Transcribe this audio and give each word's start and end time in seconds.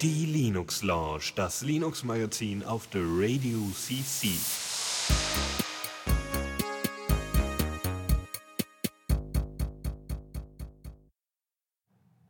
Die 0.00 0.26
Linux 0.26 0.82
Lounge, 0.82 1.32
das 1.36 1.62
Linux 1.62 2.02
Magazin 2.02 2.64
auf 2.64 2.88
der 2.88 3.02
Radio 3.02 3.58
CC. 3.72 4.30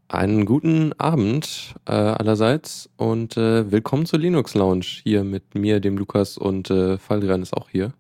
Einen 0.09 0.45
guten 0.45 0.93
Abend 0.99 1.75
äh, 1.87 1.93
allerseits 1.93 2.91
und 2.97 3.39
äh, 3.39 3.73
willkommen 3.73 4.05
zur 4.05 4.19
Linux 4.19 4.55
Lounge 4.55 4.85
hier 5.03 5.25
mit 5.25 5.55
mir, 5.55 5.81
dem 5.81 5.97
Lukas 5.97 6.37
und 6.37 6.69
äh, 6.71 6.99
Faldrian 6.99 7.41
ist 7.41 7.55
auch 7.55 7.71
hier. 7.71 7.95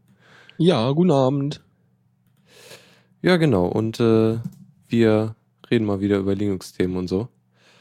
Ja, 0.59 0.91
guten 0.93 1.13
Abend. 1.13 1.63
Ja, 3.23 3.39
genau. 3.39 3.67
Und 3.67 4.01
äh, 4.01 4.39
wir 4.89 5.35
reden 5.73 5.87
mal 5.87 6.01
wieder 6.01 6.19
über 6.19 6.35
Linux-Themen 6.35 6.97
und 6.97 7.09
so. 7.09 7.29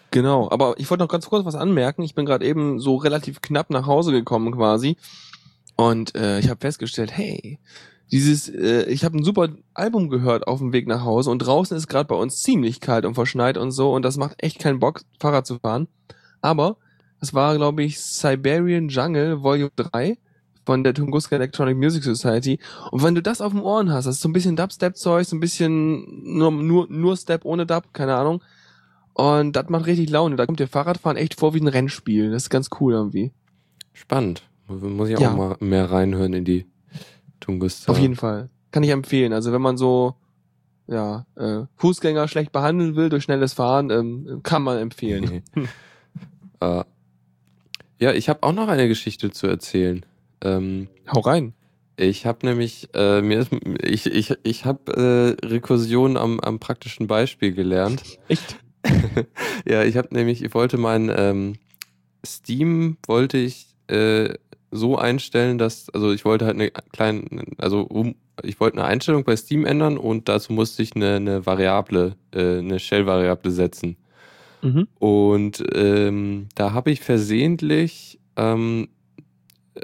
Genau, 0.10 0.50
aber 0.50 0.74
ich 0.78 0.90
wollte 0.90 1.04
noch 1.04 1.10
ganz 1.12 1.30
kurz 1.30 1.46
was 1.46 1.56
anmerken. 1.56 2.02
Ich 2.02 2.16
bin 2.16 2.26
gerade 2.26 2.46
eben 2.46 2.80
so 2.80 2.96
relativ 2.96 3.42
knapp 3.42 3.70
nach 3.70 3.86
Hause 3.86 4.12
gekommen 4.12 4.52
quasi 4.54 4.98
und 5.76 6.16
äh, 6.16 6.40
ich 6.40 6.50
habe 6.50 6.60
festgestellt, 6.60 7.12
hey, 7.16 7.60
dieses, 8.12 8.50
äh, 8.50 8.84
ich 8.90 9.06
habe 9.06 9.18
ein 9.18 9.24
super 9.24 9.50
Album 9.74 10.10
gehört 10.10 10.48
auf 10.48 10.60
dem 10.60 10.74
Weg 10.74 10.88
nach 10.88 11.06
Hause 11.06 11.30
und 11.30 11.40
draußen 11.40 11.78
ist 11.78 11.88
gerade 11.88 12.08
bei 12.08 12.16
uns 12.16 12.42
ziemlich 12.42 12.82
kalt 12.82 13.06
und 13.06 13.16
verschneit 13.16 13.58
und 13.58 13.72
so 13.72 13.94
und 13.94 14.04
das 14.04 14.18
macht 14.18 14.44
echt 14.44 14.60
keinen 14.60 14.80
Bock, 14.80 15.02
Fahrrad 15.20 15.46
zu 15.46 15.60
fahren. 15.60 15.88
Aber 16.42 16.78
es 17.22 17.34
war, 17.34 17.56
glaube 17.56 17.84
ich, 17.84 18.02
Siberian 18.02 18.90
Jungle 18.90 19.44
Volume 19.44 19.72
3 19.76 20.18
von 20.72 20.86
der 20.86 20.94
Tunguska 20.94 21.36
Electronic 21.36 21.76
Music 21.76 22.02
Society. 22.02 22.58
Und 22.92 23.04
wenn 23.04 23.14
du 23.14 23.22
das 23.22 23.42
auf 23.42 23.52
dem 23.52 23.62
Ohren 23.62 23.92
hast, 23.92 24.06
das 24.06 24.16
ist 24.16 24.22
so 24.22 24.30
ein 24.30 24.34
bisschen 24.34 24.56
Dubstep-Zeug, 24.56 25.28
so 25.28 25.36
ein 25.36 25.42
bisschen 25.42 26.38
nur, 26.38 26.50
nur, 26.50 26.88
nur 26.90 27.18
Step 27.18 27.44
ohne 27.44 27.66
Dub, 27.66 27.94
keine 27.94 28.16
Ahnung. 28.16 28.42
Und 29.14 29.54
das 29.58 29.68
macht 29.68 29.86
richtig 29.88 30.10
Laune. 30.10 30.38
Da 30.38 30.46
kommt 30.46 30.62
dir 30.62 30.70
Fahrradfahren 30.70 31.18
echt 31.18 31.38
vor 31.38 31.54
wie 31.54 31.60
ein 31.60 31.68
Rennspiel. 31.68 32.32
Das 32.32 32.44
ist 32.44 32.50
ganz 32.50 32.70
cool 32.80 32.94
irgendwie. 32.94 33.34
Spannend. 33.92 34.44
Muss 34.70 35.10
ich 35.10 35.18
auch 35.18 35.22
Ja. 35.22 35.32
mal 35.34 35.58
mehr 35.60 35.92
reinhören 35.92 36.32
in 36.32 36.46
die 36.46 36.66
Tunguska. 37.42 37.92
Auf 37.92 38.00
jeden 38.00 38.16
Fall. 38.16 38.50
Kann 38.72 38.84
ich 38.84 38.92
empfehlen. 38.92 39.34
Also 39.34 39.52
wenn 39.52 39.62
man 39.62 39.76
so 39.76 40.16
ja, 40.88 41.26
äh, 41.36 41.64
Fußgänger 41.76 42.30
schlecht 42.30 42.54
behandeln 42.54 42.96
will 42.96 43.10
durch 43.10 43.24
schnelles 43.26 43.52
Fahren, 43.52 43.90
ähm, 43.90 44.40
kann 44.44 44.64
man 44.64 44.78
empfehlen. 44.78 45.44
Äh, 46.62 46.84
ja, 47.98 48.14
ich 48.14 48.30
habe 48.30 48.44
auch 48.44 48.54
noch 48.54 48.68
eine 48.68 48.88
Geschichte 48.88 49.32
zu 49.32 49.48
erzählen. 49.48 50.06
Ähm, 50.44 50.88
Hau 51.12 51.20
rein. 51.22 51.54
Ich 51.98 52.26
habe 52.26 52.46
nämlich, 52.46 52.90
äh, 52.94 53.22
mir 53.22 53.40
ist, 53.40 53.52
ich, 53.84 54.08
ich, 54.08 54.34
ich 54.44 54.66
habe 54.66 55.38
äh, 55.42 55.46
Rekursion 55.46 56.18
am, 56.18 56.40
am 56.40 56.60
praktischen 56.60 57.08
Beispiel 57.08 57.54
gelernt. 57.54 58.02
Echt? 58.28 58.58
ja, 59.68 59.84
ich 59.84 59.98
habe 59.98 60.08
nämlich, 60.12 60.44
ich 60.44 60.54
wollte 60.54 60.78
mein 60.78 61.12
ähm, 61.16 61.56
Steam 62.26 62.98
wollte 63.06 63.38
ich 63.38 63.76
äh, 63.88 64.34
so 64.72 64.98
einstellen, 64.98 65.58
dass, 65.58 65.90
also 65.90 66.12
ich 66.12 66.26
wollte 66.26 66.46
halt 66.46 66.56
eine 66.56 66.72
kleine, 66.72 67.44
also 67.58 67.82
um, 67.82 68.16
ich 68.42 68.60
wollte 68.60 68.78
eine 68.78 68.88
Einstellung 68.88 69.24
bei 69.24 69.36
Steam 69.36 69.66
ändern 69.66 69.98
und 69.98 70.30
dazu 70.30 70.54
musste 70.54 70.82
ich 70.82 70.96
eine, 70.96 71.16
eine 71.16 71.46
Variable, 71.46 72.16
äh, 72.34 72.60
eine 72.60 72.80
Shell-Variable 72.80 73.52
setzen. 73.52 73.98
Mhm. 74.62 74.88
Und 74.98 75.64
ähm, 75.74 76.48
da 76.56 76.74
habe 76.74 76.92
ich 76.92 77.02
versehentlich 77.02 78.20
ähm, 78.38 78.88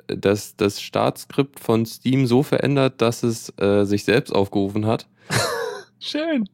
das, 0.07 0.55
das 0.55 0.81
Startskript 0.81 1.59
von 1.59 1.85
Steam 1.85 2.27
so 2.27 2.43
verändert, 2.43 3.01
dass 3.01 3.23
es 3.23 3.53
äh, 3.59 3.83
sich 3.85 4.03
selbst 4.03 4.31
aufgerufen 4.33 4.85
hat. 4.85 5.07
Schön. 5.99 6.47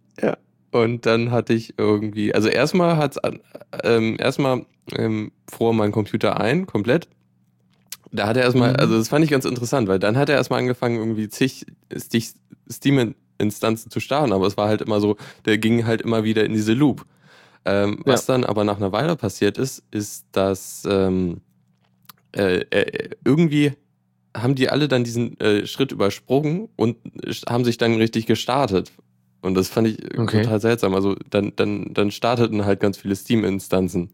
Und 0.71 1.05
dann 1.05 1.29
hatte 1.29 1.53
ich 1.53 1.75
irgendwie, 1.77 2.33
also 2.33 2.47
erstmal 2.49 2.97
hat's 2.97 3.19
an- 3.19 3.41
ähm, 3.83 4.15
erstmal 4.19 4.65
ähm, 4.95 5.31
fror 5.47 5.71
mein 5.73 5.91
Computer 5.91 6.39
ein, 6.39 6.65
komplett. 6.65 7.07
Da 8.11 8.25
hat 8.27 8.37
er 8.37 8.43
erstmal, 8.43 8.71
Mhm. 8.71 8.77
also 8.79 8.97
das 8.97 9.07
fand 9.09 9.23
ich 9.23 9.29
ganz 9.29 9.45
interessant, 9.45 9.87
weil 9.87 9.99
dann 9.99 10.17
hat 10.17 10.29
er 10.29 10.35
erstmal 10.35 10.59
angefangen, 10.59 10.95
irgendwie 10.97 11.29
zig, 11.29 11.67
zig 11.95 12.33
Steam-Instanzen 12.71 13.91
zu 13.91 13.99
starten, 13.99 14.33
aber 14.33 14.47
es 14.47 14.57
war 14.57 14.67
halt 14.67 14.81
immer 14.81 14.99
so, 14.99 15.15
der 15.45 15.57
ging 15.59 15.85
halt 15.85 16.01
immer 16.01 16.23
wieder 16.23 16.43
in 16.43 16.53
diese 16.53 16.73
Loop. 16.73 17.05
Ähm, 17.65 18.01
Was 18.05 18.25
dann 18.25 18.43
aber 18.43 18.63
nach 18.63 18.77
einer 18.77 18.91
Weile 18.91 19.15
passiert 19.15 19.57
ist, 19.57 19.83
ist, 19.91 20.25
dass 20.31 20.83
ähm, 20.89 21.41
äh, 22.35 22.65
äh, 22.71 23.09
irgendwie 23.25 23.73
haben 24.35 24.55
die 24.55 24.69
alle 24.69 24.87
dann 24.87 25.03
diesen 25.03 25.39
äh, 25.39 25.65
Schritt 25.67 25.91
übersprungen 25.91 26.69
und 26.75 26.97
haben 27.47 27.63
sich 27.65 27.77
dann 27.77 27.95
richtig 27.95 28.25
gestartet. 28.25 28.91
Und 29.41 29.55
das 29.55 29.69
fand 29.69 29.87
ich 29.89 30.17
Okay. 30.17 30.41
total 30.43 30.59
seltsam. 30.61 30.95
Also 30.95 31.15
dann, 31.29 31.53
dann, 31.55 31.93
dann 31.93 32.11
starteten 32.11 32.65
halt 32.65 32.79
ganz 32.79 32.97
viele 32.97 33.15
Steam-Instanzen. 33.15 34.09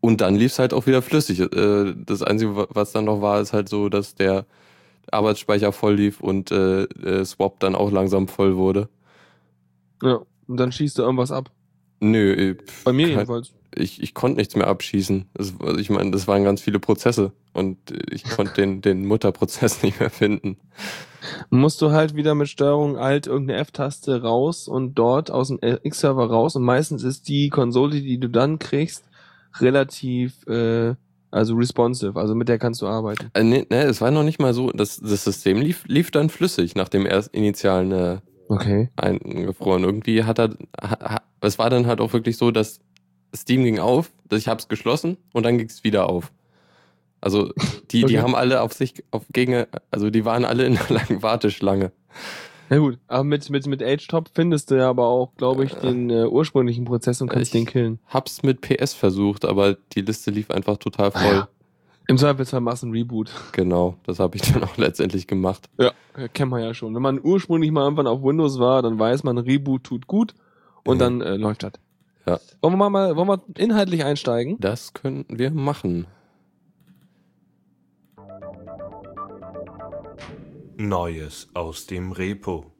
Und 0.00 0.20
dann 0.20 0.34
lief 0.36 0.52
es 0.52 0.58
halt 0.58 0.74
auch 0.74 0.86
wieder 0.86 1.00
flüssig. 1.02 1.40
Äh, 1.40 1.94
das 1.96 2.22
Einzige, 2.22 2.56
wa- 2.56 2.66
was 2.70 2.92
dann 2.92 3.04
noch 3.06 3.20
war, 3.22 3.40
ist 3.40 3.52
halt 3.52 3.68
so, 3.68 3.88
dass 3.88 4.14
der 4.14 4.46
Arbeitsspeicher 5.10 5.72
voll 5.72 5.94
lief 5.94 6.20
und 6.20 6.50
äh, 6.50 6.82
äh, 6.82 7.24
Swap 7.24 7.58
dann 7.60 7.74
auch 7.74 7.90
langsam 7.90 8.28
voll 8.28 8.56
wurde. 8.56 8.88
Ja. 10.02 10.20
Und 10.46 10.56
dann 10.58 10.72
schießt 10.72 10.98
du 10.98 11.02
irgendwas 11.02 11.30
ab. 11.30 11.50
Nö, 12.00 12.32
äh, 12.32 12.54
pf, 12.54 12.84
Bei 12.84 12.92
mir 12.92 13.08
jedenfalls. 13.08 13.52
Ich, 13.74 14.02
ich 14.02 14.14
konnte 14.14 14.38
nichts 14.38 14.56
mehr 14.56 14.66
abschießen. 14.66 15.26
Das, 15.34 15.54
also 15.60 15.78
ich 15.78 15.90
meine, 15.90 16.10
das 16.10 16.26
waren 16.26 16.44
ganz 16.44 16.60
viele 16.60 16.78
Prozesse 16.78 17.32
und 17.52 17.78
ich 18.10 18.24
konnte 18.24 18.54
den, 18.54 18.80
den 18.80 19.06
Mutterprozess 19.06 19.82
nicht 19.82 20.00
mehr 20.00 20.10
finden. 20.10 20.58
Musst 21.50 21.82
du 21.82 21.90
halt 21.90 22.14
wieder 22.14 22.34
mit 22.34 22.48
Steuerung 22.48 22.96
Alt 22.96 23.26
irgendeine 23.26 23.60
F-Taste 23.60 24.22
raus 24.22 24.68
und 24.68 24.94
dort 24.94 25.30
aus 25.30 25.48
dem 25.48 25.58
X-Server 25.60 26.30
raus 26.30 26.56
und 26.56 26.62
meistens 26.62 27.02
ist 27.02 27.28
die 27.28 27.48
Konsole, 27.48 28.00
die 28.00 28.18
du 28.18 28.28
dann 28.28 28.58
kriegst, 28.58 29.04
relativ 29.60 30.46
äh, 30.46 30.94
also 31.30 31.54
responsive, 31.54 32.18
also 32.18 32.34
mit 32.34 32.48
der 32.48 32.58
kannst 32.58 32.80
du 32.80 32.86
arbeiten. 32.86 33.30
Äh, 33.34 33.42
nee, 33.42 33.66
nee, 33.68 33.82
es 33.82 34.00
war 34.00 34.10
noch 34.10 34.22
nicht 34.22 34.40
mal 34.40 34.54
so, 34.54 34.70
das, 34.70 34.98
das 34.98 35.24
System 35.24 35.58
lief, 35.58 35.84
lief 35.86 36.10
dann 36.10 36.30
flüssig 36.30 36.74
nach 36.74 36.88
dem 36.88 37.04
erst 37.04 37.34
initialen 37.34 37.92
äh, 37.92 38.18
Okay. 38.48 38.88
eingefroren. 38.96 39.84
Irgendwie 39.84 40.24
hat 40.24 40.38
er, 40.38 40.56
ha, 40.80 40.98
ha, 41.00 41.22
es 41.42 41.58
war 41.58 41.68
dann 41.68 41.86
halt 41.86 42.00
auch 42.00 42.14
wirklich 42.14 42.38
so, 42.38 42.50
dass 42.50 42.80
Steam 43.34 43.64
ging 43.64 43.78
auf, 43.78 44.10
ich 44.30 44.48
hab's 44.48 44.68
geschlossen 44.68 45.16
und 45.32 45.44
dann 45.44 45.58
ging's 45.58 45.84
wieder 45.84 46.08
auf. 46.08 46.32
Also 47.20 47.52
die, 47.90 48.00
die 48.00 48.04
Okay. 48.04 48.18
haben 48.20 48.34
alle 48.34 48.62
auf 48.62 48.72
sich, 48.72 49.02
auf 49.10 49.24
gegen, 49.32 49.66
also 49.90 50.10
die 50.10 50.24
waren 50.24 50.44
alle 50.44 50.64
in 50.66 50.76
einer 50.78 50.88
langen 50.90 51.22
Warteschlange. 51.22 51.92
Na 52.70 52.78
gut, 52.78 52.98
aber 53.08 53.24
mit, 53.24 53.48
mit, 53.50 53.66
mit 53.66 53.82
H-Top 53.82 54.28
findest 54.34 54.70
du 54.70 54.74
ja 54.76 54.88
aber 54.90 55.06
auch, 55.06 55.34
glaube 55.36 55.64
ich, 55.64 55.72
den 55.74 56.10
äh, 56.10 56.26
ursprünglichen 56.26 56.84
Prozess 56.84 57.20
und 57.22 57.28
kannst 57.28 57.46
Ich- 57.46 57.52
den 57.52 57.66
killen. 57.66 57.98
Hab's 58.08 58.42
mit 58.42 58.60
PS 58.60 58.92
versucht, 58.94 59.44
aber 59.46 59.76
die 59.94 60.02
Liste 60.02 60.30
lief 60.30 60.50
einfach 60.50 60.76
total 60.76 61.10
voll. 61.10 61.22
ja. 61.32 61.48
Im 62.10 62.16
Zweifelsfall 62.16 62.60
machst 62.62 62.82
du 62.82 62.86
einen 62.86 62.94
Reboot. 62.94 63.30
Genau, 63.52 63.96
das 64.04 64.18
habe 64.18 64.36
ich 64.36 64.42
dann 64.52 64.64
auch 64.64 64.76
letztendlich 64.78 65.26
gemacht. 65.26 65.68
Ja, 65.78 65.92
kennt 66.32 66.50
man 66.50 66.62
ja 66.62 66.72
schon. 66.72 66.94
Wenn 66.94 67.02
man 67.02 67.20
ursprünglich 67.22 67.70
mal 67.70 67.82
irgendwann 67.84 68.06
auf 68.06 68.22
Windows 68.22 68.58
war, 68.58 68.80
dann 68.82 68.98
weiß 68.98 69.24
man, 69.24 69.36
Reboot 69.38 69.84
tut 69.84 70.06
gut 70.06 70.34
und 70.84 70.96
Mhm. 70.96 71.00
dann 71.00 71.20
äh, 71.20 71.36
läuft 71.36 71.62
das. 71.64 71.72
Ja. 72.26 72.40
Wollen 72.60 72.78
wir 72.78 72.90
mal, 72.90 73.16
wollen 73.16 73.28
wir 73.28 73.42
inhaltlich 73.56 74.04
einsteigen? 74.04 74.58
Das 74.60 74.92
könnten 74.92 75.38
wir 75.38 75.50
machen. 75.50 76.06
Neues 80.76 81.48
aus 81.54 81.86
dem 81.86 82.12
Repo. 82.12 82.72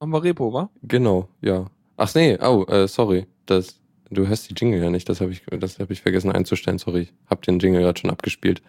Haben 0.00 0.10
wir 0.10 0.22
Repo, 0.22 0.52
wa? 0.52 0.70
Genau, 0.82 1.28
ja. 1.40 1.70
Ach 1.96 2.14
nee, 2.14 2.38
oh, 2.40 2.64
äh, 2.68 2.86
sorry. 2.88 3.26
Das, 3.46 3.80
du 4.10 4.26
hörst 4.26 4.50
die 4.50 4.54
Jingle 4.54 4.82
ja 4.82 4.90
nicht, 4.90 5.08
das 5.08 5.20
habe 5.20 5.32
ich, 5.32 5.42
das 5.46 5.78
hab 5.78 5.90
ich 5.90 6.02
vergessen 6.02 6.32
einzustellen, 6.32 6.78
sorry. 6.78 7.08
Hab 7.26 7.42
den 7.42 7.58
Jingle 7.58 7.82
gerade 7.82 8.00
schon 8.00 8.10
abgespielt. 8.10 8.62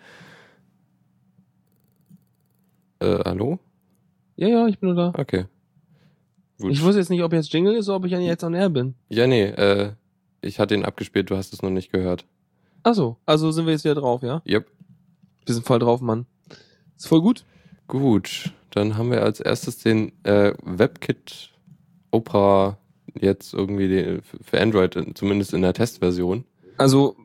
Äh, 3.00 3.20
hallo? 3.26 3.60
Ja, 4.36 4.48
ja, 4.48 4.68
ich 4.68 4.80
bin 4.80 4.94
nur 4.94 5.12
da. 5.12 5.20
Okay. 5.20 5.46
Gut. 6.60 6.72
Ich 6.72 6.84
wusste 6.84 7.00
jetzt 7.00 7.10
nicht, 7.10 7.24
ob 7.24 7.34
jetzt 7.34 7.52
Jingle 7.54 7.76
ist 7.76 7.88
oder 7.90 7.98
ob 7.98 8.06
ich 8.06 8.12
jetzt 8.12 8.44
on 8.44 8.54
air 8.54 8.70
bin. 8.70 8.96
ja, 9.10 9.28
nee, 9.28 9.44
äh, 9.46 9.92
ich 10.42 10.60
hatte 10.60 10.76
ihn 10.76 10.86
abgespielt, 10.86 11.30
du 11.30 11.38
hast 11.38 11.54
es 11.54 11.62
noch 11.62 11.70
nicht 11.70 11.92
gehört. 11.92 12.26
Ach 12.84 12.94
so, 12.96 13.18
also 13.26 13.52
sind 13.52 13.66
wir 13.66 13.74
jetzt 13.74 13.86
wieder 13.86 13.96
drauf, 13.96 14.22
ja? 14.24 14.42
Yep. 14.48 14.68
Wir 15.46 15.54
sind 15.56 15.66
voll 15.66 15.80
drauf, 15.80 16.02
Mann. 16.02 16.26
Ist 16.98 17.08
voll 17.08 17.22
gut. 17.22 17.46
Gut, 17.88 18.52
dann 18.72 18.98
haben 18.98 19.10
wir 19.12 19.24
als 19.24 19.40
erstes 19.40 19.78
den 19.78 20.12
äh, 20.24 20.54
WebKit 20.64 21.52
Opera 22.12 22.78
jetzt 23.20 23.54
irgendwie 23.54 23.88
den, 23.88 24.22
für 24.22 24.60
Android, 24.62 24.98
zumindest 25.16 25.54
in 25.54 25.62
der 25.62 25.74
Testversion. 25.74 26.46
Also, 26.78 27.16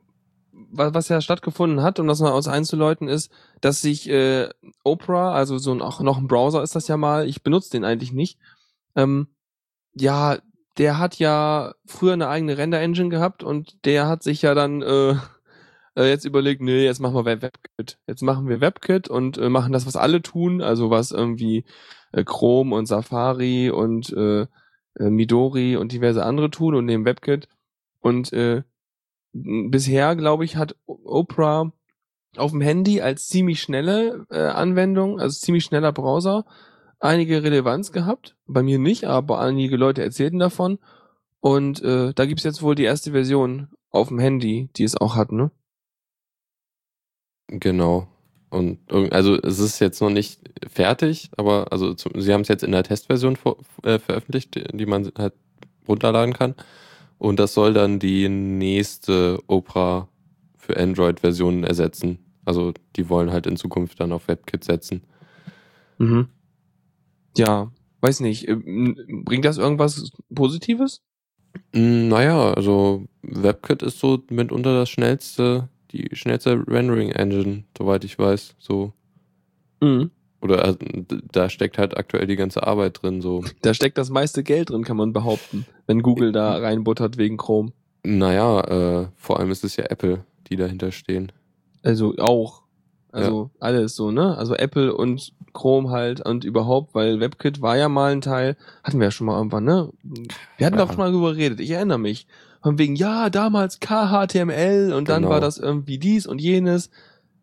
wa- 0.53 0.93
was 0.95 1.09
ja 1.09 1.21
stattgefunden 1.21 1.83
hat, 1.83 1.99
um 1.99 2.07
das 2.07 2.21
mal 2.21 2.33
aus 2.33 2.49
einzuläuten, 2.49 3.09
ist, 3.09 3.31
dass 3.61 3.81
sich 3.81 4.09
äh, 4.09 4.49
Opera, 4.85 5.33
also 5.33 5.59
so 5.59 5.73
ein, 5.73 5.83
auch 5.83 6.01
noch 6.01 6.19
ein 6.19 6.29
Browser 6.29 6.63
ist 6.63 6.75
das 6.75 6.89
ja 6.89 6.97
mal, 6.97 7.27
ich 7.29 7.43
benutze 7.43 7.71
den 7.71 7.85
eigentlich 7.85 8.13
nicht, 8.13 8.39
ähm, 8.99 9.29
ja, 9.95 10.39
der 10.77 10.99
hat 10.99 11.19
ja 11.19 11.75
früher 11.87 12.13
eine 12.13 12.29
eigene 12.29 12.59
Render-Engine 12.59 13.09
gehabt 13.09 13.43
und 13.43 13.85
der 13.85 14.07
hat 14.09 14.23
sich 14.23 14.43
ja 14.43 14.55
dann 14.55 14.83
äh, 14.83 15.15
äh, 15.97 16.09
jetzt 16.09 16.25
überlegt, 16.25 16.61
nee, 16.61 16.85
jetzt 16.85 17.01
machen 17.01 17.15
wir 17.15 17.25
Web- 17.25 17.43
WebKit. 17.43 17.99
Jetzt 18.07 18.23
machen 18.23 18.49
wir 18.49 18.61
WebKit 18.61 19.09
und 19.09 19.39
äh, 19.39 19.49
machen 19.49 19.73
das, 19.73 19.87
was 19.87 19.97
alle 19.97 20.21
tun, 20.23 20.61
also 20.63 20.91
was 20.91 21.13
irgendwie 21.13 21.65
äh, 22.13 22.25
Chrome 22.25 22.75
und 22.75 22.87
Safari 22.87 23.71
und 23.71 24.13
äh, 24.13 24.43
äh, 24.99 25.11
Midori 25.11 25.77
und 25.77 25.93
diverse 25.93 26.25
andere 26.25 26.51
tun 26.51 26.75
und 26.75 26.85
neben 26.85 27.05
WebKit. 27.05 27.49
Und 28.01 28.33
äh, 28.33 28.63
bisher, 29.33 30.17
glaube 30.17 30.45
ich, 30.45 30.57
hat 30.57 30.77
Opera 30.87 31.73
auf 32.37 32.51
dem 32.51 32.61
Handy 32.61 33.01
als 33.01 33.29
ziemlich 33.29 33.61
schnelle 33.61 34.27
äh, 34.31 34.39
Anwendung, 34.39 35.21
also 35.21 35.39
ziemlich 35.39 35.65
schneller 35.65 35.93
Browser, 35.93 36.45
einige 37.01 37.43
Relevanz 37.43 37.93
gehabt. 37.93 38.37
Bei 38.47 38.63
mir 38.63 38.79
nicht, 38.79 39.05
aber 39.05 39.41
einige 39.41 39.77
Leute 39.77 40.03
erzählten 40.03 40.39
davon. 40.39 40.79
Und 41.41 41.83
äh, 41.83 42.13
da 42.15 42.27
gibt's 42.27 42.45
jetzt 42.45 42.63
wohl 42.63 42.75
die 42.75 42.85
erste 42.85 43.13
Version 43.13 43.69
auf 43.91 44.09
dem 44.09 44.19
Handy, 44.19 44.71
die 44.77 44.85
es 44.85 44.97
auch 44.97 45.17
hat, 45.17 45.33
ne? 45.33 45.51
Genau. 47.49 48.09
Und 48.51 48.79
also 49.13 49.37
es 49.37 49.59
ist 49.59 49.79
jetzt 49.79 50.01
noch 50.01 50.11
nicht 50.11 50.41
fertig, 50.71 51.31
aber 51.37 51.71
also 51.71 51.95
sie 51.97 52.33
haben 52.33 52.41
es 52.41 52.49
jetzt 52.49 52.65
in 52.65 52.73
der 52.73 52.83
Testversion 52.83 53.37
vor, 53.37 53.59
äh, 53.83 53.99
veröffentlicht, 53.99 54.59
die 54.73 54.87
man 54.87 55.11
halt 55.17 55.35
runterladen 55.87 56.33
kann. 56.33 56.55
Und 57.19 57.39
das 57.39 57.53
soll 57.53 57.75
dann 57.75 57.99
die 57.99 58.29
nächste 58.29 59.39
Opera 59.49 60.09
für 60.57 60.77
Android-Version 60.77 61.65
ersetzen. 61.65 62.19
Also 62.45 62.73
die 62.97 63.09
wollen 63.09 63.33
halt 63.33 63.47
in 63.47 63.57
Zukunft 63.57 64.01
dann 64.01 64.13
auf 64.13 64.29
WebKit 64.29 64.65
setzen. 64.65 65.03
Mhm. 65.99 66.29
Ja, 67.37 67.71
weiß 68.01 68.21
nicht. 68.21 68.49
äh, 68.49 68.57
Bringt 68.57 69.45
das 69.45 69.59
irgendwas 69.59 70.11
Positives? 70.35 71.03
Mm, 71.73 72.09
Naja, 72.09 72.53
also 72.55 73.07
WebKit 73.23 73.83
ist 73.83 73.99
so 73.99 74.23
mitunter 74.31 74.75
das 74.75 74.91
schnellste, 74.91 75.69
die 75.93 76.09
schnellste 76.15 76.65
Rendering-Engine, 76.67 77.65
soweit 77.77 78.05
ich 78.05 78.19
weiß. 78.19 78.55
So. 78.59 78.93
Mhm. 79.81 80.11
Oder 80.41 80.75
d- 80.75 81.05
da 81.33 81.49
steckt 81.49 81.79
halt 81.79 81.97
aktuell 81.97 82.27
die 82.27 82.37
ganze 82.37 82.65
Arbeit 82.67 83.03
drin. 83.03 83.21
So. 83.21 83.43
Da 83.63 83.75
steckt 83.75 83.99
das 83.99 84.11
meiste 84.11 84.43
Geld 84.45 84.71
drin, 84.71 84.85
kann 84.85 84.97
man 84.97 85.13
behaupten, 85.13 85.67
wenn 85.87 86.03
Google 86.03 86.33
da 86.33 86.57
reinbuttert 86.57 87.17
wegen 87.19 87.37
Chrome. 87.37 87.73
Naja, 88.05 88.61
äh, 89.03 89.09
vor 89.17 89.39
allem 89.41 89.51
ist 89.51 89.65
es 89.65 89.77
ja 89.77 89.85
Apple, 89.87 90.25
die 90.49 90.57
dahinter 90.57 90.93
stehen. 90.93 91.33
Also 91.83 92.15
auch. 92.19 92.63
Also 93.11 93.51
alles 93.59 93.97
so, 93.97 94.11
ne? 94.11 94.37
Also 94.37 94.55
Apple 94.55 94.95
und 94.95 95.33
Chrome 95.55 95.91
halt 95.91 96.21
und 96.25 96.45
überhaupt, 96.45 96.95
weil 96.95 97.21
WebKit 97.21 97.63
war 97.63 97.77
ja 97.77 97.89
mal 97.89 98.13
ein 98.13 98.21
Teil, 98.21 98.57
hatten 98.85 98.99
wir 99.01 99.07
ja 99.07 99.11
schon 99.11 99.27
mal 99.27 99.37
irgendwann, 99.39 99.65
ne? 99.65 99.91
Wir 100.59 100.67
hatten 100.67 100.77
Ja. 100.79 100.85
doch 100.85 100.89
schon 100.93 100.99
mal 100.99 101.11
darüber 101.11 101.33
geredet, 101.33 101.61
ich 101.61 101.71
erinnere 101.71 101.99
mich. 101.99 102.27
Von 102.63 102.77
wegen, 102.79 102.97
ja, 102.97 103.31
damals 103.31 103.81
KHTML 103.81 104.93
und 104.93 105.09
dann 105.09 105.23
Genau. 105.23 105.33
war 105.35 105.41
das 105.41 105.59
irgendwie 105.59 105.99
dies 105.99 106.27
und 106.27 106.41
jenes. 106.41 106.91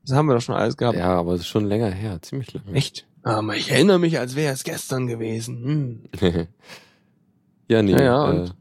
Das 0.06 0.16
haben 0.16 0.28
wir 0.28 0.36
doch 0.36 0.42
schon 0.42 0.56
alles 0.56 0.78
gehabt. 0.78 0.98
Ja, 0.98 1.16
aber 1.18 1.34
es 1.34 1.42
ist 1.42 1.48
schon 1.48 1.66
länger 1.66 1.90
her, 1.90 2.22
ziemlich 2.22 2.54
lange. 2.54 2.74
Echt? 2.74 3.08
Aber 3.24 3.56
ich 3.56 3.72
erinnere 3.72 3.98
mich, 3.98 4.20
als 4.20 4.36
wäre 4.36 4.54
es 4.54 4.64
gestern 4.64 5.08
gewesen. 5.08 6.10
Hm. 6.22 6.30
ja, 7.70 7.82
nee. 7.82 7.92
Ja, 7.94 8.02
ja, 8.04 8.32
äh, 8.32 8.40
und- 8.40 8.56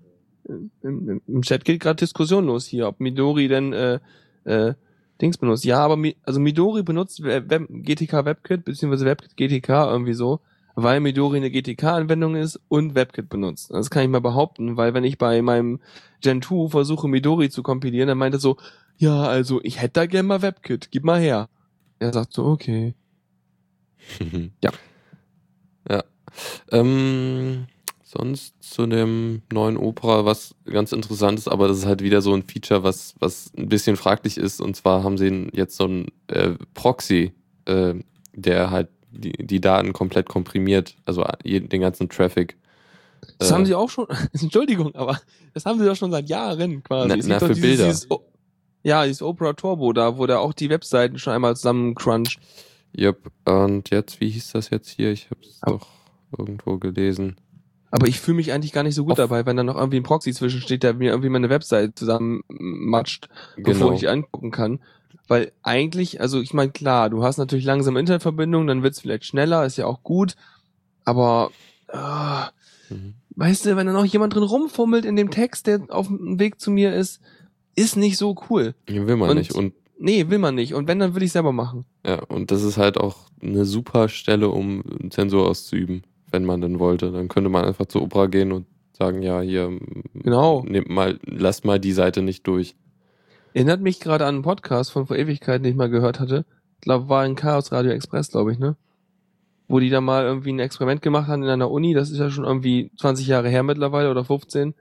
Im, 0.46 0.70
im- 1.08 1.22
Im 1.26 1.42
Chat 1.42 1.64
geht 1.64 1.80
gerade 1.80 1.96
Diskussion 1.96 2.46
los 2.46 2.66
hier, 2.66 2.86
ob 2.88 3.00
Midori 3.00 3.48
denn 3.48 3.72
äh, 3.72 3.98
äh, 4.44 4.74
Dings 5.20 5.38
benutzt. 5.38 5.64
Ja, 5.64 5.78
aber 5.78 5.96
Mi 5.96 6.16
also 6.24 6.40
Midori 6.40 6.82
benutzt 6.82 7.22
Web 7.22 7.68
GTK 7.68 8.24
WebKit 8.24 8.64
beziehungsweise 8.64 9.04
WebKit 9.04 9.36
GTK 9.36 9.68
irgendwie 9.90 10.14
so, 10.14 10.40
weil 10.74 11.00
Midori 11.00 11.36
eine 11.38 11.50
GTK-Anwendung 11.50 12.34
ist 12.34 12.60
und 12.68 12.94
WebKit 12.94 13.28
benutzt. 13.28 13.70
Das 13.70 13.90
kann 13.90 14.02
ich 14.02 14.08
mal 14.08 14.20
behaupten, 14.20 14.76
weil 14.76 14.94
wenn 14.94 15.04
ich 15.04 15.18
bei 15.18 15.40
meinem 15.42 15.80
Gen 16.20 16.42
2 16.42 16.68
versuche 16.68 17.08
Midori 17.08 17.50
zu 17.50 17.62
kompilieren, 17.62 18.08
dann 18.08 18.18
meint 18.18 18.34
er 18.34 18.40
so, 18.40 18.56
ja, 18.96 19.22
also 19.22 19.60
ich 19.62 19.80
hätte 19.80 20.00
da 20.00 20.06
gerne 20.06 20.28
mal 20.28 20.42
WebKit, 20.42 20.90
gib 20.90 21.04
mal 21.04 21.20
her. 21.20 21.48
Er 21.98 22.12
sagt 22.12 22.32
so, 22.32 22.44
okay. 22.46 22.94
Ja. 24.62 24.70
Ja. 25.88 26.04
Ähm, 26.72 27.66
sonst 28.16 28.54
zu 28.62 28.86
dem 28.86 29.42
neuen 29.52 29.76
Opera, 29.76 30.24
was 30.24 30.54
ganz 30.64 30.92
interessant 30.92 31.38
ist, 31.38 31.48
aber 31.48 31.68
das 31.68 31.78
ist 31.78 31.86
halt 31.86 32.02
wieder 32.02 32.22
so 32.22 32.32
ein 32.34 32.42
Feature, 32.42 32.82
was, 32.82 33.14
was 33.18 33.50
ein 33.56 33.68
bisschen 33.68 33.96
fraglich 33.96 34.36
ist. 34.38 34.60
Und 34.60 34.76
zwar 34.76 35.02
haben 35.02 35.18
sie 35.18 35.48
jetzt 35.52 35.76
so 35.76 35.84
einen 35.84 36.06
äh, 36.28 36.52
Proxy, 36.74 37.32
äh, 37.66 37.94
der 38.34 38.70
halt 38.70 38.88
die, 39.10 39.32
die 39.32 39.60
Daten 39.60 39.92
komplett 39.92 40.28
komprimiert, 40.28 40.96
also 41.04 41.24
den 41.44 41.80
ganzen 41.80 42.08
Traffic. 42.08 42.56
Das 43.38 43.50
Äh, 43.50 43.54
haben 43.54 43.66
sie 43.66 43.74
auch 43.74 43.88
schon, 43.90 44.06
Entschuldigung, 44.32 44.94
aber 44.94 45.20
das 45.54 45.64
haben 45.66 45.78
sie 45.78 45.86
doch 45.86 45.96
schon 45.96 46.10
seit 46.10 46.28
Jahren 46.28 46.82
quasi. 46.82 47.08
Na- 47.08 47.14
Es 47.16 47.26
na, 47.26 47.38
für 47.38 47.48
dieses, 47.48 47.60
Bilder. 47.62 47.84
Dieses, 47.86 48.10
O- 48.10 48.24
ja, 48.82 49.04
dieses 49.06 49.22
Opera 49.22 49.52
Turbo 49.54 49.92
da, 49.92 50.18
wo 50.18 50.26
der 50.26 50.40
auch 50.40 50.52
die 50.52 50.68
Webseiten 50.68 51.18
schon 51.18 51.32
einmal 51.32 51.56
zusammencruncht. 51.56 52.38
Yep. 52.98 53.30
Und 53.46 53.90
jetzt, 53.90 54.20
wie 54.20 54.28
hieß 54.30 54.52
das 54.52 54.70
jetzt 54.70 54.88
hier? 54.90 55.10
Ich 55.10 55.30
habe 55.30 55.40
es 55.42 55.58
Aber- 55.62 55.78
doch 55.78 55.88
irgendwo 56.38 56.78
gelesen. 56.78 57.36
Aber 57.96 58.08
ich 58.08 58.18
fühle 58.20 58.36
mich 58.38 58.52
eigentlich 58.52 58.72
gar 58.72 58.82
nicht 58.82 58.96
so 58.96 59.04
gut 59.04 59.12
Auf- 59.12 59.18
dabei, 59.18 59.46
wenn 59.46 59.56
da 59.56 59.62
noch 59.62 59.76
irgendwie 59.76 59.98
ein 59.98 60.02
Proxy 60.02 60.32
zwischensteht, 60.32 60.82
der 60.82 60.94
mir 60.94 61.10
irgendwie 61.10 61.28
meine 61.28 61.48
Website 61.48 61.96
zusammenmatscht, 61.96 63.28
bevor 63.56 63.72
Genau. 63.86 63.92
ich 63.92 64.00
die 64.00 64.08
angucken 64.08 64.50
kann. 64.50 64.80
Weil 65.28 65.52
eigentlich, 65.62 66.20
also 66.20 66.40
ich 66.40 66.52
meine, 66.54 66.72
klar, 66.72 67.08
du 67.08 67.22
hast 67.22 67.38
natürlich 67.38 67.64
langsame 67.64 68.00
Internetverbindung, 68.00 68.66
dann 68.66 68.82
wird's 68.82 69.00
vielleicht 69.00 69.24
schneller, 69.26 69.64
ist 69.64 69.76
ja 69.78 69.86
auch 69.86 70.02
gut. 70.02 70.34
Aber 71.04 71.52
ah, 71.92 72.48
Mhm. 72.90 73.14
weißt 73.36 73.64
du, 73.66 73.76
wenn 73.76 73.86
da 73.86 73.92
noch 73.92 74.04
jemand 74.04 74.34
drin 74.34 74.42
rumfummelt 74.42 75.04
in 75.04 75.14
dem 75.16 75.30
Text, 75.30 75.66
der 75.68 75.82
auf 75.88 76.08
dem 76.08 76.38
Weg 76.40 76.60
zu 76.60 76.70
mir 76.72 76.92
ist, 76.94 77.20
ist 77.76 77.96
nicht 77.96 78.16
so 78.18 78.34
cool. 78.50 78.74
Will 78.86 79.16
man 79.16 79.30
Und- 79.30 79.36
nicht. 79.38 79.52
Und 79.52 79.72
Nee, 79.96 80.28
will 80.28 80.38
man 80.40 80.56
nicht. 80.56 80.74
Und 80.74 80.88
wenn, 80.88 80.98
dann 80.98 81.14
will 81.14 81.22
ich 81.22 81.30
selber 81.30 81.52
machen. 81.52 81.84
Ja, 82.04 82.20
und 82.24 82.50
das 82.50 82.64
ist 82.64 82.76
halt 82.78 82.98
auch 82.98 83.30
eine 83.40 83.64
super 83.64 84.08
Stelle, 84.08 84.48
um 84.48 84.82
Zensur 85.10 85.48
auszuüben, 85.48 86.02
wenn 86.34 86.44
man 86.44 86.60
denn 86.60 86.80
wollte. 86.80 87.12
Dann 87.12 87.28
könnte 87.28 87.48
man 87.48 87.64
einfach 87.64 87.86
zur 87.86 88.02
Opera 88.02 88.26
gehen 88.26 88.50
und 88.50 88.66
sagen, 88.92 89.22
ja, 89.22 89.40
hier, 89.40 89.70
Genau. 90.14 90.64
nehmt 90.66 90.88
mal, 90.88 91.20
lasst 91.24 91.64
mal 91.64 91.78
die 91.78 91.92
Seite 91.92 92.22
nicht 92.22 92.44
durch. 92.48 92.74
Erinnert 93.52 93.80
mich 93.80 94.00
gerade 94.00 94.26
an 94.26 94.34
einen 94.34 94.42
Podcast 94.42 94.90
von 94.90 95.06
vor 95.06 95.16
Ewigkeiten, 95.16 95.62
den 95.62 95.70
ich 95.70 95.78
mal 95.78 95.88
gehört 95.88 96.18
hatte. 96.18 96.44
Ich 96.74 96.80
glaube, 96.80 97.08
war 97.08 97.24
in 97.24 97.36
Chaos 97.36 97.70
Radio 97.70 97.92
Express, 97.92 98.32
glaube 98.32 98.50
ich, 98.52 98.58
ne? 98.58 98.76
Wo 99.68 99.78
die 99.78 99.90
da 99.90 100.00
mal 100.00 100.24
irgendwie 100.24 100.52
ein 100.52 100.58
Experiment 100.58 101.02
gemacht 101.02 101.28
haben 101.28 101.44
in 101.44 101.48
einer 101.48 101.70
Uni. 101.70 101.94
Das 101.94 102.10
ist 102.10 102.18
ja 102.18 102.30
schon 102.30 102.44
irgendwie 102.44 102.90
20 102.98 103.28
Jahre 103.28 103.48
her 103.48 103.62
mittlerweile 103.62 104.10
oder 104.10 104.24
15. 104.24 104.74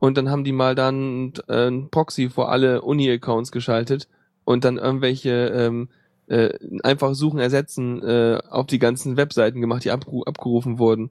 Und 0.00 0.18
dann 0.18 0.30
haben 0.30 0.42
die 0.44 0.52
mal 0.52 0.74
dann 0.74 1.32
äh, 1.48 1.68
ein 1.68 1.90
Proxy 1.90 2.28
vor 2.28 2.50
alle 2.50 2.82
Uni-Accounts 2.82 3.52
geschaltet 3.52 4.08
und 4.44 4.64
dann 4.64 4.78
irgendwelche 4.78 5.30
ähm, 5.30 5.88
äh, 6.28 6.58
einfach 6.82 7.14
Suchen 7.14 7.40
ersetzen 7.40 8.02
äh, 8.02 8.38
auf 8.48 8.66
die 8.66 8.78
ganzen 8.78 9.16
Webseiten 9.16 9.60
gemacht, 9.60 9.84
die 9.84 9.90
abgeru 9.90 10.22
abgerufen 10.22 10.78
wurden. 10.78 11.10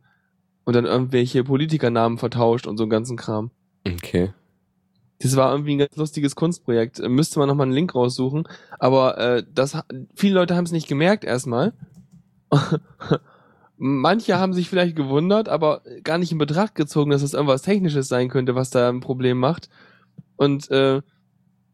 Und 0.64 0.76
dann 0.76 0.86
irgendwelche 0.86 1.44
Politikernamen 1.44 2.18
vertauscht 2.18 2.68
und 2.68 2.78
so 2.78 2.84
einen 2.84 2.90
ganzen 2.90 3.16
Kram. 3.16 3.52
Okay. 3.88 4.34
Das 5.20 5.36
war 5.36 5.52
irgendwie 5.52 5.76
ein 5.76 5.80
ganz 5.80 5.96
lustiges 5.96 6.36
Kunstprojekt. 6.36 7.00
Äh, 7.00 7.10
Müsste 7.10 7.40
man 7.40 7.48
nochmal 7.48 7.66
einen 7.66 7.74
Link 7.74 7.96
raussuchen. 7.96 8.48
Aber 8.78 9.18
äh, 9.18 9.44
das, 9.54 9.78
viele 10.14 10.36
Leute 10.36 10.56
haben 10.56 10.66
es 10.66 10.72
nicht 10.72 10.88
gemerkt 10.88 11.24
erstmal. 11.24 11.74
Manche 13.78 14.40
haben 14.40 14.54
sich 14.54 14.70
vielleicht 14.70 14.96
gewundert, 14.96 15.50
aber 15.50 15.82
gar 16.04 16.18
nicht 16.18 16.32
in 16.32 16.40
Betracht 16.40 16.74
gezogen, 16.76 17.12
dass 17.12 17.22
es 17.22 17.34
irgendwas 17.34 17.62
Technisches 17.62 18.08
sein 18.08 18.28
könnte, 18.28 18.56
was 18.56 18.72
da 18.72 18.90
ein 18.90 19.02
Problem 19.02 19.38
macht. 19.38 19.70
Und 20.36 20.70
äh, 20.72 21.02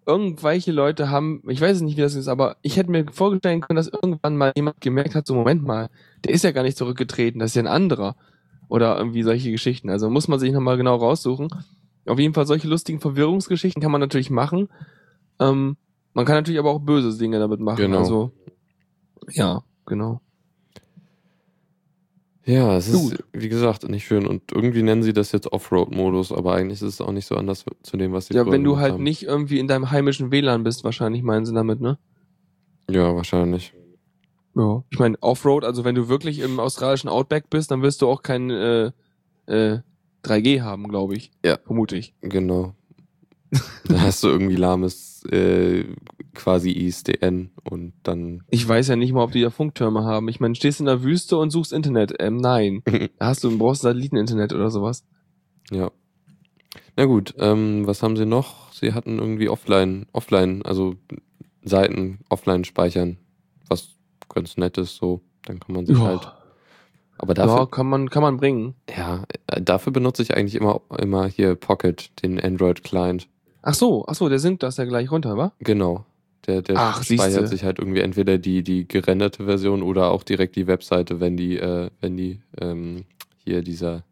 irgendwelche 0.06 0.72
Leute 0.72 1.10
haben, 1.10 1.42
ich 1.48 1.62
weiß 1.62 1.82
nicht, 1.82 1.98
wie 1.98 2.02
das 2.02 2.16
ist, 2.16 2.28
aber 2.28 2.58
ich 2.62 2.78
hätte 2.78 2.92
mir 2.92 3.06
vorstellen 3.12 3.62
können, 3.62 3.78
dass 3.78 3.88
irgendwann 3.88 4.38
mal 4.38 4.52
jemand 4.56 4.82
gemerkt 4.82 5.16
hat, 5.16 5.28
so 5.28 5.34
Moment 5.36 5.64
mal, 5.64 5.90
der 6.24 6.34
ist 6.34 6.44
ja 6.44 6.52
gar 6.52 6.64
nicht 6.64 6.78
zurückgetreten, 6.78 7.40
das 7.40 7.52
ist 7.52 7.56
ja 7.56 7.64
ein 7.64 7.68
anderer. 7.68 8.16
Oder 8.70 8.98
irgendwie 8.98 9.24
solche 9.24 9.52
Geschichten. 9.52 9.90
Also 9.90 10.10
muss 10.10 10.28
man 10.28 10.40
sich 10.40 10.52
nochmal 10.52 10.78
genau 10.78 10.96
raussuchen. 10.96 11.50
Auf 12.06 12.20
jeden 12.20 12.34
Fall 12.34 12.48
solche 12.48 12.68
lustigen 12.68 13.00
Verwirrungsgeschichten 13.00 13.82
kann 13.82 13.92
man 13.92 14.02
natürlich 14.02 14.30
machen. 14.30 14.70
Ähm, 15.40 15.78
man 16.14 16.26
kann 16.26 16.36
natürlich 16.36 16.60
aber 16.60 16.72
auch 16.72 16.80
böse 16.80 17.18
Dinge 17.18 17.40
damit 17.40 17.60
machen. 17.60 17.78
Genau. 17.78 18.00
Also, 18.00 18.32
ja, 19.30 19.64
genau. 19.86 20.22
Ja, 22.46 22.76
es 22.76 22.90
ist, 22.90 23.00
Gut. 23.12 23.24
wie 23.32 23.48
gesagt, 23.48 23.88
nicht 23.88 24.06
schön. 24.06 24.28
Und 24.28 24.52
irgendwie 24.52 24.84
nennen 24.84 25.02
sie 25.04 25.14
das 25.14 25.32
jetzt 25.32 25.52
Offroad-Modus, 25.54 26.32
aber 26.34 26.54
eigentlich 26.56 26.82
ist 26.82 26.96
es 26.96 27.02
auch 27.02 27.12
nicht 27.14 27.26
so 27.26 27.36
anders 27.36 27.64
zu 27.84 27.96
dem, 27.98 28.12
was 28.12 28.28
sie 28.28 28.34
Ja, 28.34 28.46
wenn 28.50 28.64
du 28.66 28.78
halt 28.78 28.94
haben. 28.94 29.04
nicht 29.04 29.24
irgendwie 29.24 29.60
in 29.60 29.68
deinem 29.68 29.92
heimischen 29.92 30.30
WLAN 30.32 30.64
bist, 30.64 30.84
wahrscheinlich 30.84 31.24
meinen 31.24 31.46
sie 31.46 31.54
damit, 31.54 31.80
ne? 31.80 31.98
Ja, 32.90 33.16
wahrscheinlich. 33.16 33.74
Ja. 34.56 34.84
Ich 34.90 35.00
meine, 35.00 35.18
Offroad, 35.22 35.64
also 35.64 35.86
wenn 35.86 35.96
du 35.96 36.10
wirklich 36.10 36.40
im 36.40 36.60
australischen 36.60 37.10
Outback 37.10 37.50
bist, 37.50 37.72
dann 37.72 37.82
wirst 37.82 38.02
du 38.02 38.08
auch 38.10 38.22
kein 38.24 38.50
äh, 38.50 38.92
äh, 39.48 39.80
3G 40.26 40.62
haben, 40.62 40.90
glaube 40.90 41.16
ich. 41.16 41.32
Ja. 41.46 41.58
Vermute 41.66 41.96
ich. 41.96 42.14
Genau. 42.22 42.76
da 43.88 44.02
hast 44.02 44.24
du 44.24 44.28
irgendwie 44.28 44.56
lahmes 44.56 45.24
äh, 45.26 45.86
quasi 46.34 46.72
ISDN 46.72 47.52
und 47.64 47.94
dann 48.04 48.44
Ich 48.50 48.68
weiß 48.68 48.88
ja 48.90 48.96
nicht 48.96 49.14
mal, 49.14 49.24
ob 49.24 49.32
die 49.32 49.42
da 49.42 49.50
Funktürme 49.50 50.04
haben. 50.04 50.28
Ich 50.28 50.40
meine, 50.40 50.56
stehst 50.56 50.80
in 50.80 50.86
der 50.86 51.04
Wüste 51.04 51.38
und 51.38 51.52
suchst 51.52 51.74
Internet. 51.74 52.16
Ähm, 52.20 52.38
nein. 52.38 52.84
Da 53.20 53.28
hast 53.28 53.44
du, 53.44 53.58
brauchst 53.58 53.84
Satelliteninternet 53.84 54.54
oder 54.54 54.70
sowas. 54.70 55.06
Ja. 55.72 55.92
Na 56.96 57.06
gut, 57.06 57.34
ähm, 57.38 57.86
was 57.88 58.04
haben 58.04 58.18
sie 58.18 58.26
noch? 58.26 58.72
Sie 58.74 58.94
hatten 58.94 59.20
irgendwie 59.20 59.50
offline, 59.50 60.08
offline, 60.12 60.62
also 60.64 60.96
Seiten 61.64 62.20
offline 62.30 62.66
speichern, 62.66 63.18
was 63.70 63.96
ganz 64.30 64.58
nett 64.58 64.78
ist 64.78 64.96
so. 64.98 65.22
Dann 65.46 65.60
kann 65.60 65.76
man 65.76 65.86
sich 65.86 65.98
halt 65.98 66.32
Aber 67.18 67.34
dafür, 67.34 67.60
ja, 67.60 67.66
kann 67.66 67.88
man, 67.88 68.10
kann 68.10 68.24
man 68.24 68.38
bringen. 68.38 68.76
ja, 68.96 69.24
äh, 69.48 69.62
dafür 69.62 69.94
benutze 69.94 70.22
ich 70.24 70.36
eigentlich 70.36 70.56
immer, 70.56 70.82
immer 70.98 71.28
hier 71.28 71.56
Pocket, 71.56 72.12
den 72.22 72.40
Android-Client. 72.40 73.28
Ach 73.63 73.74
so, 73.74 74.05
ach 74.08 74.13
so, 74.15 74.29
der 74.29 74.39
sinkt 74.39 74.62
das 74.62 74.77
ja 74.77 74.86
gleich 74.86 75.10
runter, 75.10 75.36
wa? 75.38 75.53
Genau. 75.60 76.05
Der, 76.46 76.62
der 76.62 76.75
Ach, 76.77 77.01
speichert 77.03 77.32
siehste. 77.32 77.48
sich 77.48 77.63
halt 77.63 77.79
irgendwie 77.79 78.01
entweder 78.01 78.38
die, 78.38 78.62
die 78.63 78.86
gerenderte 78.88 79.46
Version 79.46 79.82
oder 79.82 80.12
auch 80.12 80.24
direkt 80.24 80.58
die 80.58 80.67
Webseite, 80.67 81.22
wenn 81.22 81.38
die, 81.38 81.58
äh, 81.58 81.89
wenn 82.01 82.17
die, 82.17 82.41
ähm, 82.60 83.05
hier 83.46 83.62
dieser, 83.62 84.03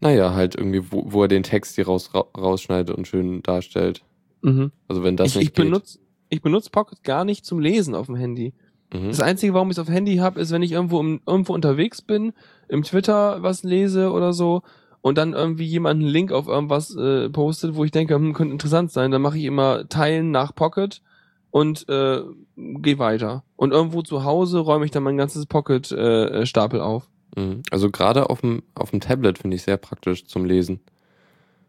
naja, 0.00 0.34
halt 0.34 0.54
irgendwie, 0.54 0.90
wo, 0.90 1.04
wo 1.12 1.22
er 1.22 1.28
den 1.28 1.42
Text 1.42 1.74
hier 1.76 1.86
raus, 1.86 2.14
ra- 2.14 2.26
rausschneidet 2.36 2.96
und 2.96 3.06
schön 3.08 3.42
darstellt. 3.42 4.02
Mhm. 4.42 4.72
Also 4.88 5.02
wenn 5.04 5.16
das 5.16 5.28
ich, 5.30 5.36
nicht 5.36 5.46
ich 5.48 5.52
benutze 5.52 5.98
ich 6.30 6.42
benutze 6.42 6.70
Pocket 6.70 7.02
gar 7.04 7.24
nicht 7.24 7.44
zum 7.44 7.60
Lesen 7.60 7.94
auf 7.94 8.06
dem 8.06 8.16
Handy. 8.16 8.52
geht. 8.90 9.00
Mhm. 9.02 9.08
Das 9.08 9.20
Einzige, 9.20 9.54
warum 9.54 9.70
ich 9.70 9.76
es 9.76 9.82
auf 9.82 9.88
Handy 9.88 10.16
habe, 10.16 10.40
ist, 10.40 10.50
wenn 10.50 10.62
ich 10.62 10.72
irgendwo, 10.72 11.00
im, 11.00 11.20
irgendwo 11.26 11.52
unterwegs 11.54 12.02
bin, 12.02 12.32
im 12.68 12.82
Twitter 12.82 13.42
was 13.42 13.62
lese 13.62 14.10
oder 14.10 14.32
so 14.32 14.62
und 15.04 15.18
dann 15.18 15.34
irgendwie 15.34 15.66
jemand 15.66 16.00
einen 16.00 16.08
Link 16.08 16.32
auf 16.32 16.48
irgendwas 16.48 16.96
äh, 16.96 17.28
postet, 17.28 17.74
wo 17.74 17.84
ich 17.84 17.90
denke, 17.90 18.14
hm, 18.14 18.32
könnte 18.32 18.52
interessant 18.52 18.90
sein, 18.90 19.10
dann 19.10 19.20
mache 19.20 19.36
ich 19.36 19.44
immer 19.44 19.86
Teilen 19.86 20.30
nach 20.30 20.54
Pocket 20.54 21.02
und 21.50 21.86
äh, 21.90 22.22
gehe 22.56 22.98
weiter. 22.98 23.44
Und 23.56 23.72
irgendwo 23.72 24.00
zu 24.00 24.24
Hause 24.24 24.60
räume 24.60 24.86
ich 24.86 24.90
dann 24.92 25.02
mein 25.02 25.18
ganzes 25.18 25.44
Pocket-Stapel 25.44 26.42
äh, 26.42 26.46
Stapel 26.46 26.80
auf. 26.80 27.10
Mhm. 27.36 27.64
Also 27.70 27.90
gerade 27.90 28.30
auf 28.30 28.40
dem, 28.40 28.62
auf 28.74 28.92
dem 28.92 29.00
Tablet 29.00 29.36
finde 29.36 29.56
ich 29.56 29.62
sehr 29.64 29.76
praktisch 29.76 30.24
zum 30.24 30.46
Lesen. 30.46 30.80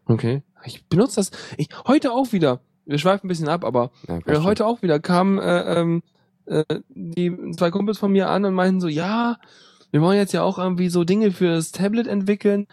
Okay. 0.06 0.42
Ich 0.64 0.86
benutze 0.86 1.16
das. 1.16 1.30
Ich, 1.58 1.68
heute 1.86 2.12
auch 2.12 2.32
wieder. 2.32 2.60
Wir 2.86 2.96
schweifen 2.96 3.26
ein 3.26 3.28
bisschen 3.28 3.48
ab, 3.48 3.66
aber 3.66 3.90
Ja, 4.08 4.18
Äh, 4.24 4.38
heute 4.44 4.64
auch 4.64 4.80
wieder 4.80 4.98
kamen 4.98 5.36
äh, 5.36 5.78
ähm, 5.78 6.02
äh, 6.46 6.64
die 6.88 7.36
zwei 7.54 7.70
Kumpels 7.70 7.98
von 7.98 8.12
mir 8.12 8.30
an 8.30 8.46
und 8.46 8.54
meinten 8.54 8.80
so, 8.80 8.88
ja, 8.88 9.36
wir 9.90 10.00
wollen 10.00 10.16
jetzt 10.16 10.32
ja 10.32 10.42
auch 10.42 10.58
irgendwie 10.58 10.88
so 10.88 11.04
Dinge 11.04 11.32
für 11.32 11.50
das 11.50 11.70
Tablet 11.70 12.06
entwickeln. 12.06 12.66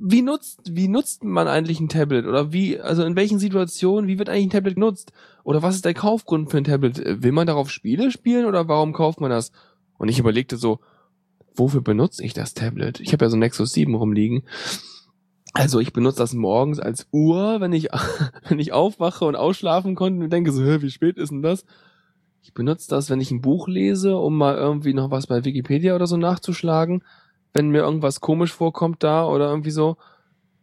Wie 0.00 0.22
nutzt, 0.22 0.60
wie 0.70 0.88
nutzt 0.88 1.24
man 1.24 1.48
eigentlich 1.48 1.80
ein 1.80 1.88
Tablet? 1.88 2.26
Oder 2.26 2.52
wie, 2.52 2.80
also 2.80 3.04
in 3.04 3.16
welchen 3.16 3.38
Situationen, 3.38 4.08
wie 4.08 4.18
wird 4.18 4.28
eigentlich 4.28 4.46
ein 4.46 4.50
Tablet 4.50 4.74
genutzt? 4.74 5.12
Oder 5.44 5.62
was 5.62 5.74
ist 5.74 5.84
der 5.84 5.94
Kaufgrund 5.94 6.50
für 6.50 6.58
ein 6.58 6.64
Tablet? 6.64 7.22
Will 7.22 7.32
man 7.32 7.46
darauf 7.46 7.70
Spiele 7.70 8.10
spielen 8.10 8.46
oder 8.46 8.68
warum 8.68 8.92
kauft 8.92 9.20
man 9.20 9.30
das? 9.30 9.50
Und 9.98 10.08
ich 10.08 10.18
überlegte 10.18 10.56
so, 10.56 10.80
wofür 11.56 11.80
benutze 11.80 12.24
ich 12.24 12.32
das 12.32 12.54
Tablet? 12.54 13.00
Ich 13.00 13.12
habe 13.12 13.24
ja 13.24 13.30
so 13.30 13.36
ein 13.36 13.40
Nexus 13.40 13.72
7 13.72 13.94
rumliegen. 13.94 14.44
Also 15.52 15.80
ich 15.80 15.92
benutze 15.92 16.18
das 16.18 16.34
morgens 16.34 16.78
als 16.78 17.08
Uhr, 17.10 17.60
wenn 17.60 17.72
ich, 17.72 17.88
wenn 18.48 18.58
ich 18.60 18.72
aufwache 18.72 19.24
und 19.24 19.36
ausschlafen 19.36 19.94
konnte 19.94 20.22
und 20.22 20.32
denke 20.32 20.52
so, 20.52 20.64
wie 20.64 20.90
spät 20.90 21.16
ist 21.16 21.30
denn 21.30 21.42
das? 21.42 21.64
Ich 22.42 22.54
benutze 22.54 22.88
das, 22.88 23.10
wenn 23.10 23.20
ich 23.20 23.30
ein 23.30 23.40
Buch 23.40 23.68
lese, 23.68 24.16
um 24.16 24.36
mal 24.36 24.54
irgendwie 24.54 24.94
noch 24.94 25.10
was 25.10 25.26
bei 25.26 25.44
Wikipedia 25.44 25.94
oder 25.94 26.06
so 26.06 26.16
nachzuschlagen, 26.16 27.02
wenn 27.52 27.70
mir 27.70 27.80
irgendwas 27.80 28.20
komisch 28.20 28.52
vorkommt 28.52 29.02
da 29.02 29.26
oder 29.26 29.48
irgendwie 29.48 29.70
so. 29.70 29.96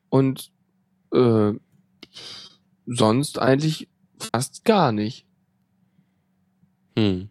Und 0.10 0.52
äh, 1.14 1.54
sonst 2.86 3.40
eigentlich 3.40 3.90
fast 4.20 4.66
gar 4.66 4.92
nicht. 4.92 5.26
Hm. 6.98 7.30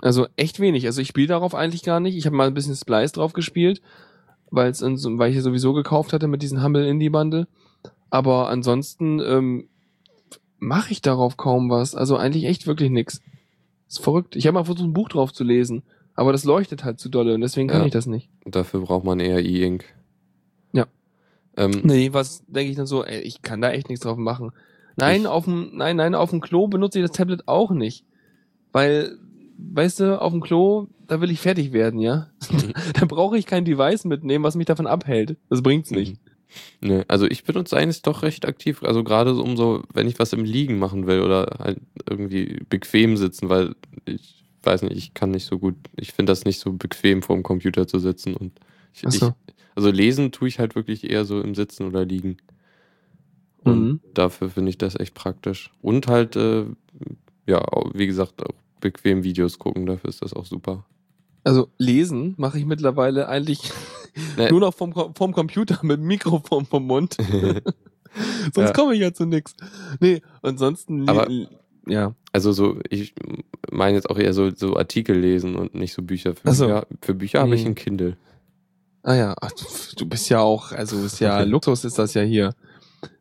Also 0.00 0.26
echt 0.36 0.60
wenig. 0.60 0.86
Also 0.86 1.00
ich 1.00 1.08
spiele 1.08 1.28
darauf 1.28 1.54
eigentlich 1.54 1.82
gar 1.82 2.00
nicht. 2.00 2.16
Ich 2.16 2.26
habe 2.26 2.36
mal 2.36 2.48
ein 2.48 2.54
bisschen 2.54 2.74
Splice 2.74 3.12
drauf 3.12 3.32
gespielt, 3.32 3.80
weil 4.50 4.70
es 4.70 4.78
so, 4.78 5.18
weil 5.18 5.30
ich 5.30 5.36
es 5.36 5.44
sowieso 5.44 5.72
gekauft 5.72 6.12
hatte 6.12 6.26
mit 6.26 6.42
diesem 6.42 6.62
Humble 6.62 6.86
Indie 6.86 7.10
Bundle. 7.10 7.46
Aber 8.10 8.48
ansonsten 8.50 9.20
ähm, 9.20 9.68
mache 10.58 10.92
ich 10.92 11.02
darauf 11.02 11.36
kaum 11.36 11.70
was. 11.70 11.94
Also 11.94 12.16
eigentlich 12.16 12.44
echt 12.44 12.66
wirklich 12.66 12.90
nix. 12.90 13.20
Ist 13.88 14.02
verrückt. 14.02 14.36
Ich 14.36 14.46
habe 14.46 14.54
mal 14.54 14.64
versucht, 14.64 14.84
ein 14.84 14.92
Buch 14.92 15.08
drauf 15.08 15.32
zu 15.32 15.44
lesen, 15.44 15.82
aber 16.14 16.32
das 16.32 16.44
leuchtet 16.44 16.84
halt 16.84 16.98
zu 17.00 17.08
dolle 17.08 17.34
und 17.34 17.40
deswegen 17.40 17.68
kann 17.68 17.80
Ja. 17.80 17.86
ich 17.86 17.92
das 17.92 18.06
nicht. 18.06 18.28
Dafür 18.44 18.80
braucht 18.80 19.04
man 19.04 19.20
eher 19.20 19.38
E-Ink. 19.44 19.84
Ja. 20.72 20.86
Ähm, 21.56 21.80
Nee, 21.84 22.12
was 22.12 22.44
denke 22.46 22.70
ich 22.70 22.76
dann 22.76 22.86
so, 22.86 23.04
ey, 23.04 23.20
ich 23.20 23.42
kann 23.42 23.60
da 23.60 23.70
echt 23.70 23.88
nichts 23.88 24.04
drauf 24.04 24.16
machen. 24.18 24.50
Nein, 24.96 25.26
auf 25.26 25.44
dem, 25.44 25.70
nein, 25.74 25.96
nein, 25.96 26.14
auf 26.14 26.30
dem 26.30 26.40
Klo 26.40 26.66
benutze 26.68 26.98
ich 26.98 27.04
das 27.04 27.16
Tablet 27.16 27.48
auch 27.48 27.70
nicht. 27.70 28.04
Weil, 28.72 29.16
weißt 29.58 30.00
du, 30.00 30.20
auf 30.20 30.32
dem 30.32 30.42
Klo, 30.42 30.88
da 31.06 31.20
will 31.20 31.30
ich 31.30 31.40
fertig 31.40 31.72
werden, 31.72 31.98
ja? 32.00 32.28
da 33.00 33.06
brauche 33.06 33.38
ich 33.38 33.46
kein 33.46 33.64
Device 33.64 34.04
mitnehmen, 34.04 34.44
was 34.44 34.54
mich 34.54 34.66
davon 34.66 34.86
abhält. 34.86 35.36
Das 35.48 35.62
bringt's 35.62 35.90
nicht. 35.90 36.20
Ne, 36.82 37.06
also 37.08 37.26
ich 37.26 37.44
benutze 37.44 37.76
eigentlich 37.78 38.02
doch 38.02 38.22
recht 38.22 38.44
aktiv, 38.46 38.82
also 38.82 39.02
gerade 39.02 39.34
so 39.34 39.42
um 39.42 39.56
so, 39.56 39.82
wenn 39.94 40.06
ich 40.06 40.18
was 40.18 40.34
im 40.34 40.44
Liegen 40.44 40.78
machen 40.78 41.06
will 41.06 41.22
oder 41.22 41.56
halt 41.58 41.80
irgendwie 42.06 42.60
bequem 42.68 43.16
sitzen, 43.16 43.48
weil 43.48 43.74
ich 44.04 44.41
weiß 44.62 44.82
nicht, 44.82 44.96
ich 44.96 45.14
kann 45.14 45.30
nicht 45.30 45.44
so 45.46 45.58
gut, 45.58 45.74
ich 45.96 46.12
finde 46.12 46.30
das 46.32 46.44
nicht 46.44 46.60
so 46.60 46.72
bequem 46.72 47.22
vor 47.22 47.36
dem 47.36 47.42
Computer 47.42 47.86
zu 47.86 47.98
sitzen 47.98 48.34
und 48.34 48.52
ich, 48.94 49.02
so. 49.18 49.28
ich, 49.46 49.54
also 49.74 49.90
lesen 49.90 50.32
tue 50.32 50.48
ich 50.48 50.58
halt 50.58 50.74
wirklich 50.74 51.08
eher 51.08 51.24
so 51.24 51.40
im 51.40 51.54
Sitzen 51.54 51.86
oder 51.86 52.04
Liegen. 52.04 52.36
Und 53.64 53.80
Mhm. 53.80 54.00
dafür 54.14 54.50
finde 54.50 54.70
ich 54.70 54.78
das 54.78 54.98
echt 54.98 55.14
praktisch. 55.14 55.70
Und 55.80 56.08
halt, 56.08 56.36
äh, 56.36 56.64
ja, 57.46 57.62
wie 57.94 58.06
gesagt, 58.06 58.42
auch 58.42 58.54
bequem 58.80 59.22
Videos 59.24 59.58
gucken, 59.58 59.86
dafür 59.86 60.10
ist 60.10 60.20
das 60.22 60.32
auch 60.34 60.46
super. 60.46 60.84
Also 61.44 61.68
lesen 61.78 62.34
mache 62.38 62.58
ich 62.58 62.66
mittlerweile 62.66 63.28
eigentlich 63.28 63.60
Ne. 64.36 64.50
nur 64.50 64.60
noch 64.60 64.74
vom, 64.74 64.92
vom 64.92 65.32
Computer 65.32 65.78
mit 65.82 65.98
dem 65.98 66.06
Mikrofon 66.06 66.66
vom 66.66 66.86
Mund. 66.86 67.16
Sonst 68.54 68.68
Ja. 68.68 68.72
komme 68.72 68.94
ich 68.94 69.00
ja 69.00 69.12
zu 69.14 69.24
nix. 69.24 69.54
Nee, 70.00 70.20
ansonsten, 70.42 71.08
Aber- 71.08 71.28
ja. 71.86 72.14
Also 72.32 72.52
so, 72.52 72.78
ich 72.88 73.14
meine 73.70 73.96
jetzt 73.96 74.08
auch 74.08 74.18
eher 74.18 74.32
so, 74.32 74.50
so 74.50 74.76
Artikel 74.76 75.18
lesen 75.18 75.56
und 75.56 75.74
nicht 75.74 75.92
so 75.92 76.02
Bücher. 76.02 76.34
Für 76.34 76.52
so. 76.52 76.66
Bücher, 76.66 76.86
für 77.02 77.14
Bücher 77.14 77.40
habe 77.40 77.54
ich 77.54 77.62
Nee. 77.62 77.70
ein 77.70 77.74
Kindle. 77.74 78.16
Ah 79.02 79.14
ja, 79.14 79.34
ach, 79.40 79.50
du 79.96 80.06
bist 80.06 80.28
ja 80.30 80.40
auch, 80.40 80.72
also 80.72 81.04
ist 81.04 81.18
ja 81.20 81.42
Luxus 81.42 81.84
ist 81.84 81.98
das 81.98 82.14
ja 82.14 82.22
hier. 82.22 82.54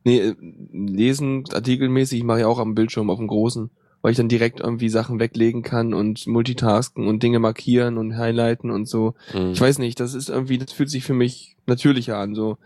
Nee, 0.04 0.20
äh, 0.20 0.36
lesen 0.72 1.44
artikelmäßig 1.52 2.24
mache 2.24 2.40
ich 2.40 2.46
auch 2.46 2.60
am 2.60 2.76
Bildschirm 2.76 3.10
auf 3.10 3.18
dem 3.18 3.28
großen, 3.28 3.72
weil 4.04 4.12
ich 4.12 4.18
dann 4.18 4.30
direkt 4.30 4.60
irgendwie 4.60 4.90
Sachen 4.90 5.20
weglegen 5.20 5.64
kann 5.64 5.94
und 5.96 6.28
multitasken 6.28 7.08
und 7.08 7.24
Dinge 7.24 7.40
markieren 7.40 7.98
und 7.98 8.16
highlighten 8.18 8.70
und 8.70 8.88
so. 8.88 9.16
Mhm. 9.34 9.52
Ich 9.54 9.62
weiß 9.62 9.80
nicht, 9.80 10.00
das 10.00 10.14
ist 10.14 10.30
irgendwie, 10.30 10.60
das 10.60 10.72
fühlt 10.72 10.90
sich 10.92 11.04
für 11.04 11.16
mich 11.16 11.58
natürlicher 11.66 12.18
an, 12.18 12.36
so. 12.36 12.58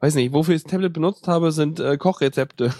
Weiß 0.00 0.14
nicht, 0.14 0.32
wofür 0.32 0.54
ich 0.54 0.62
das 0.62 0.70
Tablet 0.70 0.92
benutzt 0.92 1.26
habe, 1.26 1.50
sind 1.52 1.80
äh, 1.80 1.96
Kochrezepte. 1.96 2.72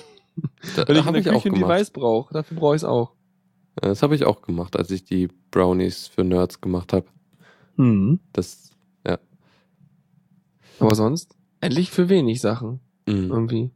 Da, 0.76 0.86
Wenn 0.88 0.96
ich 0.96 1.04
habe 1.04 1.18
ich 1.18 1.30
auch 1.30 1.42
gemacht. 1.42 1.62
Device 1.62 1.90
brauche, 1.90 2.34
dafür 2.34 2.56
brauche 2.56 2.76
ich 2.76 2.82
es 2.82 2.84
auch. 2.84 3.12
Das 3.76 4.02
habe 4.02 4.14
ich 4.14 4.24
auch 4.24 4.42
gemacht, 4.42 4.76
als 4.76 4.90
ich 4.90 5.04
die 5.04 5.28
Brownies 5.50 6.08
für 6.08 6.24
Nerds 6.24 6.60
gemacht 6.60 6.92
habe. 6.92 7.06
Mhm. 7.76 8.20
Das, 8.32 8.70
ja. 9.06 9.18
Aber 10.80 10.94
sonst, 10.94 11.36
endlich 11.60 11.90
für 11.90 12.08
wenig 12.08 12.40
Sachen. 12.40 12.80
Mhm. 13.06 13.30
irgendwie. 13.30 13.70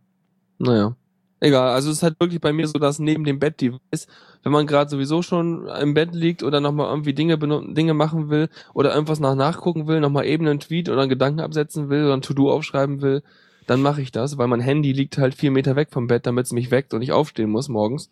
Naja. 0.59 0.97
Egal, 1.40 1.71
also 1.71 1.90
es 1.90 1.97
ist 1.97 2.02
halt 2.04 2.21
wirklich 2.21 2.40
bei 2.40 2.52
mir 2.52 2.69
so, 2.69 2.78
dass 2.78 3.00
neben 3.00 3.25
dem 3.25 3.40
Bett-Device, 3.40 4.07
wenn 4.45 4.52
man 4.52 4.69
gerade 4.69 4.88
sowieso 4.88 5.23
schon 5.23 5.66
im 5.66 5.92
Bett 5.92 6.14
liegt 6.14 6.45
oder 6.45 6.61
nochmal 6.61 6.88
irgendwie 6.88 7.14
Dinge 7.14 7.37
Dinge 7.37 7.95
machen 7.95 8.31
will 8.31 8.49
oder 8.75 8.95
irgendwas 8.95 9.19
nach 9.19 9.35
nachgucken 9.35 9.88
will, 9.88 9.99
nochmal 9.99 10.26
eben 10.26 10.47
einen 10.47 10.61
Tweet 10.61 10.88
oder 10.88 11.00
einen 11.00 11.09
Gedanken 11.09 11.40
absetzen 11.40 11.88
will 11.88 12.04
oder 12.04 12.14
ein 12.14 12.23
To-Do 12.23 12.49
aufschreiben 12.52 13.02
will, 13.02 13.25
dann 13.66 13.83
mache 13.83 14.02
ich 14.02 14.12
das, 14.12 14.38
weil 14.38 14.49
mein 14.49 14.61
Handy 14.61 14.92
liegt 14.92 15.19
halt 15.19 15.35
vier 15.35 15.50
Meter 15.50 15.76
weg 15.76 15.88
vom 15.90 16.07
Bett, 16.07 16.26
damit 16.26 16.47
es 16.47 16.52
mich 16.52 16.71
weckt 16.71 16.95
und 16.95 17.02
ich 17.02 17.12
aufstehen 17.12 17.50
muss 17.50 17.69
morgens. 17.69 18.11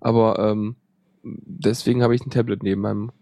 Aber 0.00 0.38
ähm, 0.38 0.76
deswegen 1.22 2.02
habe 2.02 2.14
ich 2.14 2.24
ein 2.26 2.30
Tablet 2.30 2.62
neben 2.62 2.80
meinem 2.80 3.12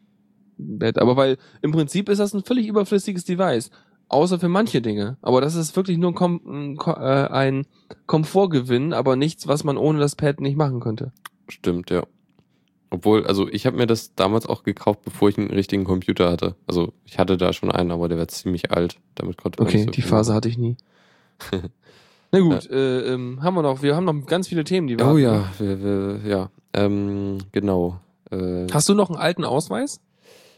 Bett. 0.56 0.98
Aber 0.98 1.16
weil 1.16 1.36
im 1.62 1.72
Prinzip 1.72 2.08
ist 2.08 2.18
das 2.18 2.34
ein 2.34 2.44
völlig 2.44 2.66
überflüssiges 2.66 3.24
Device. 3.24 3.70
Außer 4.08 4.40
für 4.40 4.48
manche 4.48 4.82
Dinge. 4.82 5.18
Aber 5.22 5.40
das 5.40 5.54
ist 5.54 5.76
wirklich 5.76 5.96
nur 5.96 6.10
ein, 6.10 6.14
Kom 6.14 6.84
äh, 6.84 7.28
ein 7.28 7.66
Komfortgewinn, 8.06 8.92
aber 8.92 9.14
nichts, 9.14 9.46
was 9.46 9.62
man 9.62 9.76
ohne 9.76 10.00
das 10.00 10.16
Pad 10.16 10.40
nicht 10.40 10.56
machen 10.56 10.80
könnte. 10.80 11.12
Stimmt, 11.48 11.90
ja. 11.90 12.04
Obwohl, 12.90 13.24
also 13.24 13.48
ich 13.48 13.66
habe 13.66 13.76
mir 13.76 13.86
das 13.86 14.16
damals 14.16 14.46
auch 14.46 14.64
gekauft, 14.64 15.02
bevor 15.04 15.28
ich 15.28 15.38
einen 15.38 15.50
richtigen 15.50 15.84
Computer 15.84 16.28
hatte. 16.28 16.56
Also 16.66 16.92
ich 17.04 17.20
hatte 17.20 17.36
da 17.36 17.52
schon 17.52 17.70
einen, 17.70 17.92
aber 17.92 18.08
der 18.08 18.18
war 18.18 18.26
ziemlich 18.26 18.72
alt. 18.72 18.98
Damit 19.14 19.36
konnte 19.36 19.60
man 19.60 19.68
Okay, 19.68 19.76
nicht 19.76 19.86
so 19.86 19.92
die 19.92 20.02
Phase 20.02 20.34
hatte 20.34 20.48
ich 20.48 20.58
nie. 20.58 20.76
Na 22.32 22.38
gut, 22.40 22.70
äh, 22.70 23.12
ähm, 23.14 23.42
haben 23.42 23.54
wir 23.54 23.62
noch, 23.62 23.82
wir 23.82 23.96
haben 23.96 24.04
noch 24.04 24.26
ganz 24.26 24.48
viele 24.48 24.62
Themen, 24.64 24.86
die 24.86 24.96
wir 24.98 25.04
Oh 25.04 25.08
hatten. 25.10 25.18
ja, 25.18 25.44
wir, 25.58 25.82
wir, 25.82 26.20
ja. 26.30 26.50
Ähm, 26.72 27.38
genau. 27.52 27.98
Äh, 28.30 28.66
Hast 28.72 28.88
du 28.88 28.94
noch 28.94 29.10
einen 29.10 29.18
alten 29.18 29.44
Ausweis? 29.44 30.00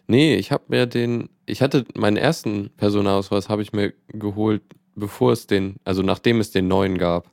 nee, 0.09 0.35
ich 0.37 0.53
habe 0.53 0.65
mir 0.69 0.87
den, 0.87 1.31
ich 1.47 1.63
hatte 1.63 1.87
meinen 1.97 2.17
ersten 2.19 2.71
Personalausweis 2.77 3.49
habe 3.49 3.63
ich 3.63 3.73
mir 3.73 3.95
geholt, 4.09 4.63
bevor 4.95 5.33
es 5.33 5.47
den, 5.47 5.77
also 5.85 6.03
nachdem 6.03 6.41
es 6.41 6.51
den 6.51 6.69
neuen 6.69 6.99
gab. 6.99 7.31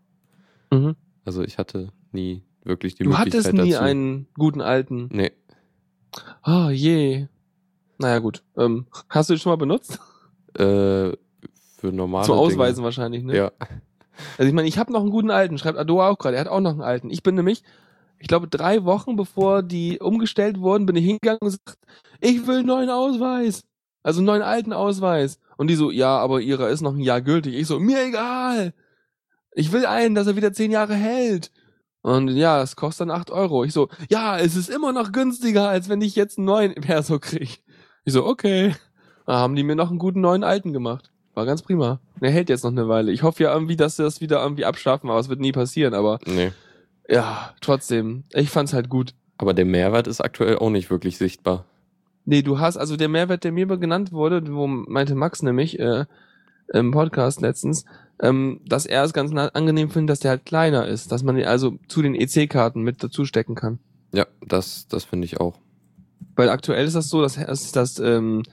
Mhm. 0.72 0.96
Also 1.26 1.44
ich 1.44 1.58
hatte 1.58 1.90
nie 2.14 2.44
wirklich 2.64 2.96
die 2.96 3.04
Du 3.04 3.10
Möglichkeit 3.10 3.34
hattest 3.44 3.54
nie 3.54 3.72
dazu. 3.72 3.84
einen 3.84 4.28
guten 4.36 4.62
alten. 4.62 5.10
Nee, 5.12 5.32
Ah, 6.44 6.70
je. 6.72 7.28
Naja, 7.98 8.20
gut. 8.20 8.44
Ähm, 8.58 8.86
hast 9.10 9.30
du 9.30 9.34
den 9.34 9.40
schon 9.40 9.52
mal 9.52 9.58
benutzt? 9.58 10.00
äh, 10.58 11.12
für 11.80 11.92
normale 11.92 12.26
Dinge. 12.26 12.38
Ausweisen 12.38 12.84
wahrscheinlich, 12.84 13.24
ne? 13.24 13.36
Ja. 13.36 13.52
Also 14.38 14.50
ich 14.50 14.54
meine, 14.54 14.68
ich 14.68 14.78
habe 14.78 14.92
noch 14.92 15.02
einen 15.02 15.12
guten 15.12 15.32
alten, 15.32 15.58
schreibt 15.58 15.78
Adoa 15.78 16.10
auch 16.10 16.18
gerade, 16.18 16.36
er 16.36 16.42
hat 16.42 16.48
auch 16.50 16.60
noch 16.60 16.72
einen 16.72 16.82
alten. 16.82 17.10
Ich 17.10 17.24
bin 17.24 17.36
nämlich, 17.36 17.64
ich 18.20 18.28
glaube, 18.28 18.48
drei 18.48 18.84
Wochen 18.84 19.16
bevor 19.16 19.64
die 19.64 20.00
umgestellt 20.00 20.60
wurden, 20.60 20.86
bin 20.86 20.98
ich 20.98 21.06
hingegangen 21.06 21.40
und 21.42 21.48
gesagt, 21.48 21.78
ich 22.20 22.46
will 22.46 22.58
einen 22.58 22.68
neuen 22.68 22.90
Ausweis. 22.90 23.64
Also 24.04 24.20
einen 24.20 24.28
neuen 24.28 24.42
alten 24.42 24.74
Ausweis. 24.74 25.40
Und 25.58 25.68
die 25.68 25.76
so, 25.76 25.92
ja, 25.92 26.18
aber 26.18 26.42
ihrer 26.42 26.70
ist 26.70 26.82
noch 26.82 26.94
ein 26.94 27.02
Jahr 27.02 27.22
gültig. 27.22 27.56
Ich 27.56 27.68
so, 27.68 27.80
mir 27.80 28.06
egal. 28.06 28.74
Ich 29.54 29.72
will 29.72 29.86
einen, 29.86 30.16
dass 30.16 30.28
er 30.28 30.36
wieder 30.36 30.54
zehn 30.54 30.72
Jahre 30.72 30.96
hält. 30.96 31.52
Und 32.02 32.30
ja, 32.30 32.60
das 32.60 32.76
kostet 32.76 33.10
dann 33.10 33.16
acht 33.16 33.30
Euro. 33.30 33.64
Ich 33.64 33.74
so, 33.74 33.90
ja, 34.10 34.38
es 34.38 34.56
ist 34.56 34.70
immer 34.70 34.94
noch 34.94 35.12
günstiger, 35.12 35.68
als 35.68 35.90
wenn 35.90 36.02
ich 36.02 36.16
jetzt 36.16 36.38
einen 36.38 36.46
neuen 36.46 36.74
Perso 36.82 37.20
krieg. 37.20 37.64
Ich 38.06 38.14
so, 38.14 38.26
okay. 38.26 38.76
Da 39.26 39.38
haben 39.38 39.56
die 39.56 39.64
mir 39.64 39.76
noch 39.76 39.90
einen 39.90 40.00
guten 40.00 40.22
neuen 40.22 40.44
alten 40.44 40.74
gemacht. 40.74 41.12
War 41.40 41.46
ganz 41.46 41.62
prima. 41.62 42.02
Der 42.22 42.32
hält 42.32 42.50
jetzt 42.50 42.66
noch 42.66 42.72
eine 42.72 42.90
Weile. 42.90 43.14
Ich 43.14 43.24
hoffe 43.24 43.44
ja 43.44 43.54
irgendwie, 43.54 43.78
dass 43.78 43.96
sie 43.96 44.04
das 44.04 44.20
wieder 44.20 44.44
irgendwie 44.44 44.66
abschaffen, 44.66 45.10
aber 45.10 45.22
es 45.22 45.30
wird 45.30 45.40
nie 45.40 45.54
passieren. 45.54 45.94
Aber 45.94 46.20
Nee. 46.26 46.52
ja, 47.08 47.54
trotzdem. 47.62 48.26
Ich 48.34 48.50
fand's 48.50 48.74
halt 48.74 48.90
gut. 48.90 49.14
Aber 49.38 49.54
der 49.54 49.64
Mehrwert 49.64 50.08
ist 50.08 50.20
aktuell 50.20 50.58
auch 50.58 50.70
nicht 50.70 50.90
wirklich 50.90 51.18
sichtbar. 51.18 51.64
Nee, 52.26 52.42
du 52.42 52.60
hast, 52.60 52.76
also 52.76 52.98
der 52.98 53.08
Mehrwert, 53.08 53.46
der 53.46 53.54
mir 53.54 53.68
genannt 53.68 54.12
wurde, 54.12 54.54
wo 54.54 54.68
meinte 54.68 55.16
Max 55.16 55.42
nämlich 55.42 55.80
äh, 55.80 56.04
im 56.74 56.92
Podcast 56.92 57.40
letztens, 57.40 57.86
ähm, 58.22 58.60
dass 58.68 58.86
er 58.86 59.06
es 59.06 59.14
ganz 59.14 59.32
angenehm 59.34 59.90
findet, 59.90 60.10
dass 60.12 60.20
der 60.20 60.32
halt 60.32 60.46
kleiner 60.46 60.88
ist, 60.90 61.10
dass 61.14 61.24
man 61.24 61.38
ihn 61.38 61.46
also 61.46 61.80
zu 61.88 62.02
den 62.02 62.16
EC-Karten 62.16 62.82
mit 62.82 63.02
dazu 63.02 63.24
stecken 63.24 63.56
kann. 63.56 63.80
Ja, 64.12 64.26
das, 64.46 64.90
das 64.90 65.06
finde 65.06 65.24
ich 65.24 65.40
auch. 65.40 65.58
Weil 66.36 66.50
aktuell 66.50 66.86
ist 66.86 66.98
das 66.98 67.08
so, 67.08 67.22
dass 67.22 67.36
das, 67.36 67.72
das 67.72 67.98
ähm, 68.00 68.44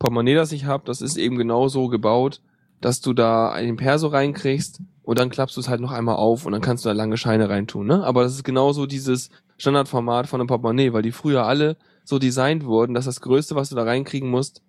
Portemonnaie, 0.00 0.34
das 0.34 0.50
ich 0.50 0.64
habe, 0.64 0.82
das 0.86 1.00
ist 1.00 1.16
eben 1.16 1.36
genau 1.38 1.68
so 1.68 1.86
gebaut, 1.86 2.40
dass 2.80 3.00
du 3.00 3.12
da 3.12 3.52
einen 3.52 3.76
Perso 3.76 4.08
reinkriegst 4.08 4.80
und 5.02 5.18
dann 5.18 5.30
klappst 5.30 5.56
du 5.56 5.60
es 5.60 5.68
halt 5.68 5.80
noch 5.80 5.92
einmal 5.92 6.16
auf 6.16 6.46
und 6.46 6.52
dann 6.52 6.62
kannst 6.62 6.84
du 6.84 6.88
da 6.88 6.92
lange 6.94 7.16
Scheine 7.16 7.48
reintun, 7.48 7.86
ne? 7.86 8.02
Aber 8.04 8.22
das 8.24 8.34
ist 8.34 8.42
genauso 8.42 8.86
dieses 8.86 9.30
Standardformat 9.58 10.26
von 10.26 10.40
einem 10.40 10.48
Portemonnaie, 10.48 10.92
weil 10.92 11.02
die 11.02 11.12
früher 11.12 11.44
alle 11.46 11.76
so 12.04 12.18
designt 12.18 12.64
wurden, 12.64 12.94
dass 12.94 13.04
das 13.04 13.20
Größte, 13.20 13.54
was 13.54 13.68
du 13.68 13.76
da 13.76 13.82
reinkriegen 13.84 14.30
musst, 14.30 14.62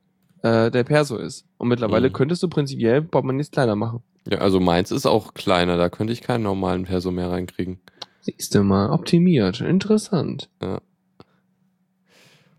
äh, 0.43 0.69
der 0.69 0.83
Perso 0.83 1.15
ist. 1.17 1.45
Und 1.57 1.69
mittlerweile 1.69 2.09
Mhm. 2.09 2.13
könntest 2.13 2.43
du 2.43 2.49
prinzipiell 2.49 3.01
Portemonnaies 3.01 3.51
kleiner 3.51 3.75
machen. 3.77 4.03
Ja, 4.29 4.39
also 4.39 4.59
meins 4.59 4.91
ist 4.91 5.05
auch 5.05 5.33
kleiner, 5.33 5.77
da 5.77 5.89
könnte 5.89 6.11
ich 6.13 6.21
keinen 6.21 6.43
normalen 6.43 6.83
Perso 6.83 7.09
mehr 7.09 7.31
reinkriegen. 7.31 7.79
Siehst 8.19 8.53
du 8.53 8.63
mal, 8.63 8.89
optimiert. 8.91 9.61
Interessant. 9.61 10.49
Ja. 10.61 10.81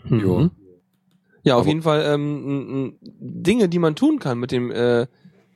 Mhm. 0.05 0.19
Jo. 0.19 0.50
Ja, 1.44 1.54
auf 1.54 1.62
Aber- 1.62 1.68
jeden 1.68 1.82
Fall 1.82 2.02
ähm, 2.06 2.96
Dinge, 3.02 3.68
die 3.68 3.78
man 3.78 3.96
tun 3.96 4.18
kann 4.18 4.38
mit 4.38 4.52
dem 4.52 4.70
äh, 4.70 5.06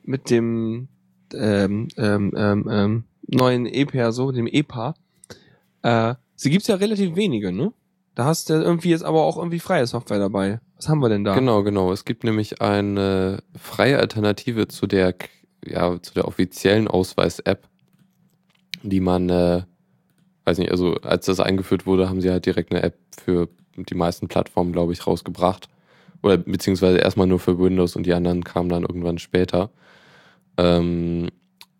mit 0.03 0.29
dem 0.29 0.87
ähm, 1.33 1.87
ähm, 1.97 2.33
ähm, 2.35 2.67
ähm, 2.69 3.03
neuen 3.27 3.65
E-Perso, 3.65 4.31
dem 4.31 4.47
EPA. 4.47 4.95
Äh, 5.81 6.15
sie 6.35 6.49
gibt's 6.49 6.67
ja 6.67 6.75
relativ 6.75 7.15
wenige, 7.15 7.51
ne? 7.51 7.73
Da 8.15 8.25
hast 8.25 8.49
du 8.49 8.53
irgendwie 8.53 8.89
jetzt 8.89 9.03
aber 9.03 9.23
auch 9.23 9.37
irgendwie 9.37 9.59
freie 9.59 9.85
Software 9.85 10.17
dabei. 10.19 10.59
Was 10.75 10.89
haben 10.89 10.99
wir 10.99 11.09
denn 11.09 11.23
da? 11.23 11.35
Genau, 11.35 11.61
genau. 11.63 11.91
Es 11.91 12.03
gibt 12.05 12.23
nämlich 12.23 12.61
eine 12.61 13.43
freie 13.59 13.99
Alternative 13.99 14.67
zu 14.67 14.87
der, 14.87 15.13
ja, 15.65 16.01
zu 16.01 16.13
der 16.13 16.27
offiziellen 16.27 16.87
Ausweis-App, 16.87 17.67
die 18.81 19.01
man, 19.01 19.29
äh, 19.29 19.63
weiß 20.45 20.57
nicht, 20.57 20.71
also 20.71 20.95
als 21.01 21.25
das 21.27 21.39
eingeführt 21.39 21.85
wurde, 21.85 22.09
haben 22.09 22.21
sie 22.21 22.31
halt 22.31 22.45
direkt 22.45 22.71
eine 22.71 22.81
App 22.83 22.97
für 23.11 23.49
die 23.75 23.95
meisten 23.95 24.27
Plattformen, 24.27 24.71
glaube 24.71 24.93
ich, 24.93 25.05
rausgebracht. 25.05 25.69
Oder 26.23 26.37
beziehungsweise 26.37 26.97
erstmal 26.97 27.27
nur 27.27 27.39
für 27.39 27.59
Windows 27.59 27.95
und 27.95 28.05
die 28.05 28.13
anderen 28.13 28.43
kamen 28.43 28.69
dann 28.69 28.83
irgendwann 28.83 29.19
später. 29.19 29.71
Ähm, 30.57 31.29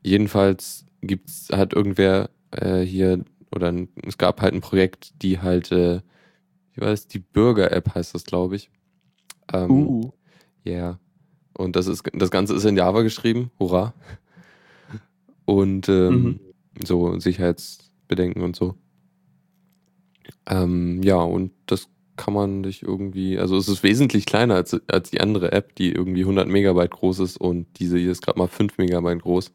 jedenfalls 0.03 0.85
gibt's 1.01 1.49
halt 1.51 1.73
irgendwer 1.73 2.29
äh, 2.51 2.81
hier, 2.81 3.23
oder 3.53 3.73
es 4.05 4.17
gab 4.17 4.41
halt 4.41 4.53
ein 4.53 4.61
Projekt, 4.61 5.21
die 5.23 5.39
halt, 5.39 5.71
äh, 5.71 6.01
wie 6.73 6.81
war 6.81 6.89
das, 6.89 7.07
die 7.07 7.19
Bürger-App 7.19 7.95
heißt 7.95 8.13
das, 8.15 8.23
glaube 8.25 8.55
ich. 8.57 8.69
Ähm, 9.53 9.71
Uh. 9.71 10.11
ja. 10.63 10.99
Und 11.53 11.75
das 11.75 11.87
ist 11.87 12.03
das 12.13 12.29
Ganze 12.31 12.53
ist 12.55 12.65
in 12.65 12.77
Java 12.77 13.01
geschrieben, 13.01 13.49
hurra. 13.59 13.93
Und 15.45 15.89
ähm, 15.89 16.23
Mhm. 16.23 16.39
so 16.85 17.19
Sicherheitsbedenken 17.19 18.43
und 18.43 18.55
so. 18.55 18.75
Ähm, 20.45 21.01
ja, 21.03 21.15
und 21.17 21.51
das 21.65 21.89
kann 22.17 22.33
man 22.33 22.63
sich 22.63 22.83
irgendwie, 22.83 23.37
also 23.39 23.55
es 23.57 23.67
ist 23.67 23.83
wesentlich 23.83 24.25
kleiner 24.25 24.55
als, 24.55 24.75
als 24.87 25.11
die 25.11 25.21
andere 25.21 25.51
App, 25.51 25.75
die 25.75 25.91
irgendwie 25.91 26.21
100 26.21 26.47
Megabyte 26.47 26.91
groß 26.91 27.19
ist 27.19 27.37
und 27.39 27.67
diese 27.79 27.97
hier 27.97 28.11
ist 28.11 28.21
gerade 28.23 28.37
mal 28.39 28.47
5 28.47 28.77
Megabyte 28.77 29.21
groß. 29.21 29.51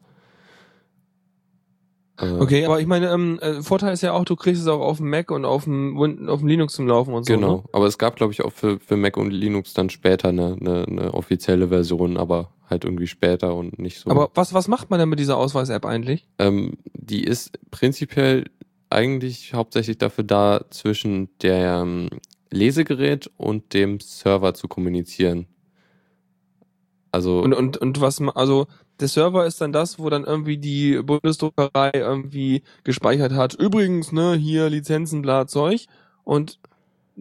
Äh, 2.19 2.31
Okay, 2.39 2.65
aber 2.65 2.79
ich 2.79 2.87
meine, 2.87 3.09
ähm, 3.11 3.39
äh, 3.41 3.61
Vorteil 3.61 3.93
ist 3.93 4.01
ja 4.01 4.13
auch, 4.13 4.25
du 4.25 4.35
kriegst 4.35 4.61
es 4.61 4.67
auch 4.67 4.81
auf 4.81 4.97
dem 4.97 5.09
Mac 5.09 5.31
und 5.31 5.45
auf 5.45 5.63
dem, 5.63 5.97
auf 6.27 6.39
dem 6.39 6.47
Linux 6.47 6.73
zum 6.73 6.87
Laufen 6.87 7.13
und 7.13 7.25
so. 7.25 7.33
Genau, 7.33 7.57
Ne? 7.57 7.63
aber 7.73 7.87
es 7.87 7.97
gab, 7.97 8.15
glaube 8.15 8.33
ich, 8.33 8.43
auch 8.43 8.51
für, 8.51 8.79
für 8.79 8.97
Mac 8.97 9.17
und 9.17 9.31
Linux 9.31 9.73
dann 9.73 9.89
später 9.89 10.29
eine, 10.29 10.57
eine, 10.59 10.85
eine 10.85 11.13
offizielle 11.13 11.69
Version, 11.69 12.17
aber 12.17 12.51
halt 12.69 12.85
irgendwie 12.85 13.07
später 13.07 13.55
und 13.55 13.79
nicht 13.79 13.99
so. 13.99 14.09
Aber 14.09 14.29
was, 14.35 14.53
was 14.53 14.67
macht 14.67 14.89
man 14.89 14.99
denn 14.99 15.09
mit 15.09 15.19
dieser 15.19 15.37
Ausweis-App 15.37 15.85
eigentlich? 15.85 16.27
Ähm, 16.39 16.77
die 16.93 17.23
ist 17.23 17.59
prinzipiell 17.71 18.45
eigentlich 18.89 19.53
hauptsächlich 19.55 19.97
dafür 19.97 20.23
da, 20.23 20.65
zwischen 20.69 21.29
dem 21.39 22.09
Lesegerät 22.53 23.29
und 23.37 23.73
dem 23.73 23.99
Server 23.99 24.53
zu 24.53 24.67
kommunizieren. 24.67 25.47
Also, 27.11 27.41
Und, 27.41 27.53
und, 27.53 27.77
und 27.77 28.01
was, 28.01 28.21
also, 28.21 28.67
der 28.99 29.07
Server 29.07 29.45
ist 29.45 29.61
dann 29.61 29.71
das, 29.71 29.99
wo 29.99 30.09
dann 30.09 30.23
irgendwie 30.23 30.57
die 30.57 31.01
Bundesdruckerei 31.01 31.91
irgendwie 31.93 32.63
gespeichert 32.83 33.33
hat. 33.33 33.53
Übrigens, 33.53 34.11
ne, 34.11 34.33
hier 34.33 34.69
Lizenzen, 34.69 35.21
bla, 35.21 35.45
Zeug. 35.45 35.85
Und 36.23 36.59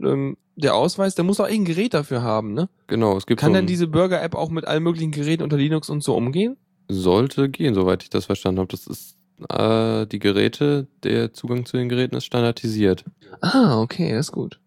ähm, 0.03 0.37
der 0.57 0.75
Ausweis, 0.75 1.15
der 1.15 1.25
muss 1.25 1.41
auch 1.41 1.49
irgendein 1.49 1.75
Gerät 1.75 1.95
dafür 1.95 2.23
haben, 2.23 2.55
ne? 2.55 2.69
genau, 2.87 3.17
es 3.17 3.27
gibt 3.27 3.41
Kann 3.41 3.53
so 3.53 3.57
denn 3.57 3.67
diese 3.67 3.87
Burger-App 3.87 4.35
auch 4.35 4.51
mit 4.51 4.67
allen 4.67 4.83
möglichen 4.83 5.11
Geräten 5.11 5.43
unter 5.43 5.57
Linux 5.57 5.91
und 5.91 6.03
so 6.03 6.15
umgehen? 6.15 6.57
sollte 6.89 7.49
gehen, 7.49 7.75
soweit 7.75 8.03
ich 8.03 8.11
das 8.11 8.27
verstanden 8.27 8.61
habe. 8.61 8.69
Das 8.69 8.87
ist 8.87 9.17
äh, 9.49 10.07
die 10.07 10.19
Geräte, 10.19 10.87
der 11.03 11.33
Zugang 11.33 11.67
zu 11.67 11.77
den 11.77 11.89
Geräten 11.89 12.17
ist 12.17 12.27
standardisiert. 12.27 13.05
Ah, 13.41 13.81
okay, 13.81 14.13
das 14.13 14.27
ist 14.27 14.33
gut. 14.33 14.61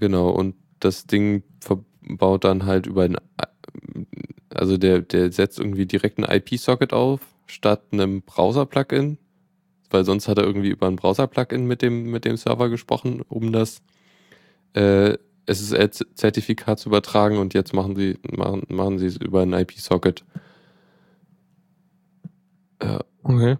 Genau, 0.00 0.30
und 0.30 0.56
das 0.80 1.06
Ding 1.06 1.42
verbaut 1.60 2.44
dann 2.44 2.64
halt 2.64 2.86
über 2.86 3.04
ein, 3.04 3.16
also 4.52 4.78
der, 4.78 5.02
der 5.02 5.30
setzt 5.30 5.58
irgendwie 5.60 5.86
direkt 5.86 6.18
ein 6.18 6.24
IP-Socket 6.24 6.92
auf, 6.92 7.20
statt 7.46 7.82
einem 7.92 8.22
Browser-Plugin, 8.22 9.18
weil 9.90 10.04
sonst 10.04 10.26
hat 10.26 10.38
er 10.38 10.44
irgendwie 10.44 10.70
über 10.70 10.86
ein 10.86 10.96
Browser-Plugin 10.96 11.66
mit 11.66 11.82
dem, 11.82 12.10
mit 12.10 12.24
dem 12.24 12.36
Server 12.36 12.70
gesprochen, 12.70 13.22
um 13.28 13.52
das 13.52 13.82
äh, 14.72 15.18
SSL-Zertifikat 15.46 16.78
zu 16.78 16.88
übertragen 16.88 17.38
und 17.38 17.54
jetzt 17.54 17.74
machen 17.74 17.94
sie, 17.94 18.18
machen, 18.22 18.62
machen 18.68 18.98
sie 18.98 19.06
es 19.06 19.16
über 19.16 19.42
ein 19.42 19.52
IP-Socket. 19.52 20.24
Ja, 22.82 23.00
Okay. 23.22 23.58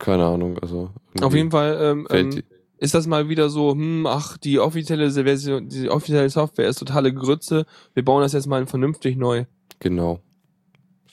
keine 0.00 0.26
Ahnung, 0.26 0.58
also. 0.58 0.90
Auf 1.20 1.34
jeden 1.34 1.52
Fall 1.52 1.78
ähm, 1.80 2.08
ähm, 2.10 2.42
ist 2.80 2.94
das 2.94 3.06
mal 3.06 3.28
wieder 3.28 3.48
so, 3.50 3.70
hm, 3.72 4.06
ach, 4.06 4.36
die 4.38 4.58
offizielle 4.58 5.10
Version, 5.10 5.68
die 5.68 5.88
offizielle 5.88 6.28
Software 6.30 6.68
ist 6.68 6.78
totale 6.78 7.12
Grütze. 7.14 7.66
Wir 7.94 8.04
bauen 8.04 8.22
das 8.22 8.32
jetzt 8.32 8.46
mal 8.46 8.66
vernünftig 8.66 9.16
neu. 9.16 9.44
genau. 9.78 10.20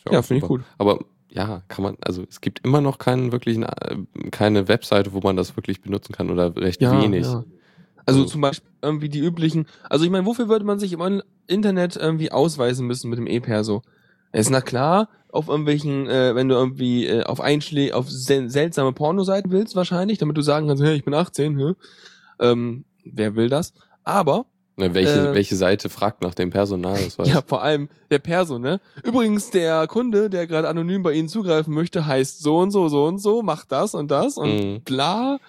Ja, 0.10 0.20
auch 0.20 0.24
finde 0.26 0.42
ich 0.44 0.48
gut. 0.48 0.62
Aber 0.78 1.00
ja, 1.30 1.62
kann 1.68 1.84
man, 1.84 1.98
also 2.00 2.24
es 2.30 2.40
gibt 2.40 2.66
immer 2.66 2.80
noch 2.80 2.98
keinen 2.98 3.34
wirklichen, 3.34 3.64
äh, 3.64 3.98
keine 4.32 4.70
Webseite, 4.70 5.12
wo 5.12 5.20
man 5.20 5.36
das 5.36 5.58
wirklich 5.58 5.82
benutzen 5.82 6.14
kann 6.14 6.30
oder 6.32 6.56
recht 6.56 6.80
wenig. 6.80 7.26
Ja. 7.26 7.44
Also 8.06 8.22
Also- 8.22 8.26
zum 8.26 8.40
Beispiel 8.40 8.70
irgendwie 8.82 9.10
die 9.10 9.20
üblichen, 9.20 9.68
also 9.90 10.06
ich 10.06 10.12
meine, 10.12 10.26
wofür 10.26 10.48
würde 10.48 10.64
man 10.64 10.80
sich 10.80 10.94
im 10.94 11.22
Internet 11.48 11.98
irgendwie 11.98 12.32
ausweisen 12.32 12.88
müssen 12.88 13.10
mit 13.10 13.20
dem 13.20 13.28
E-Perso? 13.28 13.82
Ist 14.34 14.50
na 14.50 14.62
klar, 14.62 15.10
auf 15.32 15.48
irgendwelchen, 15.48 16.08
äh, 16.08 16.36
wenn 16.36 16.50
du 16.50 16.56
irgendwie 16.56 17.06
äh, 17.08 17.24
auf 17.24 17.42
Einschläge, 17.42 17.96
auf 17.96 18.10
sel 18.10 18.50
seltsame 18.50 18.94
Pornoseiten 18.94 19.52
willst 19.52 19.76
wahrscheinlich, 19.76 20.18
damit 20.18 20.38
du 20.38 20.42
sagen 20.42 20.68
kannst, 20.68 20.84
hey, 20.84 20.96
ich 20.96 21.04
bin 21.06 21.14
18, 21.14 21.58
hä? 21.58 21.74
Ähm, 22.40 22.86
wer 23.04 23.36
will 23.36 23.50
das? 23.50 23.74
Aber 24.04 24.46
Na, 24.78 24.94
welche, 24.94 25.30
Äh, 25.32 25.34
welche 25.34 25.56
Seite 25.56 25.90
fragt 25.90 26.22
nach 26.22 26.34
dem 26.36 26.50
Personal? 26.50 27.04
Das 27.04 27.18
weiß 27.18 27.28
Ja, 27.34 27.42
vor 27.46 27.62
allem 27.64 27.90
der 28.12 28.20
Perso, 28.20 28.60
ne? 28.60 28.80
Übrigens, 29.04 29.50
der 29.50 29.88
Kunde, 29.88 30.30
der 30.30 30.46
gerade 30.48 30.68
anonym 30.70 31.04
bei 31.04 31.14
Ihnen 31.14 31.30
zugreifen 31.30 31.74
möchte, 31.74 32.06
heißt 32.06 32.42
so 32.42 32.58
und 32.60 32.72
so, 32.72 32.88
so 32.90 33.06
und 33.06 33.20
so, 33.20 33.42
macht 33.44 33.72
das 33.72 33.96
und 33.96 34.12
das 34.12 34.38
und 34.38 34.50
Mhm. 34.76 34.82
bla. 34.84 35.40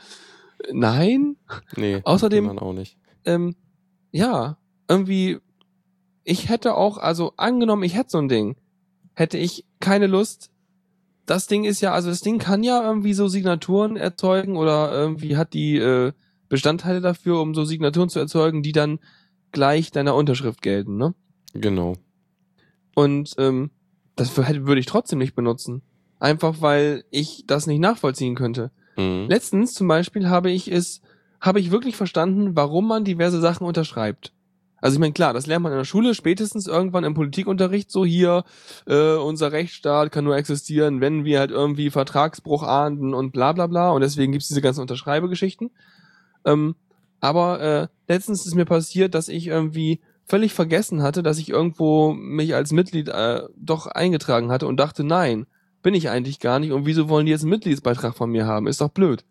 Nein. 0.73 1.37
Nee, 1.77 1.97
Außerdem- 2.05 2.47
man 2.47 2.59
auch 2.59 2.73
nicht. 2.73 2.97
Ähm, 3.25 3.55
ja, 4.11 4.57
irgendwie, 4.89 5.39
ich 6.25 6.49
hätte 6.49 6.75
auch, 6.75 6.99
also 6.99 7.33
angenommen, 7.37 7.83
ich 7.83 7.95
hätte 7.97 8.11
so 8.11 8.19
ein 8.19 8.29
Ding, 8.29 8.57
hätte 9.19 9.37
ich 9.37 9.65
keine 9.81 10.07
Lust. 10.07 10.51
Das 11.27 11.49
Ding 11.49 11.65
ist 11.65 11.81
ja, 11.81 11.93
also 11.93 12.09
das 12.09 12.21
Ding 12.21 12.39
kann 12.39 12.63
ja 12.63 12.83
irgendwie 12.83 13.15
so 13.15 13.27
Signaturen 13.27 13.97
erzeugen 13.97 14.57
oder 14.57 14.93
irgendwie 14.93 15.37
hat 15.37 15.53
die 15.55 15.77
äh, 15.77 16.13
Bestandteile 16.49 17.01
dafür, 17.01 17.41
um 17.41 17.55
so 17.55 17.65
Signaturen 17.65 18.09
zu 18.09 18.21
erzeugen, 18.21 18.63
die 18.63 18.73
dann 18.73 19.01
gleich 19.51 19.91
deiner 19.91 20.15
Unterschrift 20.15 20.63
gelten, 20.63 20.97
ne? 20.97 21.15
Genau. 21.53 21.95
Und 22.95 23.35
ähm, 23.39 23.71
das 24.15 24.37
würde 24.37 24.81
ich 24.81 24.87
trotzdem 24.87 25.19
nicht 25.19 25.35
benutzen. 25.35 25.83
Einfach 26.21 26.61
weil 26.61 27.05
ich 27.11 27.45
das 27.47 27.67
nicht 27.67 27.81
nachvollziehen 27.81 28.37
könnte. 28.37 28.71
Mhm. 28.97 29.27
Letztens 29.29 29.75
zum 29.75 29.89
Beispiel 29.89 30.29
habe 30.29 30.51
ich 30.51 30.71
es, 30.71 31.01
habe 31.41 31.61
ich 31.61 31.71
wirklich 31.71 31.97
verstanden, 31.97 32.55
warum 32.55 32.87
man 32.87 33.05
diverse 33.05 33.41
Sachen 33.41 33.67
unterschreibt. 33.67 34.33
Also 34.81 34.95
ich 34.95 35.01
meine, 35.01 35.13
klar, 35.13 35.33
das 35.33 35.47
lernt 35.47 35.63
man 35.63 35.73
in 35.73 35.79
der 35.79 35.85
Schule, 35.85 36.15
spätestens 36.15 36.67
irgendwann 36.67 37.05
im 37.05 37.15
Politikunterricht, 37.15 37.91
so 37.91 38.05
hier, 38.05 38.45
äh, 38.87 39.15
unser 39.15 39.51
Rechtsstaat 39.51 40.13
kann 40.13 40.25
nur 40.25 40.37
existieren, 40.37 41.01
wenn 41.01 41.25
wir 41.25 41.41
halt 41.41 41.51
irgendwie 41.51 41.91
Vertragsbruch 41.91 42.63
ahnden 42.63 43.15
und 43.15 43.33
bla 43.33 43.53
bla 43.53 43.67
bla. 43.67 43.91
Und 43.91 44.03
deswegen 44.03 44.33
gibt's 44.33 44.49
diese 44.49 44.63
ganzen 44.63 44.81
Unterschreibegeschichten. 44.81 45.71
Ähm, 46.45 46.77
aber 47.21 47.61
äh, 47.61 47.89
letztens 48.07 48.47
ist 48.47 48.55
mir 48.55 48.65
passiert, 48.65 49.15
dass 49.15 49.29
ich 49.29 49.49
irgendwie 49.49 50.01
völlig 50.25 50.53
vergessen 50.53 51.03
hatte, 51.03 51.23
dass 51.23 51.39
ich 51.39 51.49
irgendwo 51.49 52.13
mich 52.13 52.55
als 52.55 52.71
Mitglied 52.71 53.09
äh, 53.09 53.43
doch 53.57 53.87
eingetragen 53.87 54.51
hatte 54.53 54.67
und 54.67 54.79
dachte, 54.79 55.03
nein, 55.03 55.47
bin 55.83 55.95
ich 55.95 56.11
eigentlich 56.11 56.39
gar 56.39 56.59
nicht. 56.59 56.73
Und 56.73 56.87
wieso 56.87 57.09
wollen 57.09 57.27
die 57.27 57.33
jetzt 57.33 57.43
einen 57.43 57.51
Mitgliedsbeitrag 57.51 58.15
von 58.15 58.31
mir 58.31 58.47
haben? 58.47 58.67
Ist 58.67 58.81
doch 58.81 58.91
blöd. 58.91 59.25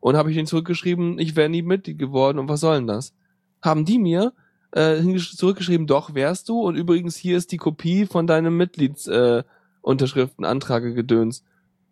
Und 0.00 0.16
habe 0.16 0.30
ich 0.30 0.36
denen 0.36 0.46
zurückgeschrieben, 0.46 1.18
ich 1.18 1.34
wäre 1.34 1.48
nie 1.48 1.62
Mitglied 1.62 1.98
geworden 1.98 2.38
und 2.38 2.48
was 2.48 2.60
soll 2.60 2.76
denn 2.76 2.86
das? 2.86 3.14
Haben 3.62 3.84
die 3.84 3.98
mir 3.98 4.32
äh, 4.72 5.00
zurückgeschrieben, 5.16 5.86
doch 5.86 6.14
wärst 6.14 6.48
du 6.48 6.60
und 6.60 6.76
übrigens 6.76 7.16
hier 7.16 7.36
ist 7.36 7.52
die 7.52 7.56
Kopie 7.56 8.06
von 8.06 8.26
deinem 8.26 8.56
Mitgliedsunterschriftenantrage 8.56 10.90
äh, 10.90 10.94
gedöns. 10.94 11.44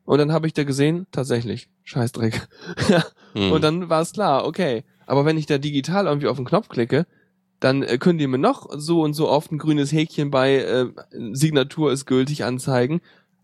Und 0.05 0.19
dann 0.19 0.33
habe 0.33 0.47
ich 0.47 0.53
da 0.53 0.65
gesehen, 0.65 1.07
tatsächlich, 1.13 1.71
Scheißdreck. 1.85 2.49
Hm. 3.37 3.51
Und 3.51 3.65
dann 3.65 3.89
war 3.89 4.01
es 4.01 4.13
klar, 4.13 4.47
okay. 4.47 4.85
Aber 5.07 5.25
wenn 5.25 5.37
ich 5.37 5.47
da 5.47 5.59
digital 5.59 6.07
irgendwie 6.07 6.29
auf 6.29 6.37
den 6.37 6.45
Knopf 6.45 6.69
klicke, 6.69 7.07
dann 7.59 7.83
äh, 7.83 7.99
können 7.99 8.19
die 8.19 8.27
mir 8.27 8.39
noch 8.39 8.69
so 8.77 9.03
und 9.03 9.15
so 9.15 9.29
oft 9.29 9.51
ein 9.51 9.59
grünes 9.59 9.91
Häkchen 9.91 10.31
bei 10.31 10.57
äh, 10.57 10.87
Signatur 11.33 11.93
ist 11.93 12.07
gültig 12.07 12.45
anzeigen. 12.45 13.01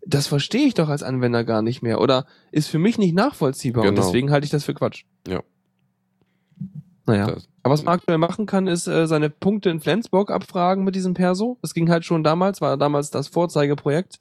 Das 0.06 0.26
verstehe 0.26 0.66
ich 0.66 0.74
doch 0.74 0.88
als 0.88 1.02
Anwender 1.02 1.42
gar 1.42 1.62
nicht 1.62 1.82
mehr 1.82 2.00
oder 2.00 2.26
ist 2.52 2.68
für 2.68 2.78
mich 2.78 2.98
nicht 2.98 3.14
nachvollziehbar 3.14 3.82
genau. 3.82 4.00
und 4.00 4.06
deswegen 4.06 4.30
halte 4.30 4.44
ich 4.44 4.50
das 4.50 4.64
für 4.64 4.74
Quatsch. 4.74 5.04
Ja. 5.26 5.42
Naja. 7.06 7.26
Das, 7.26 7.48
Aber 7.62 7.74
was 7.74 7.84
man 7.84 7.94
aktuell 7.94 8.18
machen 8.18 8.46
kann, 8.46 8.66
ist 8.66 8.86
äh, 8.86 9.06
seine 9.06 9.30
Punkte 9.30 9.70
in 9.70 9.80
Flensburg 9.80 10.30
abfragen 10.30 10.84
mit 10.84 10.94
diesem 10.94 11.14
Perso. 11.14 11.58
Das 11.62 11.74
ging 11.74 11.90
halt 11.90 12.04
schon 12.04 12.24
damals, 12.24 12.60
war 12.60 12.76
damals 12.76 13.10
das 13.10 13.28
Vorzeigeprojekt. 13.28 14.20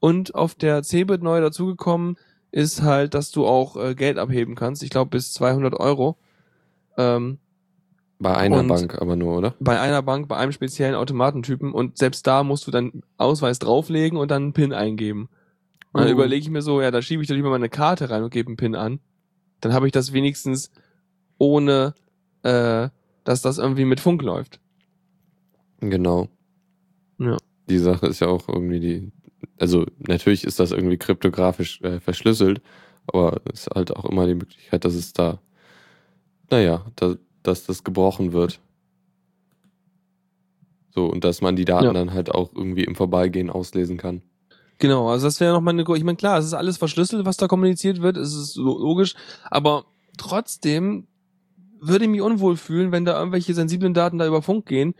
Und 0.00 0.34
auf 0.34 0.54
der 0.54 0.82
Cebit 0.82 1.22
neu 1.22 1.40
dazugekommen 1.40 2.16
ist 2.50 2.82
halt, 2.82 3.14
dass 3.14 3.30
du 3.30 3.46
auch 3.46 3.76
äh, 3.76 3.94
Geld 3.94 4.18
abheben 4.18 4.54
kannst. 4.54 4.82
Ich 4.82 4.90
glaube 4.90 5.10
bis 5.10 5.32
200 5.32 5.74
Euro. 5.74 6.16
Ähm, 6.96 7.38
bei 8.20 8.36
einer 8.36 8.64
Bank 8.64 9.00
aber 9.00 9.14
nur, 9.14 9.36
oder? 9.36 9.54
Bei 9.60 9.80
einer 9.80 10.02
Bank, 10.02 10.28
bei 10.28 10.36
einem 10.36 10.52
speziellen 10.52 10.96
Automatentypen. 10.96 11.72
Und 11.72 11.98
selbst 11.98 12.26
da 12.26 12.42
musst 12.42 12.66
du 12.66 12.70
dann 12.70 13.02
Ausweis 13.16 13.58
drauflegen 13.58 14.18
und 14.18 14.30
dann 14.30 14.44
einen 14.44 14.52
PIN 14.52 14.72
eingeben. 14.72 15.28
Und 15.92 16.00
dann 16.02 16.08
uh. 16.08 16.12
überlege 16.12 16.42
ich 16.42 16.50
mir 16.50 16.62
so, 16.62 16.80
ja, 16.80 16.90
da 16.90 17.00
schiebe 17.00 17.22
ich 17.22 17.28
doch 17.28 17.36
lieber 17.36 17.50
meine 17.50 17.68
Karte 17.68 18.10
rein 18.10 18.24
und 18.24 18.30
gebe 18.30 18.48
einen 18.48 18.56
PIN 18.56 18.74
an. 18.74 19.00
Dann 19.60 19.72
habe 19.72 19.86
ich 19.86 19.92
das 19.92 20.12
wenigstens 20.12 20.70
ohne, 21.38 21.94
äh, 22.42 22.88
dass 23.24 23.42
das 23.42 23.58
irgendwie 23.58 23.84
mit 23.84 24.00
Funk 24.00 24.22
läuft. 24.22 24.60
Genau. 25.80 26.28
Ja. 27.18 27.36
Die 27.68 27.78
Sache 27.78 28.06
ist 28.06 28.20
ja 28.20 28.28
auch 28.28 28.48
irgendwie 28.48 28.80
die, 28.80 29.12
also 29.58 29.86
natürlich 29.98 30.44
ist 30.44 30.60
das 30.60 30.72
irgendwie 30.72 30.98
kryptografisch 30.98 31.80
äh, 31.82 32.00
verschlüsselt, 32.00 32.62
aber 33.06 33.40
es 33.52 33.60
ist 33.60 33.74
halt 33.74 33.94
auch 33.94 34.04
immer 34.04 34.26
die 34.26 34.34
Möglichkeit, 34.34 34.84
dass 34.84 34.94
es 34.94 35.12
da, 35.12 35.40
naja, 36.50 36.86
da, 36.96 37.16
dass 37.42 37.66
das 37.66 37.84
gebrochen 37.84 38.32
wird. 38.32 38.60
So, 40.90 41.06
und 41.06 41.24
dass 41.24 41.40
man 41.40 41.56
die 41.56 41.64
Daten 41.64 41.86
ja. 41.86 41.92
dann 41.92 42.12
halt 42.12 42.30
auch 42.30 42.50
irgendwie 42.54 42.84
im 42.84 42.94
Vorbeigehen 42.94 43.50
auslesen 43.50 43.98
kann. 43.98 44.22
Genau, 44.78 45.08
also 45.08 45.26
das 45.26 45.40
wäre 45.40 45.52
noch 45.52 45.60
meine, 45.60 45.82
ich 45.82 46.04
meine, 46.04 46.16
klar, 46.16 46.38
es 46.38 46.46
ist 46.46 46.54
alles 46.54 46.78
verschlüsselt, 46.78 47.26
was 47.26 47.36
da 47.36 47.48
kommuniziert 47.48 48.00
wird, 48.00 48.16
es 48.16 48.34
ist 48.34 48.56
logisch, 48.56 49.14
aber 49.50 49.86
trotzdem 50.16 51.07
würde 51.80 52.04
ich 52.04 52.10
mich 52.10 52.20
unwohl 52.20 52.56
fühlen, 52.56 52.92
wenn 52.92 53.04
da 53.04 53.18
irgendwelche 53.18 53.54
sensiblen 53.54 53.94
Daten 53.94 54.18
da 54.18 54.26
über 54.26 54.42
Funk 54.42 54.66
gehen. 54.66 54.94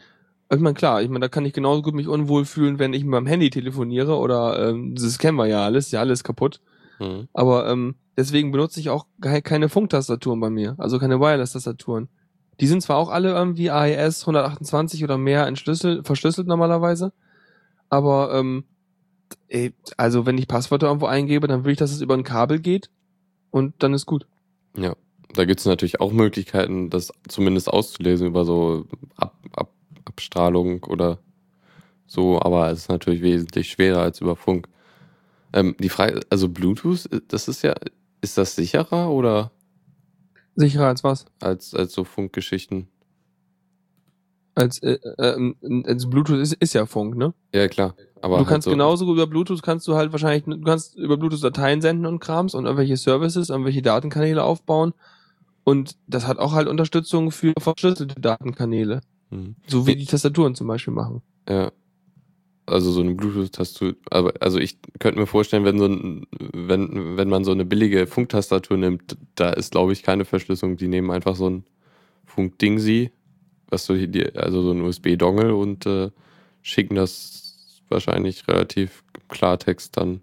Ich 0.50 0.60
meine, 0.60 0.74
klar, 0.74 1.02
ich 1.02 1.08
meine, 1.08 1.20
da 1.20 1.28
kann 1.28 1.44
ich 1.44 1.52
genauso 1.52 1.82
gut 1.82 1.94
mich 1.94 2.08
unwohl 2.08 2.44
fühlen, 2.44 2.78
wenn 2.78 2.94
ich 2.94 3.02
mit 3.02 3.10
meinem 3.10 3.26
Handy 3.26 3.50
telefoniere 3.50 4.16
oder 4.16 4.70
ähm, 4.70 4.94
das 4.94 5.18
kennen 5.18 5.36
wir 5.36 5.46
ja 5.46 5.64
alles, 5.64 5.90
ja 5.90 6.00
alles 6.00 6.24
kaputt. 6.24 6.60
Mhm. 6.98 7.28
Aber 7.34 7.68
ähm, 7.68 7.96
deswegen 8.16 8.50
benutze 8.50 8.80
ich 8.80 8.90
auch 8.90 9.06
keine 9.20 9.68
Funktastaturen 9.68 10.40
bei 10.40 10.50
mir, 10.50 10.74
also 10.78 10.98
keine 10.98 11.20
Wireless-Tastaturen. 11.20 12.08
Die 12.60 12.66
sind 12.66 12.82
zwar 12.82 12.96
auch 12.96 13.10
alle 13.10 13.30
irgendwie 13.30 13.70
AES 13.70 14.22
128 14.22 15.04
oder 15.04 15.18
mehr 15.18 15.46
entschlüsselt, 15.46 16.06
verschlüsselt 16.06 16.48
normalerweise, 16.48 17.12
aber 17.88 18.32
ähm, 18.34 18.64
ey, 19.48 19.74
also 19.96 20.26
wenn 20.26 20.38
ich 20.38 20.48
Passwörter 20.48 20.88
irgendwo 20.88 21.06
eingebe, 21.06 21.46
dann 21.46 21.64
will 21.64 21.72
ich, 21.72 21.78
dass 21.78 21.92
es 21.92 22.00
über 22.00 22.14
ein 22.14 22.24
Kabel 22.24 22.58
geht 22.58 22.90
und 23.50 23.74
dann 23.82 23.94
ist 23.94 24.06
gut. 24.06 24.26
Ja, 24.76 24.94
da 25.34 25.44
gibt 25.44 25.60
es 25.60 25.66
natürlich 25.66 26.00
auch 26.00 26.12
Möglichkeiten, 26.12 26.90
das 26.90 27.12
zumindest 27.28 27.68
auszulesen 27.68 28.26
über 28.26 28.44
so 28.44 28.86
Ab 29.16 29.34
Ab 29.52 29.72
Abstrahlung 30.04 30.84
oder 30.84 31.18
so, 32.06 32.40
aber 32.40 32.70
es 32.70 32.80
ist 32.80 32.88
natürlich 32.88 33.20
wesentlich 33.22 33.70
schwerer 33.70 34.00
als 34.00 34.20
über 34.20 34.34
Funk. 34.34 34.68
Ähm, 35.52 35.76
die 35.78 35.90
Frage, 35.90 36.20
also 36.30 36.48
Bluetooth, 36.48 37.08
das 37.28 37.48
ist 37.48 37.62
ja, 37.62 37.74
ist 38.20 38.38
das 38.38 38.56
sicherer 38.56 39.10
oder? 39.10 39.52
Sicherer 40.56 40.86
als 40.86 41.04
was? 41.04 41.26
Als, 41.40 41.74
als 41.74 41.92
so 41.92 42.04
Funkgeschichten. 42.04 42.88
Als, 44.54 44.82
äh, 44.82 44.98
äh, 45.18 45.54
als 45.86 46.10
Bluetooth 46.10 46.40
ist, 46.40 46.54
ist 46.54 46.72
ja 46.72 46.86
Funk, 46.86 47.16
ne? 47.16 47.32
Ja, 47.54 47.68
klar. 47.68 47.94
Aber 48.20 48.34
du 48.34 48.38
halt 48.38 48.48
kannst 48.48 48.64
so 48.64 48.70
genauso 48.72 49.12
über 49.12 49.26
Bluetooth 49.28 49.62
kannst 49.62 49.86
du 49.86 49.94
halt 49.94 50.10
wahrscheinlich, 50.10 50.44
du 50.44 50.60
kannst 50.62 50.96
über 50.96 51.16
Bluetooth 51.16 51.44
Dateien 51.44 51.80
senden 51.80 52.06
und 52.06 52.18
Krams 52.18 52.54
und 52.54 52.64
irgendwelche 52.64 52.96
Services, 52.96 53.50
irgendwelche 53.50 53.82
Datenkanäle 53.82 54.42
aufbauen. 54.42 54.94
Und 55.68 55.98
das 56.06 56.26
hat 56.26 56.38
auch 56.38 56.52
halt 56.52 56.66
Unterstützung 56.66 57.30
für 57.30 57.52
verschlüsselte 57.58 58.18
Datenkanäle. 58.18 59.02
Mhm. 59.28 59.56
So 59.66 59.86
wie 59.86 59.96
die 59.96 60.06
Tastaturen 60.06 60.54
zum 60.54 60.66
Beispiel 60.66 60.94
machen. 60.94 61.20
Ja. 61.46 61.72
Also 62.64 62.90
so 62.90 63.02
eine 63.02 63.12
Bluetooth-Tastatur, 63.14 63.96
aber 64.10 64.32
also 64.40 64.58
ich 64.58 64.78
könnte 64.98 65.20
mir 65.20 65.26
vorstellen, 65.26 65.66
wenn 65.66 65.78
so 65.78 65.84
ein, 65.84 66.26
wenn, 66.54 67.18
wenn 67.18 67.28
man 67.28 67.44
so 67.44 67.52
eine 67.52 67.66
billige 67.66 68.06
Funktastatur 68.06 68.78
nimmt, 68.78 69.18
da 69.34 69.50
ist, 69.50 69.72
glaube 69.72 69.92
ich, 69.92 70.02
keine 70.02 70.24
Verschlüsselung. 70.24 70.78
Die 70.78 70.88
nehmen 70.88 71.10
einfach 71.10 71.36
so 71.36 71.50
ein 71.50 71.64
Funkdingsi, 72.24 73.10
was 73.68 73.84
so 73.84 73.94
hier, 73.94 74.32
also 74.36 74.62
so 74.62 74.72
ein 74.72 74.80
USB-Dongle 74.80 75.54
und 75.54 75.84
äh, 75.84 76.10
schicken 76.62 76.94
das 76.94 77.82
wahrscheinlich 77.90 78.48
relativ 78.48 79.04
Klartext 79.28 79.98
dann. 79.98 80.22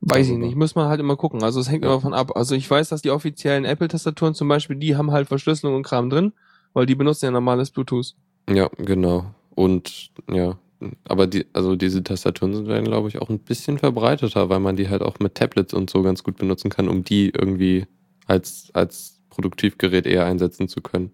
Weiß 0.00 0.28
ich 0.28 0.36
nicht, 0.36 0.56
muss 0.56 0.74
man 0.74 0.88
halt 0.88 1.00
immer 1.00 1.16
gucken. 1.16 1.42
Also 1.42 1.60
es 1.60 1.70
hängt 1.70 1.82
ja. 1.82 1.90
immer 1.90 1.96
davon 1.96 2.14
ab. 2.14 2.36
Also 2.36 2.54
ich 2.54 2.70
weiß, 2.70 2.90
dass 2.90 3.02
die 3.02 3.10
offiziellen 3.10 3.64
Apple-Tastaturen 3.64 4.34
zum 4.34 4.48
Beispiel, 4.48 4.76
die 4.76 4.96
haben 4.96 5.10
halt 5.10 5.28
Verschlüsselung 5.28 5.74
und 5.74 5.82
Kram 5.82 6.10
drin, 6.10 6.32
weil 6.74 6.86
die 6.86 6.94
benutzen 6.94 7.24
ja 7.24 7.30
normales 7.30 7.70
Bluetooth. 7.70 8.14
Ja, 8.48 8.68
genau. 8.78 9.34
Und 9.54 10.10
ja, 10.30 10.58
aber 11.04 11.26
die, 11.26 11.46
also 11.52 11.76
diese 11.76 12.04
Tastaturen 12.04 12.54
sind 12.54 12.68
dann, 12.68 12.84
glaube 12.84 13.08
ich, 13.08 13.20
auch 13.20 13.30
ein 13.30 13.38
bisschen 13.38 13.78
verbreiteter, 13.78 14.48
weil 14.48 14.60
man 14.60 14.76
die 14.76 14.88
halt 14.88 15.02
auch 15.02 15.18
mit 15.18 15.34
Tablets 15.34 15.74
und 15.74 15.90
so 15.90 16.02
ganz 16.02 16.22
gut 16.22 16.36
benutzen 16.36 16.70
kann, 16.70 16.88
um 16.88 17.02
die 17.02 17.30
irgendwie 17.30 17.86
als, 18.26 18.70
als 18.74 19.20
Produktivgerät 19.30 20.06
eher 20.06 20.26
einsetzen 20.26 20.68
zu 20.68 20.80
können. 20.82 21.10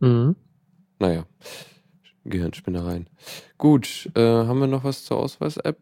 Mhm. 0.00 0.34
Naja, 0.98 1.24
Gehirnspinnereien. 2.24 3.08
Gut, 3.58 4.10
äh, 4.14 4.20
haben 4.20 4.60
wir 4.60 4.66
noch 4.66 4.84
was 4.84 5.04
zur 5.04 5.18
Ausweis-App? 5.18 5.78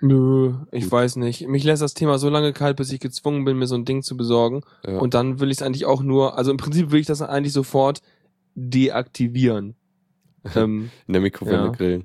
Nö, 0.00 0.54
ich 0.72 0.84
Gut. 0.84 0.92
weiß 0.92 1.16
nicht. 1.16 1.46
Mich 1.46 1.62
lässt 1.62 1.80
das 1.80 1.94
Thema 1.94 2.18
so 2.18 2.28
lange 2.28 2.52
kalt, 2.52 2.76
bis 2.76 2.90
ich 2.90 2.98
gezwungen 2.98 3.44
bin, 3.44 3.56
mir 3.56 3.68
so 3.68 3.76
ein 3.76 3.84
Ding 3.84 4.02
zu 4.02 4.16
besorgen. 4.16 4.62
Ja. 4.84 4.98
Und 4.98 5.14
dann 5.14 5.38
will 5.38 5.50
ich 5.50 5.58
es 5.58 5.62
eigentlich 5.62 5.86
auch 5.86 6.02
nur, 6.02 6.36
also 6.36 6.50
im 6.50 6.56
Prinzip 6.56 6.90
will 6.90 7.00
ich 7.00 7.06
das 7.06 7.22
eigentlich 7.22 7.52
sofort 7.52 8.00
deaktivieren. 8.56 9.76
ähm, 10.56 10.90
In 11.06 11.12
der 11.12 11.22
Mikrowelle 11.22 11.66
ja. 11.66 11.68
grillen. 11.68 12.04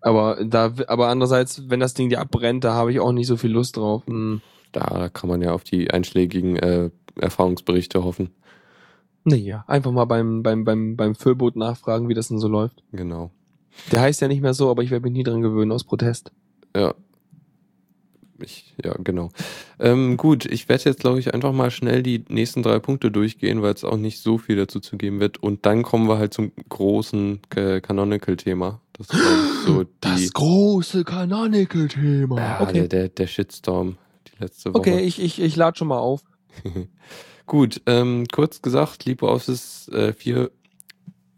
Aber 0.00 0.44
da, 0.44 0.72
aber 0.86 1.08
andererseits, 1.08 1.68
wenn 1.68 1.80
das 1.80 1.94
Ding 1.94 2.08
dir 2.08 2.20
abbrennt, 2.20 2.62
da 2.62 2.74
habe 2.74 2.92
ich 2.92 3.00
auch 3.00 3.10
nicht 3.10 3.26
so 3.26 3.36
viel 3.36 3.50
Lust 3.50 3.76
drauf. 3.76 4.04
Hm. 4.06 4.40
Da, 4.70 4.86
da 4.86 5.08
kann 5.08 5.28
man 5.28 5.42
ja 5.42 5.52
auf 5.52 5.64
die 5.64 5.90
einschlägigen 5.90 6.56
äh, 6.56 6.90
Erfahrungsberichte 7.18 8.04
hoffen. 8.04 8.30
Naja, 9.28 9.64
einfach 9.66 9.90
mal 9.90 10.04
beim, 10.04 10.44
beim, 10.44 10.64
beim, 10.64 10.96
beim 10.96 11.16
Füllboot 11.16 11.56
nachfragen, 11.56 12.08
wie 12.08 12.14
das 12.14 12.28
denn 12.28 12.38
so 12.38 12.46
läuft. 12.46 12.84
Genau. 12.92 13.32
Der 13.90 14.00
heißt 14.00 14.20
ja 14.20 14.28
nicht 14.28 14.40
mehr 14.40 14.54
so, 14.54 14.70
aber 14.70 14.84
ich 14.84 14.92
werde 14.92 15.02
mich 15.02 15.14
nie 15.14 15.24
dran 15.24 15.42
gewöhnen 15.42 15.72
aus 15.72 15.82
Protest. 15.82 16.30
Ja. 16.76 16.94
Ich, 18.40 18.72
ja, 18.84 18.94
genau. 19.02 19.30
Ähm, 19.80 20.16
gut, 20.16 20.44
ich 20.44 20.68
werde 20.68 20.84
jetzt, 20.84 21.00
glaube 21.00 21.18
ich, 21.18 21.34
einfach 21.34 21.52
mal 21.52 21.72
schnell 21.72 22.04
die 22.04 22.24
nächsten 22.28 22.62
drei 22.62 22.78
Punkte 22.78 23.10
durchgehen, 23.10 23.62
weil 23.62 23.74
es 23.74 23.82
auch 23.82 23.96
nicht 23.96 24.20
so 24.20 24.38
viel 24.38 24.54
dazu 24.54 24.78
zu 24.78 24.96
geben 24.96 25.18
wird. 25.18 25.42
Und 25.42 25.66
dann 25.66 25.82
kommen 25.82 26.06
wir 26.06 26.18
halt 26.18 26.32
zum 26.32 26.52
großen 26.68 27.40
äh, 27.56 27.80
Canonical-Thema. 27.80 28.80
Das 28.92 29.08
ist 29.10 29.64
so. 29.66 29.84
Das 30.00 30.32
große 30.32 31.02
Canonical-Thema. 31.02 32.38
Ja, 32.38 32.60
okay. 32.60 32.72
der, 32.72 32.88
der, 32.88 33.08
der 33.08 33.26
Shitstorm, 33.26 33.96
die 34.28 34.44
letzte 34.44 34.70
Woche. 34.70 34.78
Okay, 34.78 35.00
ich, 35.00 35.20
ich, 35.20 35.42
ich 35.42 35.56
lade 35.56 35.76
schon 35.76 35.88
mal 35.88 35.98
auf. 35.98 36.22
Gut, 37.46 37.80
ähm, 37.86 38.26
kurz 38.32 38.60
gesagt, 38.60 39.04
LibreOffice 39.04 39.88
äh, 39.88 40.12
4, 40.12 40.50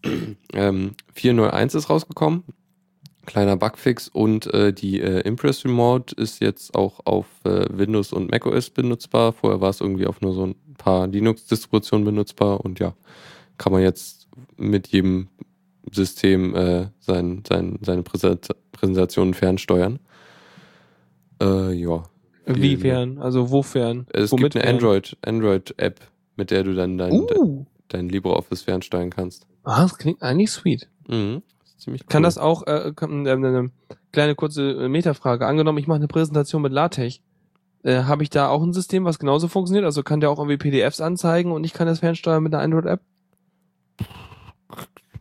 ähm, 0.55 0.94
401 1.12 1.75
ist 1.75 1.90
rausgekommen 1.90 2.44
Kleiner 3.29 3.59
Bugfix 3.59 4.09
und 4.09 4.47
äh, 4.55 4.73
die 4.73 5.03
äh, 5.03 5.21
Impress 5.21 5.62
Remote 5.62 6.14
ist 6.14 6.40
jetzt 6.40 6.75
auch 6.75 7.01
auf 7.05 7.27
äh, 7.44 7.66
Windows 7.71 8.14
und 8.14 8.31
macOS 8.31 8.71
benutzbar. 8.71 9.35
Vorher 9.35 9.61
war 9.61 9.68
es 9.68 9.83
irgendwie 9.83 10.07
auf 10.07 10.23
nur 10.23 10.33
so 10.33 10.47
ein 10.47 10.55
paar 10.79 11.07
Linux-Distributionen 11.07 12.07
benutzbar 12.07 12.64
und 12.64 12.81
ja, 12.81 12.94
kann 13.59 13.75
man 13.75 13.83
jetzt 13.83 14.29
mit 14.57 14.88
jedem 14.88 15.29
System 15.92 16.55
äh, 16.55 16.87
sein, 17.01 17.42
sein, 17.47 17.79
seine 17.83 18.03
Präsent 18.03 18.49
Präsentationen 18.73 19.35
fernsteuern. 19.35 19.99
Äh, 21.42 21.73
ja. 21.75 22.05
Inwiefern? 22.57 23.19
Also 23.19 23.51
wofern? 23.51 24.07
Es 24.13 24.33
Womit 24.33 24.53
gibt 24.53 24.57
eine 24.57 24.65
fern? 24.65 24.75
Android, 24.77 25.17
Android-App, 25.25 26.01
mit 26.37 26.51
der 26.51 26.65
du 26.65 26.75
dann 26.75 26.99
dein, 26.99 27.13
Uh. 27.13 27.67
dein 27.89 28.09
LibreOffice 28.09 28.63
fernsteuern 28.63 29.11
kannst. 29.11 29.47
Ah, 29.65 29.83
das 29.83 29.99
klingt 29.99 30.23
eigentlich 30.23 30.51
sweet. 30.51 30.89
Mhm. 31.09 31.43
Ziemlich 31.79 32.03
cool. 32.03 32.09
Kann 32.09 32.23
das 32.23 32.39
auch, 32.39 32.67
äh, 32.67 32.93
kann, 32.97 33.27
äh, 33.27 33.31
eine 33.33 33.71
kleine 34.13 34.35
kurze 34.35 34.73
äh, 34.85 34.89
Metafrage. 34.89 35.47
Angenommen, 35.47 35.79
ich 35.79 35.87
mache 35.87 35.97
eine 35.97 36.09
Präsentation 36.09 36.63
mit 36.63 36.73
LaTeX. 36.73 37.21
Äh, 37.85 38.03
Habe 38.03 38.25
ich 38.25 38.31
da 38.31 38.49
auch 38.49 38.63
ein 38.63 38.73
System, 38.73 39.05
was 39.05 39.19
genauso 39.21 39.47
funktioniert? 39.47 39.85
Also 39.85 40.03
kann 40.03 40.21
der 40.21 40.31
auch 40.31 40.39
irgendwie 40.39 40.57
PDFs 40.57 41.01
anzeigen 41.01 41.53
und 41.53 41.63
ich 41.65 41.73
kann 41.73 41.87
das 41.87 42.01
fernsteuern 42.01 42.43
mit 42.43 42.53
einer 42.53 42.63
Android-App? 42.65 43.01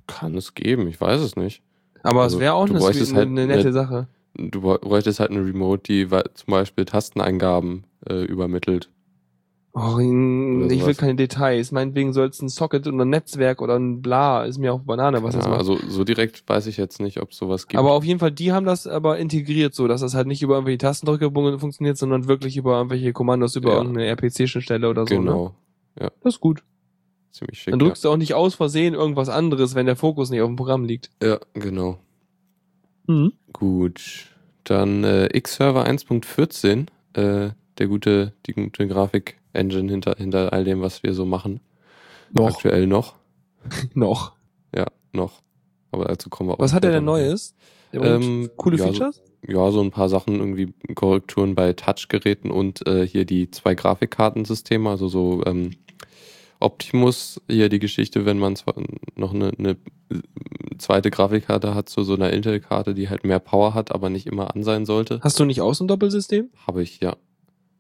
Kann 0.08 0.36
es 0.36 0.54
geben, 0.54 0.88
ich 0.88 1.00
weiß 1.00 1.22
es 1.22 1.36
nicht. 1.36 1.62
Aber 2.04 2.24
Also, 2.24 2.38
es 2.38 2.42
wäre 2.42 2.54
auch 2.54 2.68
eine, 2.70 2.80
sweet, 2.80 3.14
halt 3.16 3.28
eine 3.28 3.46
nette 3.46 3.60
eine- 3.60 3.74
Sache. 3.74 4.08
Du 4.38 4.60
bräu- 4.62 4.78
bräuchtest 4.80 5.20
halt 5.20 5.32
eine 5.32 5.44
Remote, 5.44 5.82
die 5.84 6.08
zum 6.08 6.52
Beispiel 6.52 6.86
Tasteneingaben 6.86 7.86
äh, 8.08 8.24
übermittelt. 8.26 8.90
Oh, 9.74 10.00
ich 10.00 10.86
will 10.88 10.96
keine 10.96 11.16
Details. 11.16 11.72
Meinetwegen 11.72 12.12
soll 12.12 12.30
es 12.30 12.42
ein 12.42 12.50
Socket 12.50 12.88
oder 12.88 13.06
ein 13.06 13.10
Netzwerk 13.12 13.62
oder 13.62 13.76
ein 13.78 14.02
Bla, 14.02 14.44
ist 14.46 14.58
mir 14.58 14.74
auch 14.74 14.80
Banane, 14.80 15.22
was 15.22 15.36
das 15.36 15.46
Ja, 15.46 15.52
macht. 15.52 15.60
also 15.60 15.78
so 15.88 16.04
direkt 16.04 16.44
weiß 16.48 16.66
ich 16.66 16.78
jetzt 16.78 17.00
nicht, 17.00 17.22
ob 17.22 17.30
es 17.30 17.38
sowas 17.38 17.68
gibt. 17.68 17.78
Aber 17.78 17.92
auf 17.92 18.04
jeden 18.04 18.20
Fall, 18.20 18.32
die 18.32 18.52
haben 18.52 18.66
das 18.66 18.88
aber 18.88 19.20
integriert, 19.20 19.76
so 19.76 19.88
dass 19.88 20.02
das 20.02 20.16
halt 20.16 20.26
nicht 20.26 20.42
über 20.42 20.56
irgendwelche 20.56 20.80
Tastendrücke 20.80 21.32
funktioniert, 21.60 21.98
sondern 21.98 22.28
wirklich 22.28 22.58
über 22.58 22.78
irgendwelche 22.78 23.14
Kommandos 23.14 23.56
über 23.56 23.70
Ja. 23.70 23.78
irgendeine 23.78 24.08
RPC-Schnittstelle 24.08 24.90
oder 24.90 25.06
so. 25.06 25.14
Ne? 25.14 25.20
genau. 25.22 25.56
Das 25.96 26.34
ist 26.36 26.40
gut. 26.40 26.64
Ziemlich 27.32 27.60
schick. 27.60 27.72
Dann 27.72 27.80
drückst 27.80 28.04
du 28.04 28.10
auch 28.10 28.18
nicht 28.18 28.34
aus 28.34 28.56
Versehen 28.56 28.96
irgendwas 28.96 29.30
anderes, 29.30 29.76
wenn 29.76 29.86
der 29.86 29.96
Fokus 29.96 30.32
nicht 30.32 30.42
auf 30.42 30.48
dem 30.50 30.56
Programm 30.56 30.86
liegt. 30.86 31.12
ja. 31.22 31.30
ja, 31.34 31.40
genau. 31.54 32.00
Mhm. 33.08 33.34
Gut. 33.54 34.28
Dann 34.64 35.04
äh, 35.04 35.28
X-Server 35.36 35.86
1.14, 35.88 36.88
äh, 37.14 37.52
der 37.78 37.88
gute, 37.88 38.34
die 38.46 38.54
gute 38.54 38.88
Grafik-Engine 38.88 39.90
hinter, 39.92 40.16
hinter 40.18 40.52
all 40.54 40.64
dem, 40.64 40.82
was 40.82 41.04
wir 41.04 41.14
so 41.14 41.26
machen. 41.26 41.62
Noch. 42.34 42.50
Aktuell 42.56 42.88
noch. 42.88 43.16
Noch. 43.94 44.34
Ja, 44.76 44.86
noch. 45.14 45.42
Aber 45.92 46.06
dazu 46.06 46.30
kommen 46.30 46.50
wir 46.50 46.54
auch 46.56 46.60
Was 46.60 46.74
hat 46.74 46.84
er 46.86 46.92
denn. 46.92 47.06
Neues? 47.06 47.56
Ähm, 47.94 48.50
coole 48.58 48.78
ja, 48.78 48.86
so- 48.86 48.92
Features? 48.94 49.22
Ja, 49.48 49.72
so 49.72 49.82
ein 49.82 49.92
paar 49.92 50.10
Sachen, 50.10 50.40
irgendwie 50.40 50.74
Korrekturen 50.96 51.56
bei 51.56 51.72
Touchgeräten 51.74 52.52
und 52.52 52.86
äh, 52.88 53.08
hier 53.08 53.24
die 53.24 53.50
zwei 53.52 53.76
Grafikkartensysteme, 53.76 54.90
also 54.90 55.08
so 55.08 55.44
ähm, 55.46 55.72
Optimus, 56.60 57.42
hier 57.50 57.70
die 57.70 57.80
Geschichte, 57.80 58.26
wenn 58.26 58.40
man 58.40 58.56
zwar 58.56 58.76
noch 59.16 59.34
eine, 59.34 59.52
eine 59.58 59.78
zweite 60.78 61.12
Grafikkarte 61.12 61.76
hat, 61.76 61.90
zu 61.90 62.04
so 62.04 62.16
einer 62.16 62.32
Intel-Karte, 62.32 62.94
die 62.94 63.10
halt 63.10 63.24
mehr 63.24 63.40
Power 63.40 63.74
hat, 63.74 63.92
aber 63.92 64.10
nicht 64.10 64.28
immer 64.28 64.56
an 64.56 64.64
sein 64.64 64.86
sollte. 64.86 65.20
Hast 65.22 65.40
du 65.40 65.46
nicht 65.46 65.62
auch 65.62 65.74
so 65.74 65.84
ein 65.84 65.88
Doppelsystem? 65.88 66.50
Habe 66.66 66.84
ich, 66.84 67.00
ja. 67.00 67.16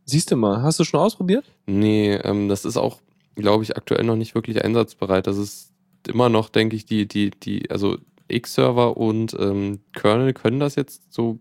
Siehst 0.05 0.31
du 0.31 0.35
mal, 0.35 0.61
hast 0.61 0.79
du 0.79 0.83
schon 0.83 0.99
ausprobiert? 0.99 1.45
Nee, 1.65 2.13
ähm, 2.15 2.47
das 2.49 2.65
ist 2.65 2.77
auch, 2.77 2.99
glaube 3.35 3.63
ich, 3.63 3.75
aktuell 3.75 4.03
noch 4.03 4.15
nicht 4.15 4.35
wirklich 4.35 4.63
einsatzbereit. 4.63 5.27
Das 5.27 5.37
ist 5.37 5.73
immer 6.07 6.29
noch, 6.29 6.49
denke 6.49 6.75
ich, 6.75 6.85
die, 6.85 7.07
die, 7.07 7.31
die, 7.31 7.69
also 7.69 7.97
X-Server 8.27 8.97
und 8.97 9.35
ähm, 9.39 9.79
Kernel 9.93 10.33
können 10.33 10.59
das 10.59 10.75
jetzt 10.75 11.13
so 11.13 11.39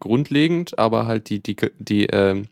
grundlegend, 0.00 0.78
aber 0.78 1.06
halt 1.06 1.28
die, 1.28 1.42
die, 1.42 1.56
die 1.78 2.06
ähm, 2.06 2.46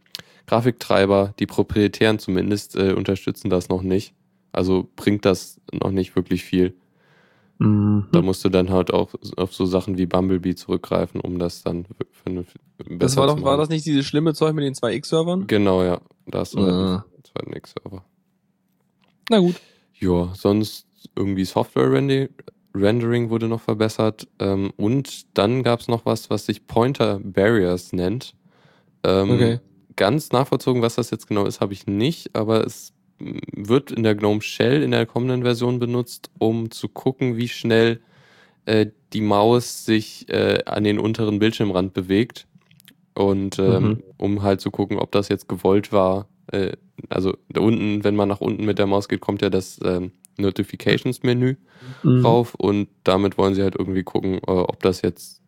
Grafiktreiber, 0.57 1.33
die 1.39 1.47
proprietären 1.47 2.19
zumindest, 2.19 2.77
äh, 2.77 2.93
unterstützen 2.93 3.49
das 3.49 3.71
noch 3.71 3.81
nicht. 3.81 4.13
Also 4.53 4.87
bringt 4.97 5.25
das 5.25 5.59
noch 5.73 5.91
nicht 5.93 6.15
wirklich 6.15 6.45
viel. 6.45 6.75
Da 7.59 8.23
musst 8.23 8.45
du 8.45 8.49
dann 8.49 8.71
halt 8.71 8.93
auch 8.93 9.15
auf 9.37 9.55
so 9.55 9.65
Sachen 9.67 9.97
wie 9.97 10.05
Bumblebee 10.07 10.57
zurückgreifen, 10.57 11.21
um 11.21 11.39
das 11.39 11.63
dann 11.63 11.87
eine 12.27 12.43
besser 12.43 12.99
Das 12.99 13.17
war 13.17 13.29
zu 13.29 13.37
doch, 13.37 13.43
war 13.45 13.53
machen. 13.53 13.61
das 13.61 13.69
nicht 13.69 13.87
dieses 13.87 14.05
schlimme 14.05 14.35
Zeug 14.35 14.53
mit 14.55 14.65
den 14.65 14.75
zwei 14.75 14.93
X-Servern? 14.95 15.47
Genau, 15.47 15.85
ja. 15.85 16.01
Da 16.27 16.41
hast 16.41 16.55
du 16.55 16.59
halt 16.61 16.73
Ah. 16.73 17.05
einen 17.15 17.25
zweiten 17.25 17.53
X-Server. 17.55 18.05
Na 19.31 19.39
gut. 19.39 19.55
Ja, 20.01 20.33
sonst 20.35 20.87
irgendwie 21.15 21.45
Software-Rendering 21.45 23.31
wurde 23.31 23.47
noch 23.49 23.61
verbessert. 23.61 24.27
Ähm, 24.41 24.73
und 24.77 25.39
dann 25.39 25.63
gab 25.63 25.79
es 25.81 25.87
noch 25.89 26.05
was, 26.05 26.29
was 26.31 26.45
sich 26.47 26.67
Pointer 26.67 27.21
Barriers 27.23 27.93
nennt. 27.93 28.35
Ähm, 29.05 29.31
Okay. 29.31 29.61
Ganz 29.97 30.33
nachvollzogen, 30.33 30.83
was 30.83 30.95
das 30.97 31.11
jetzt 31.11 31.27
genau 31.27 31.45
ist, 31.47 31.61
habe 31.61 31.73
ich 31.73 31.87
nicht, 31.87 32.35
aber 32.35 32.65
es 32.65 32.93
wird 33.19 33.91
in 33.93 34.03
der 34.03 34.15
GNOME 34.15 34.41
Shell 34.43 34.83
in 34.83 34.91
der 34.91 35.07
kommenden 35.07 35.43
Version 35.43 35.79
benutzt, 35.79 36.31
um 36.39 36.71
zu 36.71 36.89
gucken, 36.89 37.37
wie 37.37 37.49
schnell 37.49 38.01
äh, 38.67 38.87
die 39.13 39.21
Maus 39.21 39.85
sich 39.85 40.29
äh, 40.29 40.65
an 40.67 40.85
den 40.85 40.99
unteren 40.99 41.39
Bildschirmrand 41.39 41.95
bewegt. 41.95 42.47
Und 43.15 43.59
ähm, 43.59 43.83
Mhm. 43.85 44.03
um 44.17 44.43
halt 44.43 44.61
zu 44.61 44.71
gucken, 44.71 44.99
ob 44.99 45.13
das 45.13 45.29
jetzt 45.29 45.49
gewollt 45.49 45.93
war. 45.93 46.29
Äh, 46.51 46.73
also 47.11 47.37
da 47.51 47.61
unten, 47.61 48.05
wenn 48.05 48.17
man 48.17 48.29
nach 48.29 48.41
unten 48.41 48.65
mit 48.65 48.79
der 48.79 48.87
Maus 48.87 49.09
geht, 49.09 49.21
kommt 49.21 49.43
ja 49.43 49.51
das 49.51 49.79
ähm, 49.85 50.13
Notifications-Menü 50.39 51.57
Mhm. 52.03 52.23
drauf 52.23 52.55
und 52.55 52.89
damit 53.05 53.37
wollen 53.37 53.55
sie 53.55 53.63
halt 53.63 53.75
irgendwie 53.77 54.03
gucken, 54.03 54.37
äh, 54.37 54.41
ob 54.51 54.81
das 54.83 55.03
jetzt 55.03 55.43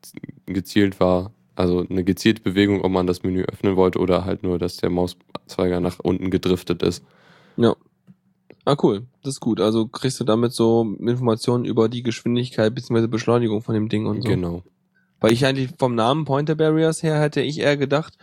gezielt 0.47 1.01
war. 1.01 1.33
Also 1.57 1.87
eine 1.89 2.05
gezielte 2.05 2.43
Bewegung, 2.43 2.83
ob 2.83 2.91
man 2.91 3.07
das 3.07 3.23
Menü 3.23 3.45
öffnen 3.45 3.77
wollte 3.77 3.99
oder 3.99 4.25
halt 4.25 4.43
nur, 4.43 4.59
dass 4.59 4.77
der 4.77 4.91
Mauszeiger 4.91 5.81
nach 5.81 5.99
unten 6.01 6.31
gedriftet 6.31 6.83
ist. 6.83 7.05
Ah, 8.65 8.77
cool. 8.83 9.07
Das 9.23 9.35
ist 9.35 9.41
gut. 9.41 9.61
Also 9.61 9.87
kriegst 9.87 10.19
du 10.21 10.25
damit 10.25 10.53
so 10.53 10.97
Informationen 10.99 11.65
über 11.65 11.89
die 11.89 12.03
Geschwindigkeit 12.03 12.75
bzw. 12.75 13.07
Beschleunigung 13.09 13.63
von 13.63 13.75
dem 13.75 13.89
Ding 13.89 14.07
und 14.07 14.23
so. 14.23 14.29
Genau. 14.29 14.63
Weil 15.21 15.33
ich 15.33 15.45
eigentlich 15.45 15.71
vom 15.79 15.95
Namen 15.95 16.25
Pointer 16.25 16.55
Barriers 16.55 17.03
her 17.03 17.21
hätte 17.21 17.41
ich 17.41 17.61
eher 17.61 17.77
gedacht, 17.77 18.17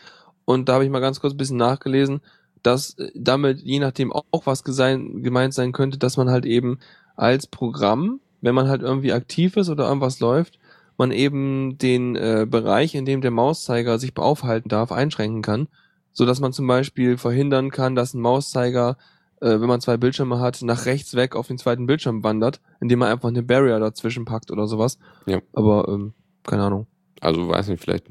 und 0.45 0.67
da 0.67 0.73
habe 0.73 0.83
ich 0.83 0.89
mal 0.89 0.99
ganz 0.99 1.19
kurz 1.19 1.33
ein 1.33 1.37
bisschen 1.37 1.57
nachgelesen, 1.57 2.21
dass 2.63 2.97
äh, 2.97 3.11
damit 3.15 3.61
je 3.61 3.79
nachdem 3.79 4.11
auch, 4.11 4.25
auch 4.31 4.45
was 4.47 4.63
gesein, 4.63 5.21
gemeint 5.21 5.53
sein 5.53 5.71
könnte, 5.71 5.97
dass 5.97 6.17
man 6.17 6.29
halt 6.29 6.45
eben 6.45 6.79
als 7.15 7.45
Programm, 7.45 8.19
wenn 8.41 8.55
man 8.55 8.67
halt 8.67 8.81
irgendwie 8.81 9.13
aktiv 9.13 9.57
ist 9.57 9.69
oder 9.69 9.87
irgendwas 9.87 10.19
läuft, 10.19 10.57
man 11.01 11.11
eben 11.11 11.77
den 11.79 12.15
äh, 12.15 12.45
Bereich, 12.49 12.93
in 12.95 13.05
dem 13.05 13.21
der 13.21 13.31
Mauszeiger 13.31 13.97
sich 13.97 14.15
aufhalten 14.17 14.69
darf, 14.69 14.91
einschränken 14.91 15.41
kann, 15.41 15.67
so 16.13 16.25
dass 16.25 16.39
man 16.39 16.53
zum 16.53 16.67
Beispiel 16.67 17.17
verhindern 17.17 17.71
kann, 17.71 17.95
dass 17.95 18.13
ein 18.13 18.21
Mauszeiger, 18.21 18.97
äh, 19.41 19.59
wenn 19.59 19.67
man 19.67 19.81
zwei 19.81 19.97
Bildschirme 19.97 20.39
hat, 20.39 20.61
nach 20.61 20.85
rechts 20.85 21.15
weg 21.15 21.35
auf 21.35 21.47
den 21.47 21.57
zweiten 21.57 21.87
Bildschirm 21.87 22.23
wandert, 22.23 22.61
indem 22.79 22.99
man 22.99 23.11
einfach 23.11 23.29
eine 23.29 23.41
Barrier 23.41 23.79
dazwischen 23.79 24.25
packt 24.25 24.51
oder 24.51 24.67
sowas. 24.67 24.99
Ja. 25.25 25.39
Aber 25.53 25.87
ähm, 25.89 26.13
keine 26.43 26.63
Ahnung. 26.63 26.85
Also 27.19 27.47
weiß 27.47 27.67
nicht, 27.69 27.81
vielleicht 27.81 28.05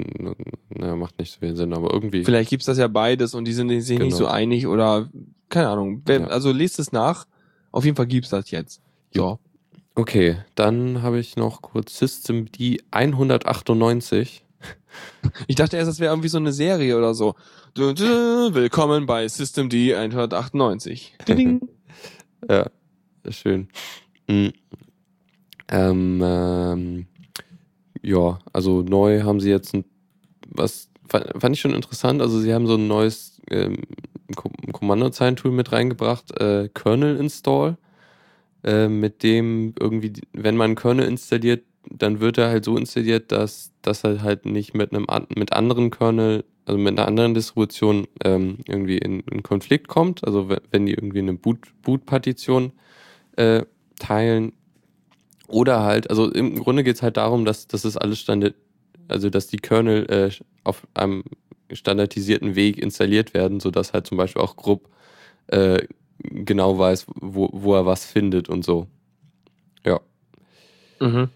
na, 0.69 0.97
macht 0.97 1.19
nicht 1.19 1.33
so 1.33 1.41
viel 1.41 1.57
Sinn, 1.57 1.73
aber 1.73 1.93
irgendwie. 1.93 2.25
Vielleicht 2.25 2.51
gibt's 2.51 2.67
das 2.67 2.79
ja 2.79 2.89
beides 2.89 3.35
und 3.35 3.45
die 3.45 3.53
sind 3.53 3.69
sich 3.69 3.99
nicht 3.99 4.09
Genau. 4.09 4.17
so 4.17 4.27
einig 4.27 4.67
oder 4.67 5.09
keine 5.49 5.69
Ahnung. 5.69 6.03
Ja. 6.09 6.25
Also 6.27 6.53
lest 6.53 6.79
es 6.79 6.93
nach. 6.93 7.27
Auf 7.73 7.85
jeden 7.85 7.97
Fall 7.97 8.07
gibt's 8.07 8.31
das 8.31 8.51
jetzt. 8.51 8.81
So. 9.15 9.39
Okay, 9.95 10.39
dann 10.55 11.03
habe 11.03 11.19
ich 11.19 11.37
noch 11.37 11.63
kurz 11.63 11.99
System 11.99 12.51
D 12.51 12.81
198. 12.91 14.45
Ich 15.47 15.57
dachte 15.57 15.77
erst, 15.77 15.89
das 15.89 16.01
wäre 16.01 16.13
irgendwie 16.13 16.29
so 16.29 16.39
eine 16.39 16.53
Serie 16.53 16.99
oder 16.99 17.15
so. 17.15 17.35
Du, 17.75 17.93
du, 17.95 18.53
willkommen 18.53 19.07
bei 19.07 19.29
System 19.29 19.69
D 19.69 19.95
198. 19.95 21.15
Ding. 21.29 21.61
Ja, 22.49 22.67
schön. 23.29 23.69
Mhm. 24.27 24.53
Ähm, 25.69 26.23
ähm, 26.25 27.07
ja, 28.03 28.39
also 28.53 28.81
neu 28.83 29.23
haben 29.23 29.41
sie 29.41 29.51
jetzt 29.51 29.75
ein, 29.75 29.85
was 30.49 30.89
fand, 31.07 31.55
ich 31.55 31.61
schon 31.61 31.75
interessant. 31.75 32.23
Also 32.23 32.41
sie 32.41 32.55
haben 32.55 32.67
so 32.67 32.75
ein 32.77 32.89
neues 32.89 33.41
ähm, 33.51 33.77
Ko- 34.35 34.51
Kommandozeilentool 34.73 35.53
mit 35.53 35.71
reingebracht, 35.71 36.31
äh, 36.41 36.69
Kernel 36.73 37.17
Install, 37.19 37.77
äh, 38.65 38.89
mit 38.89 39.23
dem 39.23 39.75
irgendwie, 39.79 40.13
wenn 40.33 40.57
man 40.57 40.75
Kernel 40.75 41.07
installiert, 41.07 41.65
dann 41.91 42.21
wird 42.21 42.39
er 42.39 42.49
halt 42.49 42.65
so 42.65 42.77
installiert, 42.77 43.33
dass, 43.33 43.73
dass 43.83 44.05
er 44.05 44.23
halt 44.23 44.45
nicht 44.45 44.75
mit 44.75 44.93
einem 44.93 45.07
mit 45.35 45.53
anderen 45.53 45.91
Kernel, 45.91 46.45
also 46.67 46.79
mit 46.79 46.99
einer 46.99 47.09
anderen 47.09 47.35
Distribution 47.35 48.07
ähm, 48.25 48.59
irgendwie 48.69 48.99
in, 48.99 49.21
in 49.21 49.43
Konflikt 49.43 49.89
kommt. 49.89 50.25
Also 50.25 50.51
we- 50.51 50.61
wenn 50.71 50.87
die 50.87 50.93
irgendwie 50.93 51.21
eine 51.21 51.35
Boot, 51.35 51.59
Boot-Partition 51.83 52.73
äh, 53.37 53.63
teilen. 53.99 54.53
Oder 55.49 55.83
halt, 55.83 56.11
also 56.11 56.31
im 56.31 56.57
Grunde 56.61 56.85
geht 56.85 56.97
es 56.97 57.03
halt 57.03 57.17
darum, 57.17 57.45
dass, 57.45 57.67
dass 57.67 57.85
es 57.85 57.97
alles 57.97 58.21
standard, 58.21 58.55
also 59.09 59.31
dass 59.31 59.47
die 59.49 59.57
Kernel 59.57 60.07
äh, 60.11 60.31
auf 60.65 60.87
einem 60.95 61.25
standardisierten 61.73 62.55
Weg 62.55 62.79
installiert 62.79 63.35
werden, 63.35 63.59
sodass 63.59 63.93
halt 63.93 64.07
zum 64.07 64.17
Beispiel 64.19 64.43
auch 64.43 64.57
Grupp 64.57 64.89
äh, 65.49 65.83
genau 66.23 66.79
weiß, 66.79 67.07
wo, 67.15 67.51
wo 67.53 67.75
er 67.75 67.87
was 67.87 68.05
findet 68.05 68.49
und 68.49 68.65
so. 68.65 68.87
Ja. 69.85 70.01
Mhm. 71.01 71.29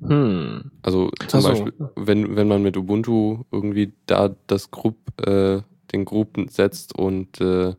Hm. 0.00 0.70
Also 0.82 1.10
zum 1.28 1.40
so. 1.40 1.48
Beispiel, 1.48 1.72
wenn, 1.96 2.36
wenn 2.36 2.48
man 2.48 2.62
mit 2.62 2.76
Ubuntu 2.76 3.44
irgendwie 3.50 3.92
da 4.06 4.34
das 4.46 4.70
Group, 4.70 4.96
äh, 5.26 5.62
den 5.92 6.04
Group 6.04 6.38
setzt 6.50 6.98
und 6.98 7.40
äh, 7.40 7.74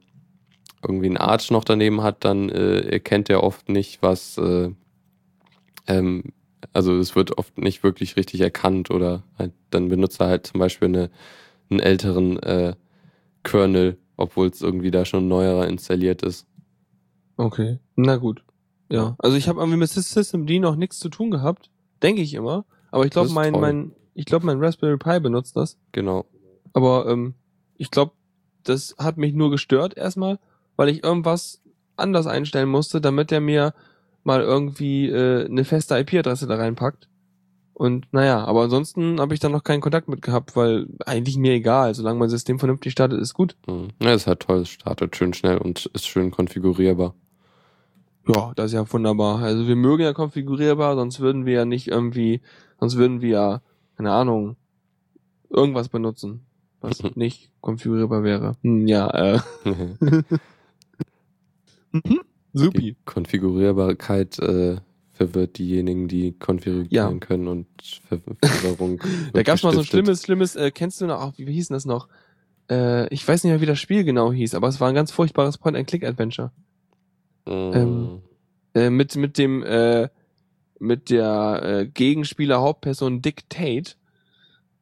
irgendwie 0.88 1.08
einen 1.08 1.18
Arch 1.18 1.52
noch 1.52 1.64
daneben 1.64 2.02
hat, 2.02 2.24
dann 2.24 2.50
äh, 2.50 2.80
erkennt 2.82 3.30
er 3.30 3.44
oft 3.44 3.70
nicht, 3.70 4.02
was, 4.02 4.38
äh, 4.38 4.72
ähm, 5.88 6.24
also 6.74 6.98
es 6.98 7.16
wird 7.16 7.38
oft 7.38 7.58
nicht 7.58 7.84
wirklich 7.84 8.16
richtig 8.16 8.42
erkannt 8.42 8.92
oder 8.92 9.24
halt, 9.38 9.54
dann 9.72 9.90
benutzt 9.90 10.20
er 10.22 10.28
halt 10.28 10.48
zum 10.48 10.60
Beispiel 10.60 10.88
eine, 10.88 11.10
einen 11.70 11.80
älteren 11.80 12.42
äh, 12.42 12.76
Kernel, 13.44 13.98
obwohl 14.18 14.48
es 14.48 14.62
irgendwie 14.62 14.92
da 14.92 15.06
schon 15.06 15.26
ein 15.26 15.28
neuerer 15.28 15.68
installiert 15.68 16.22
ist. 16.22 16.48
Okay. 17.38 17.80
Na 17.96 18.18
gut. 18.18 18.44
Ja. 18.90 19.16
Also 19.20 19.36
ich 19.38 19.48
habe 19.48 19.60
irgendwie 19.60 19.80
mit 19.80 19.90
System 19.90 20.46
D 20.46 20.60
noch 20.60 20.76
nichts 20.76 21.00
zu 21.00 21.10
tun 21.10 21.32
gehabt. 21.32 21.70
Denke 22.04 22.22
ich 22.22 22.34
immer. 22.34 22.66
Aber 22.92 23.06
ich 23.06 23.12
glaube, 23.12 23.32
mein, 23.32 23.54
toll. 23.54 23.62
mein, 23.62 23.92
ich 24.14 24.26
glaube, 24.26 24.46
mein 24.46 24.64
Raspberry 24.64 24.98
Pi 24.98 25.20
benutzt 25.20 25.56
das. 25.56 25.78
Genau. 25.92 26.26
Aber 26.74 27.08
ähm, 27.08 27.34
ich 27.78 27.92
glaube, 27.92 28.14
das 28.64 28.96
hat 28.98 29.18
mich 29.18 29.34
nur 29.34 29.52
gestört 29.52 29.98
erstmal, 29.98 30.40
weil 30.76 30.90
ich 30.90 31.04
irgendwas 31.04 31.62
anders 31.96 32.28
einstellen 32.28 32.70
musste, 32.70 33.02
damit 33.02 33.32
er 33.32 33.42
mir 33.42 33.74
mal 34.24 34.42
irgendwie 34.42 35.10
äh, 35.10 35.46
eine 35.46 35.64
feste 35.66 35.98
IP-Adresse 35.98 36.48
da 36.48 36.56
reinpackt. 36.56 37.08
Und 37.76 38.08
naja, 38.14 38.46
aber 38.46 38.62
ansonsten 38.64 39.20
habe 39.20 39.34
ich 39.34 39.42
da 39.42 39.50
noch 39.50 39.66
keinen 39.66 39.82
Kontakt 39.82 40.08
mit 40.08 40.22
gehabt, 40.22 40.56
weil 40.56 40.88
eigentlich 41.06 41.36
mir 41.36 41.52
egal, 41.52 41.94
solange 41.94 42.18
mein 42.18 42.30
System 42.30 42.58
vernünftig 42.58 42.94
startet, 42.94 43.20
ist 43.20 43.34
gut. 43.34 43.58
Mhm. 43.68 43.90
Ja, 44.02 44.14
ist 44.14 44.28
halt 44.28 44.40
toll, 44.40 44.60
es 44.60 44.70
startet 44.70 45.14
schön 45.16 45.34
schnell 45.34 45.58
und 45.58 45.86
ist 45.88 46.08
schön 46.08 46.32
konfigurierbar. 46.32 47.14
Ja, 48.34 48.54
das 48.56 48.68
ist 48.68 48.74
ja 48.74 48.92
wunderbar. 48.94 49.40
Also 49.40 49.68
wir 49.68 49.76
mögen 49.76 50.04
ja 50.04 50.14
konfigurierbar, 50.14 50.96
sonst 50.96 51.20
würden 51.20 51.46
wir 51.46 51.54
ja 51.54 51.66
nicht 51.66 51.90
irgendwie, 51.90 52.42
sonst 52.80 52.96
würden 52.96 53.20
wir 53.20 53.30
ja, 53.30 53.62
keine 53.98 54.14
Ahnung, 54.14 54.56
irgendwas 55.50 55.90
benutzen, 55.90 56.46
was 56.80 57.04
Mhm. 57.04 57.12
nicht 57.16 57.52
konfigurierbar 57.60 58.24
wäre. 58.24 58.54
Hm, 58.62 58.88
ja, 58.88 59.10
äh. 59.10 59.40
Mhm. 61.92 62.22
Supi. 62.54 62.80
Die 62.80 62.96
Konfigurierbarkeit 63.06 64.40
äh, 64.40 64.78
verwirrt 65.16 65.58
diejenigen, 65.58 66.08
die 66.08 66.34
konfigurieren 66.34 66.90
Ja. 66.92 67.12
können 67.20 67.48
und 67.48 67.68
Ver 68.08 68.20
Verwirrung. 68.44 69.02
Da 69.34 69.44
gab's 69.44 69.64
mal 69.64 69.74
so 69.74 69.80
ein 69.80 69.86
schlimmes, 69.86 70.24
schlimmes, 70.24 70.56
äh, 70.56 70.72
kennst 70.72 71.02
du 71.02 71.08
noch, 71.08 71.20
ach, 71.22 71.34
wie, 71.38 71.52
hieß 71.52 71.70
denn 71.70 71.76
das 71.76 71.86
noch? 71.86 72.08
Äh, 72.70 73.08
ich 73.14 73.28
weiß 73.28 73.44
nicht 73.44 73.52
mehr, 73.52 73.62
wie 73.62 73.66
das 73.66 73.80
Spiel 73.80 74.04
genau 74.04 74.32
hieß, 74.32 74.54
aber 74.56 74.68
es 74.68 74.80
war 74.80 74.90
ein 74.90 74.96
ganz 74.96 75.12
furchtbares 75.12 75.58
Point-and-Click-Adventure. 75.58 76.52
Mm, 77.46 77.52
ähm, 77.52 78.22
Äh, 78.74 78.90
mit, 78.90 79.16
mit 79.16 79.38
dem, 79.38 79.64
äh, 79.64 80.10
mit 80.80 81.10
der 81.10 81.62
äh, 81.64 81.86
Gegenspieler 81.88 82.60
Hauptperson 82.62 83.22
Dick 83.22 83.50
Tate. 83.50 83.94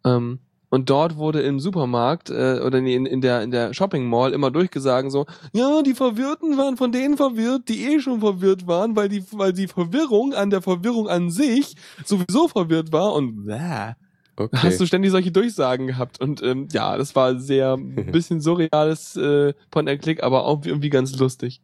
Ähm, 0.04 0.40
und 0.74 0.90
dort 0.90 1.18
wurde 1.18 1.42
im 1.42 1.60
Supermarkt 1.60 2.32
äh, 2.32 2.60
oder 2.66 2.80
in, 2.80 3.06
in 3.06 3.22
der 3.22 3.44
in 3.44 3.52
der 3.52 3.76
Shopping 3.76 4.10
Mall 4.10 4.34
immer 4.34 4.50
durchgesagt 4.50 5.12
so, 5.12 5.26
ja, 5.54 5.84
die 5.84 5.94
Verwirrten 5.94 6.58
waren 6.58 6.78
von 6.78 6.92
denen 6.92 7.16
verwirrt, 7.16 7.70
die 7.70 7.86
eh 7.86 8.00
schon 8.00 8.22
verwirrt 8.22 8.66
waren, 8.66 8.96
weil 8.96 9.08
die 9.08 9.24
weil 9.34 9.54
die 9.54 9.68
Verwirrung 9.68 10.34
an 10.34 10.50
der 10.50 10.62
Verwirrung 10.64 11.08
an 11.08 11.30
sich 11.30 11.76
sowieso 12.04 12.48
verwirrt 12.48 12.92
war 12.92 13.14
und 13.14 13.46
bäh. 13.46 13.94
okay. 14.36 14.58
hast 14.64 14.80
du 14.80 14.88
ständig 14.88 15.12
solche 15.12 15.32
Durchsagen 15.32 15.86
gehabt 15.86 16.20
und 16.20 16.42
ähm, 16.42 16.68
ja, 16.72 16.98
das 16.98 17.16
war 17.16 17.38
sehr 17.40 17.74
ein 17.76 18.08
bisschen 18.12 18.42
surreales 18.42 19.16
äh, 19.16 19.54
Point 19.70 19.88
and 19.90 20.02
Click, 20.02 20.24
aber 20.24 20.46
auch 20.46 20.66
irgendwie 20.66 20.90
ganz 20.90 21.16
lustig. 21.20 21.62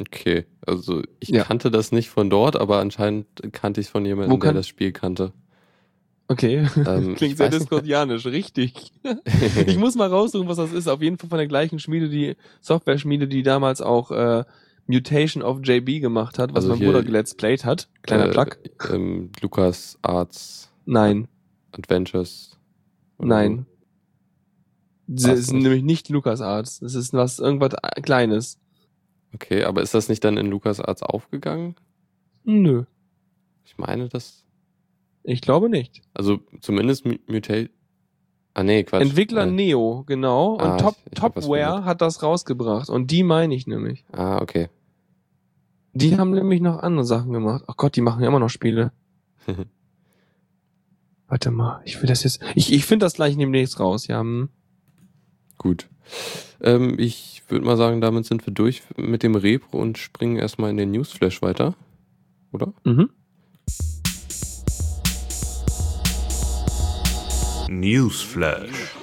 okay, 0.00 0.46
also 0.66 1.02
ich 1.20 1.28
Ja. 1.28 1.44
kannte 1.44 1.70
das 1.70 1.92
nicht 1.92 2.08
von 2.10 2.28
dort, 2.28 2.56
aber 2.56 2.78
anscheinend 2.80 3.26
kannte 3.52 3.80
ich 3.80 3.86
es 3.86 3.90
von 3.92 4.04
jemandem, 4.04 4.40
der 4.40 4.52
das 4.52 4.66
Spiel 4.66 4.90
kannte. 4.92 5.32
Okay, 6.30 6.64
Ähm, 6.86 7.14
klingt 7.16 7.36
sehr 7.38 7.48
diskordianisch, 7.48 8.24
richtig. 8.26 8.92
Ich 9.66 9.76
muss 9.76 9.96
mal 9.96 10.08
raussuchen, 10.08 10.46
was 10.46 10.58
das 10.58 10.72
ist. 10.72 10.86
Auf 10.86 11.02
jeden 11.02 11.18
Fall 11.18 11.28
von 11.28 11.38
der 11.38 11.48
gleichen 11.48 11.80
Schmiede, 11.80 12.08
die 12.08 12.36
Software-Schmiede, 12.60 13.26
die 13.26 13.42
damals 13.42 13.80
auch 13.82 14.12
äh, 14.12 14.44
Mutation 14.86 15.42
of 15.42 15.58
JB 15.64 16.00
gemacht 16.00 16.38
hat, 16.38 16.50
was 16.54 16.64
Also 16.64 16.76
mein 16.76 16.86
Bruder 16.86 17.02
gelet's 17.02 17.34
played 17.34 17.64
hat. 17.64 17.88
Kleiner 18.02 18.26
äh, 18.26 18.30
Plug. 18.30 18.46
Ähm, 18.94 19.32
Lucas 19.40 19.98
Arts 20.02 20.70
Nein, 20.86 21.26
Adventures. 21.72 22.56
nein. 23.18 23.66
Das 25.08 25.32
Was 25.32 25.38
ist 25.40 25.52
nicht? 25.52 25.62
nämlich 25.64 25.82
nicht 25.82 26.08
LucasArts. 26.10 26.78
Das 26.78 26.94
ist 26.94 27.12
was 27.12 27.40
irgendwas 27.40 27.72
äh, 27.82 28.00
Kleines. 28.02 28.60
Okay, 29.34 29.64
aber 29.64 29.82
ist 29.82 29.94
das 29.94 30.08
nicht 30.08 30.22
dann 30.22 30.36
in 30.36 30.46
Lucas 30.46 30.80
Arts 30.80 31.02
aufgegangen? 31.02 31.74
Nö, 32.44 32.84
Ich 33.64 33.76
meine 33.78 34.08
das. 34.08 34.44
Ich 35.22 35.40
glaube 35.40 35.68
nicht. 35.68 36.02
Also 36.14 36.40
zumindest 36.60 37.04
Mu- 37.06 37.18
Mutate. 37.26 37.70
Ah 38.54 38.62
nee, 38.64 38.82
Quatsch. 38.84 39.02
Entwickler 39.02 39.44
äh, 39.44 39.50
Neo, 39.50 40.02
genau. 40.06 40.54
Und 40.54 40.60
Ah, 40.62 40.76
Top, 40.76 40.96
ich- 41.06 41.12
ich 41.12 41.18
Topware 41.18 41.84
hat 41.84 42.00
das 42.00 42.22
rausgebracht. 42.22 42.88
Und 42.90 43.10
die 43.10 43.22
meine 43.22 43.54
ich 43.54 43.66
nämlich. 43.66 44.04
Ah, 44.12 44.40
okay. 44.42 44.68
Die 45.92 46.16
haben 46.16 46.30
nämlich 46.30 46.60
noch 46.60 46.78
andere 46.78 47.04
Sachen 47.04 47.32
gemacht. 47.32 47.64
Ach 47.66 47.76
Gott, 47.76 47.96
die 47.96 48.00
machen 48.00 48.22
ja 48.22 48.28
immer 48.28 48.38
noch 48.40 48.48
Spiele. 48.50 48.92
Warte 51.28 51.50
mal, 51.50 51.80
ich 51.84 52.00
will 52.00 52.08
das 52.08 52.24
jetzt. 52.24 52.40
Ich, 52.54 52.72
ich 52.72 52.84
finde 52.84 53.06
das 53.06 53.14
gleich 53.14 53.36
demnächst 53.36 53.78
raus, 53.78 54.06
ja. 54.08 54.20
hm. 54.20 54.48
Gut. 55.58 55.88
Ähm, 56.60 56.96
ich 56.98 57.42
würde 57.48 57.64
mal 57.64 57.76
sagen, 57.76 58.00
damit 58.00 58.24
sind 58.26 58.44
wir 58.46 58.52
durch 58.52 58.82
mit 58.96 59.22
dem 59.22 59.34
Repro 59.36 59.78
und 59.78 59.98
springen 59.98 60.36
erstmal 60.36 60.70
in 60.70 60.76
den 60.76 60.90
Newsflash 60.90 61.40
weiter. 61.42 61.74
Oder? 62.52 62.72
Mhm. 62.84 63.10
Newsflash. 67.70 68.96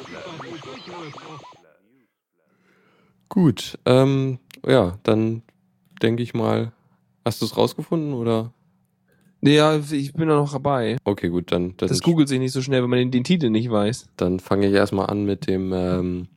Gut. 3.29 3.79
Ähm, 3.85 4.39
ja, 4.65 4.99
dann 5.03 5.41
denke 6.01 6.21
ich 6.21 6.33
mal. 6.33 6.73
Hast 7.23 7.41
du 7.41 7.45
es 7.45 7.55
rausgefunden 7.57 8.13
oder? 8.13 8.53
Ja, 9.41 9.77
ich 9.77 10.13
bin 10.13 10.27
da 10.27 10.35
noch 10.35 10.51
dabei. 10.51 10.97
Okay, 11.03 11.29
gut, 11.29 11.51
dann, 11.51 11.75
dann, 11.77 11.89
Das 11.89 12.01
googelt 12.01 12.27
sich 12.27 12.39
nicht 12.39 12.51
so 12.51 12.61
schnell, 12.61 12.83
wenn 12.83 12.89
man 12.89 12.99
den, 12.99 13.11
den 13.11 13.23
Titel 13.23 13.49
nicht 13.49 13.69
weiß. 13.69 14.07
dann 14.17 14.39
fange 14.39 14.67
ich 14.67 14.73
erstmal 14.73 15.07
an 15.07 15.25
mit 15.25 15.47
dem 15.47 15.71
ähm, 15.73 16.27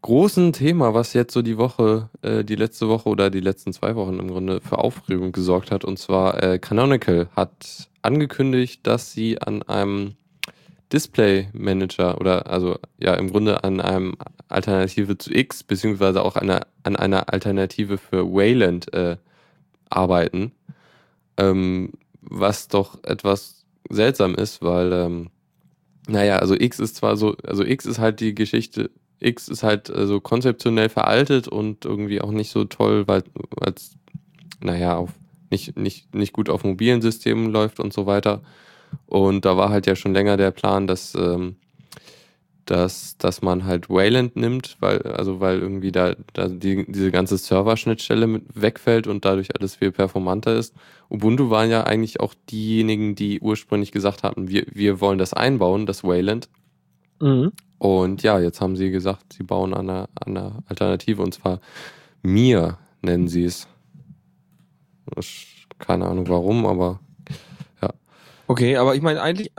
großen 0.00 0.52
Thema, 0.52 0.94
was 0.94 1.12
jetzt 1.12 1.34
so 1.34 1.42
die 1.42 1.58
Woche, 1.58 2.08
äh, 2.22 2.44
die 2.44 2.56
letzte 2.56 2.88
Woche 2.88 3.08
oder 3.08 3.30
die 3.30 3.40
letzten 3.40 3.72
zwei 3.72 3.96
Wochen 3.96 4.18
im 4.18 4.28
Grunde 4.28 4.60
für 4.60 4.78
Aufregung 4.78 5.32
gesorgt 5.32 5.70
hat. 5.70 5.84
Und 5.84 5.98
zwar 5.98 6.42
äh, 6.42 6.58
Canonical 6.58 7.28
hat 7.34 7.90
angekündigt, 8.02 8.86
dass 8.86 9.12
sie 9.12 9.40
an 9.40 9.62
einem 9.62 10.14
Display 10.92 11.48
Manager 11.52 12.20
oder 12.20 12.46
also 12.46 12.78
ja 12.98 13.14
im 13.14 13.30
Grunde 13.30 13.64
an 13.64 13.80
einem 13.80 14.16
Alternative 14.48 15.16
zu 15.16 15.32
X 15.32 15.62
beziehungsweise 15.62 16.22
auch 16.22 16.36
einer, 16.36 16.66
an 16.82 16.96
einer 16.96 17.32
Alternative 17.32 17.98
für 17.98 18.32
Wayland 18.32 18.92
äh, 18.92 19.16
arbeiten, 19.88 20.52
ähm, 21.36 21.92
was 22.20 22.68
doch 22.68 23.02
etwas 23.04 23.64
seltsam 23.88 24.34
ist, 24.34 24.62
weil 24.62 24.92
ähm, 24.92 25.30
naja, 26.08 26.36
also 26.36 26.54
X 26.54 26.78
ist 26.80 26.96
zwar 26.96 27.16
so, 27.16 27.36
also 27.44 27.64
X 27.64 27.86
ist 27.86 27.98
halt 27.98 28.20
die 28.20 28.34
Geschichte, 28.34 28.90
X 29.20 29.48
ist 29.48 29.62
halt 29.62 29.88
äh, 29.88 30.06
so 30.06 30.20
konzeptionell 30.20 30.88
veraltet 30.88 31.48
und 31.48 31.84
irgendwie 31.84 32.20
auch 32.20 32.32
nicht 32.32 32.50
so 32.50 32.64
toll, 32.64 33.06
weil 33.06 33.22
als 33.60 33.96
naja, 34.60 34.96
auf 34.96 35.10
nicht, 35.50 35.76
nicht, 35.76 36.14
nicht 36.14 36.32
gut 36.32 36.48
auf 36.48 36.64
mobilen 36.64 37.02
Systemen 37.02 37.52
läuft 37.52 37.78
und 37.78 37.92
so 37.92 38.06
weiter. 38.06 38.42
Und 39.06 39.44
da 39.44 39.56
war 39.56 39.70
halt 39.70 39.86
ja 39.86 39.96
schon 39.96 40.14
länger 40.14 40.36
der 40.36 40.50
Plan, 40.50 40.86
dass, 40.86 41.14
ähm, 41.14 41.56
dass, 42.64 43.18
dass 43.18 43.42
man 43.42 43.64
halt 43.64 43.90
Wayland 43.90 44.36
nimmt, 44.36 44.76
weil, 44.80 45.02
also 45.02 45.40
weil 45.40 45.58
irgendwie 45.58 45.92
da, 45.92 46.14
da 46.32 46.48
die, 46.48 46.84
diese 46.90 47.10
ganze 47.10 47.36
Serverschnittstelle 47.36 48.26
mit 48.26 48.44
wegfällt 48.54 49.06
und 49.06 49.24
dadurch 49.24 49.54
alles 49.58 49.76
viel 49.76 49.92
performanter 49.92 50.54
ist. 50.56 50.74
Ubuntu 51.10 51.50
waren 51.50 51.70
ja 51.70 51.84
eigentlich 51.84 52.20
auch 52.20 52.34
diejenigen, 52.50 53.14
die 53.14 53.40
ursprünglich 53.40 53.92
gesagt 53.92 54.22
hatten, 54.22 54.48
wir, 54.48 54.64
wir 54.72 55.00
wollen 55.00 55.18
das 55.18 55.34
einbauen, 55.34 55.86
das 55.86 56.04
Wayland. 56.04 56.48
Mhm. 57.20 57.52
Und 57.78 58.22
ja, 58.22 58.38
jetzt 58.38 58.60
haben 58.60 58.76
sie 58.76 58.90
gesagt, 58.90 59.32
sie 59.32 59.42
bauen 59.42 59.74
an 59.74 59.90
einer, 59.90 60.08
an 60.14 60.36
einer 60.36 60.62
Alternative 60.68 61.20
und 61.20 61.34
zwar 61.34 61.60
Mir 62.22 62.78
nennen 63.02 63.26
sie 63.26 63.44
es. 63.44 63.66
Keine 65.78 66.06
Ahnung 66.06 66.28
warum, 66.28 66.64
aber 66.64 67.00
Okay, 68.46 68.76
aber 68.76 68.94
ich 68.94 69.02
meine 69.02 69.22
eigentlich, 69.22 69.52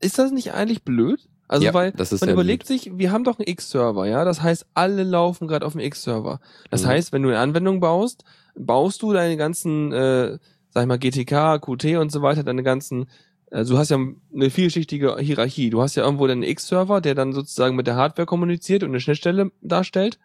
ist 0.00 0.18
das 0.18 0.30
nicht 0.30 0.52
eigentlich 0.54 0.82
blöd? 0.82 1.28
Also 1.46 1.66
Ja, 1.66 1.74
weil 1.74 1.92
das 1.92 2.12
ist 2.12 2.22
man 2.22 2.30
überlegt 2.30 2.66
sich, 2.66 2.90
wir 2.96 3.12
haben 3.12 3.24
doch 3.24 3.38
einen 3.38 3.46
X-Server, 3.48 4.06
ja. 4.06 4.24
Das 4.24 4.42
heißt, 4.42 4.66
alle 4.74 5.02
laufen 5.02 5.46
gerade 5.46 5.66
auf 5.66 5.72
dem 5.72 5.80
X-Server. 5.80 6.40
Das 6.70 6.84
Mhm. 6.84 6.88
heißt, 6.88 7.12
wenn 7.12 7.22
du 7.22 7.28
eine 7.28 7.38
Anwendung 7.38 7.80
baust, 7.80 8.24
baust 8.56 9.02
du 9.02 9.12
deine 9.12 9.36
ganzen, 9.36 9.92
äh, 9.92 10.38
sag 10.70 10.82
ich 10.82 10.86
mal, 10.88 10.98
GTK, 10.98 11.58
QT 11.58 11.96
und 11.98 12.10
so 12.10 12.22
weiter, 12.22 12.44
deine 12.44 12.62
ganzen, 12.62 13.06
also 13.50 13.74
du 13.74 13.78
hast 13.78 13.90
ja 13.90 13.98
eine 14.34 14.50
vielschichtige 14.50 15.16
Hierarchie. 15.18 15.70
Du 15.70 15.82
hast 15.82 15.94
ja 15.96 16.04
irgendwo 16.04 16.26
deinen 16.26 16.42
X-Server, 16.42 17.00
der 17.00 17.14
dann 17.14 17.32
sozusagen 17.32 17.76
mit 17.76 17.86
der 17.86 17.96
Hardware 17.96 18.26
kommuniziert 18.26 18.82
und 18.82 18.88
eine 18.90 19.00
Schnittstelle 19.00 19.52
darstellt. 19.60 20.18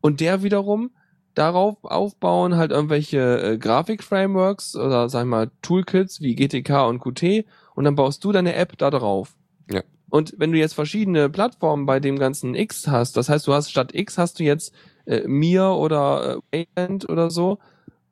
Und 0.00 0.20
der 0.20 0.42
wiederum 0.42 0.90
darauf 1.34 1.76
aufbauen 1.84 2.56
halt 2.56 2.70
irgendwelche 2.72 3.40
äh, 3.42 3.58
Grafik-Frameworks 3.58 4.76
oder 4.76 5.08
sag 5.08 5.22
ich 5.22 5.28
mal 5.28 5.50
Toolkits 5.62 6.20
wie 6.20 6.34
GTK 6.34 6.86
und 6.88 7.00
Qt 7.00 7.44
und 7.74 7.84
dann 7.84 7.94
baust 7.94 8.22
du 8.24 8.32
deine 8.32 8.54
App 8.54 8.76
da 8.78 8.90
drauf. 8.90 9.34
Ja. 9.70 9.82
Und 10.10 10.34
wenn 10.36 10.52
du 10.52 10.58
jetzt 10.58 10.74
verschiedene 10.74 11.30
Plattformen 11.30 11.86
bei 11.86 12.00
dem 12.00 12.18
ganzen 12.18 12.54
X 12.54 12.86
hast, 12.88 13.16
das 13.16 13.28
heißt, 13.28 13.46
du 13.46 13.54
hast 13.54 13.70
statt 13.70 13.94
X 13.94 14.18
hast 14.18 14.38
du 14.40 14.44
jetzt 14.44 14.74
äh, 15.06 15.26
Mir 15.26 15.68
oder 15.70 16.38
äh, 16.50 16.66
oder 17.08 17.30
so, 17.30 17.58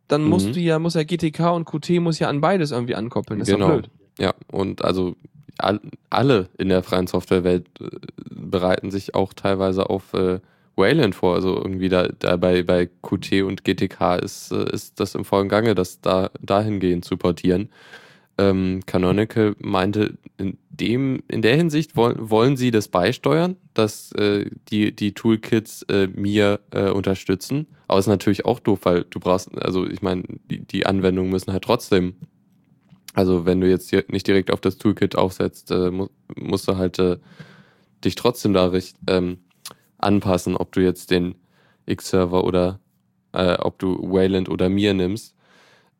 dann 0.08 0.22
musst 0.24 0.48
Mhm. 0.48 0.52
du 0.54 0.60
ja, 0.60 0.78
muss 0.78 0.94
ja 0.94 1.04
GTK 1.04 1.54
und 1.54 1.66
Qt 1.66 2.00
muss 2.00 2.18
ja 2.18 2.28
an 2.28 2.40
beides 2.40 2.70
irgendwie 2.72 2.94
ankoppeln. 2.94 3.38
Das 3.38 3.48
ist 3.48 3.54
Genau. 3.54 3.66
doch 3.68 3.74
blöd. 3.74 3.90
Ja, 4.18 4.34
und 4.50 4.82
also 4.82 5.14
all, 5.58 5.78
alle 6.08 6.48
in 6.58 6.68
der 6.68 6.82
freien 6.82 7.06
Softwarewelt 7.06 7.66
äh, 7.80 7.86
bereiten 8.30 8.90
sich 8.90 9.14
auch 9.14 9.32
teilweise 9.34 9.88
auf 9.90 10.14
äh, 10.14 10.40
Wayland 10.76 11.14
vor. 11.14 11.34
Also 11.34 11.56
irgendwie 11.56 11.88
da, 11.88 12.08
da 12.18 12.36
bei, 12.36 12.62
bei 12.62 12.86
Qt 12.86 13.42
und 13.42 13.64
GTK 13.64 14.16
ist, 14.16 14.52
äh, 14.52 14.72
ist 14.72 15.00
das 15.00 15.14
im 15.14 15.24
vollen 15.24 15.48
Gange, 15.48 15.74
das 15.74 16.00
da 16.00 16.30
dahingehend 16.40 17.04
zu 17.04 17.16
portieren. 17.16 17.68
Ähm, 18.38 18.80
Canonical 18.86 19.54
meinte, 19.58 20.18
in, 20.38 20.56
dem, 20.70 21.22
in 21.28 21.42
der 21.42 21.56
Hinsicht 21.56 21.96
wollen, 21.96 22.30
wollen 22.30 22.56
sie 22.56 22.70
das 22.70 22.88
beisteuern, 22.88 23.56
dass 23.74 24.12
äh, 24.12 24.50
die, 24.70 24.94
die 24.94 25.12
Toolkits 25.12 25.82
äh, 25.82 26.06
mir 26.06 26.60
äh, 26.70 26.90
unterstützen. 26.90 27.66
Aber 27.86 27.98
es 27.98 28.06
ist 28.06 28.10
natürlich 28.10 28.46
auch 28.46 28.60
doof, 28.60 28.80
weil 28.84 29.04
du 29.10 29.20
brauchst, 29.20 29.50
also 29.60 29.86
ich 29.86 30.00
meine, 30.00 30.22
die, 30.50 30.60
die 30.60 30.86
Anwendungen 30.86 31.30
müssen 31.30 31.52
halt 31.52 31.64
trotzdem 31.64 32.14
also 33.14 33.44
wenn 33.44 33.60
du 33.60 33.68
jetzt 33.68 33.92
nicht 34.10 34.26
direkt 34.26 34.50
auf 34.50 34.60
das 34.60 34.78
Toolkit 34.78 35.16
aufsetzt, 35.16 35.70
äh, 35.70 35.90
mu 35.90 36.08
musst 36.36 36.68
du 36.68 36.76
halt 36.76 36.98
äh, 36.98 37.18
dich 38.04 38.14
trotzdem 38.14 38.52
da 38.52 38.66
richt, 38.66 38.96
ähm, 39.08 39.38
anpassen, 40.02 40.56
ob 40.56 40.72
du 40.72 40.80
jetzt 40.82 41.10
den 41.10 41.34
X-Server 41.86 42.44
oder 42.44 42.80
äh, 43.32 43.54
ob 43.54 43.78
du 43.78 43.96
Wayland 44.12 44.48
oder 44.48 44.68
Mir 44.68 44.94
nimmst. 44.94 45.34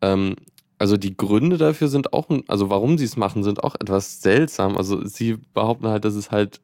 Ähm, 0.03 0.37
also 0.79 0.97
die 0.97 1.17
Gründe 1.17 1.59
dafür 1.59 1.89
sind 1.89 2.13
auch, 2.13 2.29
also 2.49 2.71
warum 2.71 2.97
sie 2.99 3.05
es 3.05 3.17
machen, 3.17 3.43
sind 3.45 3.63
auch 3.63 3.75
etwas 3.79 4.23
seltsam. 4.23 4.77
Also 4.77 5.05
sie 5.05 5.37
behaupten 5.55 5.89
halt, 5.89 6.05
dass 6.05 6.15
es 6.15 6.31
halt 6.31 6.61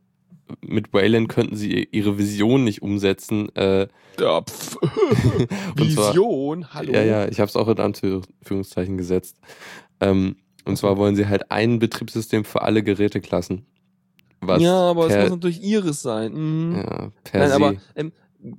mit 0.61 0.93
Wayland 0.93 1.29
könnten 1.29 1.57
sie 1.57 1.89
ihre 1.91 2.19
Vision 2.19 2.65
nicht 2.65 2.81
umsetzen. 2.83 3.55
Äh, 3.57 3.89
Ja. 4.19 4.39
Und 5.79 5.91
zwar- 5.93 6.11
Vision, 6.11 6.73
hallo. 6.73 6.93
ja, 6.93 7.03
ja, 7.03 7.29
ich 7.29 7.41
habe 7.41 7.49
es 7.49 7.57
auch 7.57 7.69
in 7.69 7.79
Anführungszeichen 7.79 8.97
gesetzt. 8.97 9.39
Ähm, 10.01 10.37
und 10.65 10.77
zwar 10.79 10.97
wollen 10.97 11.17
sie 11.17 11.27
halt 11.27 11.51
ein 11.51 11.79
Betriebssystem 11.79 12.45
für 12.45 12.63
alle 12.63 12.83
Geräteklassen. 12.83 13.67
Was 14.41 14.63
ja, 14.63 14.75
aber 14.77 15.07
es 15.07 15.17
muss 15.17 15.31
natürlich 15.31 15.63
ihres 15.63 16.03
sein. 16.03 16.33
Mhm. 16.33 16.77
ja, 16.77 17.11
per 17.25 17.41
Nein, 17.41 17.49
se. 17.49 17.55
aber 17.55 17.75
ähm, 17.95 18.13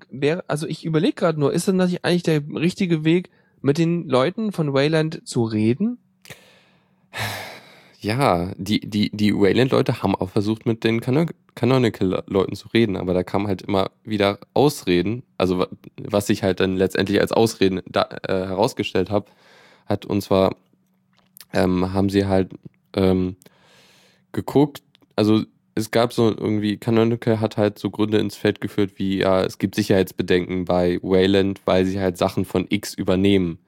wäre, 0.09 0.43
also 0.47 0.67
ich 0.67 0.86
überlege 0.86 1.13
gerade 1.13 1.39
nur, 1.39 1.53
ist 1.53 1.67
denn 1.67 1.78
das 1.78 1.89
nicht 1.91 2.03
eigentlich 2.03 2.23
der 2.23 2.41
richtige 2.55 3.03
Weg, 3.05 3.30
mit 3.61 3.78
den 3.78 4.07
Leuten 4.07 4.51
von 4.51 4.73
Wayland 4.73 5.28
zu 5.28 5.43
reden? 5.43 5.97
ja, 7.99 8.51
die, 8.57 8.80
die, 8.80 9.09
die 9.11 9.34
Wayland-Leute 9.34 10.03
haben 10.03 10.15
auch 10.15 10.30
versucht, 10.30 10.65
mit 10.65 10.84
den 10.84 11.01
Cano- 11.01 11.32
Canonical-Leuten 11.55 12.55
zu 12.55 12.67
reden, 12.69 12.95
aber 12.95 13.13
da 13.13 13.23
kam 13.23 13.47
halt 13.47 13.63
immer 13.63 13.89
wieder 14.03 14.39
Ausreden, 14.53 15.23
also 15.38 15.59
wa- 15.59 15.67
was 15.97 16.30
ich 16.30 16.43
halt 16.43 16.59
dann 16.59 16.75
letztendlich 16.78 17.19
als 17.19 17.32
Ausreden 17.32 17.82
da, 17.88 18.07
äh, 18.28 18.34
herausgestellt 18.45 19.09
habe, 19.09 19.25
hat 19.88 20.05
und 20.05 20.21
zwar 20.21 20.55
ähm, 21.53 21.91
haben 21.93 22.09
sie 22.09 22.28
halt 22.28 22.51
ähm, 22.93 23.36
geguckt, 24.32 24.84
also 25.15 25.43
es 25.78 25.91
gab 25.91 26.13
so 26.13 26.30
irgendwie, 26.30 26.78
Canonical 26.78 27.39
hat 27.39 27.57
halt 27.57 27.80
so 27.80 27.89
Gründe 27.91 28.19
ins 28.19 28.36
Feld 28.36 28.61
geführt, 28.61 28.93
wie 28.97 29.19
ja, 29.19 29.43
es 29.43 29.57
gibt 29.59 29.75
Sicherheitsbedenken 29.75 30.65
bei 30.65 30.99
Wayland, 31.03 31.61
weil 31.65 31.86
sie 31.86 31.99
halt 31.99 32.17
Sachen 32.17 32.45
von 32.45 32.65
X 32.69 32.93
übernehmen. 32.93 33.59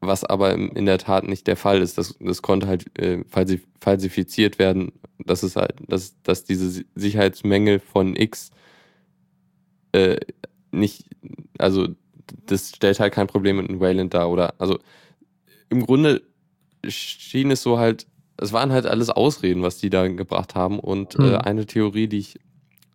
Was 0.00 0.24
aber 0.24 0.54
in 0.54 0.86
der 0.86 0.98
Tat 0.98 1.24
nicht 1.28 1.46
der 1.46 1.56
Fall 1.56 1.82
ist. 1.82 1.98
Das, 1.98 2.16
das 2.20 2.42
konnte 2.42 2.66
halt 2.68 2.98
äh, 2.98 3.24
falsi 3.28 3.62
falsifiziert 3.80 4.58
werden, 4.58 4.92
dass 5.18 5.42
es 5.44 5.56
halt, 5.56 5.74
dass, 5.88 6.20
dass 6.22 6.44
diese 6.44 6.70
Si- 6.70 6.86
Sicherheitsmängel 6.96 7.80
von 7.80 8.16
X 8.16 8.50
äh, 9.92 10.18
nicht, 10.70 11.04
also 11.58 11.88
das 12.46 12.70
stellt 12.70 13.00
halt 13.00 13.12
kein 13.14 13.26
Problem 13.26 13.60
in 13.60 13.80
Wayland 13.80 14.14
dar. 14.14 14.30
Oder 14.30 14.54
also 14.60 14.78
im 15.70 15.86
Grunde 15.86 16.22
schien 16.86 17.50
es 17.50 17.62
so 17.62 17.78
halt, 17.78 18.06
es 18.42 18.52
waren 18.52 18.72
halt 18.72 18.86
alles 18.86 19.08
Ausreden, 19.10 19.62
was 19.62 19.78
die 19.78 19.90
da 19.90 20.06
gebracht 20.08 20.54
haben. 20.54 20.78
Und 20.78 21.14
Hm. 21.14 21.24
äh, 21.24 21.36
eine 21.38 21.66
Theorie, 21.66 22.08
die 22.08 22.18
ich 22.18 22.38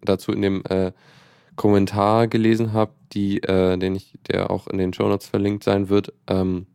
dazu 0.02 0.32
in 0.32 0.42
dem 0.42 0.64
äh, 0.70 0.92
Kommentar 1.56 2.28
gelesen 2.28 2.74
habe, 2.74 2.92
die, 3.14 3.42
äh, 3.44 3.78
den 3.78 3.96
ich, 3.96 4.14
der 4.28 4.52
auch 4.52 4.68
in 4.68 4.78
den 4.78 4.94
Shownotes 4.94 5.28
verlinkt 5.28 5.64
sein 5.64 5.90
wird, 5.90 6.14
ähm, 6.28 6.68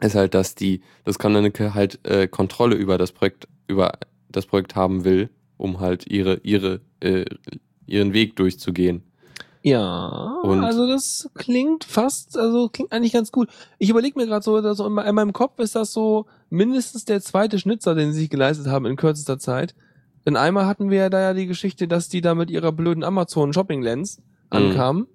ist 0.00 0.14
halt, 0.14 0.34
dass 0.34 0.54
die, 0.54 0.80
das 1.04 1.18
Canonical 1.18 1.74
halt 1.74 1.98
äh, 2.06 2.26
Kontrolle 2.28 2.76
über 2.76 2.98
das 2.98 3.12
Projekt, 3.12 3.48
über 3.66 3.92
das 4.30 4.46
Projekt 4.46 4.74
haben 4.74 5.04
will, 5.04 5.30
um 5.56 5.80
halt 5.80 6.06
ihre, 6.10 6.36
ihre, 6.42 6.80
äh, 7.00 7.24
ihren 7.86 8.12
Weg 8.12 8.36
durchzugehen. 8.36 9.02
Ja, 9.62 10.38
Und- 10.42 10.62
also 10.64 10.86
das 10.86 11.28
klingt 11.34 11.84
fast, 11.84 12.38
also 12.38 12.68
klingt 12.68 12.92
eigentlich 12.92 13.12
ganz 13.12 13.32
gut. 13.32 13.48
Ich 13.78 13.90
überlege 13.90 14.18
mir 14.18 14.26
gerade 14.26 14.44
so, 14.44 14.60
dass 14.60 14.76
so 14.78 14.86
in 14.86 14.92
me- 14.94 15.02
in 15.08 15.14
meinem 15.14 15.32
Kopf 15.32 15.58
ist 15.58 15.74
das 15.74 15.92
so 15.92 16.26
mindestens 16.50 17.04
der 17.04 17.20
zweite 17.20 17.58
Schnitzer, 17.58 17.94
den 17.94 18.12
sie 18.12 18.20
sich 18.20 18.30
geleistet 18.30 18.66
haben 18.68 18.86
in 18.86 18.96
kürzester 18.96 19.38
Zeit. 19.38 19.74
Denn 20.24 20.36
einmal 20.36 20.66
hatten 20.66 20.90
wir 20.90 20.98
ja 20.98 21.10
da 21.10 21.20
ja 21.20 21.34
die 21.34 21.46
Geschichte, 21.46 21.86
dass 21.88 22.08
die 22.08 22.20
da 22.20 22.34
mit 22.34 22.50
ihrer 22.50 22.72
blöden 22.72 23.04
Amazon 23.04 23.52
Shopping 23.52 23.82
Lens 23.82 24.20
ankamen. 24.50 25.06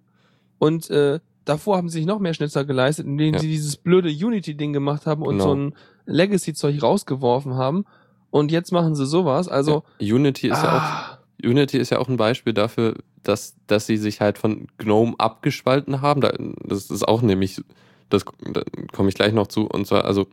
Und 0.58 0.90
äh, 0.90 1.20
davor 1.46 1.78
haben 1.78 1.90
sie 1.90 2.00
sich 2.00 2.06
noch 2.06 2.20
mehr 2.20 2.34
Schnitzer 2.34 2.64
geleistet, 2.66 3.06
indem 3.06 3.34
Ja. 3.34 3.40
sie 3.40 3.48
dieses 3.48 3.76
blöde 3.78 4.10
Unity-Ding 4.10 4.74
gemacht 4.74 5.06
haben 5.06 5.24
und 5.24 5.38
Genau. 5.40 5.44
so 5.50 5.56
ein 5.56 5.76
Legacy-Zeug 6.06 6.82
rausgeworfen 6.82 7.56
haben. 7.56 7.86
Und 8.30 8.52
jetzt 8.52 8.72
machen 8.72 8.96
sie 8.96 9.06
sowas. 9.06 9.48
Also, 9.50 9.84
Ja, 10.00 10.16
Unity 10.16 10.48
ist 10.50 10.64
ja 10.64 10.70
auch 10.78 10.82
ah, 10.82 11.18
Unity 11.44 11.78
ist 11.78 11.90
ja 11.90 12.00
auch 12.00 12.08
ein 12.08 12.18
Beispiel 12.18 12.54
dafür, 12.54 12.96
dass, 13.24 13.56
dass 13.68 13.88
sie 13.88 13.98
sich 13.98 14.22
halt 14.22 14.38
von 14.38 14.68
GNOME 14.78 15.16
abgespalten 15.18 16.02
haben. 16.02 16.22
Da, 16.22 16.32
das 16.64 16.90
ist 16.90 17.06
auch 17.08 17.22
nämlich, 17.22 17.62
das 18.10 18.24
da 18.54 18.62
komme 18.94 19.10
ich 19.10 19.16
gleich 19.16 19.34
noch 19.34 19.48
zu. 19.48 19.66
Und 19.68 19.86
zwar, 19.88 20.06
also, 20.06 20.28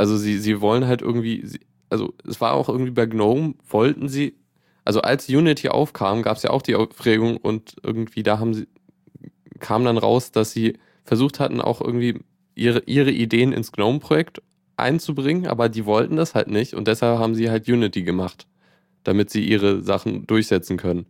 also 0.00 0.16
sie, 0.16 0.38
sie 0.38 0.60
wollen 0.60 0.86
halt 0.86 1.02
irgendwie, 1.02 1.44
also 1.90 2.14
es 2.26 2.40
war 2.40 2.54
auch 2.54 2.68
irgendwie 2.68 2.90
bei 2.90 3.06
GNOME, 3.06 3.54
wollten 3.68 4.08
sie, 4.08 4.34
also 4.84 5.02
als 5.02 5.28
Unity 5.28 5.68
aufkam, 5.68 6.22
gab 6.22 6.36
es 6.36 6.42
ja 6.42 6.50
auch 6.50 6.62
die 6.62 6.74
Aufregung 6.74 7.36
und 7.36 7.76
irgendwie 7.82 8.22
da 8.22 8.38
haben 8.38 8.54
sie, 8.54 8.68
kam 9.60 9.84
dann 9.84 9.98
raus, 9.98 10.32
dass 10.32 10.52
sie 10.52 10.78
versucht 11.04 11.40
hatten, 11.40 11.60
auch 11.60 11.80
irgendwie 11.80 12.20
ihre, 12.54 12.80
ihre 12.86 13.10
Ideen 13.10 13.52
ins 13.52 13.72
GNOME-Projekt 13.72 14.42
einzubringen, 14.76 15.46
aber 15.46 15.68
die 15.68 15.86
wollten 15.86 16.16
das 16.16 16.34
halt 16.34 16.48
nicht 16.48 16.74
und 16.74 16.88
deshalb 16.88 17.18
haben 17.18 17.34
sie 17.34 17.50
halt 17.50 17.68
Unity 17.68 18.02
gemacht 18.02 18.46
damit 19.04 19.30
sie 19.30 19.44
ihre 19.44 19.82
Sachen 19.82 20.26
durchsetzen 20.26 20.76
können. 20.76 21.06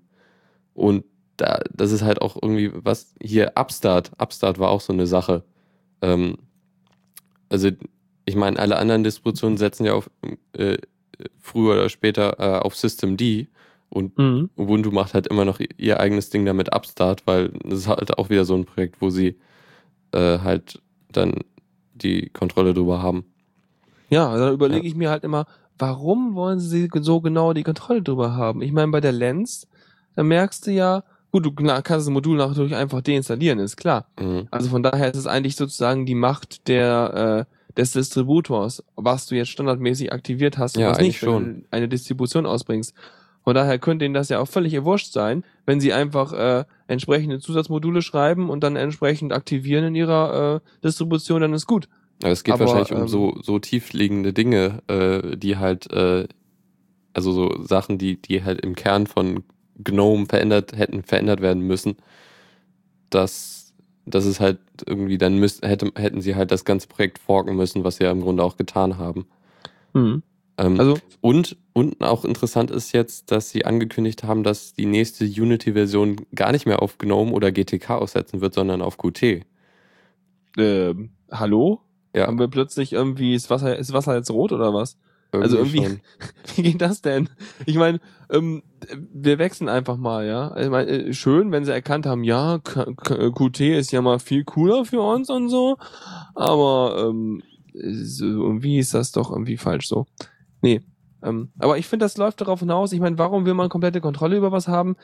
Und 0.74 1.04
da, 1.36 1.60
das 1.72 1.92
ist 1.92 2.02
halt 2.02 2.22
auch 2.22 2.36
irgendwie 2.40 2.70
was 2.74 3.14
hier 3.22 3.52
Upstart. 3.56 4.12
Upstart 4.18 4.58
war 4.58 4.70
auch 4.70 4.80
so 4.80 4.92
eine 4.92 5.06
Sache. 5.06 5.44
Ähm, 6.02 6.36
also 7.48 7.70
ich 8.24 8.36
meine, 8.36 8.58
alle 8.58 8.78
anderen 8.78 9.04
Distributionen 9.04 9.58
setzen 9.58 9.84
ja 9.84 9.94
auf 9.94 10.10
äh, 10.52 10.78
früher 11.38 11.74
oder 11.74 11.88
später 11.88 12.38
äh, 12.38 12.58
auf 12.60 12.76
Systemd 12.76 13.22
und 13.88 14.16
mhm. 14.16 14.50
Ubuntu 14.56 14.92
macht 14.92 15.14
halt 15.14 15.26
immer 15.26 15.44
noch 15.44 15.60
ihr 15.76 15.98
eigenes 15.98 16.30
Ding 16.30 16.46
damit 16.46 16.72
Upstart, 16.74 17.26
weil 17.26 17.50
das 17.64 17.80
ist 17.80 17.88
halt 17.88 18.18
auch 18.18 18.30
wieder 18.30 18.44
so 18.44 18.54
ein 18.54 18.64
Projekt, 18.64 19.00
wo 19.00 19.10
sie 19.10 19.36
äh, 20.12 20.38
halt 20.38 20.80
dann 21.10 21.34
die 21.94 22.30
Kontrolle 22.30 22.72
drüber 22.72 23.02
haben. 23.02 23.24
Ja, 24.08 24.36
da 24.36 24.52
überlege 24.52 24.86
ich 24.86 24.94
mir 24.94 25.10
halt 25.10 25.24
immer, 25.24 25.46
warum 25.76 26.34
wollen 26.34 26.60
sie 26.60 26.88
so 27.00 27.20
genau 27.20 27.52
die 27.52 27.62
Kontrolle 27.64 28.02
drüber 28.02 28.36
haben? 28.36 28.62
Ich 28.62 28.72
meine, 28.72 28.92
bei 28.92 29.00
der 29.00 29.12
Lens, 29.12 29.68
da 30.14 30.22
merkst 30.22 30.66
du 30.66 30.72
ja, 30.72 31.02
gut, 31.32 31.46
du 31.46 31.52
kannst 31.52 31.90
das 31.90 32.08
Modul 32.08 32.36
natürlich 32.36 32.76
einfach 32.76 33.00
deinstallieren, 33.00 33.58
ist 33.58 33.76
klar. 33.76 34.06
Mhm. 34.20 34.46
Also 34.50 34.68
von 34.68 34.82
daher 34.82 35.10
ist 35.10 35.16
es 35.16 35.26
eigentlich 35.26 35.56
sozusagen 35.56 36.06
die 36.06 36.14
Macht 36.14 36.68
der 36.68 37.46
äh, 37.48 37.54
des 37.76 37.92
Distributors, 37.92 38.82
was 38.96 39.26
du 39.26 39.36
jetzt 39.36 39.50
standardmäßig 39.50 40.12
aktiviert 40.12 40.58
hast 40.58 40.76
und 40.76 40.82
Ja, 40.82 40.90
was 40.90 41.00
nicht, 41.00 41.22
wenn 41.22 41.62
du 41.62 41.66
eine 41.70 41.88
Distribution 41.88 42.46
ausbringst. 42.46 42.94
Von 43.42 43.54
daher 43.54 43.78
könnte 43.78 44.04
ihnen 44.04 44.14
das 44.14 44.28
ja 44.28 44.38
auch 44.38 44.48
völlig 44.48 44.84
wurscht 44.84 45.12
sein, 45.12 45.44
wenn 45.64 45.80
sie 45.80 45.92
einfach 45.92 46.32
äh, 46.32 46.64
entsprechende 46.88 47.38
Zusatzmodule 47.38 48.02
schreiben 48.02 48.50
und 48.50 48.62
dann 48.62 48.76
entsprechend 48.76 49.32
aktivieren 49.32 49.84
in 49.84 49.94
ihrer 49.94 50.56
äh, 50.56 50.84
Distribution, 50.84 51.40
dann 51.40 51.54
ist 51.54 51.66
gut. 51.66 51.88
Aber 52.22 52.32
es 52.32 52.44
geht 52.44 52.54
Aber, 52.54 52.66
wahrscheinlich 52.66 52.92
um 52.92 53.02
ähm, 53.02 53.08
so, 53.08 53.38
so 53.42 53.58
tiefliegende 53.58 54.32
Dinge, 54.32 54.82
äh, 54.88 55.36
die 55.36 55.56
halt, 55.56 55.90
äh, 55.90 56.28
also 57.14 57.32
so 57.32 57.62
Sachen, 57.62 57.96
die, 57.96 58.20
die 58.20 58.44
halt 58.44 58.60
im 58.60 58.74
Kern 58.74 59.06
von 59.06 59.42
GNOME 59.82 60.26
verändert 60.26 60.76
hätten, 60.76 61.02
verändert 61.02 61.40
werden 61.40 61.62
müssen, 61.62 61.96
dass, 63.08 63.59
dass 64.14 64.24
es 64.24 64.40
halt 64.40 64.58
irgendwie 64.86 65.18
dann 65.18 65.36
müsst, 65.36 65.62
hätte, 65.62 65.92
hätten 65.96 66.20
sie 66.20 66.36
halt 66.36 66.50
das 66.50 66.64
ganze 66.64 66.88
Projekt 66.88 67.18
forken 67.18 67.56
müssen, 67.56 67.84
was 67.84 67.96
sie 67.96 68.04
ja 68.04 68.10
im 68.10 68.20
Grunde 68.20 68.42
auch 68.42 68.56
getan 68.56 68.98
haben. 68.98 69.26
Mhm. 69.92 70.22
Ähm, 70.58 70.78
also 70.78 70.98
und, 71.20 71.56
und 71.72 72.00
auch 72.02 72.24
interessant 72.24 72.70
ist 72.70 72.92
jetzt, 72.92 73.30
dass 73.30 73.50
sie 73.50 73.64
angekündigt 73.64 74.24
haben, 74.24 74.42
dass 74.42 74.74
die 74.74 74.86
nächste 74.86 75.24
Unity-Version 75.24 76.26
gar 76.34 76.52
nicht 76.52 76.66
mehr 76.66 76.82
auf 76.82 76.98
GNOME 76.98 77.32
oder 77.32 77.50
GTK 77.50 77.90
aussetzen 77.90 78.40
wird, 78.40 78.54
sondern 78.54 78.82
auf 78.82 78.98
Qt. 78.98 79.46
Ähm, 80.58 81.10
hallo? 81.30 81.80
Ja. 82.14 82.26
Haben 82.26 82.38
wir 82.38 82.48
plötzlich 82.48 82.92
irgendwie, 82.92 83.34
ist 83.34 83.50
Wasser, 83.50 83.76
ist 83.76 83.92
Wasser 83.92 84.16
jetzt 84.16 84.30
rot 84.30 84.52
oder 84.52 84.74
was? 84.74 84.98
Irgendwie 85.32 85.42
also 85.42 85.58
irgendwie, 85.58 85.84
schon. 85.84 86.00
wie 86.56 86.62
geht 86.62 86.80
das 86.80 87.02
denn? 87.02 87.28
Ich 87.66 87.76
meine, 87.76 88.00
ähm, 88.30 88.62
wir 89.12 89.38
wechseln 89.38 89.68
einfach 89.68 89.96
mal, 89.96 90.26
ja. 90.26 90.56
Ich 90.56 90.68
mein, 90.68 90.88
äh, 90.88 91.12
schön, 91.12 91.52
wenn 91.52 91.64
sie 91.64 91.72
erkannt 91.72 92.06
haben, 92.06 92.24
ja, 92.24 92.58
Qt 92.58 93.60
ist 93.60 93.92
ja 93.92 94.02
mal 94.02 94.18
viel 94.18 94.44
cooler 94.44 94.84
für 94.84 95.00
uns 95.00 95.30
und 95.30 95.48
so, 95.48 95.76
aber 96.34 97.06
ähm, 97.08 97.42
irgendwie 97.72 98.78
ist 98.78 98.94
das 98.94 99.12
doch 99.12 99.30
irgendwie 99.30 99.56
falsch 99.56 99.86
so. 99.86 100.06
Nee. 100.62 100.80
Ähm, 101.22 101.52
aber 101.58 101.78
ich 101.78 101.86
finde, 101.86 102.04
das 102.04 102.16
läuft 102.16 102.40
darauf 102.40 102.60
hinaus. 102.60 102.92
Ich 102.92 103.00
meine, 103.00 103.18
warum 103.18 103.44
will 103.44 103.54
man 103.54 103.68
komplette 103.68 104.00
Kontrolle 104.00 104.36
über 104.36 104.52
was 104.52 104.68
haben? 104.68 104.96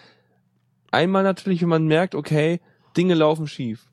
Einmal 0.90 1.22
natürlich, 1.22 1.62
wenn 1.62 1.68
man 1.68 1.86
merkt, 1.86 2.14
okay, 2.14 2.60
Dinge 2.96 3.14
laufen 3.14 3.46
schief. 3.46 3.90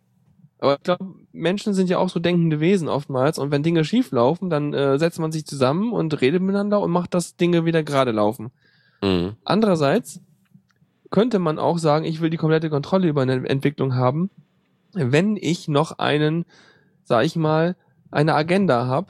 Aber 0.64 0.76
ich 0.76 0.84
glaube, 0.84 1.06
Menschen 1.34 1.74
sind 1.74 1.90
ja 1.90 1.98
auch 1.98 2.08
so 2.08 2.22
denkende 2.22 2.62
Wesen 2.62 2.88
oftmals. 2.88 3.38
Und 3.38 3.52
wenn 3.52 3.64
Dinge 3.64 3.84
schief 3.84 4.14
laufen, 4.14 4.50
dann 4.50 4.74
äh, 4.74 4.98
setzt 4.98 5.20
man 5.20 5.34
sich 5.34 5.46
zusammen 5.46 5.92
und 5.92 6.22
redet 6.22 6.42
miteinander 6.42 6.80
und 6.80 6.90
macht, 6.90 7.14
dass 7.14 7.36
Dinge 7.36 7.66
wieder 7.66 7.84
gerade 7.84 8.12
laufen. 8.12 8.50
Mhm. 9.02 9.34
Andererseits 9.44 10.22
könnte 11.10 11.40
man 11.40 11.60
auch 11.60 11.80
sagen, 11.80 12.06
ich 12.06 12.22
will 12.22 12.30
die 12.30 12.38
komplette 12.38 12.70
Kontrolle 12.70 13.10
über 13.10 13.24
eine 13.24 13.46
Entwicklung 13.50 13.96
haben, 13.96 14.30
wenn 14.94 15.36
ich 15.36 15.68
noch 15.68 16.00
einen, 16.00 16.46
sag 17.04 17.26
ich 17.26 17.36
mal, 17.36 17.76
eine 18.10 18.34
Agenda 18.34 18.88
habe, 18.88 19.08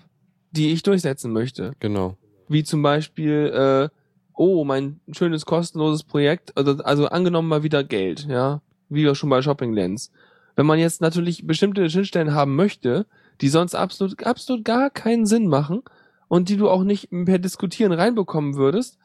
die 0.50 0.72
ich 0.72 0.82
durchsetzen 0.82 1.32
möchte. 1.34 1.74
Genau. 1.80 2.18
Wie 2.48 2.64
zum 2.64 2.82
Beispiel, 2.82 3.92
äh, 3.94 3.96
oh, 4.34 4.66
mein 4.66 5.02
schönes 5.12 5.46
kostenloses 5.46 6.04
Projekt, 6.04 6.58
also, 6.58 6.78
also 6.84 7.10
angenommen 7.10 7.48
mal 7.48 7.62
wieder 7.62 7.84
Geld, 7.84 8.26
ja, 8.28 8.64
wie 8.90 9.04
wir 9.04 9.14
schon 9.14 9.30
bei 9.30 9.44
Shopping 9.44 9.72
Lens. 9.72 10.12
Wenn 10.56 10.66
man 10.66 10.80
jetzt 10.80 11.02
natürlich 11.02 11.48
bestimmte 11.48 11.90
Schnittstellen 11.90 12.34
haben 12.34 12.56
möchte, 12.56 13.06
die 13.42 13.50
sonst 13.50 13.76
absolut, 13.76 14.24
absolut 14.26 14.64
gar 14.64 14.90
keinen 14.90 15.26
Sinn 15.26 15.48
machen 15.48 15.82
und 16.28 16.50
die 16.50 16.58
du 16.58 16.70
auch 16.70 16.84
nicht 16.84 17.10
per 17.26 17.40
Diskutieren 17.40 17.92
reinbekommen 17.92 18.56
würdest, 18.56 18.98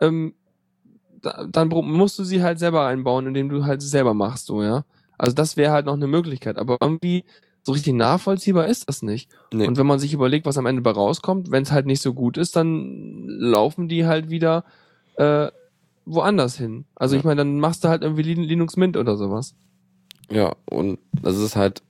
ähm, 0.00 0.34
da, 1.22 1.46
dann 1.50 1.68
musst 1.68 2.18
du 2.18 2.24
sie 2.24 2.42
halt 2.42 2.58
selber 2.58 2.86
einbauen, 2.86 3.26
indem 3.26 3.48
du 3.48 3.64
halt 3.64 3.82
selber 3.82 4.14
machst, 4.14 4.46
so, 4.46 4.62
ja. 4.62 4.84
Also 5.18 5.34
das 5.34 5.58
wäre 5.58 5.72
halt 5.72 5.84
noch 5.84 5.94
eine 5.94 6.06
Möglichkeit. 6.06 6.56
Aber 6.56 6.78
irgendwie 6.80 7.24
so 7.62 7.72
richtig 7.72 7.92
nachvollziehbar 7.92 8.66
ist 8.68 8.88
das 8.88 9.02
nicht. 9.02 9.30
Nee. 9.52 9.66
Und 9.66 9.76
wenn 9.76 9.86
man 9.86 9.98
sich 9.98 10.14
überlegt, 10.14 10.46
was 10.46 10.56
am 10.56 10.64
Ende 10.64 10.80
bei 10.80 10.92
rauskommt, 10.92 11.50
wenn 11.50 11.62
es 11.62 11.72
halt 11.72 11.84
nicht 11.84 12.00
so 12.00 12.14
gut 12.14 12.38
ist, 12.38 12.56
dann 12.56 13.26
laufen 13.28 13.86
die 13.86 14.06
halt 14.06 14.30
wieder 14.30 14.64
äh, 15.16 15.48
woanders 16.06 16.56
hin. 16.56 16.86
Also 16.94 17.14
ja. 17.14 17.18
ich 17.18 17.24
meine, 17.24 17.40
dann 17.40 17.60
machst 17.60 17.84
du 17.84 17.88
halt 17.88 18.02
irgendwie 18.02 18.22
Linux 18.22 18.78
Mint 18.78 18.96
oder 18.96 19.16
sowas. 19.16 19.54
Ja, 20.30 20.54
und 20.66 20.98
das 21.12 21.36
ist 21.36 21.56
halt, 21.56 21.82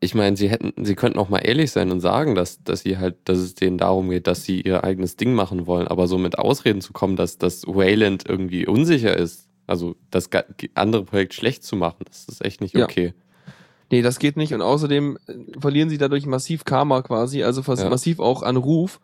ich 0.00 0.14
meine, 0.14 0.36
sie 0.36 0.48
hätten, 0.48 0.84
sie 0.84 0.94
könnten 0.94 1.18
auch 1.18 1.28
mal 1.28 1.38
ehrlich 1.38 1.72
sein 1.72 1.90
und 1.90 2.00
sagen, 2.00 2.34
dass, 2.34 2.62
dass 2.62 2.80
sie 2.80 2.98
halt, 2.98 3.16
dass 3.24 3.38
es 3.38 3.54
denen 3.54 3.78
darum 3.78 4.10
geht, 4.10 4.26
dass 4.26 4.44
sie 4.44 4.60
ihr 4.60 4.84
eigenes 4.84 5.16
Ding 5.16 5.34
machen 5.34 5.66
wollen, 5.66 5.88
aber 5.88 6.06
so 6.06 6.18
mit 6.18 6.38
Ausreden 6.38 6.80
zu 6.80 6.92
kommen, 6.92 7.16
dass 7.16 7.38
das 7.38 7.66
Wayland 7.66 8.28
irgendwie 8.28 8.66
unsicher 8.66 9.16
ist, 9.16 9.48
also 9.66 9.96
das 10.10 10.30
andere 10.74 11.04
Projekt 11.04 11.34
schlecht 11.34 11.64
zu 11.64 11.76
machen, 11.76 12.04
das 12.06 12.26
ist 12.28 12.44
echt 12.44 12.60
nicht 12.60 12.76
okay. 12.76 13.06
Ja. 13.06 13.12
Nee, 13.90 14.02
das 14.02 14.18
geht 14.18 14.36
nicht. 14.36 14.52
Und 14.52 14.62
außerdem 14.62 15.18
äh, 15.26 15.60
verlieren 15.60 15.88
sie 15.88 15.98
dadurch 15.98 16.26
massiv 16.26 16.64
Karma 16.64 17.02
quasi, 17.02 17.42
also 17.42 17.62
ja. 17.72 17.88
massiv 17.88 18.18
auch 18.18 18.42
an 18.42 18.56
Ruf, 18.56 19.00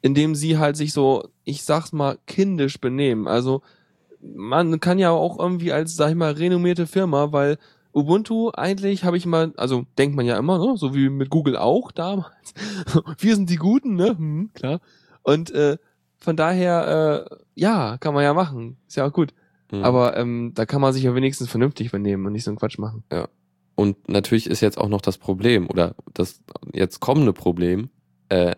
indem 0.00 0.34
sie 0.34 0.58
halt 0.58 0.76
sich 0.76 0.92
so, 0.92 1.28
ich 1.44 1.64
sag's 1.64 1.92
mal, 1.92 2.18
kindisch 2.26 2.80
benehmen. 2.80 3.26
Also 3.26 3.62
man 4.22 4.80
kann 4.80 4.98
ja 4.98 5.10
auch 5.10 5.38
irgendwie 5.38 5.72
als, 5.72 5.96
sag 5.96 6.10
ich 6.10 6.16
mal, 6.16 6.32
renommierte 6.32 6.86
Firma, 6.86 7.32
weil 7.32 7.58
Ubuntu 7.92 8.50
eigentlich 8.54 9.04
habe 9.04 9.16
ich 9.16 9.26
mal, 9.26 9.52
also 9.56 9.84
denkt 9.98 10.16
man 10.16 10.24
ja 10.24 10.38
immer, 10.38 10.58
ne? 10.58 10.76
so 10.76 10.94
wie 10.94 11.10
mit 11.10 11.30
Google 11.30 11.56
auch 11.56 11.92
damals. 11.92 12.54
Wir 13.18 13.34
sind 13.34 13.50
die 13.50 13.56
Guten, 13.56 13.96
ne? 13.96 14.16
Hm, 14.16 14.50
klar. 14.54 14.80
Und 15.22 15.50
äh, 15.50 15.76
von 16.18 16.36
daher, 16.36 17.28
äh, 17.30 17.36
ja, 17.54 17.98
kann 17.98 18.14
man 18.14 18.24
ja 18.24 18.32
machen. 18.32 18.78
Ist 18.88 18.96
ja 18.96 19.06
auch 19.06 19.12
gut. 19.12 19.34
Mhm. 19.70 19.84
Aber 19.84 20.16
ähm, 20.16 20.52
da 20.54 20.64
kann 20.66 20.80
man 20.80 20.92
sich 20.92 21.02
ja 21.02 21.14
wenigstens 21.14 21.50
vernünftig 21.50 21.90
vernehmen 21.90 22.24
und 22.26 22.32
nicht 22.32 22.44
so 22.44 22.50
einen 22.50 22.58
Quatsch 22.58 22.78
machen. 22.78 23.04
Ja. 23.12 23.28
Und 23.74 24.08
natürlich 24.08 24.48
ist 24.48 24.60
jetzt 24.60 24.78
auch 24.78 24.88
noch 24.88 25.00
das 25.00 25.18
Problem 25.18 25.68
oder 25.68 25.94
das 26.14 26.42
jetzt 26.72 27.00
kommende 27.00 27.32
Problem, 27.32 27.90
äh, 28.28 28.54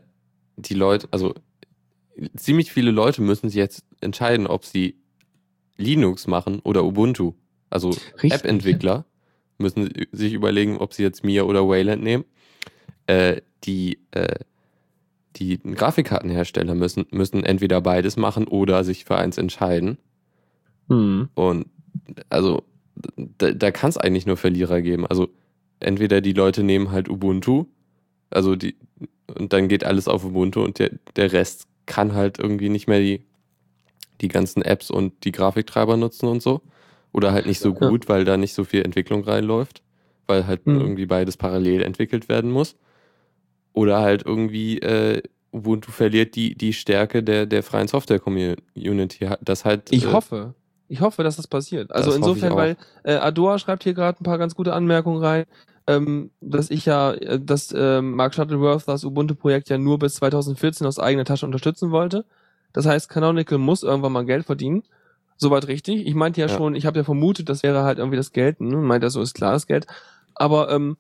die 0.56 0.74
Leute, 0.74 1.08
also 1.10 1.34
ziemlich 2.36 2.72
viele 2.72 2.90
Leute 2.90 3.22
müssen 3.22 3.48
sich 3.48 3.56
jetzt 3.56 3.84
entscheiden, 4.00 4.46
ob 4.46 4.64
sie 4.64 5.00
Linux 5.76 6.26
machen 6.26 6.60
oder 6.60 6.84
Ubuntu. 6.84 7.34
Also 7.70 7.96
App-Entwickler 8.22 9.04
müssen 9.58 9.90
sich 10.12 10.32
überlegen, 10.32 10.78
ob 10.78 10.92
sie 10.92 11.02
jetzt 11.02 11.24
Mia 11.24 11.42
oder 11.42 11.68
Wayland 11.68 12.02
nehmen. 12.02 12.24
Äh, 13.06 13.40
die, 13.64 13.98
äh, 14.12 14.36
die 15.36 15.58
Grafikkartenhersteller 15.58 16.74
müssen, 16.74 17.06
müssen 17.10 17.44
entweder 17.44 17.80
beides 17.80 18.16
machen 18.16 18.46
oder 18.46 18.84
sich 18.84 19.04
für 19.04 19.16
eins 19.16 19.38
entscheiden. 19.38 19.98
Mhm. 20.88 21.28
Und 21.34 21.66
also 22.28 22.62
da, 23.16 23.52
da 23.52 23.70
kann 23.70 23.90
es 23.90 23.96
eigentlich 23.96 24.26
nur 24.26 24.36
Verlierer 24.36 24.80
geben. 24.82 25.06
Also 25.06 25.28
entweder 25.80 26.20
die 26.20 26.32
Leute 26.32 26.62
nehmen 26.62 26.90
halt 26.90 27.08
Ubuntu, 27.08 27.66
also 28.30 28.56
die, 28.56 28.76
und 29.38 29.52
dann 29.52 29.68
geht 29.68 29.84
alles 29.84 30.08
auf 30.08 30.24
Ubuntu 30.24 30.62
und 30.62 30.78
der, 30.78 30.90
der 31.16 31.32
Rest 31.32 31.66
kann 31.86 32.14
halt 32.14 32.38
irgendwie 32.38 32.68
nicht 32.68 32.88
mehr 32.88 33.00
die, 33.00 33.24
die 34.20 34.28
ganzen 34.28 34.62
Apps 34.62 34.90
und 34.90 35.24
die 35.24 35.32
Grafiktreiber 35.32 35.96
nutzen 35.96 36.26
und 36.26 36.42
so. 36.42 36.60
Oder 37.12 37.32
halt 37.32 37.46
nicht 37.46 37.60
so 37.60 37.74
gut, 37.74 38.08
weil 38.08 38.24
da 38.24 38.36
nicht 38.36 38.54
so 38.54 38.64
viel 38.64 38.82
Entwicklung 38.82 39.22
reinläuft, 39.22 39.82
weil 40.26 40.46
halt 40.46 40.66
mhm. 40.66 40.80
irgendwie 40.80 41.06
beides 41.06 41.36
parallel 41.36 41.82
entwickelt 41.82 42.28
werden 42.28 42.50
muss. 42.50 42.76
Oder 43.72 44.00
halt 44.00 44.24
irgendwie 44.26 44.78
äh, 44.80 45.22
Ubuntu 45.52 45.92
verliert 45.92 46.34
die, 46.34 46.56
die 46.56 46.72
Stärke 46.72 47.22
der, 47.22 47.46
der 47.46 47.62
freien 47.62 47.86
Software-Community. 47.86 49.28
Das 49.40 49.64
halt. 49.64 49.92
Ich 49.92 50.06
äh, 50.06 50.12
hoffe. 50.12 50.54
Ich 50.88 51.00
hoffe, 51.00 51.22
dass 51.22 51.36
das 51.36 51.46
passiert. 51.46 51.92
Also 51.92 52.10
das 52.10 52.18
insofern, 52.18 52.56
weil 52.56 52.76
äh, 53.04 53.14
Adoa 53.14 53.58
schreibt 53.58 53.84
hier 53.84 53.94
gerade 53.94 54.20
ein 54.20 54.24
paar 54.24 54.38
ganz 54.38 54.54
gute 54.54 54.74
Anmerkungen 54.74 55.22
rein, 55.22 55.44
ähm, 55.86 56.30
dass 56.40 56.70
ich 56.70 56.86
ja, 56.86 57.12
äh, 57.12 57.40
dass 57.40 57.72
äh, 57.72 58.02
Mark 58.02 58.34
Shuttleworth 58.34 58.86
das 58.86 59.04
Ubuntu-Projekt 59.04 59.70
ja 59.70 59.78
nur 59.78 59.98
bis 59.98 60.14
2014 60.16 60.86
aus 60.86 60.98
eigener 60.98 61.24
Tasche 61.24 61.46
unterstützen 61.46 61.90
wollte. 61.90 62.24
Das 62.74 62.84
heißt, 62.84 63.08
Canonical 63.08 63.56
muss 63.56 63.82
irgendwann 63.82 64.12
mal 64.12 64.26
Geld 64.26 64.44
verdienen. 64.44 64.82
Soweit 65.36 65.66
richtig. 65.66 66.06
Ich 66.06 66.14
meinte 66.14 66.42
ja, 66.42 66.48
ja. 66.48 66.54
schon, 66.54 66.74
ich 66.74 66.84
habe 66.84 66.98
ja 66.98 67.04
vermutet, 67.04 67.48
das 67.48 67.62
wäre 67.62 67.84
halt 67.84 67.98
irgendwie 67.98 68.18
das 68.18 68.32
Geld. 68.32 68.60
Ne? 68.60 68.76
Meint 68.76 69.02
er 69.02 69.10
so, 69.10 69.22
ist 69.22 69.34
klar 69.34 69.52
das 69.52 69.66
Geld. 69.66 69.86
Aber 70.34 70.70
ähm, 70.70 70.98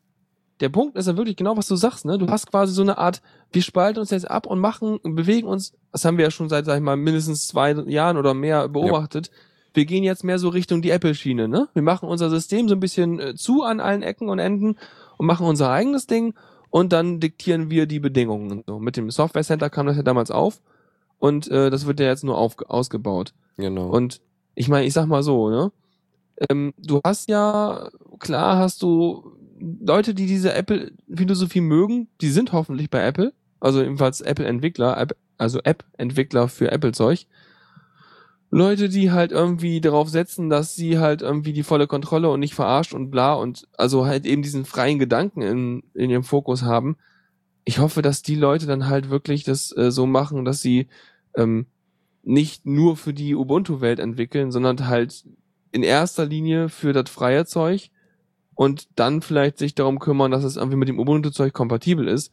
der 0.60 0.70
Punkt 0.70 0.96
ist 0.96 1.06
ja 1.06 1.16
wirklich 1.18 1.36
genau, 1.36 1.56
was 1.56 1.68
du 1.68 1.76
sagst. 1.76 2.06
Ne? 2.06 2.16
Du 2.16 2.28
hast 2.28 2.50
quasi 2.50 2.72
so 2.72 2.82
eine 2.82 2.96
Art, 2.96 3.20
wir 3.52 3.62
spalten 3.62 4.00
uns 4.00 4.10
jetzt 4.10 4.30
ab 4.30 4.46
und 4.46 4.60
machen, 4.60 4.98
bewegen 5.02 5.46
uns. 5.46 5.74
Das 5.92 6.04
haben 6.04 6.16
wir 6.16 6.24
ja 6.24 6.30
schon 6.30 6.48
seit, 6.48 6.64
sag 6.64 6.76
ich 6.76 6.82
mal, 6.82 6.96
mindestens 6.96 7.46
zwei 7.46 7.72
Jahren 7.72 8.16
oder 8.16 8.32
mehr 8.32 8.68
beobachtet. 8.68 9.26
Ja 9.28 9.34
wir 9.74 9.84
gehen 9.84 10.04
jetzt 10.04 10.24
mehr 10.24 10.38
so 10.38 10.48
Richtung 10.48 10.80
die 10.80 10.90
Apple-Schiene, 10.90 11.48
ne? 11.48 11.68
Wir 11.74 11.82
machen 11.82 12.08
unser 12.08 12.30
System 12.30 12.68
so 12.68 12.76
ein 12.76 12.80
bisschen 12.80 13.18
äh, 13.18 13.34
zu 13.34 13.62
an 13.62 13.80
allen 13.80 14.02
Ecken 14.02 14.28
und 14.28 14.38
Enden 14.38 14.76
und 15.16 15.26
machen 15.26 15.46
unser 15.46 15.70
eigenes 15.70 16.06
Ding 16.06 16.34
und 16.70 16.92
dann 16.92 17.20
diktieren 17.20 17.70
wir 17.70 17.86
die 17.86 18.00
Bedingungen. 18.00 18.62
So, 18.66 18.78
mit 18.78 18.96
dem 18.96 19.10
Software 19.10 19.42
Center 19.42 19.70
kam 19.70 19.86
das 19.86 19.96
ja 19.96 20.02
damals 20.02 20.30
auf 20.30 20.60
und 21.24 21.50
äh, 21.50 21.70
das 21.70 21.86
wird 21.86 22.00
ja 22.00 22.06
jetzt 22.06 22.22
nur 22.22 22.36
auf, 22.36 22.56
ausgebaut. 22.68 23.32
Genau. 23.56 23.88
Und 23.88 24.20
ich 24.54 24.68
meine, 24.68 24.84
ich 24.84 24.92
sag 24.92 25.06
mal 25.06 25.22
so, 25.22 25.48
ne? 25.48 25.72
Ähm, 26.50 26.74
du 26.76 27.00
hast 27.02 27.30
ja, 27.30 27.88
klar 28.18 28.58
hast 28.58 28.82
du 28.82 29.32
Leute, 29.58 30.12
die 30.12 30.26
diese 30.26 30.52
Apple-Philosophie 30.52 31.62
mögen, 31.62 32.08
die 32.20 32.28
sind 32.28 32.52
hoffentlich 32.52 32.90
bei 32.90 33.02
Apple, 33.02 33.32
also 33.58 33.82
ebenfalls 33.82 34.20
Apple-Entwickler, 34.20 35.06
also 35.38 35.60
App-Entwickler 35.60 36.48
für 36.48 36.70
Apple-Zeug. 36.70 37.24
Leute, 38.50 38.90
die 38.90 39.10
halt 39.10 39.32
irgendwie 39.32 39.80
darauf 39.80 40.10
setzen, 40.10 40.50
dass 40.50 40.74
sie 40.74 40.98
halt 40.98 41.22
irgendwie 41.22 41.54
die 41.54 41.62
volle 41.62 41.86
Kontrolle 41.86 42.28
und 42.28 42.40
nicht 42.40 42.54
verarscht 42.54 42.92
und 42.92 43.10
bla 43.10 43.32
und 43.32 43.66
also 43.78 44.04
halt 44.04 44.26
eben 44.26 44.42
diesen 44.42 44.66
freien 44.66 44.98
Gedanken 44.98 45.40
in, 45.40 45.84
in 45.94 46.10
ihrem 46.10 46.22
Fokus 46.22 46.64
haben. 46.64 46.98
Ich 47.64 47.78
hoffe, 47.78 48.02
dass 48.02 48.20
die 48.20 48.34
Leute 48.36 48.66
dann 48.66 48.88
halt 48.88 49.08
wirklich 49.08 49.42
das 49.42 49.74
äh, 49.74 49.90
so 49.90 50.04
machen, 50.04 50.44
dass 50.44 50.60
sie 50.60 50.88
ähm, 51.36 51.66
nicht 52.22 52.66
nur 52.66 52.96
für 52.96 53.12
die 53.12 53.34
Ubuntu-Welt 53.34 53.98
entwickeln, 53.98 54.50
sondern 54.50 54.86
halt 54.86 55.24
in 55.72 55.82
erster 55.82 56.26
Linie 56.26 56.68
für 56.68 56.92
das 56.92 57.10
freie 57.10 57.44
Zeug 57.46 57.90
und 58.54 58.88
dann 58.96 59.20
vielleicht 59.20 59.58
sich 59.58 59.74
darum 59.74 59.98
kümmern, 59.98 60.30
dass 60.30 60.44
es 60.44 60.56
irgendwie 60.56 60.76
mit 60.76 60.88
dem 60.88 60.98
Ubuntu-Zeug 60.98 61.52
kompatibel 61.52 62.08
ist, 62.08 62.32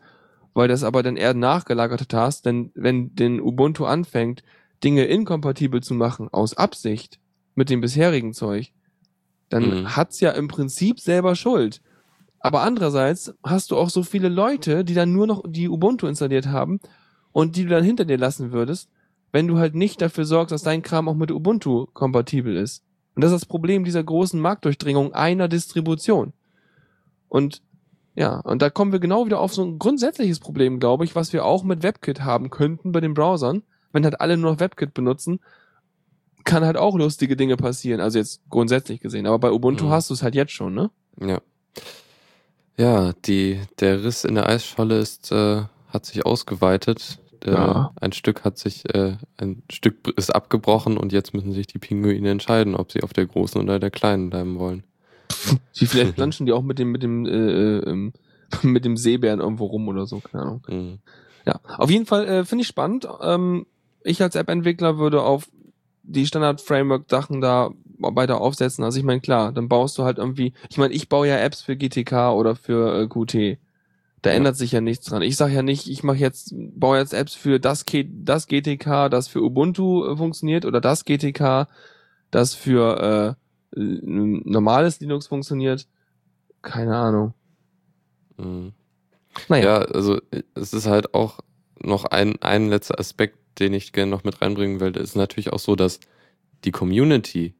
weil 0.53 0.67
das 0.67 0.83
aber 0.83 1.03
dann 1.03 1.17
eher 1.17 1.33
nachgelagerte 1.33 2.07
Task, 2.07 2.43
denn 2.43 2.71
wenn 2.75 3.15
den 3.15 3.41
Ubuntu 3.41 3.85
anfängt, 3.85 4.43
Dinge 4.83 5.05
inkompatibel 5.05 5.81
zu 5.81 5.93
machen, 5.93 6.29
aus 6.31 6.55
Absicht, 6.55 7.19
mit 7.55 7.69
dem 7.69 7.81
bisherigen 7.81 8.33
Zeug, 8.33 8.71
dann 9.49 9.81
mhm. 9.81 9.95
hat's 9.95 10.19
ja 10.19 10.31
im 10.31 10.47
Prinzip 10.47 10.99
selber 10.99 11.35
Schuld. 11.35 11.81
Aber 12.39 12.61
andererseits 12.61 13.33
hast 13.43 13.71
du 13.71 13.77
auch 13.77 13.89
so 13.89 14.03
viele 14.03 14.29
Leute, 14.29 14.83
die 14.83 14.93
dann 14.93 15.11
nur 15.11 15.27
noch 15.27 15.43
die 15.45 15.69
Ubuntu 15.69 16.07
installiert 16.07 16.47
haben 16.47 16.79
und 17.33 17.55
die 17.55 17.63
du 17.63 17.69
dann 17.69 17.83
hinter 17.83 18.05
dir 18.05 18.17
lassen 18.17 18.51
würdest, 18.51 18.89
wenn 19.31 19.47
du 19.47 19.57
halt 19.57 19.75
nicht 19.75 20.01
dafür 20.01 20.25
sorgst, 20.25 20.51
dass 20.51 20.63
dein 20.63 20.81
Kram 20.81 21.07
auch 21.07 21.15
mit 21.15 21.31
Ubuntu 21.31 21.87
kompatibel 21.93 22.57
ist. 22.57 22.83
Und 23.15 23.23
das 23.23 23.31
ist 23.31 23.41
das 23.41 23.45
Problem 23.47 23.83
dieser 23.83 24.03
großen 24.03 24.39
Marktdurchdringung 24.39 25.13
einer 25.13 25.47
Distribution. 25.47 26.33
Und 27.29 27.61
ja, 28.15 28.39
und 28.41 28.61
da 28.61 28.69
kommen 28.69 28.91
wir 28.91 28.99
genau 28.99 29.25
wieder 29.25 29.39
auf 29.39 29.53
so 29.53 29.63
ein 29.63 29.79
grundsätzliches 29.79 30.39
Problem, 30.39 30.79
glaube 30.79 31.05
ich, 31.05 31.15
was 31.15 31.31
wir 31.31 31.45
auch 31.45 31.63
mit 31.63 31.81
WebKit 31.81 32.21
haben 32.21 32.49
könnten 32.49 32.91
bei 32.91 32.99
den 32.99 33.13
Browsern. 33.13 33.63
Wenn 33.93 34.03
halt 34.03 34.19
alle 34.19 34.35
nur 34.37 34.51
noch 34.53 34.59
WebKit 34.59 34.93
benutzen, 34.93 35.39
kann 36.43 36.65
halt 36.65 36.75
auch 36.75 36.97
lustige 36.97 37.37
Dinge 37.37 37.55
passieren. 37.55 38.01
Also 38.01 38.17
jetzt 38.19 38.41
grundsätzlich 38.49 38.99
gesehen. 38.99 39.27
Aber 39.27 39.39
bei 39.39 39.51
Ubuntu 39.51 39.85
Mhm. 39.85 39.89
hast 39.91 40.09
du 40.09 40.13
es 40.13 40.23
halt 40.23 40.35
jetzt 40.35 40.51
schon, 40.51 40.73
ne? 40.73 40.89
Ja. 41.21 41.39
Ja, 42.77 43.13
die, 43.25 43.59
der 43.79 44.03
Riss 44.03 44.25
in 44.25 44.35
der 44.35 44.47
Eisscholle 44.47 44.97
ist, 44.97 45.31
äh, 45.31 45.63
hat 45.89 46.05
sich 46.05 46.25
ausgeweitet. 46.25 47.19
Der, 47.43 47.53
Ja. 47.53 47.91
Ein 47.99 48.11
Stück 48.11 48.43
hat 48.43 48.57
sich, 48.57 48.93
äh, 48.93 49.17
ein 49.37 49.63
Stück 49.71 50.13
ist 50.15 50.33
abgebrochen 50.33 50.97
und 50.97 51.11
jetzt 51.11 51.33
müssen 51.33 51.53
sich 51.53 51.67
die 51.67 51.79
Pinguine 51.79 52.29
entscheiden, 52.29 52.75
ob 52.75 52.91
sie 52.91 53.03
auf 53.03 53.13
der 53.13 53.25
großen 53.25 53.61
oder 53.61 53.79
der 53.79 53.91
kleinen 53.91 54.29
bleiben 54.29 54.59
wollen. 54.59 54.83
Die 55.79 55.85
vielleicht 55.85 56.15
planschen 56.15 56.45
die 56.45 56.51
auch 56.51 56.61
mit 56.61 56.77
dem, 56.77 56.91
mit 56.91 57.03
dem, 57.03 57.25
äh, 57.25 57.29
äh, 57.29 57.89
ähm, 57.89 58.13
mit 58.63 58.83
dem 58.85 58.97
Seebären 58.97 59.39
irgendwo 59.39 59.65
rum 59.65 59.87
oder 59.87 60.05
so, 60.05 60.19
keine 60.19 60.43
Ahnung. 60.43 60.63
Mhm. 60.67 60.99
Ja, 61.45 61.59
auf 61.77 61.89
jeden 61.89 62.05
Fall 62.05 62.27
äh, 62.27 62.45
finde 62.45 62.63
ich 62.63 62.67
spannend. 62.67 63.07
Ähm, 63.21 63.65
ich 64.03 64.21
als 64.21 64.35
App-Entwickler 64.35 64.97
würde 64.97 65.21
auf 65.23 65.47
die 66.03 66.25
Standard-Framework-Sachen 66.25 67.41
da 67.41 67.71
weiter 67.99 68.41
aufsetzen. 68.41 68.83
Also 68.83 68.97
ich 68.99 69.05
meine, 69.05 69.21
klar, 69.21 69.51
dann 69.51 69.69
baust 69.69 69.97
du 69.97 70.03
halt 70.03 70.17
irgendwie, 70.17 70.53
ich 70.69 70.77
meine, 70.77 70.93
ich 70.93 71.09
baue 71.09 71.27
ja 71.27 71.37
Apps 71.37 71.61
für 71.61 71.75
GTK 71.75 72.31
oder 72.33 72.55
für 72.55 73.01
äh, 73.01 73.07
Qt. 73.07 73.59
Da 74.21 74.29
Ja. 74.29 74.35
ändert 74.35 74.55
sich 74.55 74.71
ja 74.71 74.81
nichts 74.81 75.07
dran. 75.07 75.21
Ich 75.23 75.35
sage 75.35 75.53
ja 75.53 75.63
nicht, 75.63 75.87
ich 75.89 76.03
mache 76.03 76.17
jetzt, 76.17 76.53
baue 76.55 76.97
jetzt 76.99 77.13
Apps 77.13 77.33
für 77.33 77.59
das, 77.59 77.85
das 78.05 78.47
GTK, 78.47 79.09
das 79.09 79.27
für 79.27 79.41
Ubuntu 79.41 80.05
äh, 80.05 80.15
funktioniert 80.17 80.65
oder 80.65 80.79
das 80.79 81.05
GTK, 81.05 81.67
das 82.29 82.53
für 82.53 83.37
äh, 83.75 83.79
normales 83.79 84.99
Linux 84.99 85.27
funktioniert. 85.27 85.87
Keine 86.61 86.95
Ahnung. 86.95 87.33
Mhm. 88.37 88.73
Naja. 89.47 89.63
Ja, 89.63 89.77
also 89.85 90.19
es 90.55 90.73
ist 90.73 90.87
halt 90.87 91.13
auch 91.13 91.39
noch 91.81 92.05
ein, 92.05 92.35
ein 92.41 92.69
letzter 92.69 92.99
Aspekt, 92.99 93.37
den 93.59 93.73
ich 93.73 93.93
gerne 93.93 94.11
noch 94.11 94.23
mit 94.23 94.41
reinbringen 94.41 94.79
will. 94.79 94.95
Es 94.97 95.11
ist 95.11 95.15
natürlich 95.15 95.51
auch 95.53 95.59
so, 95.59 95.75
dass 95.75 95.99
die 96.63 96.71
Community, 96.71 97.55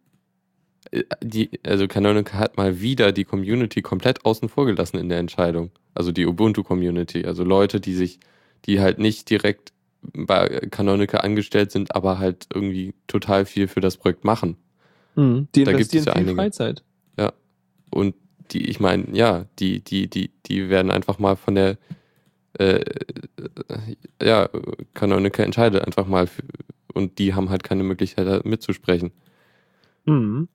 die, 1.24 1.52
also 1.64 1.88
Canonical 1.88 2.40
hat 2.40 2.58
mal 2.58 2.82
wieder 2.82 3.12
die 3.12 3.24
Community 3.24 3.82
komplett 3.82 4.26
außen 4.26 4.50
vor 4.50 4.66
gelassen 4.66 4.98
in 4.98 5.10
der 5.10 5.20
Entscheidung. 5.20 5.72
Also 5.96 6.12
die 6.12 6.26
Ubuntu-Community, 6.26 7.26
also 7.26 7.44
Leute, 7.44 7.80
die 7.80 7.94
sich, 7.94 8.20
die 8.66 8.80
halt 8.80 9.00
nicht 9.00 9.30
direkt 9.30 9.74
bei 10.02 10.48
Canonical 10.72 11.22
angestellt 11.22 11.72
sind, 11.72 11.96
aber 11.96 12.20
halt 12.20 12.48
irgendwie 12.54 12.94
total 13.08 13.46
viel 13.46 13.68
für 13.68 13.82
das 13.82 13.98
Projekt 13.98 14.24
machen. 14.24 14.58
Mhm. 15.16 15.48
Die 15.56 15.64
Da 15.64 15.72
gibt 15.74 15.84
es 15.84 15.94
investieren 15.94 16.06
ja 16.06 16.12
viel 16.14 16.22
einige. 16.22 16.36
Freizeit. 16.36 16.84
Und 17.92 18.16
die, 18.52 18.70
ich 18.70 18.80
meine, 18.80 19.06
ja, 19.12 19.46
die, 19.60 19.84
die, 19.84 20.10
die, 20.10 20.32
die 20.46 20.70
werden 20.70 20.92
einfach 20.92 21.20
mal 21.20 21.36
von 21.36 21.56
der, 21.56 21.78
äh, 22.58 22.84
ja, 24.22 24.50
Canonical 24.94 25.46
entscheidet 25.46 25.86
einfach 25.86 26.08
mal 26.08 26.28
für, 26.28 26.44
und 26.94 27.20
die 27.20 27.34
haben 27.34 27.50
halt 27.50 27.64
keine 27.64 27.84
Möglichkeit 27.84 28.28
da 28.28 28.42
mitzusprechen. 28.44 29.12
Mhm. 30.06 30.48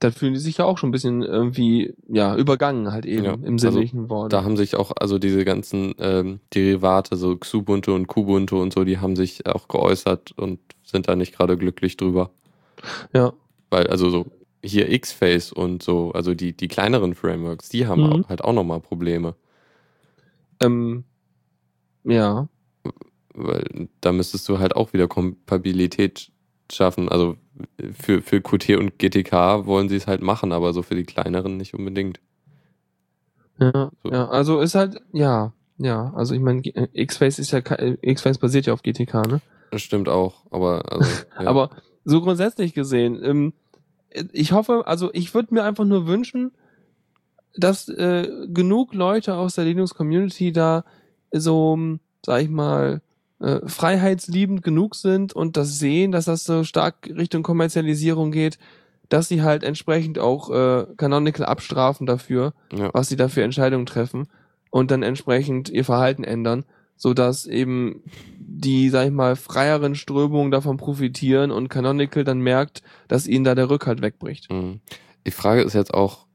Dann 0.00 0.12
fühlen 0.12 0.32
die 0.34 0.38
sich 0.38 0.58
ja 0.58 0.64
auch 0.64 0.78
schon 0.78 0.90
ein 0.90 0.92
bisschen 0.92 1.22
irgendwie, 1.22 1.94
ja, 2.08 2.36
übergangen 2.36 2.92
halt 2.92 3.04
eben 3.04 3.24
Ja, 3.24 3.32
im 3.34 3.54
also 3.54 3.70
sinnlichen 3.70 4.08
Wort. 4.08 4.32
Da 4.32 4.44
haben 4.44 4.56
sich 4.56 4.76
auch, 4.76 4.92
also 4.98 5.18
diese 5.18 5.44
ganzen 5.44 5.94
ähm, 5.98 6.38
Derivate, 6.54 7.16
so 7.16 7.36
Xubuntu 7.36 7.94
und 7.94 8.06
Kubuntu 8.06 8.60
und 8.62 8.72
so, 8.72 8.84
die 8.84 8.98
haben 8.98 9.16
sich 9.16 9.46
auch 9.46 9.66
geäußert 9.66 10.32
und 10.36 10.60
sind 10.84 11.08
da 11.08 11.16
nicht 11.16 11.36
gerade 11.36 11.56
glücklich 11.56 11.96
drüber. 11.96 12.30
Ja. 13.12 13.32
Weil, 13.70 13.88
also 13.88 14.08
so, 14.10 14.26
hier 14.62 14.90
X-Face 14.90 15.52
und 15.52 15.82
so, 15.82 16.12
also 16.12 16.34
die, 16.34 16.56
die 16.56 16.68
kleineren 16.68 17.14
Frameworks, 17.14 17.68
die 17.68 17.86
haben 17.86 18.02
Mhm. 18.02 18.24
halt 18.28 18.42
auch 18.44 18.52
nochmal 18.52 18.80
Probleme. 18.80 19.34
Ähm, 20.60 21.04
ja. 22.04 22.48
weil 23.34 23.88
da 24.00 24.12
müsstest 24.12 24.48
du 24.48 24.58
halt 24.58 24.74
auch 24.74 24.92
wieder 24.92 25.06
Kompatibilität 25.08 26.30
schaffen. 26.72 27.08
Also 27.08 27.36
für, 27.98 28.22
für 28.22 28.40
Qt 28.40 28.76
und 28.76 28.98
GTK 28.98 29.66
wollen 29.66 29.88
sie 29.88 29.96
es 29.96 30.06
halt 30.06 30.22
machen, 30.22 30.52
aber 30.52 30.72
so 30.72 30.82
für 30.82 30.94
die 30.94 31.04
kleineren 31.04 31.56
nicht 31.56 31.74
unbedingt. 31.74 32.20
Ja, 33.60 33.90
So. 34.04 34.10
ja, 34.12 34.28
also 34.28 34.60
ist 34.60 34.74
halt, 34.74 35.00
ja, 35.12 35.52
ja, 35.78 36.12
also 36.14 36.34
ich 36.34 36.40
meine, 36.40 36.60
G- 36.62 36.72
X-Face 36.92 37.38
ist 37.38 37.50
ja, 37.50 37.58
äh, 37.58 37.96
X-Face 38.02 38.38
basiert 38.38 38.66
ja 38.66 38.72
auf 38.72 38.82
GTK, 38.82 39.22
ne? 39.26 39.40
Das 39.70 39.82
stimmt 39.82 40.08
auch, 40.08 40.46
aber 40.50 40.90
also, 40.92 41.10
ja. 41.40 41.46
Aber 41.46 41.70
so 42.04 42.20
grundsätzlich 42.20 42.72
gesehen, 42.74 43.18
ähm, 43.22 43.52
ich 44.32 44.52
hoffe, 44.52 44.86
also 44.86 45.10
ich 45.12 45.34
würde 45.34 45.52
mir 45.54 45.64
einfach 45.64 45.84
nur 45.84 46.06
wünschen, 46.06 46.52
dass 47.56 47.88
äh, 47.88 48.46
genug 48.48 48.94
Leute 48.94 49.34
aus 49.34 49.56
der 49.56 49.64
Linux-Community 49.64 50.52
da 50.52 50.84
so, 51.32 51.76
sag 52.24 52.42
ich 52.42 52.48
mal, 52.48 53.02
äh, 53.40 53.60
freiheitsliebend 53.66 54.62
genug 54.62 54.94
sind 54.94 55.32
und 55.32 55.56
das 55.56 55.78
sehen, 55.78 56.12
dass 56.12 56.24
das 56.24 56.44
so 56.44 56.64
stark 56.64 57.08
Richtung 57.08 57.42
Kommerzialisierung 57.42 58.32
geht, 58.32 58.58
dass 59.08 59.28
sie 59.28 59.42
halt 59.42 59.62
entsprechend 59.62 60.18
auch 60.18 60.50
äh, 60.50 60.86
Canonical 60.96 61.46
abstrafen 61.46 62.06
dafür, 62.06 62.52
ja. 62.72 62.90
was 62.92 63.08
sie 63.08 63.16
da 63.16 63.28
für 63.28 63.42
Entscheidungen 63.42 63.86
treffen 63.86 64.28
und 64.70 64.90
dann 64.90 65.02
entsprechend 65.02 65.68
ihr 65.70 65.84
Verhalten 65.84 66.24
ändern, 66.24 66.64
so 66.96 67.14
dass 67.14 67.46
eben 67.46 68.02
die, 68.38 68.90
sag 68.90 69.06
ich 69.06 69.12
mal, 69.12 69.36
freieren 69.36 69.94
Strömungen 69.94 70.50
davon 70.50 70.76
profitieren 70.76 71.50
und 71.50 71.68
Canonical 71.68 72.24
dann 72.24 72.40
merkt, 72.40 72.82
dass 73.06 73.26
ihnen 73.26 73.44
da 73.44 73.54
der 73.54 73.70
Rückhalt 73.70 74.02
wegbricht. 74.02 74.50
Mhm. 74.50 74.80
Die 75.26 75.30
Frage 75.30 75.62
ist 75.62 75.74
jetzt 75.74 75.94
auch, 75.94 76.26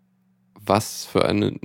was 0.65 1.05
für 1.05 1.25
eine, 1.25 1.59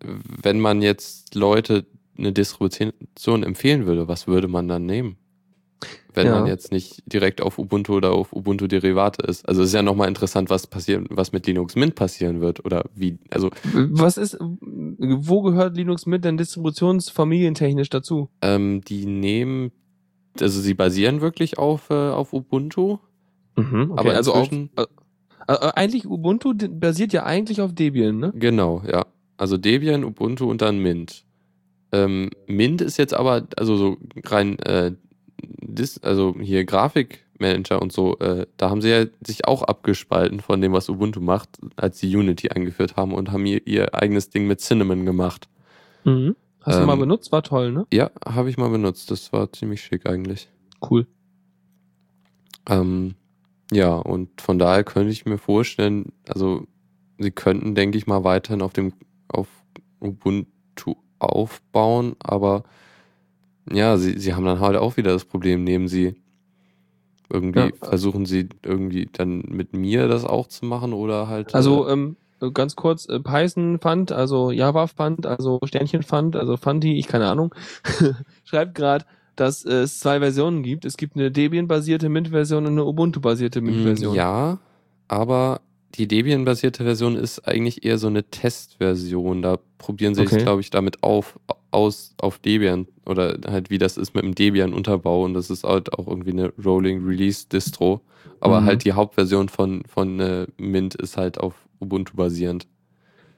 wenn 0.00 0.58
man 0.58 0.82
jetzt 0.82 1.34
Leute 1.34 1.86
eine 2.22 2.32
Distribution 2.32 3.42
empfehlen 3.42 3.86
würde, 3.86 4.08
was 4.08 4.26
würde 4.26 4.48
man 4.48 4.68
dann 4.68 4.86
nehmen? 4.86 5.16
Wenn 6.14 6.26
Ja. 6.26 6.34
man 6.38 6.46
jetzt 6.46 6.70
nicht 6.72 7.02
direkt 7.06 7.40
auf 7.40 7.58
Ubuntu 7.58 7.94
oder 7.96 8.12
auf 8.12 8.32
Ubuntu-Derivate 8.32 9.22
ist. 9.26 9.48
Also 9.48 9.62
es 9.62 9.68
ist 9.68 9.74
ja 9.74 9.82
nochmal 9.82 10.08
interessant, 10.08 10.50
was 10.50 10.66
passiert, 10.66 11.06
was 11.10 11.32
mit 11.32 11.46
Linux 11.46 11.74
Mint 11.74 11.94
passieren 11.94 12.40
wird 12.40 12.64
oder 12.64 12.84
wie, 12.94 13.18
also 13.30 13.50
Was 13.72 14.16
ist, 14.18 14.36
wo 14.40 15.42
gehört 15.42 15.76
Linux 15.76 16.06
mit 16.06 16.24
denn 16.24 16.36
distributionsfamilientechnisch 16.36 17.88
dazu? 17.90 18.28
ähm, 18.42 18.82
die 18.82 19.06
nehmen, 19.06 19.72
also 20.40 20.60
sie 20.60 20.74
basieren 20.74 21.20
wirklich 21.20 21.58
auf, 21.58 21.90
äh, 21.90 21.94
auf 21.94 22.32
Ubuntu, 22.32 22.98
Mhm, 23.56 23.92
aber 23.96 24.14
also 24.14 24.32
auf, 24.34 24.50
inzwischen, 24.52 24.70
äh, 24.76 24.84
äh, 25.48 25.72
eigentlich 25.74 26.06
Ubuntu 26.06 26.54
basiert 26.70 27.12
ja 27.12 27.24
eigentlich 27.24 27.60
auf 27.60 27.74
Debian, 27.74 28.18
ne? 28.18 28.32
genau, 28.36 28.82
ja. 28.86 29.06
Also 29.38 29.56
Debian, 29.56 30.04
Ubuntu 30.04 30.48
und 30.50 30.62
dann 30.62 30.78
Mint. 30.78 31.24
Ähm, 31.92 32.30
Mint 32.46 32.80
ist 32.80 32.96
jetzt 32.96 33.14
aber, 33.14 33.46
also 33.56 33.76
so 33.76 33.96
rein, 34.24 34.58
äh, 34.60 34.92
dis, 35.42 35.98
also 36.02 36.34
hier 36.40 36.64
Grafikmanager 36.64 37.82
und 37.82 37.92
so, 37.92 38.18
äh, 38.18 38.46
da 38.56 38.70
haben 38.70 38.80
sie 38.80 38.90
ja 38.90 39.04
sich 39.26 39.46
auch 39.46 39.62
abgespalten 39.62 40.40
von 40.40 40.60
dem, 40.60 40.72
was 40.72 40.88
Ubuntu 40.88 41.20
macht, 41.20 41.50
als 41.76 41.98
sie 41.98 42.14
Unity 42.16 42.48
eingeführt 42.48 42.96
haben 42.96 43.12
und 43.12 43.30
haben 43.32 43.44
ihr, 43.46 43.66
ihr 43.66 43.94
eigenes 43.94 44.30
Ding 44.30 44.46
mit 44.46 44.60
Cinnamon 44.60 45.04
gemacht. 45.04 45.48
Mhm. 46.04 46.34
Hast 46.62 46.76
du 46.76 46.82
Ähm, 46.82 46.86
mal 46.86 46.96
benutzt? 46.96 47.32
War 47.32 47.42
toll, 47.42 47.72
ne? 47.72 47.86
Ja, 47.92 48.10
habe 48.24 48.48
ich 48.48 48.56
mal 48.56 48.70
benutzt. 48.70 49.10
Das 49.10 49.32
war 49.32 49.52
ziemlich 49.52 49.82
schick 49.82 50.06
eigentlich. 50.06 50.48
Cool. 50.88 51.06
Ähm, 52.68 53.16
ja, 53.72 53.94
und 53.96 54.40
von 54.40 54.58
daher 54.58 54.84
könnte 54.84 55.10
ich 55.10 55.24
mir 55.26 55.38
vorstellen, 55.38 56.12
also 56.28 56.66
sie 57.18 57.30
könnten, 57.32 57.74
denke 57.74 57.98
ich 57.98 58.06
mal, 58.06 58.22
weiterhin 58.24 58.62
auf 58.62 58.72
dem 58.72 58.92
auf 59.28 59.48
Ubuntu 60.00 60.94
aufbauen, 61.22 62.16
aber 62.22 62.64
ja, 63.70 63.96
sie, 63.96 64.18
sie 64.18 64.34
haben 64.34 64.44
dann 64.44 64.60
halt 64.60 64.76
auch 64.76 64.96
wieder 64.96 65.12
das 65.12 65.24
Problem, 65.24 65.62
nehmen 65.64 65.88
sie 65.88 66.14
irgendwie, 67.30 67.60
Ja. 67.60 67.70
versuchen 67.80 68.26
sie 68.26 68.48
irgendwie 68.64 69.08
dann 69.12 69.40
mit 69.48 69.72
mir 69.74 70.08
das 70.08 70.24
auch 70.24 70.48
zu 70.48 70.66
machen 70.66 70.92
oder 70.92 71.28
halt. 71.28 71.54
Also 71.54 71.86
äh, 71.88 71.92
ähm, 71.92 72.16
ganz 72.52 72.76
kurz, 72.76 73.08
äh, 73.08 73.20
Python 73.20 73.78
Fund, 73.80 74.12
also 74.12 74.50
Java 74.50 74.86
Fund, 74.88 75.26
also 75.26 75.60
Sternchen 75.64 76.02
Fund, 76.02 76.36
also 76.36 76.56
Fundy, 76.56 76.98
ich 76.98 77.06
keine 77.06 77.28
Ahnung, 77.28 77.54
schreibt 78.44 78.74
gerade, 78.74 79.04
dass 79.36 79.64
äh, 79.64 79.82
es 79.82 80.00
zwei 80.00 80.18
Versionen 80.18 80.62
gibt. 80.62 80.84
Es 80.84 80.96
gibt 80.96 81.16
eine 81.16 81.30
Debian-basierte 81.30 82.08
Mint-Version 82.08 82.66
und 82.66 82.72
eine 82.72 82.84
Ubuntu-basierte 82.84 83.60
Mint-Version. 83.62 84.12
Mm, 84.12 84.16
Ja, 84.16 84.58
aber 85.08 85.60
die 85.94 86.08
Debian-basierte 86.08 86.84
Version 86.84 87.16
ist 87.16 87.40
eigentlich 87.46 87.84
eher 87.84 87.98
so 87.98 88.06
eine 88.06 88.24
Testversion. 88.24 89.42
Da 89.42 89.58
probieren 89.78 90.14
sie 90.14 90.22
Okay. 90.22 90.30
sich, 90.34 90.42
glaube 90.44 90.60
ich, 90.60 90.70
damit 90.70 91.02
auf, 91.02 91.38
aus 91.70 92.14
auf 92.18 92.38
Debian 92.38 92.86
oder 93.06 93.38
halt 93.46 93.70
wie 93.70 93.78
das 93.78 93.96
ist 93.96 94.14
mit 94.14 94.24
dem 94.24 94.34
Debian-Unterbau 94.34 95.24
und 95.24 95.34
das 95.34 95.50
ist 95.50 95.64
halt 95.64 95.92
auch 95.92 96.06
irgendwie 96.08 96.30
eine 96.32 96.52
Rolling 96.64 97.04
Release 97.04 97.46
Distro. 97.48 98.00
Aber 98.40 98.60
Mhm. 98.60 98.66
halt 98.66 98.84
die 98.84 98.92
Hauptversion 98.92 99.48
von, 99.48 99.84
von 99.86 100.18
äh, 100.20 100.46
Mint 100.56 100.94
ist 100.96 101.16
halt 101.16 101.38
auf 101.38 101.54
Ubuntu 101.80 102.16
basierend. 102.16 102.66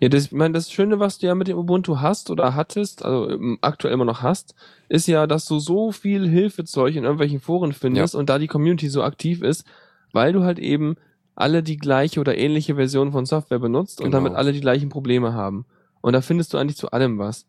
Ja, 0.00 0.08
das, 0.08 0.26
ich 0.26 0.32
meine, 0.32 0.52
das 0.54 0.70
Schöne, 0.70 0.98
was 0.98 1.18
du 1.18 1.26
ja 1.26 1.34
mit 1.34 1.48
dem 1.48 1.56
Ubuntu 1.56 1.98
hast 2.00 2.30
oder 2.30 2.54
hattest, 2.54 3.04
also 3.04 3.30
ähm, 3.30 3.58
aktuell 3.62 3.94
immer 3.94 4.04
noch 4.04 4.22
hast, 4.22 4.54
ist 4.88 5.06
ja, 5.06 5.26
dass 5.26 5.46
du 5.46 5.58
so 5.58 5.92
viel 5.92 6.28
Hilfezeug 6.28 6.94
in 6.96 7.04
irgendwelchen 7.04 7.40
Foren 7.40 7.72
findest 7.72 8.14
und 8.14 8.28
da 8.28 8.38
die 8.38 8.48
Community 8.48 8.88
so 8.88 9.02
aktiv 9.02 9.40
ist, 9.42 9.64
weil 10.12 10.32
du 10.32 10.42
halt 10.42 10.58
eben 10.58 10.96
alle 11.36 11.62
die 11.62 11.76
gleiche 11.76 12.20
oder 12.20 12.36
ähnliche 12.36 12.76
Version 12.76 13.12
von 13.12 13.26
Software 13.26 13.58
benutzt 13.58 14.00
und 14.00 14.06
Genau. 14.06 14.18
damit 14.18 14.34
alle 14.34 14.52
die 14.52 14.60
gleichen 14.60 14.88
Probleme 14.88 15.32
haben. 15.32 15.66
Und 16.00 16.12
da 16.12 16.20
findest 16.20 16.52
du 16.52 16.58
eigentlich 16.58 16.76
zu 16.76 16.90
allem 16.90 17.18
was. 17.18 17.46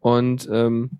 Und 0.00 0.48
ähm, 0.50 0.90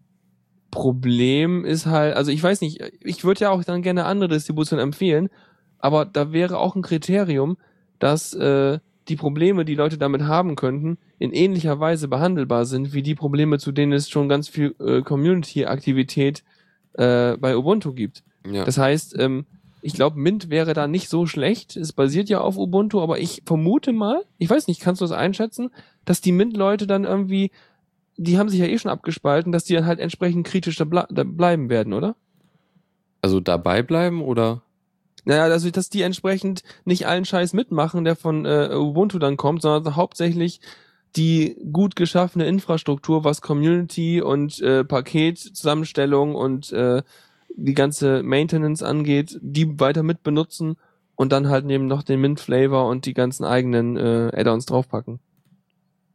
Problem 0.70 1.64
ist 1.64 1.86
halt, 1.86 2.16
also 2.16 2.30
ich 2.30 2.42
weiß 2.42 2.60
nicht, 2.60 2.82
ich 3.00 3.24
würde 3.24 3.40
ja 3.42 3.50
auch 3.50 3.64
dann 3.64 3.82
gerne 3.82 4.04
andere 4.04 4.28
Distributionen 4.28 4.82
empfehlen, 4.82 5.30
aber 5.78 6.04
da 6.04 6.32
wäre 6.32 6.58
auch 6.58 6.74
ein 6.74 6.82
Kriterium, 6.82 7.56
dass 7.98 8.34
äh, 8.34 8.78
die 9.08 9.16
Probleme, 9.16 9.64
die 9.64 9.76
Leute 9.76 9.98
damit 9.98 10.22
haben 10.22 10.56
könnten, 10.56 10.98
in 11.18 11.32
ähnlicher 11.32 11.78
Weise 11.78 12.08
behandelbar 12.08 12.64
sind, 12.66 12.92
wie 12.92 13.02
die 13.02 13.14
Probleme, 13.14 13.58
zu 13.58 13.72
denen 13.72 13.92
es 13.92 14.10
schon 14.10 14.28
ganz 14.28 14.48
viel 14.48 14.74
äh, 14.80 15.02
Community-Aktivität 15.02 16.42
äh, 16.94 17.36
bei 17.36 17.56
Ubuntu 17.56 17.92
gibt. 17.94 18.24
Ja. 18.50 18.64
Das 18.64 18.78
heißt, 18.78 19.16
ähm, 19.18 19.46
ich 19.86 19.94
glaube, 19.94 20.18
Mint 20.18 20.50
wäre 20.50 20.74
da 20.74 20.86
nicht 20.86 21.08
so 21.08 21.26
schlecht. 21.26 21.76
Es 21.76 21.92
basiert 21.92 22.28
ja 22.28 22.40
auf 22.40 22.58
Ubuntu, 22.58 23.00
aber 23.00 23.18
ich 23.18 23.42
vermute 23.46 23.92
mal, 23.92 24.24
ich 24.38 24.50
weiß 24.50 24.66
nicht, 24.66 24.80
kannst 24.80 25.00
du 25.00 25.04
das 25.04 25.12
einschätzen, 25.12 25.70
dass 26.04 26.20
die 26.20 26.32
Mint-Leute 26.32 26.86
dann 26.86 27.04
irgendwie, 27.04 27.50
die 28.16 28.38
haben 28.38 28.48
sich 28.48 28.60
ja 28.60 28.66
eh 28.66 28.78
schon 28.78 28.90
abgespalten, 28.90 29.52
dass 29.52 29.64
die 29.64 29.74
dann 29.74 29.86
halt 29.86 30.00
entsprechend 30.00 30.46
kritisch 30.46 30.76
da, 30.76 30.84
ble 30.84 31.06
da 31.10 31.24
bleiben 31.24 31.68
werden, 31.70 31.92
oder? 31.92 32.16
also 33.26 33.40
dabei 33.40 33.82
bleiben 33.82 34.22
oder? 34.22 34.62
Naja, 35.24 35.44
also 35.44 35.68
dass 35.70 35.90
die 35.90 36.02
entsprechend 36.02 36.62
nicht 36.84 37.08
allen 37.08 37.24
Scheiß 37.24 37.52
mitmachen, 37.52 38.04
der 38.04 38.14
von 38.14 38.46
äh, 38.46 38.70
Ubuntu 38.72 39.18
dann 39.18 39.36
kommt, 39.36 39.62
sondern 39.62 39.96
hauptsächlich 39.96 40.60
die 41.16 41.56
gut 41.72 41.96
geschaffene 41.96 42.46
Infrastruktur, 42.46 43.24
was 43.24 43.40
Community 43.40 44.22
und 44.22 44.60
äh, 44.60 44.84
Paketzusammenstellung 44.84 46.36
und 46.36 46.72
äh, 46.72 47.02
die 47.56 47.74
ganze 47.74 48.22
Maintenance 48.22 48.82
angeht, 48.82 49.38
die 49.42 49.80
weiter 49.80 50.02
mit 50.02 50.22
benutzen 50.22 50.76
und 51.16 51.32
dann 51.32 51.48
halt 51.48 51.64
neben 51.64 51.86
noch 51.86 52.02
den 52.02 52.20
Mint 52.20 52.38
Flavor 52.40 52.86
und 52.88 53.06
die 53.06 53.14
ganzen 53.14 53.44
eigenen 53.44 53.96
äh, 53.96 54.30
Add-ons 54.34 54.66
draufpacken. 54.66 55.18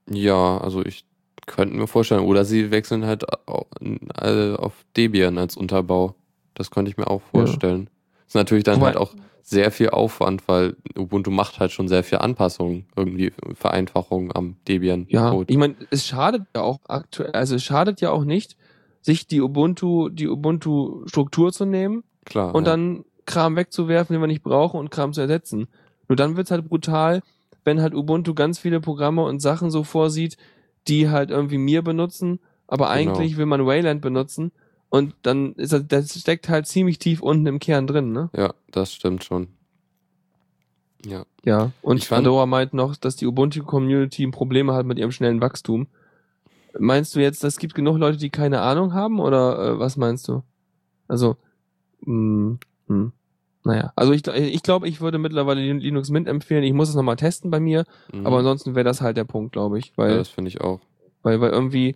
Ja, 0.09 0.57
also 0.59 0.83
ich 0.85 1.05
könnte 1.47 1.75
mir 1.75 1.87
vorstellen. 1.87 2.21
Oder 2.23 2.45
sie 2.45 2.71
wechseln 2.71 3.05
halt 3.05 3.23
äh, 3.23 4.53
auf 4.55 4.85
Debian 4.95 5.37
als 5.37 5.57
Unterbau. 5.57 6.15
Das 6.53 6.71
könnte 6.71 6.91
ich 6.91 6.97
mir 6.97 7.07
auch 7.07 7.21
Ja. 7.33 7.39
vorstellen. 7.45 7.89
Ist 8.27 8.35
natürlich 8.35 8.63
dann 8.63 8.81
halt 8.81 8.97
auch 8.97 9.13
sehr 9.41 9.71
viel 9.71 9.89
Aufwand, 9.89 10.47
weil 10.47 10.75
Ubuntu 10.97 11.31
macht 11.31 11.59
halt 11.59 11.71
schon 11.71 11.87
sehr 11.87 12.03
viel 12.03 12.19
Anpassungen, 12.19 12.85
irgendwie 12.95 13.33
Vereinfachungen 13.55 14.31
am 14.33 14.55
Debian. 14.67 15.07
Ja, 15.09 15.31
Code. 15.31 15.51
ich 15.51 15.57
meine, 15.57 15.75
es 15.89 16.05
schadet 16.05 16.43
ja 16.55 16.61
auch 16.61 16.79
aktuell, 16.87 17.31
also 17.31 17.55
es 17.55 17.63
schadet 17.63 17.99
ja 18.01 18.11
auch 18.11 18.23
nicht, 18.23 18.55
sich 19.01 19.27
die 19.27 19.41
Ubuntu, 19.41 20.09
die 20.09 20.27
Ubuntu 20.27 21.05
Struktur 21.07 21.51
zu 21.51 21.65
nehmen 21.65 22.03
Klar. 22.25 22.53
und 22.55 22.65
ja. 22.65 22.71
dann 22.71 23.05
Kram 23.25 23.55
wegzuwerfen, 23.55 24.13
den 24.13 24.21
wir 24.21 24.27
nicht 24.27 24.43
brauchen 24.43 24.79
und 24.79 24.91
Kram 24.91 25.13
zu 25.13 25.21
ersetzen. 25.21 25.67
Nur 26.07 26.15
dann 26.15 26.35
wird's 26.37 26.51
halt 26.51 26.67
brutal, 26.67 27.21
wenn 27.63 27.81
halt 27.81 27.93
Ubuntu 27.93 28.33
ganz 28.33 28.59
viele 28.59 28.79
Programme 28.81 29.23
und 29.23 29.39
Sachen 29.41 29.71
so 29.71 29.83
vorsieht, 29.83 30.37
die 30.87 31.09
halt 31.09 31.29
irgendwie 31.29 31.57
mir 31.59 31.81
benutzen, 31.83 32.39
aber 32.67 32.85
Genau. 32.95 33.13
eigentlich 33.13 33.37
will 33.37 33.45
man 33.45 33.65
Wayland 33.65 34.01
benutzen 34.01 34.51
und 34.89 35.13
dann 35.21 35.53
ist 35.53 35.71
das, 35.73 35.87
das 35.87 36.19
steckt 36.19 36.49
halt 36.49 36.65
ziemlich 36.67 36.97
tief 36.99 37.21
unten 37.21 37.45
im 37.45 37.59
Kern 37.59 37.87
drin, 37.87 38.11
ne? 38.11 38.29
Ja, 38.35 38.53
das 38.71 38.93
stimmt 38.93 39.23
schon. 39.23 39.47
Ja. 41.05 41.25
Ja. 41.45 41.71
Und 41.81 41.97
Ich 41.97 42.07
fand- 42.07 42.23
Fedora 42.25 42.45
meint 42.45 42.73
noch, 42.73 42.95
dass 42.95 43.15
die 43.15 43.25
Ubuntu-Community 43.27 44.27
Probleme 44.27 44.73
hat 44.73 44.85
mit 44.85 44.99
ihrem 44.99 45.11
schnellen 45.11 45.41
Wachstum. 45.41 45.87
Meinst 46.79 47.15
du 47.15 47.19
jetzt, 47.19 47.43
es 47.43 47.57
gibt 47.57 47.75
genug 47.75 47.97
Leute, 47.97 48.17
die 48.17 48.29
keine 48.29 48.61
Ahnung 48.61 48.93
haben 48.93 49.19
oder 49.19 49.59
äh, 49.73 49.79
was 49.79 49.97
meinst 49.97 50.27
du? 50.27 50.43
Also, 51.07 51.35
mh, 52.05 52.57
hm, 52.87 53.11
naja. 53.63 53.91
Also 53.95 54.13
ich, 54.13 54.25
ich 54.27 54.63
glaube, 54.63 54.87
ich 54.87 55.01
würde 55.01 55.17
mittlerweile 55.17 55.61
Lin- 55.61 55.79
Linux 55.79 56.09
Mint 56.09 56.27
empfehlen. 56.27 56.63
Ich 56.63 56.73
muss 56.73 56.89
es 56.89 56.95
nochmal 56.95 57.17
testen 57.17 57.51
bei 57.51 57.59
mir, 57.59 57.83
Mhm. 58.13 58.25
aber 58.25 58.37
ansonsten 58.37 58.73
wäre 58.75 58.85
das 58.85 59.01
halt 59.01 59.17
der 59.17 59.25
Punkt, 59.25 59.51
glaube 59.53 59.77
ich. 59.79 59.87
ja, 59.87 59.93
Weil, 59.97 60.17
das 60.17 60.29
finde 60.29 60.49
ich 60.49 60.61
auch. 60.61 60.79
weil, 61.23 61.39
weil 61.41 61.51
irgendwie, 61.51 61.95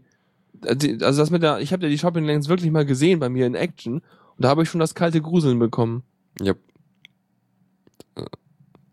also 0.61 1.21
das 1.21 1.31
mit 1.31 1.41
der, 1.41 1.59
ich 1.59 1.71
habe 1.73 1.83
ja 1.83 1.89
die 1.89 1.97
Shopping 1.97 2.25
Lanes 2.25 2.49
wirklich 2.49 2.71
mal 2.71 2.85
gesehen 2.85 3.19
bei 3.19 3.29
mir 3.29 3.45
in 3.47 3.55
Action 3.55 3.95
und 3.95 4.03
da 4.37 4.49
habe 4.49 4.63
ich 4.63 4.69
schon 4.69 4.79
das 4.79 4.93
kalte 4.95 5.21
Gruseln 5.21 5.57
bekommen. 5.59 6.03
Ja. 6.41 6.53
Äh, 8.15 8.25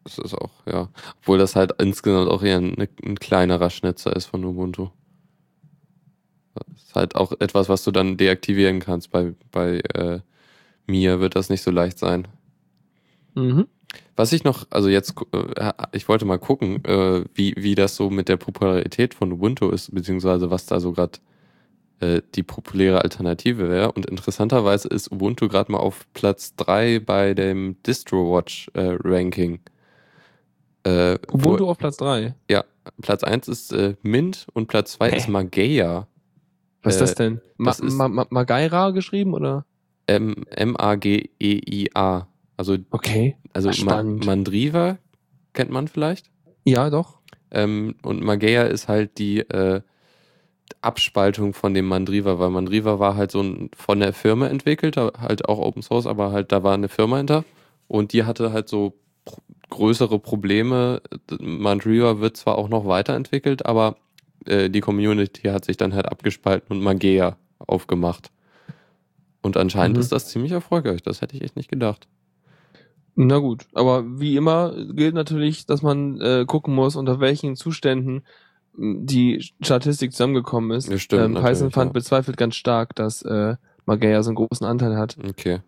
Das 0.04 0.18
ist 0.18 0.34
auch, 0.34 0.50
ja. 0.66 0.88
Obwohl 1.20 1.38
das 1.38 1.54
halt 1.56 1.72
insgesamt 1.80 2.28
auch 2.30 2.42
eher 2.42 2.58
ein, 2.58 2.76
ein 3.04 3.16
kleinerer 3.18 3.70
Schnitzer 3.70 4.14
ist 4.16 4.26
von 4.26 4.44
Ubuntu. 4.44 4.88
Das 6.54 6.82
ist 6.82 6.94
halt 6.94 7.14
auch 7.16 7.32
etwas, 7.40 7.68
was 7.68 7.84
du 7.84 7.90
dann 7.90 8.16
deaktivieren 8.16 8.80
kannst. 8.80 9.10
Bei, 9.10 9.34
bei 9.50 9.80
äh, 9.94 10.20
mir 10.86 11.20
wird 11.20 11.34
das 11.36 11.48
nicht 11.50 11.62
so 11.62 11.70
leicht 11.70 11.98
sein. 11.98 12.28
Mhm. 13.34 13.66
Was 14.16 14.32
ich 14.32 14.44
noch, 14.44 14.66
also 14.70 14.88
jetzt, 14.88 15.14
äh, 15.32 15.72
ich 15.92 16.08
wollte 16.08 16.24
mal 16.24 16.38
gucken, 16.38 16.84
äh, 16.84 17.24
wie, 17.34 17.54
wie 17.56 17.74
das 17.74 17.96
so 17.96 18.10
mit 18.10 18.28
der 18.28 18.36
Popularität 18.36 19.14
von 19.14 19.32
Ubuntu 19.32 19.70
ist, 19.70 19.94
beziehungsweise 19.94 20.50
was 20.50 20.66
da 20.66 20.80
so 20.80 20.92
gerade 20.92 21.18
äh, 22.00 22.20
die 22.34 22.42
populäre 22.42 23.02
Alternative 23.02 23.68
wäre. 23.70 23.92
Und 23.92 24.06
interessanterweise 24.06 24.88
ist 24.88 25.10
Ubuntu 25.12 25.48
gerade 25.48 25.72
mal 25.72 25.78
auf 25.78 26.06
Platz 26.14 26.54
3 26.56 27.00
bei 27.00 27.32
dem 27.34 27.76
DistroWatch-Ranking. 27.86 29.60
Äh, 30.84 31.18
wo- 31.28 31.34
Ubuntu 31.50 31.68
auf 31.68 31.78
Platz 31.78 31.96
drei. 31.96 32.34
ja, 32.50 32.64
Platz 33.00 33.22
1 33.22 33.46
ist 33.48 33.72
äh, 33.72 33.94
Mint 34.02 34.46
und 34.52 34.66
Platz 34.66 34.92
2 34.92 35.10
Hä? 35.10 35.16
ist 35.16 35.28
Mageia. 35.28 36.08
Was 36.82 36.94
ist 36.96 37.00
Äh, 37.00 37.04
das 37.04 37.14
denn? 37.14 37.40
Ma 37.56 37.70
das 37.70 37.80
Ma 37.82 38.08
Ma 38.08 38.26
Magaira 38.30 38.90
geschrieben 38.90 39.34
oder? 39.34 39.64
M-A-G-E-I-A. 40.92 42.26
Also, 42.56 42.76
Okay. 42.90 43.36
also 43.52 43.70
Ma. 43.84 44.02
Mandriva 44.02 44.98
kennt 45.52 45.70
man 45.70 45.88
vielleicht. 45.88 46.30
Ja, 46.64 46.90
doch. 46.90 47.18
Ähm, 47.50 47.94
und 48.02 48.22
Mageia 48.22 48.64
ist 48.64 48.88
halt 48.88 49.18
die 49.18 49.40
äh, 49.40 49.80
Abspaltung 50.80 51.54
von 51.54 51.74
dem 51.74 51.86
Mandriva, 51.86 52.38
weil 52.38 52.50
Mandriva 52.50 52.98
war 52.98 53.14
halt 53.16 53.30
so 53.30 53.42
ein 53.42 53.70
von 53.76 54.00
der 54.00 54.12
Firma 54.12 54.46
entwickelt, 54.48 54.96
halt 54.96 55.48
auch 55.48 55.58
Open 55.58 55.82
Source, 55.82 56.06
aber 56.06 56.32
halt 56.32 56.50
da 56.52 56.62
war 56.62 56.74
eine 56.74 56.88
Firma 56.88 57.18
hinter 57.18 57.44
und 57.88 58.12
die 58.12 58.24
hatte 58.24 58.52
halt 58.52 58.68
so 58.68 58.94
größere 59.70 60.18
Probleme. 60.18 61.02
Mandriva 61.40 62.20
wird 62.20 62.36
zwar 62.36 62.56
auch 62.58 62.68
noch 62.68 62.86
weiterentwickelt, 62.86 63.66
aber 63.66 63.96
äh, 64.46 64.68
die 64.70 64.80
Community 64.80 65.42
hat 65.48 65.64
sich 65.64 65.76
dann 65.76 65.94
halt 65.94 66.06
abgespalten 66.06 66.76
und 66.76 66.82
Mageia 66.82 67.36
aufgemacht. 67.58 68.30
Und 69.42 69.56
anscheinend 69.56 69.96
Mhm. 69.96 70.00
ist 70.02 70.12
das 70.12 70.28
ziemlich 70.28 70.52
erfolgreich, 70.52 71.02
das 71.02 71.20
hätte 71.20 71.36
ich 71.36 71.42
echt 71.42 71.56
nicht 71.56 71.68
gedacht. 71.70 72.06
Na 73.14 73.38
gut, 73.38 73.66
aber 73.74 74.04
wie 74.20 74.36
immer 74.36 74.72
gilt 74.94 75.14
natürlich, 75.14 75.66
dass 75.66 75.82
man 75.82 76.20
äh, 76.20 76.44
gucken 76.46 76.74
muss, 76.74 76.96
unter 76.96 77.20
welchen 77.20 77.56
Zuständen 77.56 78.22
m, 78.78 79.04
die 79.04 79.44
Statistik 79.60 80.12
zusammengekommen 80.12 80.70
ist. 80.70 80.88
Ja, 80.88 80.96
stimmt, 80.98 81.36
ähm, 81.36 81.42
Python 81.42 81.70
Fund 81.70 81.86
ja. 81.88 81.92
bezweifelt 81.92 82.36
ganz 82.38 82.54
stark, 82.56 82.94
dass 82.94 83.20
äh, 83.22 83.56
Mageia 83.84 84.22
so 84.22 84.30
einen 84.30 84.36
großen 84.36 84.66
Anteil 84.66 84.96
hat. 84.96 85.16
Okay. 85.28 85.60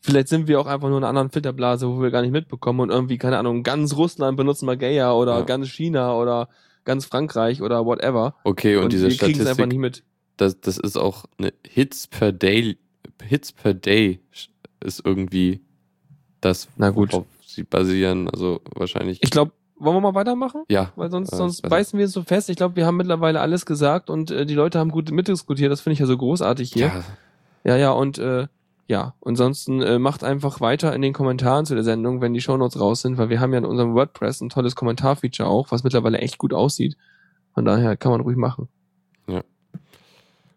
Vielleicht 0.00 0.28
sind 0.28 0.46
wir 0.46 0.60
auch 0.60 0.66
einfach 0.68 0.88
nur 0.88 0.98
in 0.98 1.02
einer 1.04 1.08
anderen 1.08 1.30
Filterblase, 1.30 1.88
wo 1.88 2.00
wir 2.00 2.12
gar 2.12 2.22
nicht 2.22 2.30
mitbekommen 2.30 2.78
und 2.80 2.90
irgendwie, 2.90 3.18
keine 3.18 3.38
Ahnung, 3.38 3.64
ganz 3.64 3.96
Russland 3.96 4.36
benutzt 4.36 4.62
Mageia 4.62 5.12
oder 5.12 5.38
Ja. 5.38 5.44
ganz 5.44 5.66
China 5.68 6.14
oder 6.14 6.48
ganz 6.88 7.04
Frankreich 7.04 7.62
oder 7.62 7.86
whatever. 7.86 8.34
Okay, 8.42 8.76
und, 8.76 8.92
diese 8.92 9.08
wir 9.08 9.16
kriegen 9.16 9.32
es 9.40 9.46
einfach 9.46 9.54
Statistik 9.54 9.68
nicht 9.68 9.78
mit. 9.78 10.02
das, 10.38 10.60
das 10.60 10.78
ist 10.78 10.96
auch 10.96 11.26
eine 11.38 11.52
Hits 11.64 12.08
per 12.08 12.32
Day, 12.32 12.78
Hits 13.22 13.52
per 13.52 13.74
Day 13.74 14.18
ist 14.84 15.02
irgendwie 15.04 15.60
das, 16.40 16.68
Na 16.76 16.90
gut. 16.90 17.12
worauf 17.12 17.26
sie 17.44 17.62
basieren. 17.64 18.28
Also 18.30 18.60
wahrscheinlich. 18.74 19.18
Ich 19.22 19.30
glaube, 19.30 19.52
wollen 19.76 19.96
wir 19.96 20.00
mal 20.00 20.14
weitermachen? 20.14 20.62
ja, 20.68 20.92
Weil 20.96 21.10
sonst, 21.10 21.32
Äh, 21.32 21.36
sonst 21.36 21.62
beißen 21.62 21.98
wir 21.98 22.06
es 22.06 22.12
so 22.12 22.22
fest. 22.22 22.48
Ich 22.50 22.56
glaube, 22.56 22.74
wir 22.76 22.86
haben 22.86 22.96
mittlerweile 22.96 23.40
alles 23.40 23.66
gesagt 23.66 24.10
und 24.10 24.30
äh, 24.30 24.44
die 24.46 24.54
Leute 24.54 24.78
haben 24.78 24.90
gut 24.90 25.10
mitdiskutiert. 25.10 25.70
Das 25.70 25.80
finde 25.80 25.94
ich 25.94 25.98
ja 26.00 26.06
so 26.06 26.16
großartig 26.16 26.72
hier. 26.72 26.86
ja, 26.86 27.04
Ja, 27.64 27.76
ja, 27.76 27.90
und 27.92 28.18
äh, 28.18 28.46
ja, 28.88 29.14
ansonsten 29.24 29.82
äh, 29.82 29.98
macht 29.98 30.24
einfach 30.24 30.60
weiter 30.60 30.94
in 30.94 31.02
den 31.02 31.12
Kommentaren 31.12 31.66
zu 31.66 31.74
der 31.74 31.84
Sendung, 31.84 32.20
wenn 32.22 32.32
die 32.34 32.40
Shownotes 32.40 32.80
raus 32.80 33.02
sind, 33.02 33.18
weil 33.18 33.28
wir 33.28 33.38
haben 33.38 33.52
ja 33.52 33.58
in 33.58 33.64
unserem 33.66 33.94
WordPress 33.94 34.40
ein 34.40 34.48
tolles 34.48 34.74
Kommentarfeature 34.74 35.48
auch, 35.48 35.70
was 35.70 35.84
mittlerweile 35.84 36.18
echt 36.18 36.38
gut 36.38 36.54
aussieht. 36.54 36.96
Von 37.54 37.64
daher 37.66 37.96
kann 37.96 38.10
man 38.12 38.22
ruhig 38.22 38.36
machen. 38.36 38.68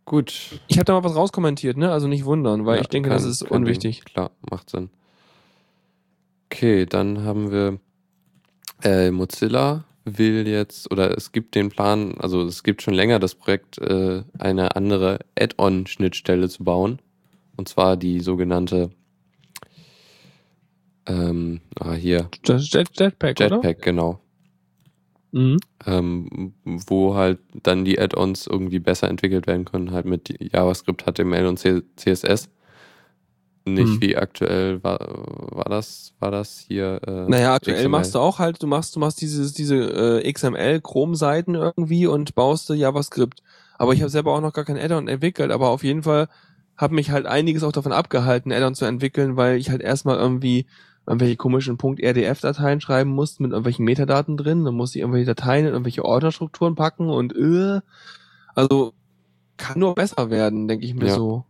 gut. 0.06 0.60
Ich 0.68 0.78
habe 0.78 0.86
da 0.86 0.94
mal 0.94 1.04
was 1.04 1.16
rauskommentiert, 1.16 1.78
ne? 1.78 1.92
Also 1.92 2.08
nicht 2.08 2.26
wundern, 2.26 2.66
weil 2.66 2.78
Ja, 2.78 2.82
ich 2.82 2.88
denke, 2.90 3.10
kein- 3.10 3.18
das 3.18 3.26
ist 3.26 3.44
unwichtig. 3.44 3.98
Ding. 4.04 4.14
Klar, 4.14 4.32
macht 4.50 4.70
Sinn. 4.70 4.90
Okay, 6.48 6.86
dann 6.86 7.24
haben 7.24 7.52
wir 7.52 7.80
äh, 8.84 9.12
Mozilla 9.12 9.86
will 10.04 10.48
jetzt, 10.48 10.92
oder 10.92 11.16
es 11.16 11.32
gibt 11.32 11.54
den 11.56 11.70
Plan, 11.70 12.16
also 12.20 12.42
es 12.44 12.64
gibt 12.64 12.82
schon 12.82 12.94
länger 12.96 13.20
das 13.20 13.36
Projekt, 13.36 13.78
äh, 13.78 14.24
eine 14.40 14.76
andere 14.76 15.20
Add-on-Schnittstelle 15.40 16.50
zu 16.50 16.64
bauen. 16.64 17.00
Und 17.62 17.70
zwar 17.70 17.96
die 17.96 18.22
sogenannte 18.22 18.90
ähm, 21.06 21.62
ah, 21.80 21.94
hier, 21.94 22.28
Jet, 22.44 22.90
Jetpack, 23.00 23.40
oder? 23.40 23.58
Jetpack, 23.58 23.84
genau. 23.84 24.20
Mhm. 25.32 25.58
ähm, 25.86 26.54
wo 26.66 27.14
halt 27.14 27.38
dann 27.62 27.86
die 27.86 28.00
Add-ons 28.00 28.48
irgendwie 28.48 28.80
besser 28.80 29.10
entwickelt 29.10 29.46
werden 29.46 29.66
können, 29.66 29.92
halt 29.92 30.08
mit 30.08 30.36
JavaScript, 30.52 31.04
HTML 31.04 31.46
und 31.46 31.60
CSS. 31.60 32.50
Nicht 33.66 33.88
Hm. 33.88 34.02
wie 34.02 34.18
aktuell 34.18 34.84
war, 34.84 34.98
war 35.52 35.66
das, 35.70 36.14
war 36.20 36.32
das 36.32 36.58
hier. 36.58 37.00
Äh, 37.06 37.30
Naja, 37.30 37.54
aktuell 37.54 37.78
XML. 37.78 37.90
machst 37.90 38.16
du 38.16 38.20
auch 38.20 38.40
halt, 38.40 38.64
du 38.64 38.66
machst, 38.66 38.96
du 38.96 39.00
machst 39.00 39.22
dieses, 39.22 39.54
diese 39.54 39.76
äh, 40.24 40.34
XML-Chrome-Seiten 40.34 41.54
irgendwie 41.54 42.08
und 42.08 42.34
baust 42.34 42.68
du 42.72 42.74
JavaScript. 42.74 43.44
Aber 43.78 43.94
ich 43.94 44.02
habe 44.02 44.10
selber 44.10 44.34
auch 44.34 44.42
noch 44.42 44.54
gar 44.54 44.66
kein 44.66 44.80
Add-on 44.80 45.08
entwickelt, 45.08 45.52
aber 45.52 45.70
auf 45.70 45.84
jeden 45.84 46.02
Fall 46.02 46.28
hat 46.82 46.92
mich 46.92 47.12
halt 47.12 47.26
einiges 47.28 47.64
auch 47.64 47.72
davon 47.72 47.92
abgehalten, 47.92 48.52
Add-on 48.52 48.76
zu 48.76 48.86
entwickeln, 48.86 49.38
weil 49.38 49.58
ich 49.58 49.70
halt 49.70 49.82
erstmal 49.82 50.18
irgendwie 50.18 50.66
irgendwelche 51.06 51.36
komischen 51.38 51.78
.rdf-Dateien 51.80 52.82
schreiben 52.82 53.12
musste 53.12 53.42
mit 53.44 53.52
irgendwelchen 53.52 53.86
Metadaten 53.86 54.38
drin, 54.38 54.66
dann 54.66 54.76
musste 54.76 54.98
ich 54.98 55.02
irgendwelche 55.02 55.34
Dateien 55.34 55.66
in 55.66 55.72
irgendwelche 55.74 56.06
Ordnerstrukturen 56.06 56.76
packen 56.76 57.10
und 57.10 57.36
äh, 57.36 57.82
also 58.56 58.94
kann 59.58 59.80
nur 59.80 59.96
besser 59.96 60.30
werden, 60.30 60.68
denke 60.68 60.86
ich 60.86 60.94
mir 60.94 61.08
Ja. 61.08 61.16
so. 61.16 61.46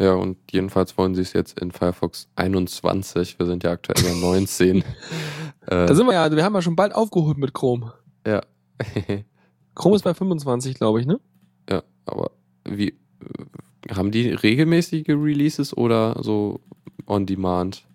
Ja, 0.00 0.14
und 0.14 0.38
jedenfalls 0.50 0.98
wollen 0.98 1.14
sie 1.14 1.22
es 1.22 1.32
jetzt 1.34 1.60
in 1.60 1.70
Firefox 1.70 2.28
21, 2.34 3.38
wir 3.38 3.46
sind 3.46 3.62
ja 3.62 3.70
aktuell 3.72 4.04
ja 4.04 4.14
19. 4.20 4.78
äh, 4.78 4.84
Da 5.68 5.94
sind 5.94 6.06
wir 6.06 6.14
ja, 6.14 6.30
wir 6.34 6.44
haben 6.44 6.54
ja 6.54 6.62
schon 6.62 6.76
bald 6.76 6.94
aufgeholt 6.94 7.38
mit 7.38 7.54
Chrome. 7.54 7.92
ja. 8.26 8.40
Chrome 9.74 9.96
ist 9.96 10.02
bei 10.02 10.14
25, 10.14 10.74
glaube 10.74 11.00
ich, 11.00 11.06
ne? 11.06 11.20
ja, 11.70 11.82
aber 12.06 12.30
wie, 12.68 12.98
haben 13.90 14.10
die 14.10 14.30
regelmäßige 14.30 15.08
Releases 15.08 15.76
oder 15.76 16.22
so 16.22 16.60
on 17.06 17.26
demand? 17.26 17.84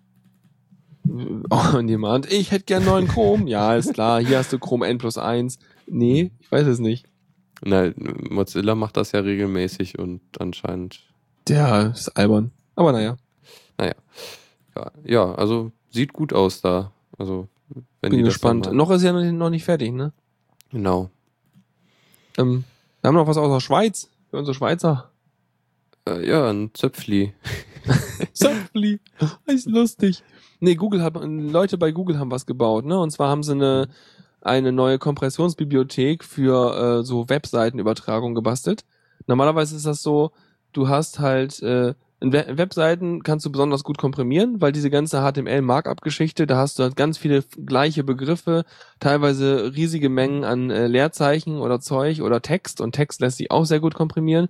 Oh, 1.50 1.80
niemand. 1.80 2.30
Ich 2.30 2.52
hätte 2.52 2.66
gern 2.66 2.84
neuen 2.84 3.08
Chrome. 3.08 3.48
Ja, 3.48 3.74
ist 3.76 3.94
klar. 3.94 4.20
Hier 4.20 4.38
hast 4.38 4.52
du 4.52 4.58
Chrome 4.58 4.86
N 4.86 4.98
plus 4.98 5.18
1. 5.18 5.58
Nee, 5.86 6.30
ich 6.38 6.52
weiß 6.52 6.66
es 6.66 6.78
nicht. 6.78 7.06
Na, 7.64 7.90
Mozilla 7.96 8.74
macht 8.74 8.96
das 8.96 9.12
ja 9.12 9.20
regelmäßig 9.20 9.98
und 9.98 10.20
anscheinend 10.38 11.00
Der 11.48 11.90
ist 11.94 12.10
albern. 12.10 12.52
Aber 12.76 12.92
naja, 12.92 13.16
Ja, 13.80 14.92
ja, 15.04 15.34
also 15.34 15.72
sieht 15.90 16.12
gut 16.12 16.32
aus 16.32 16.60
da. 16.60 16.92
Also, 17.18 17.48
wenn 18.00 18.12
bin 18.12 18.24
gespannt. 18.24 18.72
Noch 18.72 18.90
ist 18.90 19.02
ja 19.02 19.12
noch 19.12 19.20
nicht, 19.20 19.32
noch 19.32 19.50
nicht 19.50 19.64
fertig, 19.64 19.92
ne? 19.92 20.12
Genau. 20.70 21.10
Ähm, 22.38 22.64
wir 23.00 23.08
haben 23.08 23.14
noch 23.16 23.26
was 23.26 23.36
aus 23.36 23.52
der 23.52 23.60
Schweiz. 23.60 24.08
Für 24.30 24.38
unsere 24.38 24.54
Schweizer. 24.54 25.10
Äh, 26.10 26.28
ja, 26.28 26.50
ein 26.50 26.70
Zöpfli. 26.74 27.32
Zöpfli. 28.32 29.00
Ist 29.46 29.66
lustig. 29.66 30.22
Nee, 30.60 30.74
Google 30.74 31.02
hat, 31.02 31.14
Leute 31.22 31.78
bei 31.78 31.92
Google 31.92 32.18
haben 32.18 32.30
was 32.30 32.46
gebaut, 32.46 32.84
ne? 32.84 32.98
Und 32.98 33.10
zwar 33.10 33.30
haben 33.30 33.42
sie 33.42 33.52
eine, 33.52 33.88
eine 34.42 34.72
neue 34.72 34.98
Kompressionsbibliothek 34.98 36.24
für 36.24 37.00
äh, 37.00 37.04
so 37.04 37.28
Webseitenübertragung 37.28 38.34
gebastelt. 38.34 38.84
Normalerweise 39.26 39.76
ist 39.76 39.86
das 39.86 40.02
so, 40.02 40.32
du 40.72 40.88
hast 40.88 41.18
halt 41.18 41.62
äh, 41.62 41.94
in 42.20 42.34
We 42.34 42.44
Webseiten 42.58 43.22
kannst 43.22 43.46
du 43.46 43.50
besonders 43.50 43.82
gut 43.82 43.96
komprimieren, 43.96 44.60
weil 44.60 44.72
diese 44.72 44.90
ganze 44.90 45.22
HTML-Markup-Geschichte, 45.22 46.46
da 46.46 46.58
hast 46.58 46.78
du 46.78 46.82
halt 46.82 46.94
ganz 46.94 47.16
viele 47.16 47.42
gleiche 47.64 48.04
Begriffe, 48.04 48.64
teilweise 48.98 49.72
riesige 49.74 50.10
Mengen 50.10 50.44
an 50.44 50.70
äh, 50.70 50.86
Leerzeichen 50.86 51.58
oder 51.58 51.80
Zeug 51.80 52.20
oder 52.20 52.42
Text 52.42 52.82
und 52.82 52.92
Text 52.92 53.22
lässt 53.22 53.38
sich 53.38 53.50
auch 53.50 53.64
sehr 53.64 53.80
gut 53.80 53.94
komprimieren. 53.94 54.48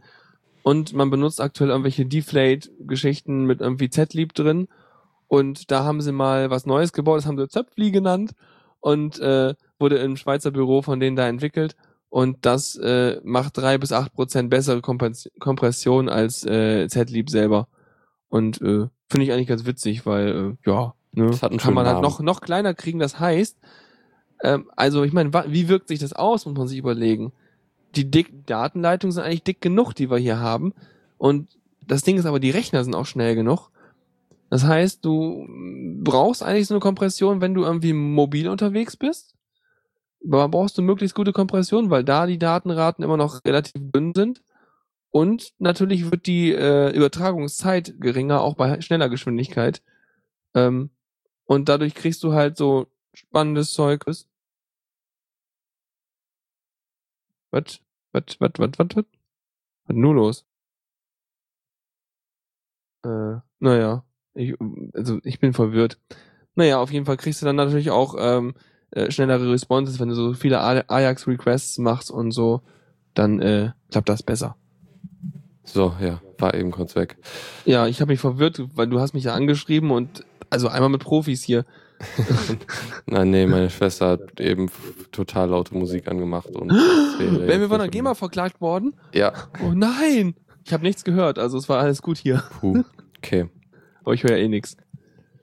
Und 0.62 0.92
man 0.92 1.10
benutzt 1.10 1.40
aktuell 1.40 1.70
irgendwelche 1.70 2.06
Deflate-Geschichten 2.06 3.44
mit 3.44 3.60
irgendwie 3.60 3.88
Z-Leap 3.90 4.34
drin. 4.34 4.68
Und 5.28 5.70
da 5.70 5.84
haben 5.84 6.00
sie 6.00 6.12
mal 6.12 6.50
was 6.50 6.66
Neues 6.66 6.92
gebaut, 6.92 7.18
das 7.18 7.26
haben 7.26 7.38
sie 7.38 7.48
Zöpfli 7.48 7.92
genannt 7.92 8.32
und 8.80 9.20
äh, 9.20 9.54
wurde 9.78 9.98
im 9.98 10.16
Schweizer 10.16 10.50
Büro 10.50 10.82
von 10.82 10.98
denen 11.00 11.16
da 11.16 11.28
entwickelt. 11.28 11.76
Und 12.08 12.38
das 12.44 12.74
äh, 12.76 13.20
macht 13.22 13.56
drei 13.56 13.78
bis 13.78 13.92
acht 13.92 14.12
Prozent 14.12 14.50
bessere 14.50 14.80
Kompens 14.80 15.30
Kompression 15.38 16.08
als 16.08 16.44
äh, 16.44 16.88
Z-Leap 16.88 17.30
selber. 17.30 17.68
Und 18.28 18.60
äh, 18.60 18.88
finde 19.08 19.24
ich 19.24 19.32
eigentlich 19.32 19.46
ganz 19.46 19.64
witzig, 19.64 20.04
weil, 20.06 20.56
äh, 20.64 20.68
ja, 20.68 20.94
ne, 21.12 21.26
Das 21.28 21.42
hat 21.42 21.52
einen 21.52 21.60
kann 21.60 21.74
man 21.74 21.86
halt 21.86 21.96
Namen. 21.96 22.04
noch, 22.04 22.20
noch 22.20 22.40
kleiner 22.40 22.74
kriegen. 22.74 22.98
Das 22.98 23.20
heißt, 23.20 23.56
ähm, 24.42 24.68
also 24.74 25.04
ich 25.04 25.12
meine, 25.12 25.32
wie 25.32 25.68
wirkt 25.68 25.88
sich 25.88 26.00
das 26.00 26.12
aus, 26.12 26.46
muss 26.46 26.58
man 26.58 26.66
sich 26.68 26.78
überlegen. 26.78 27.32
Die 27.96 28.10
dick 28.10 28.46
Datenleitungen 28.46 29.12
sind 29.12 29.24
eigentlich 29.24 29.42
dick 29.42 29.60
genug, 29.60 29.94
die 29.94 30.10
wir 30.10 30.18
hier 30.18 30.38
haben. 30.38 30.74
Und 31.18 31.48
das 31.86 32.02
Ding 32.02 32.18
ist 32.18 32.26
aber, 32.26 32.40
die 32.40 32.50
Rechner 32.50 32.84
sind 32.84 32.94
auch 32.94 33.06
schnell 33.06 33.34
genug. 33.34 33.70
Das 34.48 34.64
heißt, 34.64 35.04
du 35.04 35.46
brauchst 36.02 36.42
eigentlich 36.42 36.66
so 36.66 36.74
eine 36.74 36.80
Kompression, 36.80 37.40
wenn 37.40 37.54
du 37.54 37.62
irgendwie 37.62 37.92
mobil 37.92 38.48
unterwegs 38.48 38.96
bist. 38.96 39.34
Aber 40.24 40.48
brauchst 40.48 40.76
du 40.76 40.82
möglichst 40.82 41.14
gute 41.14 41.32
Kompression, 41.32 41.90
weil 41.90 42.04
da 42.04 42.26
die 42.26 42.38
Datenraten 42.38 43.04
immer 43.04 43.16
noch 43.16 43.44
relativ 43.44 43.72
dünn 43.76 44.12
sind. 44.14 44.42
Und 45.10 45.52
natürlich 45.58 46.10
wird 46.10 46.26
die 46.26 46.52
äh, 46.52 46.94
Übertragungszeit 46.94 47.94
geringer, 48.00 48.42
auch 48.42 48.54
bei 48.54 48.80
schneller 48.80 49.08
Geschwindigkeit. 49.08 49.82
Ähm, 50.54 50.90
und 51.44 51.68
dadurch 51.68 51.94
kriegst 51.94 52.22
du 52.22 52.32
halt 52.32 52.56
so 52.56 52.86
spannendes 53.12 53.72
Zeug. 53.72 54.04
Was? 57.50 57.80
Was? 58.12 58.22
Was? 58.38 58.50
Was? 58.58 58.70
Was? 58.78 58.78
Was? 58.78 58.96
Was? 58.96 59.96
Nur 59.96 60.14
los? 60.14 60.46
Äh, 63.04 63.36
naja. 63.58 64.04
Ich, 64.34 64.54
also 64.94 65.18
ich 65.24 65.40
bin 65.40 65.52
verwirrt. 65.52 65.98
Naja, 66.54 66.78
auf 66.80 66.92
jeden 66.92 67.06
Fall 67.06 67.16
kriegst 67.16 67.42
du 67.42 67.46
dann 67.46 67.56
natürlich 67.56 67.90
auch 67.90 68.14
ähm, 68.18 68.54
äh, 68.92 69.10
schnellere 69.10 69.50
Responses, 69.50 69.98
wenn 70.00 70.08
du 70.08 70.14
so 70.14 70.34
viele 70.34 70.60
Ajax-Requests 70.60 71.78
machst 71.78 72.10
und 72.10 72.32
so, 72.32 72.62
dann 73.14 73.40
äh, 73.40 73.70
klappt 73.90 74.08
das 74.08 74.22
besser. 74.22 74.56
So, 75.64 75.94
ja, 76.00 76.20
war 76.38 76.54
eben 76.54 76.70
kurz 76.70 76.96
weg. 76.96 77.16
Ja, 77.64 77.86
ich 77.86 78.00
habe 78.00 78.12
mich 78.12 78.20
verwirrt, 78.20 78.62
weil 78.74 78.88
du 78.88 79.00
hast 79.00 79.14
mich 79.14 79.24
ja 79.24 79.34
angeschrieben 79.34 79.90
und 79.90 80.24
also 80.48 80.68
einmal 80.68 80.90
mit 80.90 81.02
Profis 81.02 81.42
hier. 81.42 81.64
Nein, 83.06 83.30
nee, 83.30 83.46
meine 83.46 83.70
Schwester 83.70 84.08
hat 84.10 84.40
eben 84.40 84.70
total 85.12 85.50
laute 85.50 85.74
Musik 85.76 86.08
angemacht 86.08 86.48
und 86.50 86.70
Wären 87.18 87.60
wir 87.60 87.68
von 87.68 87.78
der 87.78 87.88
GEMA 87.88 88.14
verklagt 88.14 88.60
worden? 88.60 88.94
Ja, 89.14 89.32
Oh 89.62 89.72
nein! 89.74 90.34
Ich 90.64 90.72
habe 90.72 90.82
nichts 90.84 91.04
gehört, 91.04 91.38
also 91.38 91.58
es 91.58 91.68
war 91.68 91.80
alles 91.80 92.02
gut 92.02 92.18
hier. 92.18 92.42
puh. 92.60 92.84
Okay, 93.18 93.48
Aber 94.04 94.14
ich 94.14 94.22
höre 94.22 94.32
ja 94.36 94.44
eh 94.44 94.48
nichts. 94.48 94.76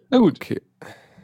Na 0.10 0.18
gut. 0.20 0.38
okay. 0.42 0.62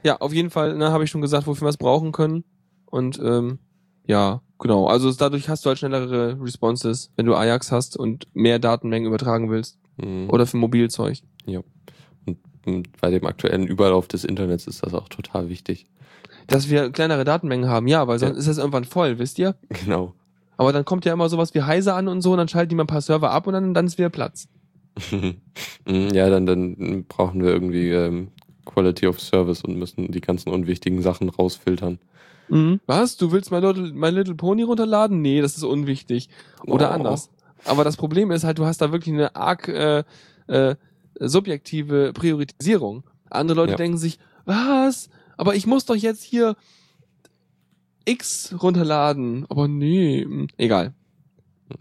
Ja, 0.03 0.17
auf 0.17 0.33
jeden 0.33 0.49
Fall, 0.49 0.75
ne, 0.75 0.91
habe 0.91 1.03
ich 1.05 1.09
schon 1.09 1.21
gesagt, 1.21 1.47
wofür 1.47 1.65
wir 1.65 1.69
es 1.69 1.77
brauchen 1.77 2.11
können. 2.11 2.43
Und 2.85 3.19
ähm, 3.23 3.59
ja, 4.05 4.41
genau. 4.59 4.85
Also 4.87 5.11
dadurch 5.13 5.47
hast 5.47 5.65
du 5.65 5.69
halt 5.69 5.79
schnellere 5.79 6.37
Responses, 6.41 7.11
wenn 7.15 7.25
du 7.25 7.35
Ajax 7.35 7.71
hast 7.71 7.95
und 7.97 8.27
mehr 8.33 8.59
Datenmengen 8.59 9.07
übertragen 9.07 9.49
willst. 9.49 9.79
Mhm. 9.97 10.29
Oder 10.29 10.45
für 10.45 10.57
Mobilzeug. 10.57 11.19
Und 11.45 11.63
bei 13.01 13.09
dem 13.11 13.25
aktuellen 13.25 13.67
Überlauf 13.67 14.07
des 14.07 14.23
Internets 14.23 14.67
ist 14.67 14.83
das 14.85 14.93
auch 14.93 15.09
total 15.09 15.49
wichtig. 15.49 15.85
Dass 16.47 16.69
wir 16.69 16.89
kleinere 16.91 17.23
Datenmengen 17.23 17.69
haben, 17.69 17.87
ja, 17.87 18.07
weil 18.07 18.19
sonst 18.19 18.33
Ja. 18.33 18.39
ist 18.39 18.47
das 18.47 18.57
irgendwann 18.57 18.83
voll, 18.85 19.19
wisst 19.19 19.39
ihr? 19.39 19.55
Genau. 19.85 20.13
Aber 20.57 20.71
dann 20.73 20.85
kommt 20.85 21.05
ja 21.05 21.13
immer 21.13 21.29
sowas 21.29 21.53
wie 21.55 21.61
Heise 21.63 21.93
an 21.93 22.07
und 22.07 22.21
so, 22.21 22.31
und 22.31 22.37
dann 22.37 22.47
schalten 22.47 22.69
die 22.69 22.75
mal 22.75 22.83
ein 22.83 22.87
paar 22.87 23.01
Server 23.01 23.31
ab 23.31 23.47
und 23.47 23.53
dann, 23.53 23.73
dann 23.73 23.85
ist 23.87 23.97
wieder 23.97 24.09
Platz. 24.09 24.47
Mhm, 25.85 26.09
ja, 26.13 26.29
dann, 26.29 26.45
dann 26.45 27.03
brauchen 27.05 27.41
wir 27.43 27.49
irgendwie 27.51 27.89
ähm, 27.89 28.29
Quality 28.65 29.07
of 29.07 29.19
Service 29.19 29.61
und 29.63 29.77
müssen 29.77 30.11
die 30.11 30.21
ganzen 30.21 30.49
unwichtigen 30.49 31.01
Sachen 31.01 31.27
rausfiltern. 31.29 31.99
Mhm. 32.47 32.79
Was? 32.85 33.17
Du 33.17 33.31
willst 33.33 33.51
My 33.51 33.59
Little, 33.59 33.91
My 33.93 34.09
Little 34.09 34.35
Pony 34.35 34.63
runterladen? 34.63 35.21
Nee, 35.21 35.41
das 35.41 35.57
ist 35.57 35.63
unwichtig. 35.63 36.29
Oder 36.65 36.89
Oh. 36.91 36.93
anders. 36.93 37.29
Aber 37.65 37.83
das 37.83 37.97
Problem 37.97 38.31
ist 38.31 38.43
halt, 38.45 38.59
du 38.59 38.65
hast 38.65 38.81
da 38.81 38.91
wirklich 38.93 39.13
eine 39.13 39.35
arg 39.35 39.67
äh, 39.67 40.03
äh, 40.47 40.75
subjektive 41.19 42.11
Priorisierung. 42.13 43.03
Andere 43.29 43.55
Leute 43.57 43.71
Ja. 43.71 43.77
denken 43.77 43.97
sich, 43.97 44.19
was? 44.45 45.09
Aber 45.37 45.55
ich 45.55 45.65
muss 45.67 45.85
doch 45.85 45.95
jetzt 45.95 46.23
hier 46.23 46.55
X 48.05 48.53
runterladen. 48.61 49.45
Aber 49.49 49.67
nee, 49.67 50.23
hm, 50.23 50.47
egal. 50.57 50.93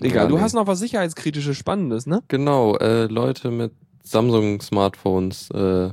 Egal. 0.01 0.17
Ja, 0.25 0.29
du 0.29 0.37
nee. 0.37 0.41
hast 0.41 0.55
noch 0.55 0.67
was 0.67 0.79
sicherheitskritisches 0.79 1.57
Spannendes, 1.57 2.07
ne? 2.07 2.23
Genau, 2.29 2.77
äh, 2.77 3.07
Leute 3.07 3.51
mit 3.51 3.73
Samsung-Smartphones, 4.05 5.51
äh, 5.51 5.91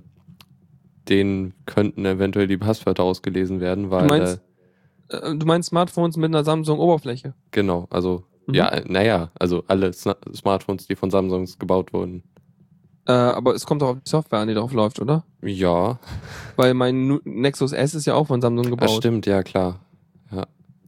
denen 1.09 1.53
könnten 1.65 2.05
eventuell 2.05 2.47
die 2.47 2.57
Passwörter 2.57 3.03
ausgelesen 3.03 3.59
werden, 3.59 3.89
weil, 3.89 4.03
Du 4.03 4.07
meinst, 4.07 4.41
äh, 5.09 5.15
äh, 5.17 5.35
du 5.37 5.45
meinst 5.45 5.69
Smartphones 5.69 6.17
mit 6.17 6.27
einer 6.29 6.43
Samsung-Oberfläche. 6.43 7.33
genau, 7.51 7.87
also, 7.89 8.23
Mhm. 8.47 8.53
ja, 8.53 8.69
äh, 8.69 8.83
naja, 8.87 9.31
also 9.39 9.63
alle 9.67 9.91
Sna 9.93 10.15
Smartphones, 10.33 10.87
die 10.87 10.95
von 10.95 11.09
Samsung 11.11 11.47
gebaut 11.59 11.91
wurden. 11.93 12.23
Äh, 13.09 13.13
aber 13.13 13.55
es 13.55 13.65
kommt 13.65 13.81
doch 13.81 13.89
auf 13.89 13.97
die 14.05 14.09
Software 14.09 14.39
an, 14.39 14.47
die 14.47 14.53
drauf 14.53 14.71
läuft, 14.71 14.99
oder? 15.01 15.23
Ja, 15.41 15.97
Weil 16.55 16.73
mein 16.75 17.19
Nexus 17.23 17.71
S 17.73 17.95
ist 17.95 18.05
ja 18.05 18.13
auch 18.13 18.27
von 18.27 18.39
Samsung 18.41 18.63
das 18.65 18.71
gebaut. 18.71 18.91
stimmt, 18.97 19.25
ja 19.25 19.41
klar. 19.43 19.79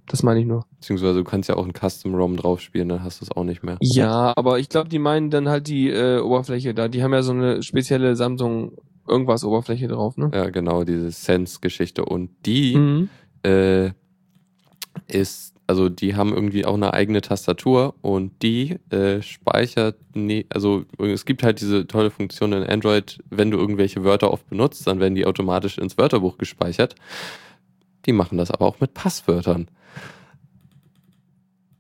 Das 0.08 0.24
meine 0.24 0.42
ich 0.42 0.46
nur. 0.46 0.66
Beziehungsweise 0.80 1.20
du 1.20 1.24
kannst 1.24 1.48
ja 1.48 1.56
auch 1.56 1.66
ein 1.66 1.72
Custom-ROM 1.74 2.36
draufspielen, 2.36 2.90
dann 2.90 3.02
hast 3.04 3.22
du 3.22 3.26
es 3.26 3.32
auch 3.32 3.46
nicht 3.46 3.64
mehr. 3.64 3.78
Ja, 3.80 4.34
aber 4.36 4.60
ich 4.60 4.68
glaube, 4.68 4.90
die 4.90 5.00
meinen 5.00 5.30
dann 5.30 5.48
halt 5.48 5.68
die 5.68 5.90
äh, 5.90 6.20
Oberfläche 6.20 6.74
da. 6.74 6.90
Die 6.90 7.02
haben 7.02 7.14
ja 7.14 7.24
so 7.24 7.32
eine 7.32 7.64
spezielle 7.64 8.18
Samsung 8.18 8.74
irgendwas 9.08 9.46
Oberfläche 9.46 9.88
drauf, 9.88 10.18
ne? 10.18 10.30
Ja, 10.34 10.50
genau, 10.50 10.84
diese 10.84 11.12
Sense-Geschichte. 11.12 12.04
Und 12.04 12.30
die 12.46 12.76
Mhm. 12.76 13.10
äh, 13.44 13.92
ist, 15.08 15.51
also 15.72 15.88
die 15.88 16.18
haben 16.18 16.34
irgendwie 16.34 16.66
auch 16.66 16.74
eine 16.74 16.94
eigene 16.94 17.22
Tastatur 17.22 17.96
und 18.02 18.42
die 18.42 18.78
äh, 18.90 19.22
speichert, 19.22 19.96
nee, 20.14 20.46
also 20.50 20.84
es 21.00 21.24
gibt 21.24 21.44
halt 21.44 21.62
diese 21.62 21.88
tolle 21.88 22.12
Funktion 22.12 22.52
in 22.52 22.64
Android, 22.64 23.20
wenn 23.30 23.52
du 23.52 23.58
irgendwelche 23.58 24.04
Wörter 24.04 24.34
oft 24.34 24.50
benutzt, 24.50 24.86
dann 24.86 25.00
werden 25.00 25.16
die 25.16 25.26
automatisch 25.26 25.78
ins 25.78 25.98
Wörterbuch 25.98 26.38
gespeichert. 26.38 26.96
Die 28.06 28.12
machen 28.12 28.38
das 28.38 28.52
aber 28.52 28.66
auch 28.66 28.82
mit 28.82 28.94
Passwörtern. 28.94 29.70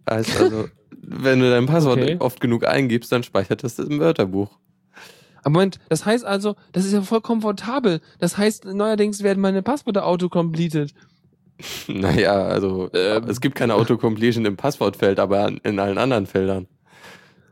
Heißt 0.09 0.39
also, 0.39 0.69
wenn 1.01 1.41
du 1.41 1.49
dein 1.49 1.65
Passwort 1.65 1.99
Okay. 1.99 2.15
oft 2.19 2.39
genug 2.39 2.65
eingibst, 2.65 3.11
dann 3.11 3.23
speichert 3.23 3.65
das 3.65 3.77
im 3.77 3.99
Wörterbuch. 3.99 4.57
Aber 5.43 5.51
Moment, 5.51 5.79
das 5.89 6.05
heißt 6.05 6.23
also, 6.23 6.55
das 6.71 6.85
ist 6.85 6.93
ja 6.93 7.01
voll 7.01 7.19
komfortabel. 7.19 7.99
Das 8.19 8.37
heißt, 8.37 8.63
neuerdings 8.63 9.21
werden 9.21 9.41
meine 9.41 9.61
Passwörter 9.61 10.05
autocompleted. 10.05 10.93
Naja, 11.87 12.43
also 12.43 12.89
Ähm. 12.93 13.25
es 13.27 13.41
gibt 13.41 13.55
keine 13.55 13.75
Autocompletion 13.75 14.45
im 14.45 14.57
Passwortfeld, 14.57 15.19
aber 15.19 15.51
in 15.63 15.79
allen 15.79 15.97
anderen 15.97 16.25
Feldern. 16.25 16.67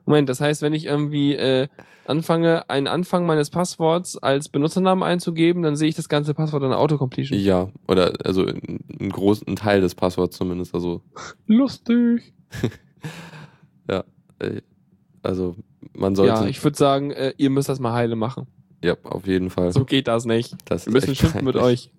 Moment, 0.06 0.28
das 0.30 0.42
heißt, 0.42 0.62
wenn 0.62 0.74
ich 0.74 0.86
irgendwie 0.86 1.36
äh, 1.36 1.68
anfange, 2.06 2.68
einen 2.70 2.88
Anfang 2.88 3.28
meines 3.28 3.52
Passworts 3.52 4.18
als 4.18 4.50
Benutzernamen 4.50 5.04
einzugeben, 5.04 5.62
dann 5.62 5.76
sehe 5.76 5.88
ich 5.90 5.96
das 5.96 6.10
ganze 6.10 6.34
Passwort 6.34 6.64
in 6.64 6.74
Autocompletion. 6.74 7.40
Ja, 7.40 7.70
oder 7.88 8.14
also 8.26 8.46
einen 8.46 9.12
großen 9.12 9.56
Teil 9.56 9.82
des 9.82 9.94
Passworts 9.94 10.38
zumindest. 10.38 10.74
Also, 10.74 11.02
Lustig. 11.46 12.34
äh, 13.88 14.02
also 15.22 15.56
man 15.94 16.16
sollte. 16.16 16.34
Ja, 16.34 16.46
ich 16.48 16.64
würde 16.64 16.78
sagen, 16.78 17.12
äh, 17.12 17.34
ihr 17.38 17.50
müsst 17.52 17.70
das 17.70 17.80
mal 17.80 17.94
heile 17.94 18.16
machen. 18.16 18.48
ja, 18.84 18.96
auf 19.04 19.28
jeden 19.28 19.50
Fall. 19.50 19.72
So 19.72 19.86
geht 19.86 20.08
das 20.08 20.26
nicht. 20.26 20.56
das 20.66 20.86
Wir 20.88 20.94
müssen 20.94 21.14
schimpfen 21.14 21.46
mit 21.46 21.56
euch. 21.56 21.92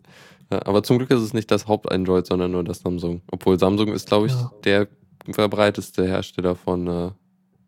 Ja, 0.53 0.67
aber 0.67 0.83
zum 0.83 0.99
Glück 0.99 1.11
ist 1.11 1.21
es 1.21 1.33
nicht 1.33 1.51
das 1.51 1.67
Haupt-Android, 1.69 2.27
sondern 2.27 2.51
nur 2.53 2.65
das 2.65 2.81
Samsung. 2.81 3.23
Obwohl 3.31 3.59
Samsung 3.59 3.89
ist, 3.93 4.09
glaube 4.09 4.27
ich, 4.27 4.33
Ja. 4.33 4.51
der 4.65 4.89
verbreiteste 5.31 6.07
Hersteller 6.07 6.55
von. 6.57 6.87
Äh, 6.87 7.11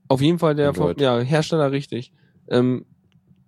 Auf 0.08 0.20
jeden 0.20 0.38
Fall 0.38 0.54
der 0.54 0.68
Android. 0.70 1.00
ja, 1.00 1.18
Hersteller 1.20 1.70
richtig. 1.70 2.12
Ähm, 2.48 2.84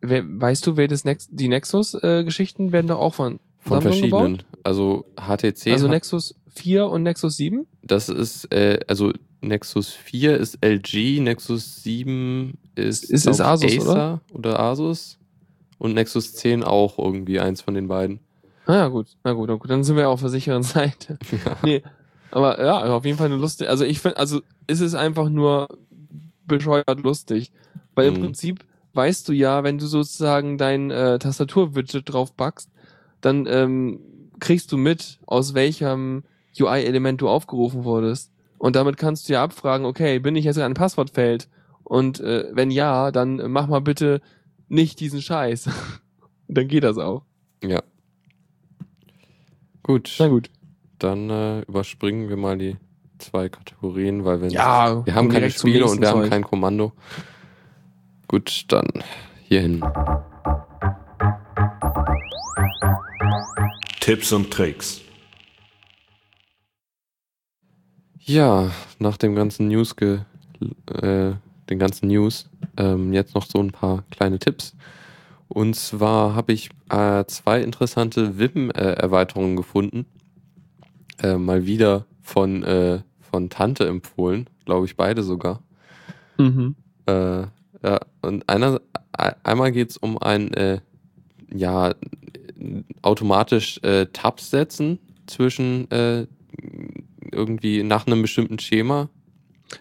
wer, 0.00 0.22
weißt 0.26 0.66
du, 0.66 0.76
wer 0.76 0.86
das 0.88 1.04
Nex 1.04 1.28
die 1.30 1.48
Nexus-Geschichten 1.48 2.72
werden 2.72 2.86
doch 2.86 2.98
auch 3.00 3.14
von, 3.14 3.40
von 3.58 3.80
Samsung 3.82 3.92
verschiedenen. 4.10 4.36
gebaut? 4.38 4.46
Also 4.62 5.04
HTC. 5.16 5.72
Also 5.72 5.88
Nexus 5.88 6.34
4 6.48 6.86
und 6.86 7.02
Nexus 7.02 7.36
7? 7.36 7.66
Das 7.82 8.08
ist, 8.08 8.52
äh, 8.52 8.78
also 8.86 9.12
Nexus 9.40 9.90
4 9.90 10.36
ist 10.36 10.58
LG, 10.64 11.20
Nexus 11.20 11.82
7 11.82 12.56
ist, 12.76 13.04
Ist- 13.10 13.26
ist 13.26 13.40
Asus, 13.40 13.72
Acer 13.78 14.20
oder 14.32 14.60
Asus 14.60 15.18
und 15.78 15.92
Nexus 15.94 16.34
10 16.34 16.62
auch 16.62 16.98
irgendwie 16.98 17.40
eins 17.40 17.60
von 17.60 17.74
den 17.74 17.88
beiden. 17.88 18.20
Ah 18.66 18.74
ja, 18.74 18.88
gut. 18.88 19.08
Na 19.24 19.32
gut, 19.32 19.48
na 19.48 19.54
gut, 19.56 19.70
dann 19.70 19.84
sind 19.84 19.96
wir 19.96 20.08
auf 20.08 20.20
der 20.20 20.30
sicheren 20.30 20.62
Seite. 20.74 21.18
Ja. 21.30 21.56
Nee, 21.62 21.82
aber 22.30 22.62
ja, 22.64 22.84
auf 22.94 23.04
jeden 23.04 23.18
Fall 23.18 23.26
eine 23.26 23.36
lustige. 23.36 23.68
Also 23.70 23.84
ich 23.84 24.00
finde, 24.00 24.16
also 24.16 24.40
ist 24.66 24.80
es 24.80 24.94
einfach 24.94 25.28
nur 25.28 25.68
bescheuert 26.46 27.00
lustig. 27.02 27.52
Weil 27.94 28.08
im 28.08 28.14
Mhm. 28.14 28.20
Prinzip 28.20 28.64
weißt 28.94 29.28
du 29.28 29.32
ja, 29.32 29.64
wenn 29.64 29.78
du 29.78 29.86
sozusagen 29.86 30.58
dein 30.58 30.90
äh, 30.90 31.18
Tastatur-Widget 31.18 32.12
drauf 32.12 32.36
packst, 32.36 32.70
dann 33.20 33.46
ähm, 33.48 34.00
kriegst 34.40 34.70
du 34.72 34.76
mit, 34.76 35.18
aus 35.26 35.54
welchem 35.54 36.24
UI-Element 36.58 37.20
du 37.20 37.28
aufgerufen 37.28 37.84
wurdest. 37.84 38.30
Und 38.58 38.76
damit 38.76 38.96
kannst 38.96 39.28
du 39.28 39.32
ja 39.34 39.42
abfragen, 39.42 39.84
okay, 39.86 40.18
bin 40.20 40.36
ich 40.36 40.44
jetzt 40.44 40.56
in 40.56 40.62
einem 40.62 40.74
Passwortfeld? 40.74 41.48
Und 41.82 42.20
äh, 42.20 42.46
wenn 42.52 42.70
ja, 42.70 43.10
dann 43.10 43.50
mach 43.50 43.66
mal 43.66 43.80
bitte 43.80 44.20
nicht 44.68 45.00
diesen 45.00 45.20
Scheiß. 45.22 45.68
dann 46.48 46.68
geht 46.68 46.84
das 46.84 46.98
auch. 46.98 47.22
Ja. 47.62 47.82
Gut, 49.84 50.16
Na 50.18 50.28
gut. 50.28 50.50
dann 50.98 51.30
äh, 51.30 51.60
überspringen 51.60 52.28
wir 52.28 52.36
mal 52.36 52.58
die 52.58 52.76
zwei 53.18 53.48
Kategorien, 53.48 54.24
weil 54.24 54.40
wir, 54.40 54.48
Ja, 54.48 55.04
wir 55.06 55.14
haben 55.14 55.28
keine 55.28 55.50
Spiele 55.50 55.84
und 55.86 56.00
wir 56.00 56.08
haben 56.08 56.22
Zeug. 56.22 56.30
kein 56.30 56.42
Kommando. 56.42 56.92
Gut, 58.28 58.64
dann 58.68 58.88
hierhin. 59.46 59.84
Tipps 64.00 64.32
und 64.32 64.50
Tricks. 64.50 65.00
Ja, 68.20 68.70
nach 68.98 69.16
dem 69.18 69.34
ganzen 69.34 69.68
News, 69.68 69.96
ge, 69.96 70.20
äh, 70.90 71.32
den 71.68 71.78
ganzen 71.78 72.08
News, 72.08 72.48
ähm, 72.78 73.12
jetzt 73.12 73.34
noch 73.34 73.44
so 73.46 73.58
ein 73.60 73.70
paar 73.70 74.02
kleine 74.10 74.38
Tipps. 74.38 74.74
Und 75.48 75.76
zwar 75.76 76.34
habe 76.34 76.52
ich 76.52 76.70
äh, 76.90 77.24
zwei 77.26 77.60
interessante 77.60 78.38
Vim-Erweiterungen 78.38 79.56
gefunden. 79.56 80.06
Äh, 81.22 81.36
mal 81.36 81.66
wieder 81.66 82.06
von, 82.22 82.62
äh, 82.62 83.02
von 83.20 83.50
Tante 83.50 83.86
empfohlen, 83.86 84.48
glaube 84.64 84.86
ich, 84.86 84.96
beide 84.96 85.22
sogar. 85.22 85.62
Mhm. 86.38 86.74
Äh, 87.06 87.42
ja, 87.42 88.00
und 88.22 88.48
einer, 88.48 88.80
e- 89.18 89.32
einmal 89.44 89.70
geht 89.70 89.90
es 89.90 89.96
um 89.96 90.18
ein 90.18 90.52
äh, 90.54 90.80
ja, 91.52 91.94
automatisch 93.02 93.78
äh, 93.82 94.06
Tabs 94.06 94.50
setzen 94.50 94.98
zwischen 95.26 95.88
irgendwie 97.32 97.82
nach 97.82 98.06
einem 98.06 98.22
bestimmten 98.22 98.58
Schema. 98.58 99.08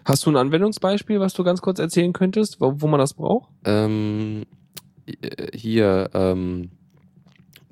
Hast 0.04 0.26
du 0.26 0.30
ein 0.30 0.36
Anwendungsbeispiel, 0.36 1.20
was 1.20 1.34
du 1.34 1.44
ganz 1.44 1.62
kurz 1.62 1.78
erzählen 1.78 2.12
könntest, 2.12 2.60
wo, 2.60 2.74
wo 2.80 2.86
man 2.88 2.98
das 2.98 3.14
braucht? 3.14 3.50
Ähm, 3.64 4.42
äh, 4.42 4.63
hier, 5.54 6.10
ähm, 6.14 6.70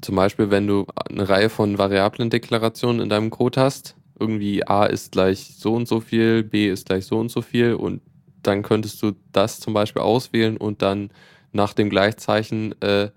zum 0.01 0.17
Beispiel, 0.17 0.51
wenn 0.51 0.67
du 0.67 0.87
eine 1.09 1.29
Reihe 1.29 1.49
von 1.49 1.79
Variablendeklarationen 1.79 3.01
in 3.01 3.09
deinem 3.09 3.31
Code 3.31 3.61
hast, 3.61 3.97
irgendwie 4.19 4.67
A 4.67 4.85
ist 4.87 5.13
gleich 5.13 5.55
so 5.57 5.75
und 5.75 5.89
so 5.89 6.01
viel, 6.01 6.43
B 6.43 6.69
ist 6.69 6.87
gleich 6.87 7.07
so 7.07 7.19
und 7.19 7.31
so 7.31 7.43
viel 7.43 7.75
und 7.75 8.01
dann 8.43 8.63
könntest 8.63 9.03
du 9.03 9.13
das 9.33 9.61
zum 9.61 9.73
Beispiel 9.75 10.03
auswählen 10.03 10.57
und 10.57 10.83
dann 10.83 11.11
nach 11.53 11.73
dem 11.75 11.91
Gleichzeichen 11.91 12.81
äh, 12.83 13.11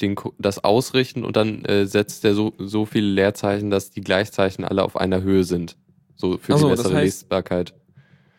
den, 0.00 0.14
das 0.38 0.62
ausrichten 0.62 1.24
und 1.24 1.36
dann 1.36 1.64
äh, 1.64 1.86
setzt 1.86 2.24
der 2.24 2.34
so, 2.34 2.52
so 2.58 2.84
viele 2.84 3.06
Leerzeichen, 3.08 3.70
dass 3.70 3.90
die 3.90 4.00
Gleichzeichen 4.02 4.64
alle 4.64 4.84
auf 4.84 4.96
einer 4.96 5.22
Höhe 5.22 5.44
sind. 5.44 5.76
So 6.16 6.38
für 6.38 6.56
so, 6.58 6.66
die 6.68 6.70
das 6.70 6.82
bessere 6.82 6.98
heißt- 6.98 7.04
Lesbarkeit. 7.04 7.74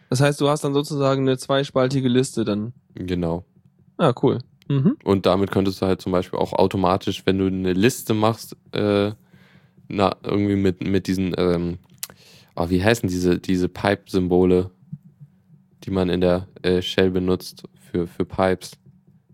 Das 0.10 0.22
heißt, 0.22 0.42
du 0.42 0.50
hast 0.50 0.64
dann 0.64 0.74
sozusagen 0.74 1.22
eine 1.22 1.38
zweispaltige 1.38 2.08
Liste 2.08 2.44
dann. 2.44 2.74
Genau. 2.96 3.46
Ah, 3.98 4.14
cool. 4.24 4.40
Mhm. 4.70 4.96
Und 5.04 5.26
damit 5.26 5.52
könntest 5.52 5.82
du 5.82 5.86
halt 5.88 6.00
zum 6.00 6.12
Beispiel 6.12 6.40
auch 6.40 6.54
automatisch, 6.54 7.24
wenn 7.26 7.38
du 7.40 7.48
eine 7.48 7.74
Liste 7.74 8.14
machst, 8.14 8.56
äh, 8.72 9.12
na, 9.88 10.16
irgendwie 10.24 10.56
mit, 10.56 10.84
mit 10.86 11.08
diesen, 11.08 11.34
ähm, 11.38 11.80
oh, 12.56 12.70
wie 12.70 12.84
heißen 12.84 13.10
diese, 13.10 13.40
diese 13.40 13.68
Pipe-Symbole, 13.68 14.70
die 15.84 15.92
man 15.92 16.10
in 16.10 16.22
der 16.22 16.48
äh, 16.62 16.82
Shell 16.82 17.10
benutzt 17.12 17.64
für, 17.92 18.06
für 18.08 18.26
Pipes. 18.26 18.74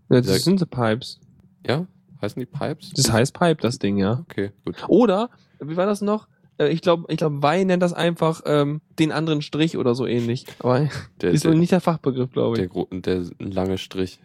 Ja, 0.08 0.20
Dieser- 0.20 0.34
das 0.34 0.44
sind 0.44 0.60
die 0.60 0.66
Pipes. 0.66 1.20
Ja? 1.66 1.86
Heißen 2.22 2.40
die 2.40 2.46
Pipes? 2.46 2.90
Das 2.94 3.12
heißt 3.12 3.34
Pipe, 3.34 3.60
das 3.60 3.78
Ding, 3.78 3.98
ja. 3.98 4.24
Okay, 4.30 4.52
gut. 4.64 4.76
Oder, 4.88 5.28
wie 5.60 5.76
war 5.76 5.84
das 5.86 6.00
noch? 6.00 6.28
Äh, 6.56 6.68
Ich 6.68 6.80
glaube, 6.80 7.04
ich 7.08 7.18
glaube, 7.18 7.42
Wei 7.42 7.62
nennt 7.64 7.82
das 7.82 7.92
einfach 7.92 8.40
ähm, 8.46 8.80
den 8.98 9.12
anderen 9.12 9.42
Strich 9.42 9.76
oder 9.76 9.94
so 9.94 10.06
ähnlich. 10.06 10.46
Aber 10.60 10.88
Der, 11.20 11.32
ist 11.32 11.44
der, 11.44 11.54
nicht 11.54 11.72
der 11.72 11.82
Fachbegriff, 11.82 12.30
glaube 12.32 12.56
der, 12.56 12.64
ich. 12.66 12.70
gro- 12.70 12.88
der 12.90 13.24
lange 13.38 13.76
Strich. 13.76 14.18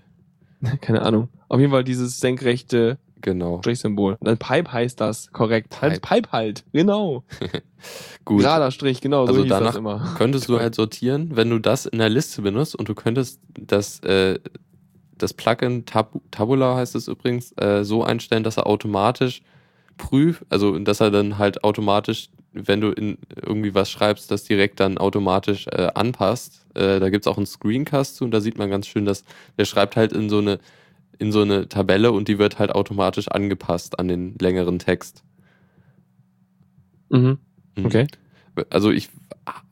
Keine 0.81 1.01
Ahnung. 1.01 1.29
Auf 1.49 1.59
jeden 1.59 1.71
Fall 1.71 1.83
dieses 1.83 2.19
senkrechte 2.19 2.97
Genau. 3.21 3.59
Strichsymbol. 3.59 4.17
Ein 4.25 4.37
Pipe 4.37 4.71
heißt 4.71 4.99
das, 4.99 5.31
korrekt. 5.31 5.69
Pipe. 5.69 5.99
Pipe, 5.99 6.01
Pipe 6.01 6.31
halt, 6.31 6.63
genau. 6.73 7.23
Gut. 8.25 8.41
Gerader 8.41 8.71
Strich, 8.71 9.01
genau, 9.01 9.25
so 9.25 9.29
Also 9.33 9.43
hieß 9.43 9.49
danach 9.49 9.67
das 9.67 9.75
immer. 9.75 10.15
könntest 10.17 10.49
du 10.49 10.59
halt 10.59 10.75
sortieren, 10.75 11.35
wenn 11.35 11.49
du 11.49 11.59
das 11.59 11.85
in 11.85 11.99
der 11.99 12.09
Liste 12.09 12.41
benutzt 12.41 12.75
und 12.75 12.89
du 12.89 12.95
könntest 12.95 13.39
das, 13.59 13.99
äh, 13.99 14.39
das 15.17 15.33
Plugin 15.33 15.85
Tab 15.85 16.19
Tabula 16.31 16.75
heißt 16.75 16.95
es 16.95 17.07
übrigens, 17.07 17.53
äh, 17.57 17.83
so 17.83 18.03
einstellen, 18.03 18.43
dass 18.43 18.57
er 18.57 18.67
automatisch 18.67 19.41
prüft, 19.97 20.43
also 20.49 20.77
dass 20.79 20.99
er 20.99 21.11
dann 21.11 21.37
halt 21.37 21.63
automatisch, 21.63 22.29
wenn 22.53 22.81
du 22.81 22.91
in 22.91 23.17
irgendwie 23.35 23.73
was 23.73 23.89
schreibst, 23.89 24.29
das 24.31 24.43
direkt 24.43 24.79
dann 24.79 24.97
automatisch 24.97 25.67
äh, 25.67 25.89
anpasst. 25.93 26.65
Äh, 26.73 26.99
da 26.99 27.09
gibt 27.09 27.25
es 27.25 27.31
auch 27.31 27.37
einen 27.37 27.45
Screencast 27.45 28.17
zu 28.17 28.25
und 28.25 28.31
da 28.31 28.41
sieht 28.41 28.57
man 28.57 28.69
ganz 28.69 28.87
schön, 28.87 29.05
dass 29.05 29.23
der 29.57 29.65
schreibt 29.65 29.95
halt 29.95 30.11
in 30.13 30.29
so 30.29 30.39
eine 30.39 30.59
in 31.17 31.31
so 31.31 31.41
eine 31.41 31.69
Tabelle 31.69 32.11
und 32.11 32.27
die 32.27 32.39
wird 32.39 32.57
halt 32.57 32.71
automatisch 32.71 33.27
angepasst 33.27 33.99
an 33.99 34.07
den 34.07 34.35
längeren 34.39 34.79
Text. 34.79 35.23
Mhm. 37.09 37.37
Mhm. 37.75 37.85
Okay. 37.85 38.07
Also 38.71 38.91
ich 38.91 39.09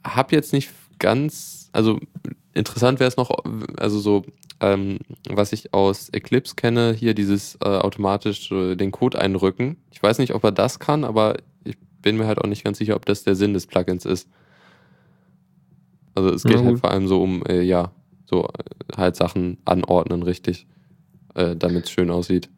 habe 0.03 0.35
jetzt 0.35 0.53
nicht 0.53 0.69
ganz, 0.99 1.69
also 1.71 1.99
interessant 2.53 2.99
wäre 2.99 3.07
es 3.07 3.17
noch, 3.17 3.31
also 3.77 3.99
so, 3.99 4.25
ähm, 4.59 4.99
was 5.27 5.53
ich 5.53 5.73
aus 5.73 6.09
Eclipse 6.09 6.55
kenne, 6.55 6.93
hier 6.93 7.15
dieses 7.15 7.55
äh, 7.63 7.67
automatisch 7.67 8.51
äh, 8.51 8.75
den 8.75 8.91
Code 8.91 9.19
einrücken. 9.19 9.77
Ich 9.91 10.03
weiß 10.03 10.19
nicht, 10.19 10.35
ob 10.35 10.43
er 10.43 10.51
das 10.51 10.79
kann, 10.79 11.03
aber 11.03 11.37
bin 12.01 12.17
mir 12.17 12.27
halt 12.27 12.39
auch 12.39 12.47
nicht 12.47 12.63
ganz 12.63 12.77
sicher, 12.77 12.95
ob 12.95 13.05
das 13.05 13.23
der 13.23 13.35
Sinn 13.35 13.53
des 13.53 13.67
Plugins 13.67 14.05
ist. 14.05 14.29
Also 16.15 16.29
es 16.33 16.45
geht 16.45 16.63
halt 16.63 16.79
vor 16.79 16.91
allem 16.91 17.07
so 17.07 17.21
um, 17.21 17.43
äh, 17.47 17.61
ja, 17.61 17.91
so 18.25 18.45
äh, 18.45 18.97
halt 18.97 19.15
Sachen 19.15 19.57
anordnen, 19.65 20.23
richtig, 20.23 20.67
äh, 21.35 21.55
damit 21.55 21.85
es 21.85 21.91
schön 21.91 22.11
aussieht. 22.11 22.49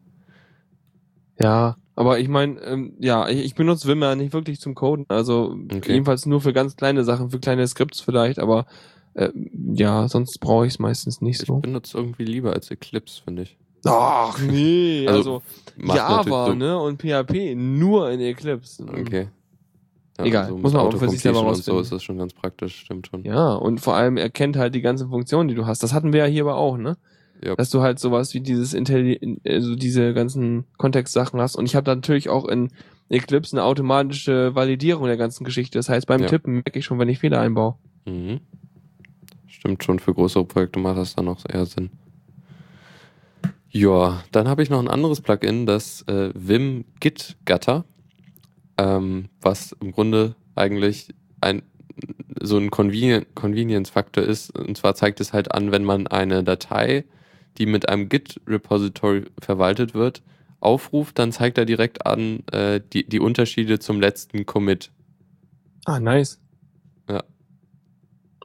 Ja, 1.39 1.75
Aber 1.95 2.19
ich 2.19 2.27
meine, 2.27 2.59
ähm, 2.61 2.95
ja, 2.99 3.27
ich, 3.27 3.39
ich 3.45 3.55
benutze 3.55 3.87
Vim 3.87 4.01
ja 4.01 4.15
nicht 4.15 4.33
wirklich 4.33 4.59
zum 4.59 4.75
Coden. 4.75 5.05
Also 5.09 5.57
Okay. 5.71 5.93
jedenfalls 5.93 6.25
nur 6.25 6.41
für 6.41 6.53
ganz 6.53 6.75
kleine 6.75 7.03
Sachen, 7.03 7.29
für 7.31 7.39
kleine 7.39 7.67
Skripts 7.67 7.99
vielleicht, 8.01 8.39
aber 8.39 8.65
äh, 9.13 9.29
ja, 9.73 10.07
sonst 10.07 10.39
brauche 10.39 10.65
ich 10.67 10.73
es 10.73 10.79
meistens 10.79 11.21
nicht 11.21 11.39
Ich 11.39 11.47
so. 11.47 11.61
benutze 11.61 11.97
irgendwie 11.97 12.25
lieber 12.25 12.53
als 12.53 12.71
Eclipse, 12.71 13.21
finde 13.23 13.43
ich. 13.43 13.57
Ach 13.86 14.39
nee, 14.39 15.07
Also, 15.07 15.41
also, 15.79 15.95
Java 15.95 16.53
ne, 16.53 16.77
und 16.79 17.01
PHP 17.01 17.55
nur 17.55 18.11
in 18.11 18.19
Eclipse. 18.19 18.86
Okay. 18.86 19.27
Ja, 20.19 20.25
Egal, 20.25 20.47
so 20.49 20.57
muss 20.57 20.73
man 20.73 20.86
aber 20.86 20.97
für 20.97 21.09
sich 21.09 21.21
selber 21.21 21.39
Autocompletion 21.39 21.47
und 21.47 21.63
so 21.63 21.71
rausfinden. 21.71 21.82
ist 21.84 21.91
das 21.91 22.03
schon 22.03 22.17
ganz 22.17 22.34
praktisch, 22.34 22.75
stimmt 22.79 23.07
schon. 23.07 23.23
Ja, 23.23 23.53
und 23.53 23.79
vor 23.79 23.95
allem 23.95 24.17
erkennt 24.17 24.55
halt 24.57 24.75
die 24.75 24.82
ganzen 24.82 25.09
Funktionen, 25.09 25.47
die 25.49 25.55
du 25.55 25.65
hast. 25.65 25.82
Das 25.84 25.93
hatten 25.93 26.13
wir 26.13 26.19
ja 26.19 26.25
hier 26.25 26.43
aber 26.43 26.57
auch, 26.57 26.77
ne? 26.77 26.97
Ja. 27.43 27.55
Dass 27.55 27.71
du 27.71 27.82
halt 27.82 27.97
sowas 27.97 28.36
wie 28.36 28.41
dieses 28.41 28.75
Intelli 28.75 29.39
also 29.47 29.75
diese 29.75 30.13
ganzen 30.13 30.65
Kontextsachen 30.77 31.39
hast. 31.41 31.55
Und 31.55 31.65
ich 31.65 31.75
habe 31.75 31.86
da 31.86 31.95
natürlich 31.95 32.29
auch 32.29 32.45
in 32.47 32.69
Eclipse 33.09 33.55
eine 33.55 33.63
automatische 33.63 34.53
Validierung 34.53 35.05
der 35.07 35.17
ganzen 35.17 35.43
Geschichte. 35.43 35.79
Das 35.79 35.89
heißt, 35.89 36.05
beim 36.05 36.21
Ja. 36.21 36.27
Tippen 36.27 36.53
merke 36.55 36.77
ich 36.77 36.86
schon, 36.86 36.99
wenn 36.99 37.09
ich 37.09 37.17
Fehler 37.17 37.39
einbaue. 37.39 37.75
Mhm. 38.05 38.41
Stimmt 39.47 39.84
schon, 39.84 39.97
für 39.97 40.13
größere 40.13 40.45
Projekte 40.45 40.79
macht 40.79 40.97
das 40.97 41.15
dann 41.15 41.27
auch 41.27 41.39
eher 41.49 41.65
Sinn. 41.65 41.89
Ja, 43.72 44.24
dann 44.32 44.49
habe 44.49 44.63
ich 44.63 44.69
noch 44.69 44.80
ein 44.80 44.89
anderes 44.89 45.22
Plugin, 45.22 45.65
das 45.65 46.01
äh, 46.07 46.32
Vim 46.34 46.84
Git 46.99 47.38
Gutter, 47.45 47.86
ähm, 48.78 49.30
was 49.39 49.72
im 49.80 49.93
Grunde 49.93 50.36
eigentlich 50.55 51.13
ein 51.39 51.63
so 52.41 52.57
ein 52.57 52.72
Convenien 52.72 53.26
Convenience-Faktor 53.36 54.24
ist. 54.24 54.57
Und 54.57 54.78
zwar 54.78 54.95
zeigt 54.95 55.22
es 55.22 55.32
halt 55.34 55.53
an, 55.53 55.72
wenn 55.72 55.84
man 55.84 56.07
eine 56.07 56.43
Datei, 56.43 57.05
die 57.57 57.65
mit 57.65 57.88
einem 57.88 58.09
Git-Repository 58.09 59.26
verwaltet 59.39 59.93
wird, 59.93 60.22
aufruft, 60.59 61.19
dann 61.19 61.32
zeigt 61.32 61.57
er 61.57 61.65
direkt 61.65 62.05
an 62.05 62.45
äh, 62.51 62.82
die, 62.93 63.07
die 63.07 63.19
Unterschiede 63.19 63.80
zum 63.80 63.99
letzten 63.99 64.45
Commit. 64.45 64.91
Ah, 65.86 65.99
nice. 65.99 66.39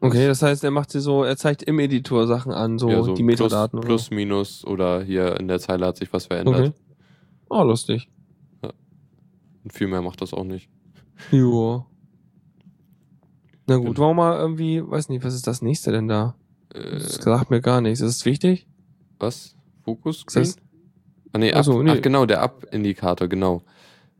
Ja. 0.00 0.08
Okay, 0.08 0.26
das 0.26 0.42
heißt, 0.42 0.62
er 0.64 0.70
macht 0.70 0.90
sie 0.90 1.00
so, 1.00 1.24
er 1.24 1.36
zeigt 1.36 1.62
im 1.62 1.78
Editor 1.78 2.26
Sachen 2.26 2.52
an, 2.52 2.78
so, 2.78 2.90
Ja, 2.90 3.14
die 3.14 3.22
Metadaten. 3.22 3.80
Plus, 3.80 4.08
plus, 4.08 4.10
minus 4.10 4.64
oder 4.66 5.02
hier 5.02 5.38
in 5.40 5.48
der 5.48 5.58
Zeile 5.58 5.86
hat 5.86 5.96
sich 5.96 6.12
was 6.12 6.26
verändert. 6.26 6.68
Okay. 6.68 6.72
Oh, 7.48 7.62
lustig. 7.62 8.08
Und 8.62 9.72
viel 9.72 9.88
mehr 9.88 10.02
macht 10.02 10.20
das 10.20 10.32
auch 10.32 10.44
nicht. 10.44 10.68
Jo. 11.32 11.86
Na 13.66 13.76
gut, 13.78 13.96
Genau. 13.96 14.10
wir 14.10 14.14
mal 14.14 14.38
irgendwie, 14.38 14.80
weiß 14.86 15.08
nicht, 15.08 15.24
was 15.24 15.34
ist 15.34 15.46
das 15.46 15.60
nächste 15.62 15.90
denn 15.90 16.06
da? 16.08 16.36
Äh, 16.72 16.90
Das 16.98 17.14
sagt 17.16 17.50
mir 17.50 17.60
gar 17.60 17.80
nichts. 17.80 18.00
Ist 18.00 18.16
es 18.16 18.24
wichtig? 18.24 18.66
was? 19.18 19.56
Fokus 19.82 20.24
das- 20.32 20.56
Ah, 21.32 21.38
nee, 21.38 21.52
Ach 21.52 21.58
ab, 21.60 21.64
so, 21.64 21.82
nee. 21.82 21.90
ach 21.90 22.02
genau, 22.02 22.26
der 22.26 22.42
Up-Indikator, 22.42 23.28
genau. 23.28 23.62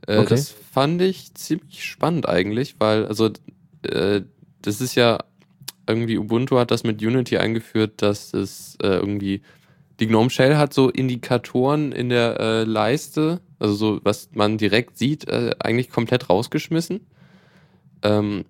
Äh, 0.07 0.19
Okay. 0.19 0.31
Das 0.31 0.49
fand 0.51 1.01
ich 1.03 1.35
ziemlich 1.35 1.85
spannend 1.85 2.29
eigentlich, 2.29 2.77
weil, 2.81 3.07
also, 3.07 3.31
äh, 3.83 4.23
das 4.63 4.81
ist 4.81 4.95
ja 4.95 5.19
irgendwie, 5.87 6.19
Ubuntu 6.19 6.59
hat 6.59 6.71
das 6.71 6.85
mit 6.85 7.03
Unity 7.03 7.39
eingeführt, 7.39 8.03
dass 8.03 8.35
es 8.35 8.77
äh, 8.83 8.89
irgendwie, 8.89 9.43
die 10.01 10.07
GNOME 10.07 10.31
Shell 10.31 10.57
hat 10.57 10.75
so 10.75 10.91
Indikatoren 10.91 11.93
in 11.93 12.09
der 12.09 12.39
äh, 12.41 12.65
Leiste, 12.65 13.41
also 13.59 13.75
so, 13.75 14.01
was 14.03 14.31
man 14.33 14.59
direkt 14.59 14.99
sieht, 14.99 15.29
äh, 15.29 15.55
eigentlich 15.59 15.91
komplett 15.91 16.29
rausgeschmissen. 16.29 17.07
Ähm, 18.03 18.45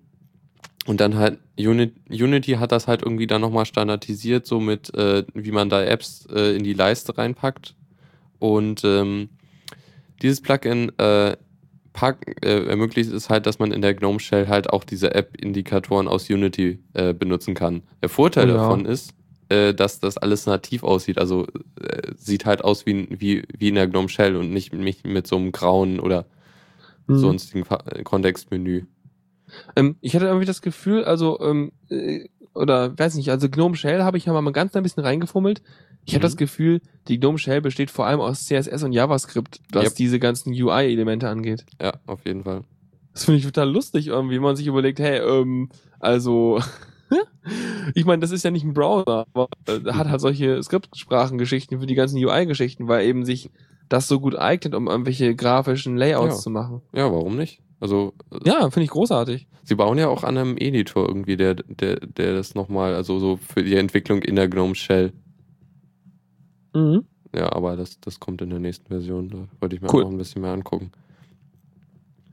und 0.85 1.01
dann 1.01 1.15
halt 1.15 1.39
Uni 1.59 1.91
Unity 2.09 2.53
hat 2.53 2.71
das 2.71 2.87
halt 2.87 3.01
irgendwie 3.01 3.27
dann 3.27 3.41
nochmal 3.41 3.65
standardisiert, 3.65 4.45
so 4.45 4.59
mit, 4.59 4.93
äh, 4.95 5.25
wie 5.33 5.51
man 5.51 5.69
da 5.69 5.83
Apps 5.83 6.25
äh, 6.33 6.55
in 6.55 6.63
die 6.63 6.73
Leiste 6.73 7.17
reinpackt. 7.17 7.75
Und 8.39 8.83
ähm, 8.85 9.29
dieses 10.21 10.41
Plugin 10.41 10.91
pack, 11.97 12.37
äh, 12.45 12.65
ermöglicht 12.67 13.11
es 13.11 13.27
halt, 13.31 13.47
dass 13.47 13.57
man 13.57 13.71
in 13.71 13.81
der 13.81 13.95
GNOME 13.95 14.19
Shell 14.19 14.47
halt 14.47 14.69
auch 14.69 14.83
diese 14.83 15.15
App-Indikatoren 15.15 16.07
aus 16.07 16.29
Unity 16.29 16.77
äh, 16.93 17.15
benutzen 17.15 17.55
kann. 17.55 17.81
Der 18.03 18.09
Vorteil 18.09 18.47
Ja. 18.49 18.53
davon 18.57 18.85
ist, 18.85 19.15
äh, 19.49 19.73
dass 19.73 19.99
das 19.99 20.15
alles 20.19 20.45
nativ 20.45 20.83
aussieht. 20.83 21.17
Also 21.17 21.47
äh, 21.81 22.11
sieht 22.15 22.45
halt 22.45 22.63
aus 22.63 22.85
wie, 22.85 23.07
wie, 23.09 23.43
wie 23.57 23.69
in 23.69 23.75
der 23.75 23.87
GNOME 23.87 24.09
Shell 24.09 24.35
und 24.35 24.51
nicht, 24.53 24.73
nicht 24.75 25.07
mit 25.07 25.25
so 25.25 25.37
einem 25.37 25.51
grauen 25.51 25.99
oder 25.99 26.25
Mhm. 27.07 27.17
sonstigen 27.17 27.65
Fa- 27.65 27.83
äh, 27.89 28.03
Kontextmenü. 28.03 28.83
Ähm, 29.75 29.95
ich 30.01 30.13
hatte 30.15 30.25
irgendwie 30.25 30.45
das 30.45 30.61
Gefühl, 30.61 31.03
also, 31.05 31.39
ähm, 31.39 31.71
äh, 31.89 32.25
oder 32.53 32.97
weiß 32.99 33.15
nicht, 33.15 33.31
also 33.31 33.49
Gnome 33.49 33.75
Shell 33.75 34.03
habe 34.03 34.17
ich 34.17 34.25
ja 34.25 34.39
mal 34.41 34.51
ganz 34.51 34.75
ein 34.75 34.83
bisschen 34.83 35.03
reingefummelt. 35.03 35.61
Ich 36.07 36.13
habe 36.15 36.21
Mhm. 36.21 36.27
das 36.27 36.37
Gefühl, 36.37 36.81
die 37.09 37.19
Gnome 37.19 37.37
Shell 37.37 37.61
besteht 37.61 37.91
vor 37.91 38.05
allem 38.07 38.19
aus 38.21 38.45
CSS 38.45 38.81
und 38.83 38.93
JavaScript, 38.93 39.59
was 39.71 39.83
Yep. 39.85 39.95
diese 39.95 40.19
ganzen 40.19 40.51
UI-Elemente 40.53 41.27
angeht. 41.29 41.65
Ja, 41.81 41.93
auf 42.07 42.25
jeden 42.25 42.43
Fall. 42.43 42.61
Das 43.13 43.25
finde 43.25 43.39
ich 43.39 43.45
total 43.45 43.69
lustig 43.69 44.07
irgendwie, 44.07 44.35
wenn 44.35 44.43
man 44.43 44.55
sich 44.55 44.67
überlegt, 44.67 44.99
hey, 44.99 45.19
ähm, 45.19 45.69
also, 45.99 46.59
ich 47.95 48.05
meine, 48.05 48.19
das 48.21 48.31
ist 48.31 48.43
ja 48.43 48.51
nicht 48.51 48.63
ein 48.63 48.73
Browser, 48.73 49.25
aber 49.33 49.47
äh, 49.67 49.79
hat 49.93 50.07
halt 50.09 50.21
solche 50.21 50.61
Skriptsprachengeschichten 50.63 51.79
für 51.79 51.87
die 51.87 51.95
ganzen 51.95 52.23
UI-Geschichten, 52.23 52.87
weil 52.87 53.05
eben 53.05 53.25
sich 53.25 53.49
das 53.89 54.07
so 54.07 54.19
gut 54.19 54.35
eignet, 54.35 54.75
um 54.75 54.87
irgendwelche 54.87 55.35
grafischen 55.35 55.97
Layouts 55.97 56.35
Ja. 56.35 56.41
zu 56.41 56.49
machen. 56.49 56.81
Ja, 56.93 57.11
warum 57.11 57.37
nicht? 57.37 57.61
Also, 57.79 58.13
Ja, 58.43 58.69
finde 58.69 58.85
ich 58.85 58.89
großartig. 58.89 59.47
sie 59.63 59.75
bauen 59.75 59.97
ja 59.97 60.07
auch 60.09 60.23
an 60.23 60.37
einem 60.37 60.57
Editor 60.57 61.07
irgendwie, 61.07 61.37
der, 61.37 61.55
der, 61.55 61.97
der 61.99 62.33
das 62.33 62.55
nochmal, 62.55 62.95
also 62.95 63.19
so 63.19 63.37
für 63.37 63.63
die 63.63 63.75
Entwicklung 63.75 64.21
in 64.21 64.35
der 64.35 64.47
GNOME 64.47 64.75
Shell. 64.75 65.13
Mhm. 66.77 67.03
Ja, 67.35 67.51
aber 67.51 67.75
das, 67.75 67.99
das 67.99 68.19
kommt 68.19 68.41
in 68.41 68.49
der 68.49 68.59
nächsten 68.59 68.87
Version. 68.87 69.29
Da 69.29 69.37
wollte 69.59 69.75
ich 69.75 69.81
mir 69.81 69.93
Cool. 69.93 70.01
auch 70.03 70.05
noch 70.07 70.13
ein 70.13 70.17
bisschen 70.17 70.41
mehr 70.41 70.51
angucken. 70.53 70.91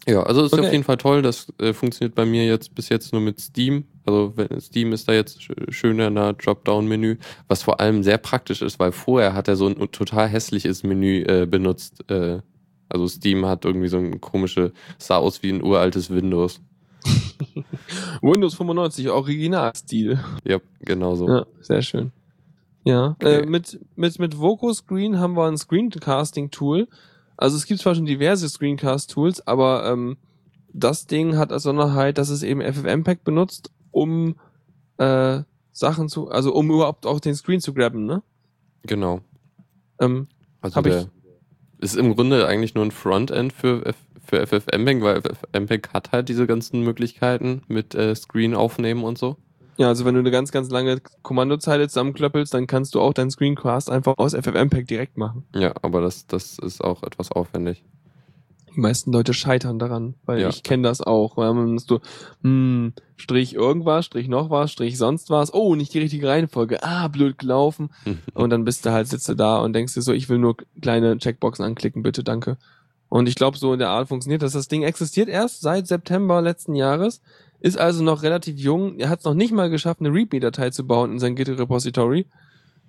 Ja, 0.06 0.22
also 0.22 0.44
ist 0.44 0.52
Okay. 0.52 0.66
auf 0.66 0.72
jeden 0.72 0.84
Fall 0.84 0.98
toll. 0.98 1.22
Das 1.22 1.46
äh, 1.58 1.72
funktioniert 1.72 2.14
bei 2.14 2.26
mir 2.26 2.44
jetzt 2.46 2.74
bis 2.74 2.90
jetzt 2.90 3.12
nur 3.12 3.22
mit 3.22 3.40
Steam. 3.40 3.84
Also 4.04 4.34
wenn, 4.36 4.60
Steam 4.60 4.92
ist 4.92 5.08
da 5.08 5.14
jetzt 5.14 5.40
sch- 5.40 5.72
schön 5.72 5.98
in 5.98 6.14
der 6.14 6.34
Dropdown-Menü, 6.34 7.16
was 7.48 7.62
vor 7.62 7.80
allem 7.80 8.02
sehr 8.02 8.18
praktisch 8.18 8.60
ist, 8.60 8.78
weil 8.78 8.92
vorher 8.92 9.32
hat 9.32 9.48
er 9.48 9.56
so 9.56 9.66
ein 9.66 9.76
total 9.92 10.28
hässliches 10.28 10.82
Menü 10.82 11.22
äh, 11.22 11.46
benutzt. 11.46 12.08
Äh, 12.10 12.40
also 12.90 13.08
Steam 13.08 13.46
hat 13.46 13.64
irgendwie 13.64 13.88
so 13.88 13.96
ein 13.96 14.20
komische, 14.20 14.72
sah 14.98 15.16
aus 15.16 15.42
wie 15.42 15.50
ein 15.50 15.62
uraltes 15.62 16.10
Windows. 16.10 16.60
Windows 18.22 18.54
95, 18.54 19.08
Originalstil. 19.08 20.18
Ja, 20.44 20.58
genau 20.80 21.14
so. 21.14 21.28
Ja, 21.28 21.46
sehr 21.62 21.82
schön. 21.82 22.12
Ja, 22.84 23.12
Okay. 23.20 23.40
äh, 23.42 23.46
mit, 23.46 23.78
mit, 23.96 24.18
mit 24.18 24.38
VocoScreen 24.38 25.18
haben 25.18 25.34
wir 25.36 25.46
ein 25.46 25.56
Screencasting-Tool. 25.56 26.88
Also 27.36 27.56
es 27.56 27.66
gibt 27.66 27.80
zwar 27.80 27.94
schon 27.94 28.04
diverse 28.06 28.48
Screencast-Tools, 28.48 29.46
aber 29.46 29.86
ähm, 29.90 30.16
das 30.72 31.06
Ding 31.06 31.36
hat 31.36 31.52
als 31.52 31.62
Sonderheit, 31.64 32.18
dass 32.18 32.28
es 32.28 32.42
eben 32.42 32.60
FFmpeg 32.60 33.24
benutzt, 33.24 33.70
um 33.90 34.36
äh, 34.98 35.40
Sachen 35.72 36.08
zu, 36.08 36.28
also 36.30 36.54
um 36.54 36.70
überhaupt 36.70 37.06
auch 37.06 37.20
den 37.20 37.34
Screen 37.34 37.60
zu 37.60 37.72
grabben, 37.74 38.04
ne? 38.06 38.22
Genau. 38.82 39.20
Ähm, 40.00 40.28
Also 40.60 40.80
der 40.82 41.00
ich- 41.02 41.08
ist 41.78 41.96
im 41.96 42.14
Grunde 42.14 42.46
eigentlich 42.46 42.74
nur 42.74 42.84
ein 42.84 42.90
Frontend 42.92 43.52
für, 43.52 43.84
F 43.86 43.96
für 44.24 44.46
FFmpeg, 44.46 45.02
weil 45.02 45.20
FFmpeg 45.22 45.88
hat 45.92 46.12
halt 46.12 46.28
diese 46.28 46.46
ganzen 46.46 46.82
Möglichkeiten 46.82 47.62
mit 47.68 47.94
äh, 47.94 48.14
Screen 48.14 48.54
aufnehmen 48.54 49.04
und 49.04 49.18
so. 49.18 49.36
Ja, 49.76 49.88
also 49.88 50.04
wenn 50.04 50.14
du 50.14 50.20
eine 50.20 50.30
ganz, 50.30 50.52
ganz 50.52 50.70
lange 50.70 51.00
Kommandozeile 51.22 51.88
zusammenklöppelst, 51.88 52.54
dann 52.54 52.66
kannst 52.66 52.94
du 52.94 53.00
auch 53.00 53.12
deinen 53.12 53.30
Screencast 53.30 53.90
einfach 53.90 54.14
aus 54.18 54.34
FFmpeg 54.34 54.86
direkt 54.86 55.16
machen. 55.16 55.44
Ja, 55.54 55.72
aber 55.82 56.00
das, 56.00 56.26
das 56.26 56.58
ist 56.58 56.82
auch 56.82 57.02
etwas 57.02 57.30
aufwendig. 57.32 57.84
Die 58.74 58.80
meisten 58.80 59.12
Leute 59.12 59.34
scheitern 59.34 59.78
daran, 59.78 60.14
weil 60.26 60.40
Ja. 60.40 60.48
ich 60.48 60.64
kenne 60.64 60.82
das 60.82 61.00
auch. 61.00 61.36
Weil 61.36 61.54
man 61.54 61.78
so, 61.78 62.00
hm, 62.42 62.92
Strich 63.16 63.54
irgendwas, 63.54 64.04
Strich 64.06 64.26
noch 64.26 64.50
was, 64.50 64.72
Strich 64.72 64.98
sonst 64.98 65.30
was. 65.30 65.54
Oh, 65.54 65.76
nicht 65.76 65.94
die 65.94 66.00
richtige 66.00 66.26
Reihenfolge. 66.28 66.82
Ah, 66.82 67.06
blöd 67.06 67.38
gelaufen. 67.38 67.90
Und 68.34 68.50
dann 68.50 68.64
bist 68.64 68.84
du 68.84 68.90
halt, 68.90 69.06
sitzt 69.06 69.28
du 69.28 69.34
da 69.34 69.58
und 69.58 69.74
denkst 69.74 69.94
dir 69.94 70.02
so, 70.02 70.12
ich 70.12 70.28
will 70.28 70.38
nur 70.38 70.56
kleine 70.82 71.16
Checkboxen 71.18 71.64
anklicken, 71.64 72.02
bitte, 72.02 72.24
danke. 72.24 72.56
Und 73.08 73.28
ich 73.28 73.36
glaube, 73.36 73.56
so 73.58 73.72
in 73.74 73.78
der 73.78 73.90
Art 73.90 74.08
funktioniert 74.08 74.42
das. 74.42 74.54
Das 74.54 74.66
Ding 74.66 74.82
existiert 74.82 75.28
erst 75.28 75.60
seit 75.60 75.86
September 75.86 76.42
letzten 76.42 76.74
Jahres, 76.74 77.20
ist 77.64 77.78
also 77.78 78.04
noch 78.04 78.22
relativ 78.22 78.58
jung. 78.58 78.98
Er 78.98 79.08
hat 79.08 79.20
es 79.20 79.24
noch 79.24 79.32
nicht 79.34 79.52
mal 79.52 79.70
geschafft, 79.70 80.00
eine 80.00 80.10
README-Datei 80.12 80.68
zu 80.70 80.86
bauen 80.86 81.12
in 81.12 81.18
sein 81.18 81.34
Git-Repository. 81.34 82.26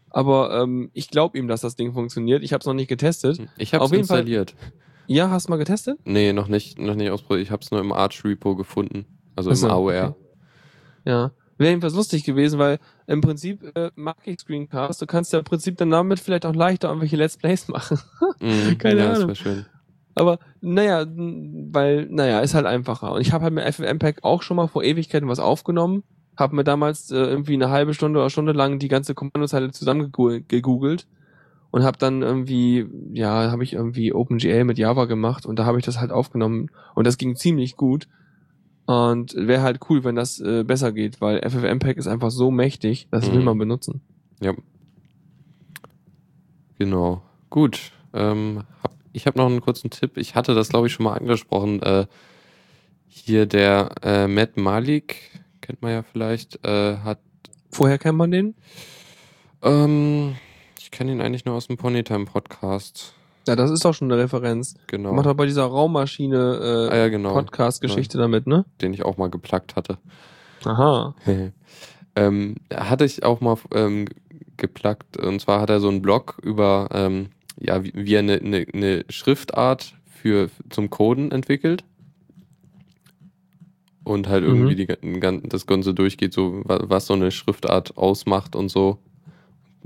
Aber 0.10 0.62
ähm, 0.62 0.90
ich 0.94 1.10
glaube 1.10 1.38
ihm, 1.38 1.48
dass 1.48 1.62
das 1.62 1.76
Ding 1.76 1.94
funktioniert. 1.94 2.44
Ich 2.44 2.52
habe 2.54 2.60
es 2.62 2.66
noch 2.66 2.74
nicht 2.74 2.88
getestet. 2.90 3.40
Ich 3.58 3.74
habe 3.74 3.86
es 3.86 3.92
jeden 3.92 4.06
Fall- 4.06 4.20
installiert. 4.20 4.54
Ja, 5.08 5.30
hast 5.30 5.48
du 5.48 5.52
mal 5.52 5.58
getestet? 5.58 6.00
Nee, 6.04 6.34
noch 6.34 6.48
nicht, 6.48 6.80
noch 6.80 6.96
nicht 6.96 7.10
ausprobiert. 7.12 7.46
Ich 7.46 7.52
habe 7.52 7.62
es 7.64 7.72
nur 7.72 7.80
im 7.80 7.92
Arch 7.92 8.24
Repo 8.26 8.56
gefunden. 8.56 9.06
Also 9.36 9.52
Ach 9.52 9.56
so, 9.56 9.68
im 9.68 9.72
AOR. 9.74 10.10
okay. 10.10 10.14
Ja. 11.06 11.32
Wäre 11.58 11.70
jedenfalls 11.70 11.94
lustig 11.94 12.24
gewesen, 12.26 12.60
weil 12.60 12.80
im 13.08 13.22
Prinzip 13.22 13.64
äh, 13.78 13.92
mag 13.96 14.18
ich 14.26 14.40
Screencast. 14.42 15.02
Du 15.02 15.06
kannst 15.06 15.32
ja 15.32 15.40
im 15.40 15.46
Prinzip 15.46 15.78
dann 15.78 15.90
damit 15.92 16.20
vielleicht 16.20 16.46
auch 16.46 16.56
leichter 16.56 16.90
irgendwelche 16.90 17.16
Let's 17.16 17.38
Plays 17.38 17.68
machen. 17.70 17.98
Mhm, 18.42 18.78
Keine 18.78 19.00
ja, 19.00 19.14
Ahnung. 19.14 19.30
Das 19.30 19.38
schön. 19.38 19.66
Aber 20.16 20.40
naja, 20.62 21.06
weil, 21.08 22.08
naja, 22.10 22.40
ist 22.40 22.54
halt 22.56 22.66
einfacher. 22.66 23.12
Und 23.14 23.22
ich 23.22 23.34
habe 23.34 23.44
halt 23.44 23.54
mit 23.54 23.66
FFmpeg 23.66 24.24
auch 24.24 24.42
schon 24.42 24.58
mal 24.58 24.68
vor 24.68 24.84
Ewigkeiten 24.84 25.28
was 25.28 25.40
aufgenommen. 25.40 26.04
Habe 26.38 26.56
mir 26.56 26.64
damals 26.64 27.12
äh, 27.12 27.16
irgendwie 27.18 27.54
eine 27.54 27.70
halbe 27.70 27.94
Stunde 27.94 28.20
oder 28.20 28.30
Stunde 28.30 28.54
lang 28.54 28.80
die 28.80 28.88
ganze 28.88 29.14
Kommandozeile 29.14 29.72
zusammengegoogelt. 29.72 31.08
und 31.72 31.84
habe 31.84 31.98
dann 31.98 32.22
irgendwie, 32.22 32.86
ja, 33.12 33.52
habe 33.52 33.64
ich 33.66 33.74
irgendwie 33.74 34.14
OpenGL 34.14 34.64
mit 34.64 34.78
Java 34.78 35.06
gemacht 35.06 35.46
und 35.46 35.60
da 35.60 35.66
habe 35.66 35.78
ich 35.80 35.86
das 35.86 36.00
halt 36.00 36.12
aufgenommen 36.12 36.70
und 36.94 37.06
das 37.06 37.18
ging 37.18 37.36
ziemlich 37.36 37.76
gut. 37.76 38.08
Und 38.86 39.34
wäre 39.36 39.62
halt 39.64 39.80
cool, 39.90 40.04
wenn 40.06 40.16
das 40.16 40.40
äh, 40.40 40.64
besser 40.64 40.92
geht, 40.94 41.20
weil 41.20 41.42
FFmpeg 41.50 41.98
ist 41.98 42.08
einfach 42.08 42.32
so 42.32 42.52
mächtig, 42.52 43.08
das 43.12 43.30
will 43.32 43.40
Mhm. 43.40 43.46
man 43.46 43.58
benutzen. 43.58 44.00
Ja. 44.42 44.54
Genau. 46.78 47.22
Gut. 47.50 47.92
Ähm, 48.14 48.64
hab, 48.84 48.95
ich 49.16 49.26
habe 49.26 49.38
noch 49.38 49.46
einen 49.46 49.62
kurzen 49.62 49.90
Tipp. 49.90 50.18
Ich 50.18 50.36
hatte 50.36 50.54
das, 50.54 50.70
glaube 50.70 50.88
ich, 50.88 50.94
schon 50.94 51.06
mal 51.06 51.14
angesprochen. 51.14 51.82
Äh, 51.82 52.06
hier 53.08 53.46
der 53.46 53.92
äh, 54.04 54.28
Matt 54.28 54.58
Malik, 54.58 55.32
kennt 55.62 55.82
man 55.82 55.92
ja 55.92 56.04
vielleicht, 56.04 56.66
äh, 56.66 56.98
hat. 56.98 57.20
Vorher 57.72 57.98
kennt 57.98 58.18
man 58.18 58.32
den? 58.32 58.56
Ähm, 59.62 60.36
ich 60.80 60.92
kenne 60.92 61.14
ihn 61.14 61.22
eigentlich 61.22 61.46
nur 61.46 61.56
aus 61.56 61.68
dem 61.68 61.78
Ponytime-Podcast. 61.78 63.14
Ja, 63.48 63.56
das 63.56 63.72
ist 63.72 63.86
doch 63.86 63.94
schon 63.94 64.12
eine 64.12 64.22
Referenz. 64.22 64.76
Genau. 64.88 65.14
Macht 65.14 65.28
doch 65.28 65.34
bei 65.34 65.46
dieser 65.46 65.64
Raummaschine 65.64 66.90
ah 66.90 66.94
äh, 66.94 66.98
ja, 66.98 67.08
genau. 67.08 67.34
Podcast-Geschichte 67.34 68.18
damit, 68.18 68.48
ne? 68.48 68.66
Den 68.82 68.94
ich 68.94 69.06
auch 69.06 69.18
mal 69.18 69.30
geplagt 69.30 69.78
hatte. 69.78 69.98
Aha. 70.66 71.16
ähm, 72.18 72.56
hatte 72.74 73.06
ich 73.06 73.24
auch 73.24 73.40
mal 73.40 73.58
ähm, 73.74 74.08
geplagt. 74.58 75.18
Und 75.18 75.40
zwar 75.40 75.62
hat 75.62 75.70
er 75.70 75.80
so 75.80 75.88
einen 75.88 76.02
Blog 76.02 76.38
über, 76.42 76.90
ähm, 76.92 77.30
ja, 77.60 77.84
wie, 77.84 77.94
wie 77.96 78.14
er 78.14 78.20
eine, 78.20 78.34
eine, 78.40 78.66
eine 78.74 79.06
Schriftart 79.10 79.96
für, 80.06 80.50
zum 80.70 80.90
Coden 80.90 81.32
entwickelt. 81.32 81.84
Und 84.04 84.28
halt 84.28 84.44
Mhm. 84.44 84.50
irgendwie 84.50 84.76
die, 84.76 85.20
gan- 85.20 85.44
das 85.50 85.66
Ganze 85.66 85.94
durchgeht, 85.94 86.32
so 86.34 86.62
wa- 86.66 86.84
was 86.84 87.08
so 87.08 87.14
eine 87.14 87.32
Schriftart 87.32 87.98
ausmacht 87.98 88.56
und 88.56 88.70
so. 88.70 89.00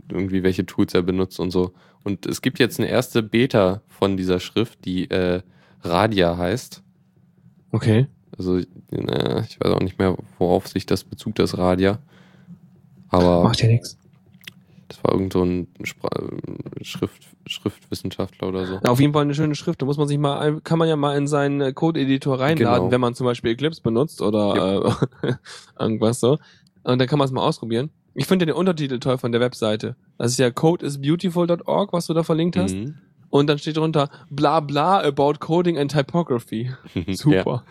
Irgendwie 0.10 0.44
welche 0.44 0.66
Tools 0.66 0.94
er 0.94 1.04
benutzt 1.04 1.40
und 1.40 1.52
so. 1.52 1.72
Und 2.04 2.26
es 2.26 2.42
gibt 2.42 2.60
jetzt 2.60 2.80
eine 2.80 2.90
erste 2.90 3.24
Beta 3.24 3.82
von 3.88 4.18
dieser 4.18 4.40
Schrift, 4.40 4.84
die 4.86 5.10
äh, 5.10 5.42
Radia 5.84 6.38
heißt. 6.38 6.82
Okay. 7.72 8.08
Also, 8.38 8.58
äh, 8.58 9.44
ich 9.48 9.60
weiß 9.60 9.72
auch 9.74 9.80
nicht 9.82 10.00
mehr, 10.00 10.18
worauf 10.38 10.68
sich 10.68 10.86
das 10.86 11.04
bezog, 11.04 11.36
das 11.36 11.58
Radia. 11.58 12.00
Aber 13.10 13.44
Macht 13.44 13.62
ja 13.62 13.68
nichts. 13.68 13.98
Das 14.90 15.04
war 15.04 15.14
irgend 15.14 15.32
so 15.34 15.44
ein 15.44 15.68
Spra 15.84 16.10
Schrift 16.82 17.24
Schriftwissenschaftler 17.48 18.50
oder 18.50 18.66
so. 18.66 18.78
Auf 18.80 19.00
jeden 19.00 19.14
Fall 19.14 19.22
eine 19.24 19.34
schöne 19.34 19.56
Schrift. 19.56 19.82
Da 19.82 19.86
muss 19.86 19.98
man 19.98 20.08
sich 20.08 20.18
mal, 20.18 20.60
kann 20.62 20.78
man 20.78 20.88
ja 20.88 20.96
mal 20.96 21.18
in 21.18 21.28
seinen 21.28 21.62
äh, 21.62 21.74
Code-Editor 21.74 22.40
reinladen, 22.40 22.80
Genau. 22.82 22.92
wenn 22.92 23.02
man 23.02 23.16
zum 23.16 23.26
Beispiel 23.26 23.52
Eclipse 23.52 23.82
benutzt 23.82 24.22
oder 24.22 24.98
äh, 25.24 25.34
irgendwas 25.80 26.20
so. 26.20 26.38
Und 26.84 27.00
dann 27.00 27.08
kann 27.08 27.18
man 27.20 27.26
es 27.26 27.32
mal 27.32 27.42
ausprobieren. 27.42 27.90
Ich 28.16 28.26
finde 28.26 28.46
den 28.48 28.56
Untertitel 28.56 29.00
toll 29.00 29.18
von 29.18 29.32
der 29.32 29.40
Webseite. 29.42 29.96
Das 30.18 30.32
ist 30.32 30.40
ja 30.40 30.52
codeisbeautiful.org, 30.52 31.94
was 31.94 32.08
du 32.08 32.14
da 32.14 32.24
verlinkt 32.24 32.58
hast. 32.58 32.76
Mhm. 32.76 32.96
Und 33.30 33.48
dann 33.48 33.60
steht 33.60 33.78
drunter 33.78 34.10
bla 34.30 34.60
bla 34.60 35.00
about 35.02 35.36
coding 35.40 35.78
and 35.78 35.92
typography. 35.92 36.72
Ja. 36.96 37.14
Super. 37.16 37.64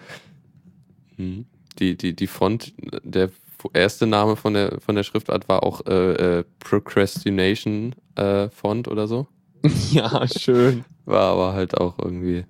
Mhm. 1.16 1.46
Die, 1.78 1.96
die, 1.96 2.14
die 2.14 2.26
Font, 2.26 2.72
der 3.02 3.30
erste 3.74 4.06
Name 4.06 4.36
von 4.36 4.54
der, 4.54 4.80
von 4.80 4.94
der 4.94 5.02
Schriftart 5.02 5.48
war 5.48 5.62
auch 5.62 5.84
äh, 5.86 6.38
äh, 6.40 6.44
Procrastination 6.60 7.94
äh, 8.16 8.48
Font 8.50 8.88
oder 8.88 9.06
so. 9.08 9.26
Ja, 9.90 10.26
schön. 10.28 10.84
War 11.04 11.32
aber 11.32 11.52
halt 11.54 11.76
auch 11.76 11.98
irgendwie 11.98 12.44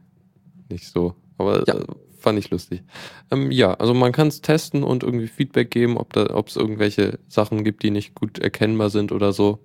nicht 0.68 0.86
so. 0.88 1.14
Aber 1.38 1.64
Ja. 1.66 1.74
äh, 1.76 1.84
fand 2.18 2.38
ich 2.38 2.50
lustig. 2.50 2.82
Ähm, 3.30 3.50
ja, 3.50 3.74
also 3.74 3.94
man 3.94 4.12
kann 4.12 4.28
es 4.28 4.42
testen 4.42 4.82
und 4.82 5.02
irgendwie 5.04 5.28
Feedback 5.28 5.70
geben, 5.70 5.96
ob 5.96 6.14
es 6.48 6.56
irgendwelche 6.56 7.18
Sachen 7.28 7.64
gibt, 7.64 7.82
die 7.82 7.90
nicht 7.90 8.14
gut 8.14 8.38
erkennbar 8.38 8.90
sind 8.90 9.12
oder 9.12 9.32
so. 9.32 9.60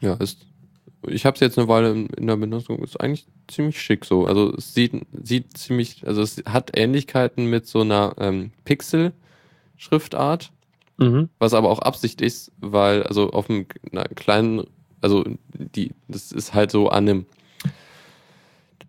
Ja, 0.00 0.14
ist. 0.14 0.46
Ich 1.06 1.26
habe 1.26 1.34
es 1.34 1.40
jetzt 1.40 1.58
eine 1.58 1.68
Weile 1.68 1.92
in, 1.92 2.06
in 2.08 2.26
der 2.26 2.36
Benutzung. 2.36 2.78
Ist 2.82 2.98
eigentlich 3.00 3.26
ziemlich 3.46 3.80
schick 3.80 4.04
so. 4.04 4.26
Also 4.26 4.54
es 4.56 4.74
sieht, 4.74 4.92
sieht 5.22 5.56
ziemlich, 5.56 6.06
also 6.06 6.22
es 6.22 6.42
hat 6.46 6.76
Ähnlichkeiten 6.76 7.46
mit 7.46 7.66
so 7.66 7.82
einer 7.82 8.14
ähm, 8.18 8.52
Pixel-Schriftart 9.76 10.50
Mhm. 10.96 11.28
was 11.40 11.54
aber 11.54 11.70
auch 11.70 11.80
Absicht 11.80 12.20
ist, 12.20 12.52
weil 12.60 13.02
also 13.02 13.30
auf 13.30 13.50
einem 13.50 13.66
kleinen, 14.14 14.64
also 15.00 15.24
die, 15.52 15.90
das 16.06 16.30
ist 16.30 16.54
halt 16.54 16.70
so 16.70 16.88
an 16.88 17.06
dem, 17.06 17.26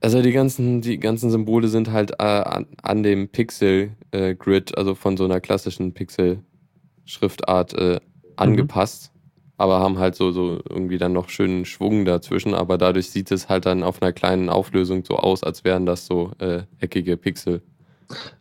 also 0.01 0.21
die 0.21 0.31
ganzen, 0.31 0.81
die 0.81 0.99
ganzen 0.99 1.31
Symbole 1.31 1.67
sind 1.67 1.91
halt 1.91 2.11
äh, 2.19 2.23
an, 2.23 2.67
an 2.83 3.01
dem 3.01 3.27
Pixel-Grid, 3.29 4.77
also 4.77 4.93
von 4.93 5.17
so 5.17 5.25
einer 5.25 5.39
klassischen 5.39 5.93
Pixel-Schriftart 5.93 7.73
äh, 7.73 7.99
angepasst, 8.35 9.11
aber 9.57 9.79
haben 9.79 9.97
halt 9.97 10.13
so, 10.13 10.31
so 10.31 10.59
irgendwie 10.69 10.99
dann 10.99 11.13
noch 11.13 11.29
schönen 11.29 11.65
Schwung 11.65 12.05
dazwischen, 12.05 12.53
aber 12.53 12.77
dadurch 12.77 13.09
sieht 13.09 13.31
es 13.31 13.49
halt 13.49 13.65
dann 13.65 13.81
auf 13.81 14.01
einer 14.03 14.13
kleinen 14.13 14.49
Auflösung 14.49 15.03
so 15.05 15.17
aus, 15.17 15.41
als 15.41 15.63
wären 15.63 15.87
das 15.87 16.05
so 16.05 16.33
äh, 16.37 16.63
eckige 16.79 17.17
Pixel. 17.17 17.63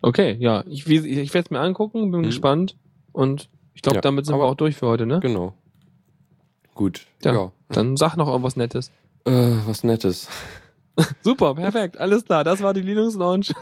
Okay, 0.03 0.37
ja. 0.41 0.65
Ich, 0.69 0.87
ich 0.87 1.35
werde 1.35 1.47
es 1.47 1.51
mir 1.51 1.61
angucken, 1.61 2.11
bin 2.11 2.21
Mhm. 2.23 2.25
gespannt. 2.27 2.77
Und 3.13 3.49
ich 3.75 3.83
glaube, 3.83 3.97
Ja, 3.97 4.01
damit 4.03 4.27
sind 4.27 4.37
wir 4.37 4.45
auch 4.45 4.55
durch 4.55 4.77
für 4.77 4.87
heute, 4.87 5.07
ne? 5.07 5.21
Genau. 5.21 5.55
Gut. 6.75 7.07
Ja. 7.23 7.33
ja. 7.33 7.53
Dann 7.69 7.97
sag 7.97 8.17
noch 8.17 8.29
irgendwas 8.29 8.57
Nettes. 8.57 8.91
Äh, 9.25 9.53
was 9.67 9.85
Nettes. 9.85 10.29
Super, 11.23 11.55
perfekt, 11.55 11.99
alles 11.99 12.25
klar. 12.25 12.45
Das 12.45 12.63
war 12.63 12.75
die 12.75 12.83
Linux 12.83 13.15
Launch. 13.17 13.53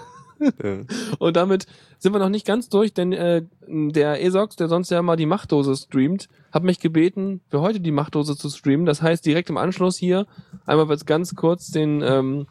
Und 1.21 1.37
damit 1.37 1.67
sind 1.99 2.13
wir 2.13 2.19
noch 2.19 2.29
nicht 2.29 2.45
ganz 2.47 2.69
durch, 2.69 2.93
denn 2.93 3.13
äh, 3.13 3.43
der 3.69 4.25
Esox, 4.25 4.57
der 4.57 4.69
sonst 4.69 4.91
ja 4.91 5.01
mal 5.01 5.15
die 5.17 5.27
Machtdose 5.27 5.77
streamt, 5.77 6.29
hat 6.51 6.65
mich 6.65 6.81
gebeten, 6.81 7.41
für 7.49 7.61
heute 7.61 7.79
die 7.79 7.93
Machtdose 7.93 8.37
zu 8.37 8.49
streamen. 8.51 8.85
Das 8.85 9.03
heißt, 9.03 9.25
direkt 9.25 9.51
im 9.51 9.57
Anschluss 9.57 9.97
hier, 9.99 10.27
einmal 10.67 10.89
wird 10.89 10.99
es 10.99 11.07
ganz 11.07 11.37
kurz 11.37 11.69
den 11.71 12.03
ähm, 12.03 12.47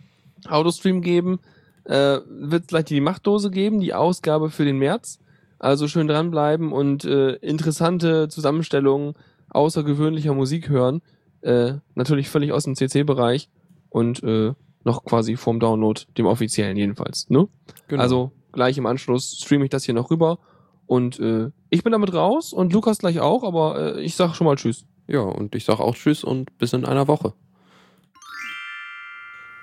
Autostream 0.47 1.01
geben, 1.01 1.39
äh, 1.85 2.19
wird 2.27 2.63
es 2.63 2.67
gleich 2.67 2.85
die 2.85 3.01
Machtdose 3.01 3.51
geben, 3.51 3.79
die 3.79 3.93
Ausgabe 3.93 4.49
für 4.49 4.65
den 4.65 4.77
März. 4.77 5.19
Also 5.59 5.87
schön 5.87 6.07
dranbleiben 6.07 6.71
und 6.71 7.05
äh, 7.05 7.33
interessante 7.35 8.27
Zusammenstellungen 8.29 9.13
außergewöhnlicher 9.49 10.33
Musik 10.33 10.69
hören. 10.69 11.01
Äh, 11.41 11.73
natürlich 11.95 12.29
völlig 12.29 12.51
aus 12.51 12.63
dem 12.63 12.75
CC-Bereich 12.75 13.49
und 13.89 14.23
äh, 14.23 14.53
noch 14.83 15.03
quasi 15.03 15.35
vorm 15.35 15.59
Download, 15.59 16.01
dem 16.17 16.25
offiziellen 16.25 16.77
jedenfalls. 16.77 17.29
Ne? 17.29 17.47
Genau. 17.87 18.01
Also 18.01 18.31
gleich 18.51 18.77
im 18.77 18.85
Anschluss 18.85 19.37
streame 19.39 19.65
ich 19.65 19.69
das 19.69 19.83
hier 19.83 19.93
noch 19.93 20.09
rüber. 20.09 20.39
Und 20.87 21.19
äh, 21.19 21.51
ich 21.69 21.83
bin 21.83 21.91
damit 21.91 22.13
raus 22.13 22.53
und 22.53 22.73
Lukas 22.73 22.97
gleich 22.97 23.19
auch, 23.19 23.43
aber 23.43 23.95
äh, 23.97 24.01
ich 24.01 24.15
sag 24.15 24.35
schon 24.35 24.45
mal 24.45 24.55
Tschüss. 24.55 24.85
Ja, 25.07 25.21
und 25.21 25.55
ich 25.55 25.63
sag 25.65 25.79
auch 25.79 25.95
Tschüss 25.95 26.23
und 26.23 26.57
bis 26.57 26.73
in 26.73 26.85
einer 26.85 27.07
Woche. 27.07 27.33